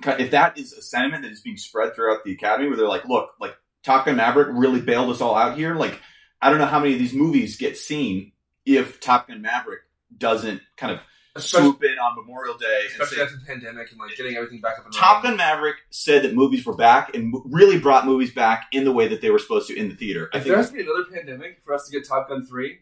if 0.04 0.30
that 0.30 0.58
is 0.58 0.72
a 0.72 0.82
sentiment 0.82 1.22
that 1.22 1.32
is 1.32 1.40
being 1.40 1.56
spread 1.56 1.94
throughout 1.94 2.24
the 2.24 2.32
academy 2.32 2.68
where 2.68 2.76
they're 2.76 2.88
like, 2.88 3.04
look, 3.04 3.30
like 3.40 3.54
Top 3.82 4.06
Gun 4.06 4.16
Maverick 4.16 4.48
really 4.52 4.80
bailed 4.80 5.10
us 5.10 5.20
all 5.20 5.34
out 5.34 5.56
here. 5.56 5.74
Like, 5.74 6.00
I 6.40 6.50
don't 6.50 6.58
know 6.58 6.66
how 6.66 6.80
many 6.80 6.92
of 6.94 6.98
these 6.98 7.14
movies 7.14 7.56
get 7.56 7.76
seen 7.76 8.32
if 8.64 9.00
Top 9.00 9.28
Gun 9.28 9.42
Maverick 9.42 9.80
doesn't 10.16 10.60
kind 10.76 10.92
of 10.92 11.00
Especially, 11.34 11.70
swoop 11.70 11.84
in 11.84 11.98
on 11.98 12.14
Memorial 12.14 12.58
Day 12.58 12.82
and 12.82 12.92
especially 12.92 13.16
say, 13.16 13.22
after 13.22 13.36
the 13.36 13.46
pandemic 13.46 13.90
and 13.90 13.98
like 13.98 14.14
getting 14.16 14.36
everything 14.36 14.60
back 14.60 14.72
up 14.78 14.84
and 14.84 14.94
running. 14.94 15.00
Top 15.00 15.24
running. 15.24 15.38
Gun 15.38 15.48
Maverick 15.48 15.76
said 15.90 16.24
that 16.24 16.34
movies 16.34 16.66
were 16.66 16.76
back 16.76 17.14
and 17.14 17.34
really 17.46 17.78
brought 17.78 18.04
movies 18.04 18.32
back 18.34 18.66
in 18.72 18.84
the 18.84 18.92
way 18.92 19.08
that 19.08 19.22
they 19.22 19.30
were 19.30 19.38
supposed 19.38 19.68
to 19.68 19.76
in 19.76 19.88
the 19.88 19.94
theater. 19.94 20.28
I 20.34 20.38
If 20.38 20.44
there 20.44 20.56
has 20.56 20.68
to 20.68 20.74
be 20.74 20.82
another 20.82 21.04
pandemic 21.10 21.62
for 21.64 21.72
us 21.72 21.86
to 21.86 21.92
get 21.92 22.06
Top 22.06 22.28
Gun 22.28 22.44
three, 22.44 22.80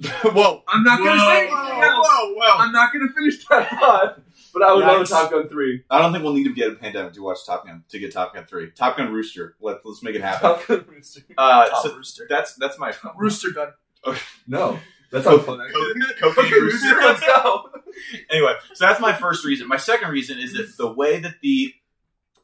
whoa. 0.24 0.62
I'm 0.68 0.84
not 0.84 0.98
gonna 0.98 1.18
say 1.20 1.46
anything 1.46 1.82
else. 1.82 2.06
whoa, 2.10 2.34
whoa. 2.34 2.58
I'm 2.58 2.72
not 2.72 2.92
gonna 2.92 3.12
finish 3.14 3.44
that 3.46 3.70
thought. 3.70 4.20
But 4.54 4.62
I 4.62 4.72
would 4.72 4.84
love 4.84 5.02
a 5.02 5.04
Top 5.04 5.30
Gun 5.32 5.48
three. 5.48 5.82
I 5.90 6.00
don't 6.00 6.12
think 6.12 6.22
we'll 6.24 6.32
need 6.32 6.44
to 6.44 6.54
get 6.54 6.70
a 6.72 6.76
pandemic 6.76 7.12
to 7.14 7.22
watch 7.22 7.44
Top 7.44 7.66
Gun 7.66 7.82
to 7.88 7.98
get 7.98 8.12
Top 8.12 8.34
Gun 8.34 8.46
three. 8.46 8.70
Top 8.70 8.96
Gun 8.96 9.12
Rooster. 9.12 9.56
Let, 9.60 9.84
let's 9.84 10.02
make 10.02 10.14
it 10.14 10.22
happen. 10.22 10.48
Top 10.50 10.66
Gun 10.66 10.84
Rooster. 10.88 11.20
Uh, 11.36 11.68
Top 11.68 11.82
so 11.82 11.96
rooster. 11.96 12.26
that's 12.30 12.54
that's 12.54 12.78
my 12.78 12.94
Rooster 13.16 13.50
gun. 13.50 13.72
No, 14.46 14.78
that's 15.10 15.26
not 15.26 15.44
fun. 15.44 15.60
actually. 15.60 16.00
Cocaine 16.20 16.34
Cocaine 16.34 16.62
Rooster, 16.62 16.94
let's 16.96 17.20
go. 17.26 17.68
anyway, 18.30 18.54
so 18.74 18.86
that's 18.86 19.00
my 19.00 19.12
first 19.12 19.44
reason. 19.44 19.66
My 19.66 19.76
second 19.76 20.10
reason 20.10 20.38
is 20.38 20.52
that 20.54 20.76
the 20.78 20.90
way 20.92 21.18
that 21.20 21.34
the 21.42 21.74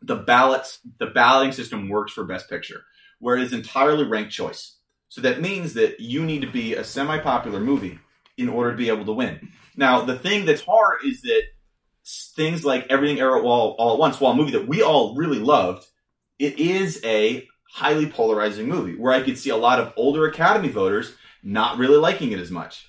the 0.02 0.16
ballots 0.16 0.80
the 0.98 1.06
balloting 1.06 1.52
system 1.52 1.88
works 1.88 2.12
for 2.12 2.24
Best 2.24 2.48
Picture, 2.50 2.82
where 3.18 3.36
it 3.36 3.42
is 3.42 3.52
entirely 3.52 4.04
ranked 4.04 4.32
choice. 4.32 4.76
So 5.08 5.20
that 5.22 5.40
means 5.40 5.74
that 5.74 6.00
you 6.00 6.24
need 6.24 6.40
to 6.42 6.46
be 6.50 6.74
a 6.74 6.84
semi-popular 6.84 7.58
movie 7.60 7.98
in 8.38 8.48
order 8.48 8.70
to 8.70 8.76
be 8.76 8.88
able 8.88 9.04
to 9.04 9.12
win. 9.12 9.50
Now, 9.76 10.02
the 10.02 10.16
thing 10.18 10.44
that's 10.46 10.62
hard 10.62 10.98
is 11.04 11.20
that 11.22 11.42
things 12.36 12.64
like 12.64 12.86
Everything 12.90 13.22
All, 13.22 13.74
All 13.78 13.92
at 13.92 13.98
Once, 13.98 14.20
while 14.20 14.32
a 14.32 14.36
movie 14.36 14.52
that 14.52 14.68
we 14.68 14.82
all 14.82 15.14
really 15.14 15.38
loved, 15.38 15.86
it 16.38 16.58
is 16.58 17.00
a 17.04 17.46
highly 17.72 18.06
polarizing 18.06 18.68
movie 18.68 18.96
where 18.96 19.12
I 19.12 19.22
could 19.22 19.38
see 19.38 19.50
a 19.50 19.56
lot 19.56 19.78
of 19.78 19.92
older 19.96 20.26
Academy 20.26 20.68
voters 20.68 21.14
not 21.42 21.78
really 21.78 21.96
liking 21.96 22.32
it 22.32 22.40
as 22.40 22.50
much. 22.50 22.88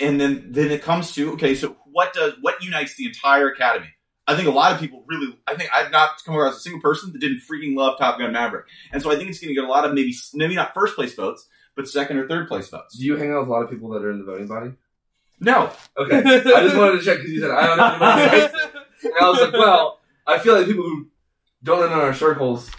And 0.00 0.20
then 0.20 0.48
then 0.50 0.70
it 0.70 0.82
comes 0.82 1.12
to 1.14 1.32
okay 1.34 1.54
so 1.54 1.76
what 1.86 2.12
does 2.12 2.34
what 2.40 2.62
unites 2.62 2.96
the 2.96 3.06
entire 3.06 3.48
academy? 3.48 3.86
I 4.26 4.34
think 4.34 4.48
a 4.48 4.52
lot 4.52 4.72
of 4.72 4.80
people 4.80 5.04
really 5.06 5.38
i 5.46 5.54
think 5.54 5.70
i've 5.72 5.92
not 5.92 6.10
come 6.24 6.34
across 6.34 6.56
a 6.56 6.60
single 6.60 6.80
person 6.80 7.12
that 7.12 7.20
didn't 7.20 7.42
freaking 7.48 7.76
love 7.76 7.98
top 7.98 8.18
gun 8.18 8.32
maverick. 8.32 8.66
And 8.92 9.00
so 9.00 9.12
i 9.12 9.16
think 9.16 9.30
it's 9.30 9.38
going 9.38 9.50
to 9.50 9.54
get 9.54 9.64
a 9.64 9.68
lot 9.68 9.84
of 9.84 9.94
maybe 9.94 10.12
maybe 10.34 10.56
not 10.56 10.74
first 10.74 10.96
place 10.96 11.14
votes 11.14 11.46
but 11.76 11.88
second 11.88 12.18
or 12.18 12.28
third 12.28 12.48
place 12.48 12.68
votes. 12.68 12.96
Do 12.96 13.04
you 13.04 13.16
hang 13.16 13.32
out 13.32 13.40
with 13.40 13.48
a 13.48 13.52
lot 13.52 13.62
of 13.62 13.70
people 13.70 13.90
that 13.90 14.04
are 14.04 14.10
in 14.10 14.18
the 14.18 14.24
voting 14.24 14.46
body? 14.46 14.72
No 15.44 15.70
Okay, 15.96 16.18
I 16.18 16.62
just 16.62 16.76
wanted 16.76 16.98
to 16.98 17.04
check 17.04 17.18
because 17.18 17.32
you 17.32 17.40
said 17.40 17.50
I 17.50 17.66
don't 17.66 17.76
know 17.78 18.06
anybody. 18.06 18.40
else." 18.42 18.52
And 19.04 19.12
I 19.20 19.28
was 19.30 19.40
like, 19.40 19.52
well, 19.52 20.00
I 20.26 20.38
feel 20.38 20.54
like 20.54 20.66
people 20.66 20.84
who 20.84 21.08
don't 21.62 21.80
know 21.80 21.86
in 21.86 21.92
our 22.00 22.14
circles 22.14 22.70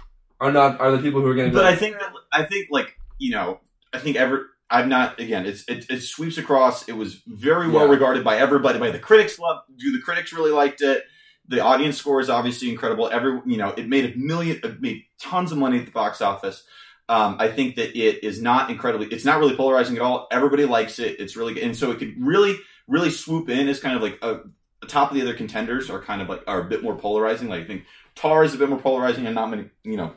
are 0.42 0.52
not 0.52 0.80
are 0.82 0.92
the 0.92 1.00
people 1.00 1.22
who 1.22 1.28
are 1.28 1.36
going 1.36 1.50
to. 1.52 1.56
but 1.56 1.66
i 1.66 1.76
think 1.76 1.98
that 2.00 2.12
i 2.34 2.44
think 2.44 2.68
like 2.70 2.94
you 3.18 3.32
know 3.32 3.60
i 3.94 3.98
think 4.00 4.16
ever 4.18 4.50
i'm 4.70 4.90
not 4.90 5.18
again 5.20 5.46
it's 5.46 5.64
it, 5.70 5.86
it 5.90 6.02
sweeps 6.02 6.38
across 6.38 6.88
it 6.90 6.92
was 6.94 7.22
very 7.26 7.70
well 7.70 7.86
Yeah. 7.86 7.92
regarded 7.94 8.24
by 8.24 8.38
everybody 8.38 8.78
by 8.78 8.92
the 8.92 9.00
critics 9.00 9.40
love 9.40 9.62
do 9.78 9.92
the 9.92 10.02
critics 10.02 10.34
really 10.34 10.52
liked 10.52 10.82
it 10.82 11.04
the 11.48 11.60
audience 11.62 11.98
score 11.98 12.20
is 12.20 12.28
obviously 12.30 12.70
incredible. 12.72 13.08
Every 13.08 13.40
you 13.46 13.58
know, 13.58 13.70
it 13.78 13.88
made 13.88 14.12
a 14.12 14.18
million, 14.18 14.60
it 14.64 14.82
made 14.82 15.04
tons 15.22 15.52
of 15.52 15.60
money 15.60 15.78
at 15.78 15.86
the 15.86 15.92
box 15.92 16.20
office. 16.20 16.64
Um, 17.08 17.38
I 17.40 17.50
think 17.50 17.76
that 17.76 17.98
it 17.98 18.24
is 18.24 18.42
not 18.42 18.72
incredibly, 18.72 19.08
it's 19.08 19.26
not 19.26 19.40
really 19.40 19.56
polarizing 19.56 19.96
at 19.96 20.02
all. 20.02 20.28
Everybody 20.32 20.66
likes 20.66 20.98
it. 20.98 21.20
It's 21.20 21.36
really 21.36 21.54
good, 21.54 21.64
and 21.64 21.76
so 21.76 21.92
it 21.92 22.00
could 22.00 22.16
really, 22.20 22.58
really 22.88 23.12
swoop 23.12 23.50
in 23.50 23.68
as 23.68 23.80
kind 23.80 23.96
of 23.96 24.02
like 24.02 24.18
a, 24.24 24.40
the 24.82 24.88
top 24.88 25.12
of 25.12 25.16
the 25.16 25.22
other 25.22 25.34
contenders 25.34 25.90
are 25.90 26.02
kind 26.02 26.22
of 26.22 26.30
like 26.30 26.42
are 26.48 26.62
a 26.62 26.66
bit 26.66 26.84
more 26.84 26.96
polarizing. 26.96 27.48
Like 27.48 27.64
I 27.64 27.68
think 27.68 27.84
Tar 28.16 28.44
is 28.44 28.54
a 28.54 28.58
bit 28.58 28.70
more 28.70 28.80
polarizing, 28.80 29.26
and 29.26 29.36
not 29.36 29.50
many, 29.50 29.70
you 29.84 29.98
know, 29.98 30.14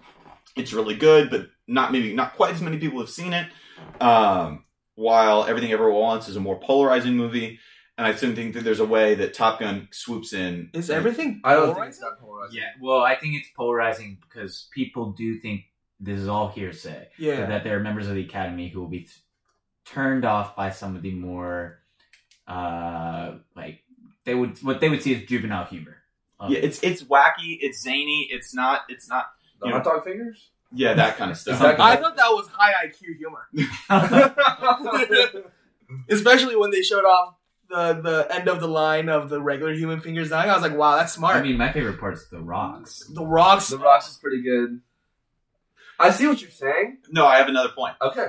it's 0.56 0.72
really 0.72 0.96
good, 0.96 1.30
but 1.30 1.48
not 1.66 1.92
maybe 1.92 2.14
not 2.14 2.34
quite 2.34 2.54
as 2.54 2.62
many 2.62 2.78
people 2.78 3.00
have 3.00 3.10
seen 3.10 3.32
it. 3.32 3.48
Um, 4.00 4.64
while 4.94 5.44
Everything 5.44 5.72
Everyone 5.72 6.00
Wants 6.00 6.28
is 6.28 6.36
a 6.36 6.40
more 6.40 6.58
polarizing 6.58 7.16
movie, 7.16 7.60
and 7.96 8.06
I 8.06 8.14
still 8.14 8.34
think 8.34 8.54
that 8.54 8.64
there's 8.64 8.80
a 8.80 8.86
way 8.86 9.14
that 9.16 9.34
Top 9.34 9.60
Gun 9.60 9.88
swoops 9.90 10.32
in. 10.32 10.70
Is 10.72 10.90
everything? 10.90 11.40
I 11.44 11.54
don't 11.54 11.66
think 11.66 11.74
polarizing? 11.76 11.88
it's 11.88 11.98
that 12.00 12.20
polarizing. 12.20 12.58
Yeah, 12.58 12.70
well, 12.80 13.02
I 13.02 13.14
think 13.14 13.34
it's 13.34 13.48
polarizing 13.56 14.18
because 14.22 14.68
people 14.72 15.12
do 15.12 15.38
think 15.40 15.62
this 16.00 16.18
is 16.20 16.28
all 16.28 16.48
hearsay. 16.48 17.08
Yeah. 17.18 17.46
That 17.46 17.64
there 17.64 17.76
are 17.76 17.80
members 17.80 18.08
of 18.08 18.14
the 18.14 18.22
academy 18.22 18.68
who 18.68 18.80
will 18.80 18.88
be 18.88 19.00
t- 19.00 19.10
turned 19.84 20.24
off 20.24 20.54
by 20.56 20.70
some 20.70 20.96
of 20.96 21.02
the 21.02 21.12
more, 21.12 21.80
uh, 22.46 23.34
like 23.56 23.80
they 24.24 24.34
would 24.34 24.58
what 24.62 24.80
they 24.80 24.88
would 24.88 25.02
see 25.02 25.14
as 25.14 25.22
juvenile 25.24 25.64
humor. 25.64 25.96
of 26.38 26.50
Yeah, 26.50 26.58
it's 26.60 26.82
it's 26.82 27.02
wacky, 27.02 27.58
it's 27.60 27.82
zany, 27.82 28.28
it's 28.30 28.54
not, 28.54 28.82
it's 28.88 29.08
not, 29.08 29.26
The 29.60 29.68
You 29.68 29.72
hot 29.74 29.84
dog 29.84 30.04
fingers? 30.04 30.50
yeah, 30.72 30.94
that 30.94 31.16
kind 31.16 31.30
of 31.30 31.36
stuff. 31.38 31.54
Exactly. 31.56 31.84
I 31.84 31.96
thought 31.96 32.16
that 32.16 32.28
was 32.30 32.48
high 32.52 32.72
IQ 32.86 33.16
humor, 33.18 33.48
especially 36.10 36.56
when 36.56 36.70
they 36.70 36.82
showed 36.82 37.04
off 37.04 37.34
the 37.68 38.00
the 38.00 38.34
end 38.34 38.48
of 38.48 38.60
the 38.60 38.68
line 38.68 39.08
of 39.08 39.28
the 39.30 39.40
regular 39.42 39.72
human 39.74 40.00
fingers 40.00 40.30
dying. 40.30 40.50
I 40.50 40.54
was 40.54 40.62
like, 40.62 40.76
wow, 40.76 40.96
that's 40.96 41.12
smart. 41.12 41.36
I 41.36 41.42
mean, 41.42 41.58
my 41.58 41.72
favorite 41.72 42.00
part 42.00 42.14
is 42.14 42.28
the 42.30 42.40
rocks. 42.40 43.04
the 43.12 43.24
rocks. 43.24 43.68
the 43.68 43.78
Rocks 43.78 44.08
is 44.10 44.16
pretty 44.16 44.42
good. 44.42 44.80
I 45.98 46.10
see 46.10 46.26
what 46.26 46.40
you're 46.40 46.50
saying. 46.50 46.98
No, 47.10 47.26
I 47.26 47.38
have 47.38 47.48
another 47.48 47.70
point. 47.70 47.94
Okay. 48.00 48.28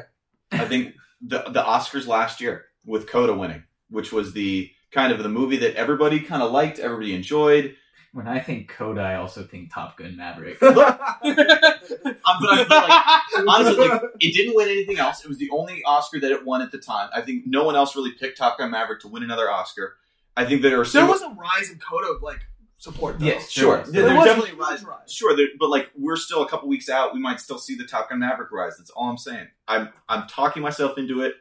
I 0.51 0.65
think 0.65 0.95
the 1.21 1.43
the 1.49 1.61
Oscars 1.61 2.07
last 2.07 2.41
year 2.41 2.65
with 2.85 3.07
Coda 3.07 3.33
winning, 3.33 3.63
which 3.89 4.11
was 4.11 4.33
the 4.33 4.71
kind 4.91 5.13
of 5.13 5.21
the 5.21 5.29
movie 5.29 5.57
that 5.57 5.75
everybody 5.75 6.19
kind 6.19 6.41
of 6.41 6.51
liked, 6.51 6.79
everybody 6.79 7.13
enjoyed. 7.13 7.75
When 8.11 8.27
I 8.27 8.39
think 8.39 8.69
Coda, 8.69 9.01
I 9.01 9.15
also 9.15 9.43
think 9.43 9.71
Top 9.71 9.97
Gun 9.97 10.17
Maverick. 10.17 10.57
I'm, 10.63 10.69
um, 10.79 10.79
but 10.79 10.97
I 11.23 13.21
feel 13.29 13.45
like, 13.45 13.55
honestly, 13.55 13.87
like, 13.87 14.01
it 14.19 14.33
didn't 14.33 14.55
win 14.55 14.67
anything 14.67 14.97
else. 14.97 15.23
It 15.23 15.27
was 15.27 15.37
the 15.37 15.51
only 15.51 15.83
Oscar 15.83 16.19
that 16.21 16.31
it 16.31 16.43
won 16.43 16.63
at 16.63 16.71
the 16.71 16.79
time. 16.79 17.09
I 17.13 17.21
think 17.21 17.43
no 17.45 17.65
one 17.65 17.75
else 17.75 17.95
really 17.95 18.13
picked 18.13 18.39
Top 18.39 18.57
Gun 18.57 18.71
Maverick 18.71 19.01
to 19.01 19.07
win 19.07 19.21
another 19.21 19.51
Oscar. 19.51 19.97
I 20.35 20.45
think 20.45 20.63
that 20.63 20.69
there 20.69 20.81
are 20.81 20.85
there 20.85 21.05
was 21.05 21.21
a 21.21 21.29
rise 21.29 21.69
in 21.69 21.77
Coda 21.77 22.17
like 22.23 22.39
support. 22.79 23.19
Though. 23.19 23.25
Yes, 23.27 23.49
sure, 23.51 23.83
There 23.83 23.91
there, 23.91 24.03
There 24.05 24.15
was 24.15 24.25
definitely 24.25 24.55
rise. 24.57 24.83
rise. 24.83 25.11
Sure, 25.13 25.35
there, 25.35 25.47
but 25.59 25.69
like 25.69 25.89
we're 25.95 26.15
still 26.15 26.41
a 26.41 26.49
couple 26.49 26.67
weeks 26.67 26.89
out. 26.89 27.13
We 27.13 27.19
might 27.19 27.39
still 27.39 27.59
see 27.59 27.75
the 27.75 27.85
Top 27.85 28.09
Gun 28.09 28.19
Maverick 28.19 28.51
rise. 28.51 28.77
That's 28.77 28.89
all 28.89 29.09
I'm 29.09 29.17
saying. 29.17 29.47
I'm 29.67 29.89
I'm 30.09 30.27
talking 30.27 30.63
myself 30.63 30.97
into 30.97 31.21
it, 31.21 31.35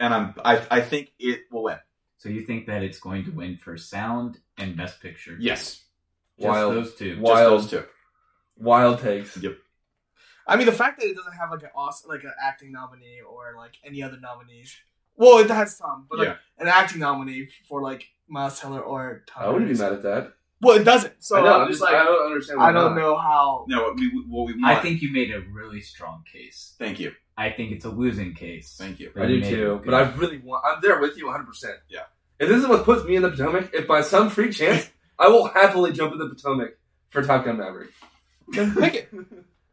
and 0.00 0.14
I'm 0.14 0.34
I 0.44 0.64
I 0.70 0.80
think 0.80 1.12
it 1.18 1.40
will 1.52 1.64
win. 1.64 1.78
so 2.16 2.28
you 2.30 2.42
think 2.42 2.66
that 2.66 2.82
it's 2.82 2.98
going 2.98 3.24
to 3.26 3.30
win 3.30 3.58
for 3.58 3.76
sound 3.76 4.38
and 4.56 4.76
best 4.76 5.00
picture? 5.02 5.36
Yes, 5.38 5.82
Just 6.38 6.48
Wild. 6.48 6.74
those 6.74 6.94
two. 6.94 7.18
Wild. 7.20 7.60
just 7.60 7.70
those 7.72 7.82
two. 7.82 7.88
Wild 8.56 9.00
takes. 9.00 9.36
Yep. 9.36 9.56
I 10.46 10.56
mean, 10.56 10.66
the 10.66 10.72
fact 10.72 10.98
that 11.00 11.06
it 11.08 11.14
doesn't 11.14 11.34
have 11.34 11.50
like 11.50 11.62
an 11.62 11.68
Oscar, 11.76 12.08
like 12.08 12.24
an 12.24 12.32
acting 12.42 12.72
nominee 12.72 13.20
or 13.28 13.54
like 13.56 13.74
any 13.84 14.02
other 14.02 14.18
nominees. 14.18 14.74
Well, 15.14 15.38
it 15.38 15.50
has 15.50 15.76
some, 15.76 16.06
but 16.08 16.18
like 16.20 16.28
Yeah. 16.28 16.36
an 16.58 16.68
acting 16.68 17.00
nominee 17.00 17.48
for 17.68 17.82
like 17.82 18.08
Miles 18.28 18.58
Teller 18.60 18.80
or 18.80 19.24
Tom 19.26 19.42
I 19.44 19.48
wouldn't 19.50 19.70
be 19.70 19.76
mad 19.76 19.92
at 19.92 20.02
that. 20.04 20.32
Well, 20.60 20.78
it 20.80 20.84
doesn't. 20.84 21.14
So 21.20 21.36
I 21.36 21.42
know, 21.42 21.54
I'm 21.54 21.60
I'm 21.62 21.68
just 21.68 21.80
just, 21.80 21.92
like, 21.92 22.00
I 22.00 22.04
don't 22.04 22.26
understand. 22.26 22.58
Why 22.58 22.68
I 22.68 22.72
don't 22.72 22.94
not. 22.94 23.00
know 23.00 23.16
how. 23.16 23.64
No, 23.68 23.92
we 23.96 24.08
we- 24.08 24.24
what 24.28 24.46
we 24.46 24.54
want. 24.54 24.64
I 24.64 24.80
think 24.80 25.02
you 25.02 25.12
made 25.12 25.30
a 25.32 25.40
really 25.52 25.80
strong 25.80 26.24
case. 26.32 26.74
Thank 26.78 26.98
you, 26.98 27.12
I 27.36 27.50
think 27.50 27.72
it's 27.72 27.84
a 27.84 27.90
losing 27.90 28.34
case. 28.34 28.76
thank 28.76 28.98
you. 28.98 29.12
I 29.16 29.26
you 29.26 29.40
do 29.40 29.50
too, 29.50 29.82
but. 29.84 29.94
I 29.94 30.10
really 30.16 30.38
want. 30.38 30.64
I'm 30.66 30.80
there 30.82 31.00
with 31.00 31.16
you 31.16 31.26
100. 31.26 31.46
percent 31.46 31.74
Yeah. 31.88 32.00
If 32.40 32.48
this 32.48 32.62
is 32.62 32.68
what 32.68 32.84
puts 32.84 33.04
me 33.04 33.16
in 33.16 33.22
the 33.22 33.30
Potomac, 33.30 33.70
if 33.72 33.86
by 33.86 34.00
some 34.00 34.30
free 34.30 34.52
chance, 34.52 34.88
I 35.18 35.28
will 35.28 35.48
happily 35.48 35.92
jump 35.92 36.12
in 36.12 36.18
the 36.18 36.28
Potomac 36.28 36.70
for 37.10 37.22
Top 37.22 37.44
Gun 37.44 37.58
Maverick. 37.58 37.90
Then 38.52 38.74
pick 38.74 38.94
it. 38.94 39.08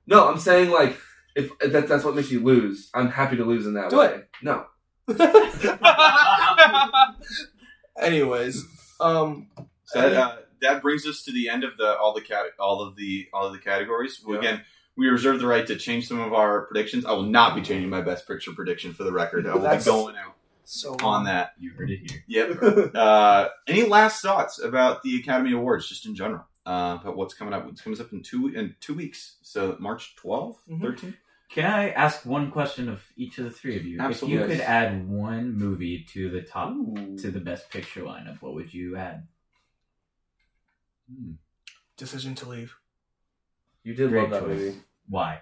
No, 0.08 0.28
I'm 0.28 0.40
saying 0.40 0.70
like 0.72 0.98
if, 1.36 1.52
if 1.62 1.72
that, 1.74 1.88
that's 1.88 2.04
what 2.04 2.16
makes 2.16 2.32
you 2.32 2.42
lose, 2.44 2.90
I'm 2.94 3.10
happy 3.10 3.38
to 3.38 3.46
lose 3.46 3.66
in 3.66 3.74
that 3.74 3.90
Do 3.90 3.98
way. 3.98 4.16
it. 4.16 4.30
No, 4.42 4.66
Anyways, 8.02 8.64
um, 9.00 9.48
So 9.86 10.02
that, 10.02 10.14
uh, 10.14 10.36
that 10.62 10.82
brings 10.82 11.06
us 11.08 11.24
to 11.24 11.32
the 11.32 11.50
end 11.50 11.64
of 11.64 11.78
the 11.78 11.98
all 11.98 12.14
the 12.14 12.22
cat 12.22 12.46
all 12.60 12.82
of 12.82 12.96
the 12.96 13.28
all 13.34 13.48
of 13.48 13.54
the 13.54 13.60
categories. 13.60 14.22
Yeah. 14.28 14.38
Again, 14.38 14.62
we 14.98 15.08
reserve 15.08 15.40
the 15.40 15.48
right 15.48 15.66
to 15.68 15.76
change 15.76 16.08
some 16.08 16.20
of 16.20 16.34
our 16.34 16.66
predictions. 16.68 17.06
I 17.06 17.12
will 17.14 17.24
not 17.24 17.56
be 17.56 17.62
changing 17.62 17.90
my 17.90 18.02
best 18.02 18.28
picture 18.28 18.52
prediction 18.54 18.94
for 18.94 19.04
the 19.04 19.12
record. 19.12 19.46
I 19.48 19.54
will 19.56 19.62
That's- 19.62 19.86
be 19.86 19.92
going 19.92 20.16
out 20.16 20.36
so 20.64 20.96
on 21.04 21.26
that. 21.26 21.52
You 21.60 21.72
heard 21.74 21.92
it 21.92 22.10
here. 22.10 22.24
Yep. 22.28 22.92
uh, 22.96 23.50
any 23.68 23.86
last 23.88 24.22
thoughts 24.22 24.60
about 24.60 25.04
the 25.04 25.20
Academy 25.20 25.52
Awards, 25.54 25.88
just 25.88 26.06
in 26.08 26.16
general? 26.16 26.44
Uh, 26.66 26.98
about 27.00 27.16
what's 27.16 27.36
coming 27.36 27.54
up? 27.54 27.66
What's 27.66 27.82
comes 27.82 28.02
up 28.02 28.12
in 28.14 28.24
two 28.24 28.48
in 28.48 28.76
two 28.80 28.96
weeks? 28.96 29.36
So 29.44 29.76
March 29.80 30.16
12th, 30.16 30.58
Mhm. 30.70 30.82
13th. 30.82 31.14
Can 31.52 31.66
I 31.72 31.90
ask 31.92 32.26
one 32.26 32.50
question 32.50 32.90
of 32.90 33.04
each 33.16 33.38
of 33.38 33.44
the 33.46 33.52
three 33.52 33.78
of 33.78 33.86
you? 33.86 34.00
Absolutely. 34.00 34.42
If 34.44 34.50
you 34.50 34.56
could 34.56 34.64
add 34.66 35.08
one 35.08 35.54
movie 35.56 36.04
to 36.14 36.32
the 36.32 36.42
top 36.42 36.72
Ooh. 36.72 37.16
to 37.20 37.30
the 37.30 37.40
best 37.40 37.70
picture 37.70 38.02
lineup, 38.02 38.42
what 38.42 38.56
would 38.56 38.74
you 38.74 38.96
add? 38.98 39.28
Decision 41.98 42.36
to 42.36 42.50
leave. 42.50 42.76
you 43.84 43.94
did 43.94 44.10
Great 44.10 44.22
love 44.24 44.32
that 44.32 44.42
choice. 44.42 44.60
movie. 44.60 44.78
Why? 45.08 45.42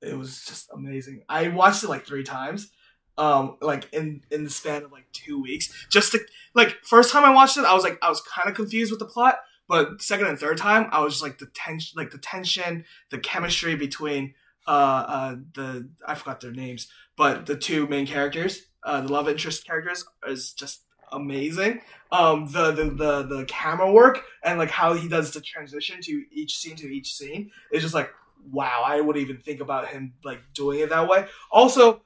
It 0.00 0.16
was 0.16 0.44
just 0.44 0.70
amazing. 0.72 1.22
I 1.28 1.48
watched 1.48 1.82
it 1.82 1.88
like 1.88 2.06
three 2.06 2.22
times. 2.24 2.70
Um, 3.16 3.56
like 3.60 3.92
in 3.92 4.22
in 4.30 4.44
the 4.44 4.50
span 4.50 4.84
of 4.84 4.92
like 4.92 5.10
two 5.12 5.42
weeks. 5.42 5.72
Just 5.90 6.12
to 6.12 6.20
like 6.54 6.76
first 6.84 7.10
time 7.12 7.24
I 7.24 7.30
watched 7.34 7.56
it, 7.56 7.64
I 7.64 7.74
was 7.74 7.82
like 7.82 7.98
I 8.00 8.08
was 8.08 8.20
kind 8.20 8.48
of 8.48 8.54
confused 8.54 8.92
with 8.92 9.00
the 9.00 9.06
plot, 9.06 9.38
but 9.68 10.00
second 10.00 10.28
and 10.28 10.38
third 10.38 10.56
time, 10.56 10.88
I 10.92 11.00
was 11.00 11.14
just 11.14 11.22
like 11.24 11.38
the 11.38 11.50
tension, 11.52 11.96
like 11.96 12.12
the 12.12 12.18
tension, 12.18 12.84
the 13.10 13.18
chemistry 13.18 13.74
between 13.74 14.34
uh 14.68 14.70
uh 15.08 15.36
the 15.54 15.90
I 16.06 16.14
forgot 16.14 16.40
their 16.40 16.52
names, 16.52 16.86
but 17.16 17.46
the 17.46 17.56
two 17.56 17.88
main 17.88 18.06
characters, 18.06 18.62
uh 18.84 19.00
the 19.00 19.12
love 19.12 19.28
interest 19.28 19.66
characters, 19.66 20.04
is 20.28 20.52
just 20.52 20.84
amazing. 21.12 21.80
Um, 22.10 22.46
the 22.46 22.72
the 22.72 22.84
the 22.84 23.22
the 23.22 23.44
camera 23.46 23.90
work 23.92 24.22
and 24.42 24.58
like 24.58 24.70
how 24.70 24.94
he 24.94 25.08
does 25.08 25.32
the 25.32 25.40
transition 25.40 26.00
to 26.02 26.24
each 26.32 26.56
scene 26.56 26.76
to 26.76 26.86
each 26.86 27.14
scene 27.14 27.50
is 27.72 27.82
just 27.82 27.94
like 27.94 28.10
wow. 28.50 28.82
I 28.86 29.00
wouldn't 29.00 29.22
even 29.22 29.40
think 29.42 29.60
about 29.60 29.88
him 29.88 30.14
like 30.24 30.40
doing 30.54 30.80
it 30.80 30.90
that 30.90 31.08
way. 31.08 31.26
Also, 31.50 32.02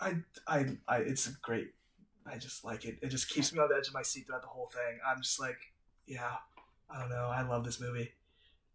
I 0.00 0.16
I 0.46 0.66
I 0.88 0.98
it's 0.98 1.26
a 1.28 1.32
great. 1.42 1.68
I 2.26 2.38
just 2.38 2.64
like 2.64 2.84
it. 2.84 2.98
It 3.02 3.08
just 3.08 3.30
keeps 3.30 3.52
me 3.52 3.60
on 3.60 3.68
the 3.68 3.76
edge 3.76 3.86
of 3.86 3.94
my 3.94 4.02
seat 4.02 4.26
throughout 4.26 4.42
the 4.42 4.48
whole 4.48 4.66
thing. 4.66 4.98
I'm 5.08 5.22
just 5.22 5.38
like, 5.38 5.58
yeah, 6.06 6.32
I 6.90 6.98
don't 6.98 7.10
know. 7.10 7.30
I 7.32 7.42
love 7.42 7.64
this 7.64 7.80
movie. 7.80 8.10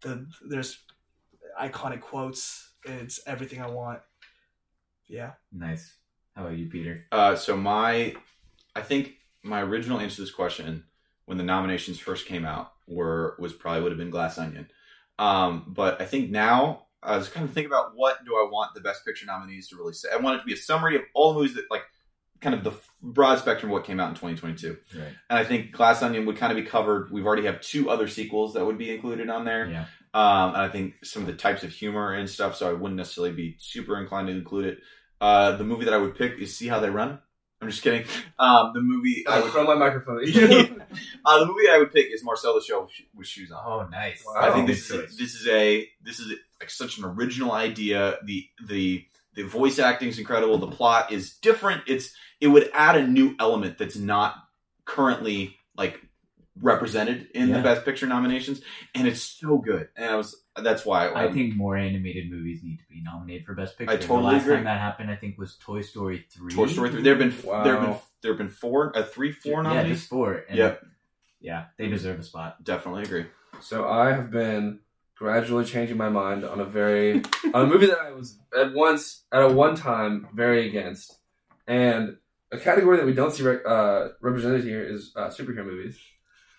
The 0.01 0.25
there's 0.47 0.79
iconic 1.59 2.01
quotes. 2.01 2.71
It's 2.85 3.19
everything 3.27 3.61
I 3.61 3.69
want. 3.69 3.99
Yeah. 5.07 5.33
Nice. 5.51 5.95
How 6.35 6.45
about 6.45 6.57
you, 6.57 6.67
Peter? 6.67 7.05
Uh, 7.11 7.35
so 7.35 7.57
my, 7.57 8.15
I 8.75 8.81
think 8.81 9.15
my 9.43 9.61
original 9.61 9.99
answer 9.99 10.17
to 10.17 10.21
this 10.21 10.31
question 10.31 10.83
when 11.25 11.37
the 11.37 11.43
nominations 11.43 11.99
first 11.99 12.25
came 12.25 12.45
out 12.45 12.73
were 12.87 13.35
was 13.39 13.53
probably 13.53 13.81
would 13.81 13.91
have 13.91 13.99
been 13.99 14.09
Glass 14.09 14.37
Onion. 14.37 14.67
Um, 15.19 15.65
but 15.67 16.01
I 16.01 16.05
think 16.05 16.29
now 16.29 16.87
I 17.03 17.17
was 17.17 17.29
kind 17.29 17.47
of 17.47 17.53
thinking 17.53 17.71
about 17.71 17.91
what 17.95 18.23
do 18.25 18.33
I 18.33 18.49
want 18.51 18.73
the 18.73 18.81
Best 18.81 19.05
Picture 19.05 19.25
nominees 19.25 19.69
to 19.69 19.75
really 19.75 19.93
say. 19.93 20.09
I 20.11 20.17
want 20.17 20.37
it 20.37 20.39
to 20.39 20.45
be 20.45 20.53
a 20.53 20.57
summary 20.57 20.95
of 20.95 21.03
all 21.13 21.33
the 21.33 21.39
movies 21.39 21.55
that 21.55 21.69
like 21.71 21.83
kind 22.41 22.55
of 22.55 22.63
the 22.63 22.73
broad 23.01 23.37
spectrum 23.39 23.71
of 23.71 23.73
what 23.73 23.85
came 23.85 23.99
out 23.99 24.09
in 24.09 24.15
2022. 24.15 24.77
Right. 24.95 25.07
And 25.29 25.39
I 25.39 25.43
think 25.43 25.71
Glass 25.71 26.01
Onion 26.01 26.25
would 26.25 26.37
kind 26.37 26.51
of 26.51 26.63
be 26.63 26.69
covered. 26.69 27.11
We've 27.11 27.25
already 27.25 27.45
have 27.45 27.61
two 27.61 27.89
other 27.89 28.07
sequels 28.07 28.55
that 28.55 28.65
would 28.65 28.77
be 28.77 28.93
included 28.93 29.29
on 29.29 29.45
there. 29.45 29.69
Yeah. 29.69 29.85
Um, 30.13 30.55
and 30.55 30.63
I 30.63 30.69
think 30.69 30.95
some 31.05 31.21
of 31.21 31.27
the 31.27 31.33
types 31.33 31.63
of 31.63 31.71
humor 31.71 32.13
and 32.13 32.29
stuff, 32.29 32.55
so 32.55 32.69
I 32.69 32.73
wouldn't 32.73 32.97
necessarily 32.97 33.33
be 33.33 33.55
super 33.59 33.99
inclined 33.99 34.27
to 34.27 34.33
include 34.33 34.65
it. 34.65 34.79
Uh, 35.21 35.55
the 35.55 35.63
movie 35.63 35.85
that 35.85 35.93
I 35.93 35.97
would 35.97 36.15
pick 36.15 36.39
is 36.39 36.57
See 36.57 36.67
How 36.67 36.79
They 36.79 36.89
Run. 36.89 37.19
I'm 37.61 37.69
just 37.69 37.83
kidding. 37.83 38.05
Um, 38.39 38.71
the 38.73 38.81
movie 38.81 39.25
I 39.27 39.37
I 39.37 39.41
would, 39.41 39.51
throw 39.51 39.63
my 39.65 39.75
microphone. 39.75 40.17
uh, 41.25 41.39
the 41.39 41.45
movie 41.45 41.69
I 41.69 41.77
would 41.77 41.93
pick 41.93 42.07
is 42.11 42.23
Marcel 42.23 42.55
the 42.55 42.61
Shell 42.61 42.89
with, 43.15 43.27
Shoes 43.27 43.51
On. 43.51 43.61
Oh, 43.63 43.87
nice. 43.87 44.23
Wow. 44.25 44.41
I 44.41 44.51
think 44.51 44.67
this 44.67 44.89
is, 44.89 45.17
this 45.17 45.35
is 45.35 45.47
a 45.47 45.87
this 46.03 46.19
is 46.19 46.33
like 46.59 46.71
such 46.71 46.97
an 46.97 47.05
original 47.05 47.51
idea. 47.51 48.17
The 48.25 48.47
the 48.67 49.05
the 49.35 49.43
voice 49.43 49.77
acting 49.77 50.09
is 50.09 50.17
incredible. 50.17 50.57
The 50.57 50.67
plot 50.67 51.11
is 51.11 51.35
different. 51.37 51.83
It's 51.85 52.13
it 52.39 52.47
would 52.47 52.71
add 52.73 52.97
a 52.97 53.07
new 53.07 53.35
element 53.39 53.77
that's 53.77 53.95
not 53.95 54.35
currently 54.85 55.55
like 55.77 56.01
represented 56.59 57.27
in 57.33 57.49
Yeah. 57.49 57.57
the 57.57 57.63
Best 57.63 57.85
Picture 57.85 58.07
nominations, 58.07 58.61
and 58.95 59.07
it's 59.07 59.21
so 59.21 59.57
good. 59.57 59.89
And 59.95 60.05
I 60.05 60.15
was 60.15 60.35
that's 60.55 60.85
why 60.85 61.09
I 61.13 61.31
think 61.31 61.55
more 61.55 61.77
animated 61.77 62.29
movies 62.29 62.61
need 62.61 62.77
to 62.79 62.85
be 62.89 63.01
nominated 63.01 63.45
for 63.45 63.53
Best 63.55 63.77
Picture. 63.77 63.93
I 63.93 63.97
totally 63.97 64.19
the 64.21 64.27
last 64.33 64.41
agree. 64.43 64.55
time 64.55 64.63
that 64.65 64.79
happened, 64.79 65.09
I 65.09 65.15
think, 65.15 65.37
was 65.37 65.55
Toy 65.57 65.81
Story 65.81 66.25
three. 66.29 66.53
Toy 66.53 66.67
Story 66.67 66.89
three. 66.89 67.01
There 67.03 67.15
have 67.17 67.19
been 67.19 67.47
Wow. 67.49 67.63
there 67.63 67.73
have 67.77 67.81
been 67.89 67.99
there 68.21 68.31
have 68.31 68.37
been 68.37 68.49
four 68.49 68.95
uh, 68.97 69.03
three 69.03 69.31
four 69.31 69.63
Yeah, 69.63 69.69
nominees. 69.69 69.99
just 69.99 70.09
four. 70.09 70.43
And 70.49 70.57
Yep. 70.57 70.85
Yeah, 71.39 71.65
they 71.77 71.87
deserve 71.87 72.19
a 72.19 72.23
spot. 72.23 72.63
Definitely 72.63 73.03
agree. 73.03 73.25
So 73.61 73.87
I 73.87 74.11
have 74.11 74.29
been 74.29 74.79
gradually 75.15 75.65
changing 75.65 75.97
my 75.97 76.09
mind 76.09 76.43
on 76.43 76.59
a 76.59 76.65
very 76.65 77.21
on 77.53 77.63
a 77.63 77.67
movie 77.67 77.87
that 77.87 77.99
I 77.99 78.11
was 78.11 78.39
at 78.55 78.73
once 78.73 79.23
at 79.31 79.41
a 79.41 79.47
one 79.47 79.75
time 79.75 80.27
very 80.35 80.67
against, 80.67 81.17
and 81.67 82.17
a 82.51 82.57
category 82.57 82.97
that 82.97 83.05
we 83.05 83.13
don't 83.13 83.31
see 83.31 83.47
uh, 83.47 84.09
represented 84.19 84.63
here 84.63 84.83
is 84.83 85.13
uh, 85.15 85.29
superhero 85.29 85.65
movies. 85.65 85.97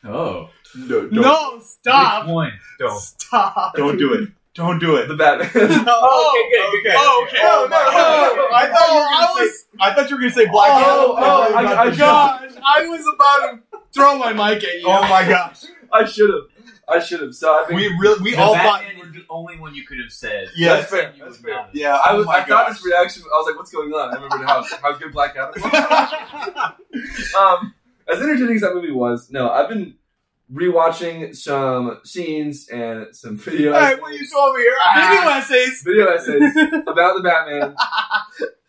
Oh, 0.05 0.49
No, 0.77 1.01
No, 1.11 1.61
stop. 1.61 2.25
Which 2.27 2.33
one? 2.33 2.53
Don't. 2.79 2.99
Stop. 3.01 3.75
Don't 3.77 3.97
do 3.99 4.15
it. 4.15 4.29
Don't 4.55 4.79
do 4.79 4.97
it. 4.97 5.07
The 5.09 5.15
Batman. 5.17 5.49
Oh, 5.55 6.45
okay, 6.45 6.73
good, 6.77 6.83
good, 6.83 6.95
Oh, 6.97 7.27
okay. 7.27 7.39
Oh, 7.43 7.67
no, 7.71 7.77
Oh, 7.79 8.51
I 8.55 8.67
thought 8.69 8.89
you 8.89 8.95
were 8.97 9.05
gonna 9.05 9.33
was- 9.47 9.61
say. 9.61 9.67
I 9.81 9.95
thought 9.95 10.11
you 10.11 10.17
were 10.17 10.21
gonna 10.23 10.33
say 10.35 10.47
Black 10.47 10.71
Oh, 10.73 11.17
Adam. 11.17 11.25
oh, 11.25 11.47
and 11.47 11.57
I- 11.57 11.63
got 11.75 11.79
I 11.87 11.91
the 11.91 11.97
got- 11.97 12.41
shot. 12.41 12.49
Gosh, 12.55 12.63
I 12.65 12.87
was 12.87 13.01
about 13.15 13.63
to 13.73 13.79
throw 13.95 14.19
my 14.19 14.33
mic 14.33 14.63
at 14.65 14.75
you. 14.81 14.85
Oh 14.87 15.01
my 15.09 15.27
gosh. 15.27 15.65
I 15.93 16.05
should 16.05 16.31
have. 16.31 16.43
I 16.89 16.99
should 16.99 17.21
have. 17.23 17.35
So 17.35 17.51
I've. 17.55 17.69
We 17.73 17.87
really, 17.99 18.21
we 18.23 18.33
The 18.33 18.43
all 18.43 18.55
thought. 18.55 18.83
Batman 18.83 19.07
is 19.07 19.13
the 19.15 19.25
only 19.31 19.59
one 19.59 19.75
you 19.75 19.87
could 19.87 19.99
have 20.01 20.11
said. 20.13 20.49
Yeah, 20.57 20.75
that's 20.77 20.91
fair. 20.91 21.15
That's 21.19 21.39
fair. 21.39 21.67
Yeah, 21.73 21.95
I 22.05 22.13
was. 22.15 22.27
oh 22.27 22.29
my 22.29 22.35
I 22.39 22.41
thought 22.41 22.67
gosh. 22.67 22.77
this 22.77 22.85
reaction. 22.85 23.23
I 23.25 23.37
was 23.39 23.47
like, 23.47 23.57
"What's 23.57 23.71
going 23.71 23.91
on?" 23.93 24.11
I 24.11 24.15
remembered 24.21 24.47
how 24.47 24.65
how 24.83 24.93
good 24.99 25.13
Black 25.13 25.35
Adam 25.37 25.63
was. 25.63 27.35
um, 27.39 27.75
as 28.09 28.21
entertaining 28.21 28.57
as 28.57 28.61
that 28.63 28.75
movie 28.75 28.91
was, 28.93 29.31
no, 29.31 29.51
I've 29.51 29.69
been 29.69 29.95
rewatching 30.53 31.35
some 31.35 32.01
scenes 32.05 32.69
and 32.69 33.15
some 33.17 33.37
video 33.39 33.73
All 33.73 33.81
right, 33.81 34.01
what 34.01 34.13
you 34.13 34.27
told 34.31 34.55
me 34.57 34.63
here? 34.63 34.77
Video 34.95 35.31
essays. 35.31 35.83
video 35.83 36.07
essays 36.09 36.57
about 36.87 37.17
the 37.17 37.23
Batman. 37.23 37.75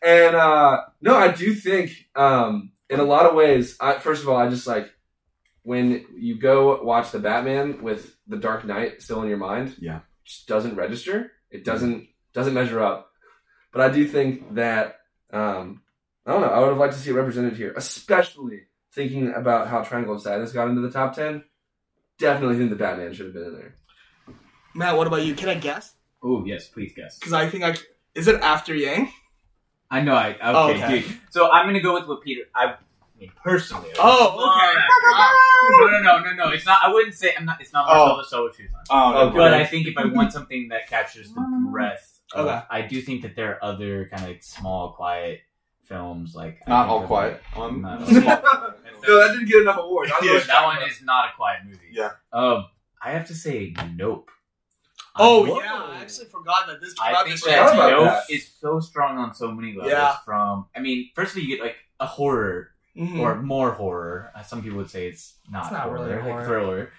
And 0.01 0.35
uh 0.35 0.81
no, 1.01 1.15
I 1.15 1.31
do 1.31 1.53
think 1.53 2.07
um 2.15 2.71
in 2.89 2.99
a 2.99 3.03
lot 3.03 3.25
of 3.25 3.35
ways, 3.35 3.75
I 3.81 3.93
first 3.99 4.21
of 4.23 4.29
all, 4.29 4.37
I 4.37 4.49
just 4.49 4.67
like 4.67 4.91
when 5.63 6.05
you 6.17 6.37
go 6.39 6.81
watch 6.83 7.11
the 7.11 7.19
Batman 7.19 7.81
with 7.83 8.15
the 8.27 8.37
Dark 8.37 8.65
Knight 8.65 9.01
still 9.01 9.21
in 9.21 9.29
your 9.29 9.37
mind, 9.37 9.75
Yeah. 9.79 9.99
just 10.25 10.47
doesn't 10.47 10.75
register. 10.75 11.31
It 11.51 11.63
doesn't 11.65 12.07
doesn't 12.33 12.53
measure 12.53 12.81
up. 12.81 13.11
But 13.71 13.81
I 13.81 13.89
do 13.93 14.07
think 14.07 14.55
that 14.55 14.99
um 15.31 15.81
I 16.25 16.31
don't 16.31 16.41
know, 16.41 16.47
I 16.47 16.59
would 16.59 16.69
have 16.69 16.77
liked 16.77 16.93
to 16.93 16.99
see 16.99 17.09
it 17.09 17.13
represented 17.13 17.57
here, 17.57 17.73
especially 17.75 18.63
thinking 18.93 19.33
about 19.33 19.67
how 19.67 19.81
Triangle 19.81 20.15
of 20.15 20.21
Sadness 20.21 20.51
got 20.51 20.67
into 20.67 20.81
the 20.81 20.91
top 20.91 21.13
ten. 21.15 21.43
Definitely 22.19 22.57
think 22.57 22.69
the 22.69 22.75
Batman 22.75 23.13
should 23.13 23.25
have 23.27 23.33
been 23.33 23.43
in 23.45 23.53
there. 23.55 23.75
Matt, 24.75 24.97
what 24.97 25.07
about 25.07 25.23
you? 25.23 25.35
Can 25.35 25.49
I 25.49 25.55
guess? 25.55 25.93
Oh 26.23 26.45
yes, 26.45 26.67
please 26.67 26.93
guess. 26.95 27.17
Because 27.19 27.33
I 27.33 27.49
think 27.49 27.63
I 27.63 27.75
is 28.15 28.27
it 28.27 28.41
after 28.41 28.73
Yang? 28.75 29.11
I 29.91 30.01
know. 30.01 30.15
I 30.15 30.29
okay, 30.31 30.39
Oh, 30.43 30.69
okay. 30.71 31.01
dude. 31.01 31.17
So 31.29 31.51
I'm 31.51 31.65
gonna 31.67 31.79
go 31.81 31.93
with 31.93 32.07
what 32.07 32.21
Peter. 32.21 32.41
I, 32.55 32.65
I 32.65 32.75
mean, 33.19 33.31
personally. 33.43 33.89
I 33.91 33.95
Oh, 33.99 34.27
okay. 34.37 34.75
that. 34.75 35.33
No, 35.79 35.87
no, 35.87 36.01
no, 36.01 36.19
no, 36.19 36.33
no. 36.33 36.49
It's 36.51 36.65
not. 36.65 36.79
I 36.83 36.91
wouldn't 36.91 37.13
say. 37.15 37.31
I'm 37.37 37.45
not. 37.45 37.61
It's 37.61 37.71
not 37.71 37.85
Oh. 37.87 37.95
Marcelo 38.17 38.23
Solo 38.23 38.49
Tucson. 38.49 38.81
Oh, 38.89 39.27
Okay. 39.27 39.37
But 39.37 39.53
I 39.53 39.65
think 39.65 39.87
if 39.87 39.97
I 39.97 40.05
want 40.05 40.33
something 40.33 40.67
that 40.69 40.89
captures 40.89 41.31
the 41.33 41.67
breadth, 41.71 42.19
of, 42.35 42.45
Okay. 42.47 42.59
I 42.69 42.81
do 42.81 43.01
think 43.01 43.21
that 43.21 43.35
there 43.37 43.51
are 43.53 43.63
other 43.63 44.09
kind 44.09 44.23
of 44.23 44.27
like 44.29 44.43
small, 44.43 44.91
quiet 44.91 45.39
films 45.93 46.35
like 46.35 46.55
Not 46.67 46.89
all 46.89 47.03
quiet. 47.05 47.41
like- 47.55 47.63
Um, 47.63 47.81
No. 47.81 47.97
no, 47.99 49.19
that 49.19 49.29
didn't 49.33 49.47
get 49.47 49.61
enough 49.61 49.77
awards. 49.79 50.11
I 50.11 50.25
Yeah, 50.25 50.39
that 50.47 50.65
one 50.65 50.81
is 50.89 51.01
not 51.03 51.29
a 51.29 51.35
quiet 51.35 51.59
movie. 51.65 51.91
Yeah. 51.91 52.11
Um, 52.31 52.65
I 53.01 53.11
have 53.11 53.27
to 53.27 53.35
say, 53.35 53.73
Nope. 53.95 54.29
Oh 55.15 55.45
Whoa. 55.45 55.59
yeah, 55.61 55.73
I 55.91 56.01
actually 56.01 56.25
forgot 56.27 56.65
that 56.67 56.81
this 56.81 56.93
came 56.95 57.13
I 57.13 57.17
out 57.17 57.23
think 57.25 57.35
this 57.35 57.43
forgot 57.43 57.67
that 57.67 57.73
about. 57.75 57.91
Nope 57.91 58.03
that. 58.27 58.33
is 58.33 58.47
so 58.59 58.79
strong 58.79 59.17
on 59.19 59.35
so 59.35 59.51
many 59.51 59.73
levels. 59.73 59.91
Yeah. 59.91 60.15
From 60.25 60.65
I 60.75 60.79
mean, 60.79 61.09
firstly, 61.13 61.43
you 61.43 61.49
get 61.55 61.63
like 61.63 61.75
a 61.99 62.07
horror 62.07 62.69
Mhm. 62.97 63.19
or 63.19 63.41
more 63.41 63.71
horror. 63.71 64.31
Uh, 64.35 64.41
Some 64.41 64.63
people 64.63 64.77
would 64.79 64.89
say 64.89 65.07
it's 65.07 65.35
not, 65.49 65.63
It's 65.65 65.71
not 65.71 65.81
horror, 65.83 65.99
really 65.99 66.15
like 66.15 66.21
horror. 66.23 66.45
thriller. 66.45 66.91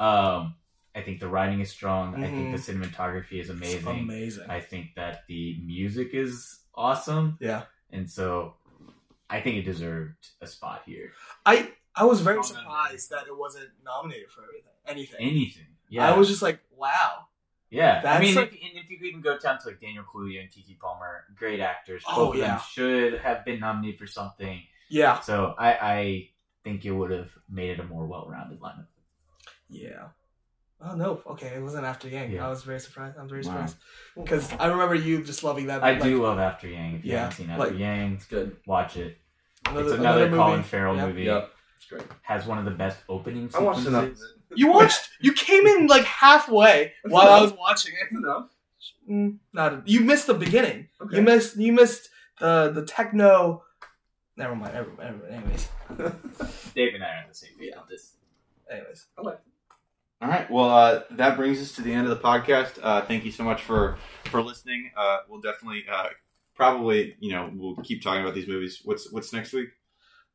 Um, 0.00 0.54
I 0.98 1.02
think 1.02 1.20
the 1.20 1.28
writing 1.28 1.60
is 1.60 1.70
strong. 1.70 2.16
I 2.24 2.26
think 2.28 2.50
the 2.56 2.62
cinematography 2.72 3.38
is 3.42 3.50
It's 3.50 3.58
amazing. 3.58 3.86
amazing. 4.08 4.50
I 4.50 4.60
think 4.60 4.94
that 4.96 5.22
the 5.28 5.42
music 5.64 6.08
is 6.24 6.58
awesome, 6.74 7.36
yeah, 7.40 7.62
and 7.92 8.08
so 8.10 8.54
I 9.28 9.40
think 9.40 9.56
it 9.56 9.62
deserved 9.62 10.28
a 10.40 10.46
spot 10.46 10.82
here. 10.86 11.12
I 11.46 11.72
I 11.94 12.04
was 12.04 12.20
very 12.20 12.42
surprised 12.42 13.10
that 13.10 13.26
it 13.26 13.36
wasn't 13.36 13.68
nominated 13.84 14.30
for 14.30 14.42
everything. 14.42 14.72
Anything. 14.86 15.20
Anything, 15.20 15.66
yeah, 15.88 16.12
I 16.12 16.16
was 16.16 16.28
just 16.28 16.42
like, 16.42 16.60
wow. 16.76 17.26
yeah. 17.70 18.02
I 18.04 18.20
mean, 18.20 18.34
like- 18.34 18.52
if, 18.52 18.58
if 18.62 18.90
you 18.90 18.98
could 18.98 19.06
even 19.06 19.20
go 19.20 19.38
down 19.38 19.58
to 19.60 19.68
like 19.68 19.80
Daniel 19.80 20.04
Kaluuya 20.04 20.40
and 20.40 20.50
Keke 20.50 20.78
Palmer, 20.78 21.24
great 21.36 21.60
actors. 21.60 22.02
Oh, 22.08 22.26
Both 22.26 22.34
of 22.34 22.40
yeah. 22.40 22.46
them 22.48 22.60
should 22.72 23.20
have 23.20 23.44
been 23.44 23.60
nominated 23.60 23.98
for 23.98 24.06
something. 24.06 24.62
Yeah. 24.88 25.20
So 25.20 25.54
I, 25.58 25.72
I 25.74 26.28
think 26.64 26.84
it 26.84 26.90
would 26.90 27.10
have 27.10 27.30
made 27.48 27.70
it 27.70 27.80
a 27.80 27.84
more 27.84 28.06
well-rounded 28.06 28.60
lineup. 28.60 28.86
Yeah. 29.68 30.08
Oh 30.82 30.94
no. 30.94 31.20
Okay, 31.26 31.48
it 31.48 31.62
wasn't 31.62 31.84
after 31.84 32.08
Yang. 32.08 32.32
Yeah. 32.32 32.46
I 32.46 32.50
was 32.50 32.62
very 32.62 32.80
surprised. 32.80 33.16
I'm 33.18 33.28
very 33.28 33.42
Wow. 33.42 33.50
surprised 33.52 33.76
because 34.16 34.50
I 34.58 34.66
remember 34.66 34.94
you 34.94 35.22
just 35.22 35.44
loving 35.44 35.66
that. 35.66 35.82
I 35.84 35.92
like, 35.92 36.02
do 36.02 36.22
love 36.22 36.38
After 36.38 36.68
Yang. 36.68 36.94
If 36.96 37.04
you 37.04 37.12
Yeah, 37.12 37.18
haven't 37.20 37.36
seen 37.36 37.50
After 37.50 37.64
like- 37.70 37.78
Yang, 37.78 38.12
It's 38.14 38.24
good. 38.26 38.56
watch 38.66 38.96
it. 38.96 39.18
Another, 39.66 39.82
it's 39.84 39.92
another, 39.92 40.24
movie. 40.30 40.36
Colin 40.42 40.62
Farrell 40.62 40.96
Yeah. 40.96 41.06
movie. 41.06 41.22
Yep. 41.24 41.50
It's 41.76 41.86
great. 41.86 42.02
Has 42.22 42.46
one 42.46 42.58
of 42.58 42.64
the 42.64 42.70
best 42.70 42.98
opening 43.10 43.50
I 43.54 43.58
watched 43.60 43.86
enough. 43.86 44.04
sequences. 44.04 44.34
it. 44.50 44.58
You 44.58 44.68
watched. 44.72 45.10
You 45.20 45.32
came 45.34 45.66
in 45.66 45.86
like 45.86 46.04
halfway 46.04 46.94
That's 47.04 47.12
while 47.12 47.28
I 47.28 47.40
was 47.42 47.52
watching 47.52 47.92
it. 47.94 47.98
That's 48.10 48.14
enough. 48.24 48.48
Mm, 49.08 49.38
not. 49.52 49.86
You 49.86 50.00
missed 50.00 50.26
the 50.28 50.34
beginning. 50.34 50.88
Okay. 51.02 51.16
You 51.16 51.22
missed. 51.22 51.56
You 51.58 51.72
missed 51.74 52.08
the 52.38 52.70
the 52.74 52.84
techno. 52.86 53.64
Never 54.36 54.54
mind. 54.56 54.72
Never 54.74 54.88
mind. 54.90 54.98
Never 54.98 55.30
mind. 55.30 55.44
Anyways. 55.44 55.68
Dave 56.74 56.94
and 56.94 57.04
I 57.04 57.16
are 57.16 57.22
on 57.24 57.28
the 57.28 57.34
same 57.34 57.50
page 57.58 57.74
on 57.76 57.84
this. 57.90 58.14
Anyways. 58.70 59.06
All 60.22 60.28
right. 60.28 60.50
Well, 60.50 60.68
uh, 60.68 61.02
that 61.12 61.36
brings 61.36 61.60
us 61.62 61.72
to 61.76 61.82
the 61.82 61.92
end 61.92 62.06
of 62.06 62.10
the 62.10 62.22
podcast. 62.22 62.78
Uh, 62.82 63.00
thank 63.02 63.24
you 63.24 63.32
so 63.32 63.42
much 63.42 63.62
for 63.62 63.96
for 64.26 64.42
listening. 64.42 64.90
Uh, 64.96 65.18
we'll 65.28 65.40
definitely, 65.40 65.84
uh, 65.90 66.08
probably, 66.54 67.16
you 67.20 67.32
know, 67.32 67.50
we'll 67.54 67.76
keep 67.76 68.02
talking 68.02 68.20
about 68.22 68.34
these 68.34 68.46
movies. 68.46 68.80
What's 68.84 69.10
what's 69.12 69.32
next 69.32 69.52
week? 69.54 69.68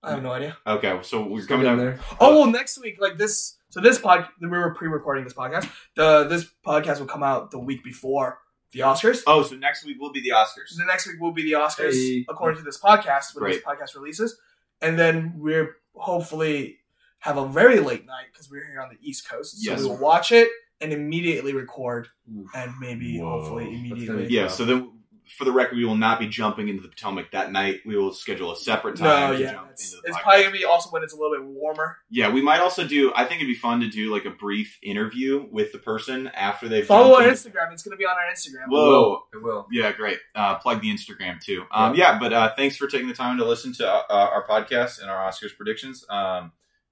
I 0.02 0.12
have 0.12 0.24
no 0.24 0.32
idea. 0.32 0.56
Okay, 0.68 0.99
so 1.03 1.26
we're 1.28 1.41
Still 1.41 1.57
coming 1.57 1.68
in 1.68 1.74
up. 1.74 1.80
there. 1.80 1.99
Oh 2.20 2.40
well, 2.41 2.48
next 2.52 2.80
week, 2.82 2.98
like 2.99 3.18
this. 3.18 3.57
So 3.70 3.82
this 3.82 3.99
pod, 3.99 4.28
we 4.40 4.48
were 4.48 4.74
pre-recording 4.74 5.24
this 5.24 5.34
podcast. 5.34 5.70
The 5.95 6.24
this 6.26 6.49
podcast 6.66 6.99
will 6.99 7.07
come 7.07 7.24
out 7.24 7.52
the 7.52 7.60
week 7.60 7.84
before 7.84 8.40
the 8.72 8.80
Oscars. 8.80 9.22
Oh, 9.28 9.44
so 9.44 9.56
next 9.56 9.86
week 9.86 9.98
will 9.99 10.12
be 10.12 10.22
the 10.22 10.30
Oscars. 10.30 10.76
The 10.78 10.86
next 10.86 11.07
week 11.07 11.20
will 11.20 11.32
be 11.32 11.44
the 11.44 11.53
Oscars, 11.60 11.94
Hey. 11.94 12.26
according 12.28 12.57
to 12.57 12.64
this 12.64 12.80
podcast 12.80 13.36
when 13.36 13.44
Great. 13.44 13.53
this 13.56 13.64
podcast 13.64 13.95
releases, 13.95 14.40
and 14.82 14.98
then 14.98 15.34
we're 15.38 15.76
hopefully 15.94 16.78
have 17.19 17.37
a 17.37 17.47
very 17.47 17.79
late 17.79 18.05
night 18.05 18.25
because 18.31 18.49
we're 18.49 18.65
here 18.67 18.81
on 18.81 18.89
the 18.89 18.97
East 19.01 19.27
Coast. 19.29 19.63
So 19.63 19.71
Yes. 19.71 19.81
we 19.81 19.87
will 19.87 19.97
watch 19.97 20.31
it 20.31 20.49
and 20.81 20.91
immediately 20.93 21.53
record, 21.53 22.07
Oof. 22.37 22.49
and 22.55 22.71
maybe 22.79 23.19
Whoa. 23.19 23.39
hopefully 23.39 23.65
gonna 23.65 23.77
immediately. 23.77 24.27
Yeah. 24.29 24.47
So 24.47 24.65
then, 24.65 24.91
for 25.37 25.43
the 25.45 25.51
record, 25.51 25.77
we 25.77 25.85
will 25.85 25.95
not 25.95 26.19
be 26.19 26.27
jumping 26.27 26.67
into 26.67 26.83
the 26.83 26.87
Potomac 26.89 27.31
that 27.31 27.51
night. 27.51 27.79
We 27.83 27.97
will 27.97 28.13
schedule 28.13 28.51
a 28.51 28.55
separate 28.55 28.99
No, 28.99 29.05
time 29.07 29.33
to 29.37 29.41
yeah, 29.41 29.53
jump 29.53 29.71
it's, 29.71 29.91
into 29.91 30.01
the 30.03 30.09
it's 30.09 30.21
probably 30.21 30.43
gonna 30.43 30.53
be 30.55 30.65
also 30.65 30.89
when 30.91 31.01
it's 31.01 31.13
a 31.13 31.15
little 31.17 31.35
bit 31.35 31.43
warmer. 31.45 31.97
Yeah, 32.11 32.29
we 32.29 32.43
might 32.43 32.59
also 32.59 32.85
do. 32.85 33.11
I 33.15 33.23
think 33.25 33.37
it'd 33.41 33.47
be 33.47 33.55
fun 33.55 33.79
to 33.79 33.89
do 33.89 34.13
like 34.13 34.25
a 34.25 34.29
brief 34.29 34.77
interview 34.83 35.47
with 35.49 35.71
the 35.71 35.79
person 35.79 36.27
after 36.27 36.67
they've 36.69 36.85
Follow 36.85 37.15
our 37.15 37.23
jumped 37.23 37.43
into- 37.43 37.57
Instagram; 37.57 37.73
it's 37.73 37.81
gonna 37.81 37.95
be 37.97 38.05
on 38.05 38.15
our 38.15 38.31
Instagram. 38.31 38.67
Whoa. 38.67 39.23
It 39.33 39.41
will. 39.41 39.65
Yeah, 39.71 39.91
great. 39.93 40.19
Uh, 40.35 40.55
plug 40.59 40.81
the 40.81 40.93
Instagram 40.93 41.41
too. 41.41 41.63
Um, 41.71 41.95
yeah, 41.95 42.19
but 42.19 42.31
uh, 42.31 42.53
thanks 42.55 42.77
for 42.77 42.85
taking 42.85 43.07
the 43.07 43.15
time 43.15 43.37
to 43.39 43.45
listen 43.45 43.73
to 43.75 43.89
uh, 43.89 44.03
our 44.09 44.45
podcast 44.45 45.01
and 45.01 45.09
our 45.09 45.27
Oscars 45.27 45.55
predictions. 45.57 46.05
Um, 46.07 46.51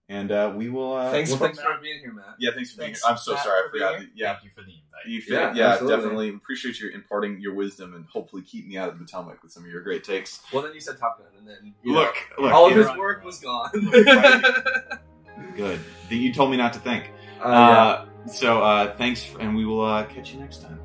and 0.09 0.31
uh, 0.31 0.53
we 0.55 0.69
will. 0.69 0.93
Uh, 0.93 1.11
Thanks 1.11 1.29
Well, 1.29 1.39
for 1.39 1.45
thanks 1.45 1.59
for 1.61 1.77
being 1.81 1.99
here, 1.99 2.13
Matt. 2.13 2.35
Yeah, 2.39 2.51
thanks 2.53 2.71
for 2.71 2.79
being 2.79 2.91
here. 2.91 2.99
I'm 3.07 3.17
so 3.17 3.33
Matt, 3.33 3.43
sorry. 3.43 3.61
I 3.67 3.71
forgot. 3.71 3.99
here. 3.99 4.09
Yeah, 4.15 4.33
Thank 4.33 4.43
you 4.45 4.49
for 4.51 4.61
the 4.61 4.71
invite. 4.71 5.07
you 5.07 5.21
fit, 5.21 5.33
Yeah, 5.33 5.53
yeah, 5.53 5.67
absolutely. 5.71 5.95
definitely 5.97 6.29
appreciate 6.29 6.79
you 6.79 6.89
imparting 6.89 7.39
your 7.39 7.53
wisdom 7.53 7.93
and 7.95 8.05
hopefully 8.05 8.41
keep 8.41 8.67
me 8.67 8.77
out 8.77 8.89
of 8.89 8.99
the 8.99 9.05
Potomac 9.05 9.41
with 9.43 9.51
some 9.51 9.63
of 9.63 9.69
your 9.69 9.81
great 9.81 10.03
takes. 10.03 10.41
Well, 10.51 10.61
then 10.63 10.73
you 10.73 10.81
said 10.81 10.97
Top 10.97 11.17
Gun, 11.19 11.27
and 11.37 11.47
then 11.47 11.73
Look, 11.85 12.15
know, 12.37 12.43
look, 12.45 12.53
all 12.53 12.67
of 12.69 12.75
you 12.75 12.85
his 12.87 12.97
work 12.97 13.23
was 13.23 13.39
gone. 13.39 13.71
good. 15.55 15.79
You 16.09 16.33
told 16.33 16.51
me 16.51 16.57
not 16.57 16.73
to 16.73 16.79
think. 16.79 17.11
Uh, 17.41 17.45
Uh, 17.45 18.05
so 18.27 18.61
uh, 18.63 18.95
thanks, 18.97 19.27
and 19.39 19.55
we 19.55 19.65
will 19.65 19.83
uh, 19.83 20.05
catch 20.05 20.33
you 20.33 20.39
next 20.39 20.61
time. 20.61 20.79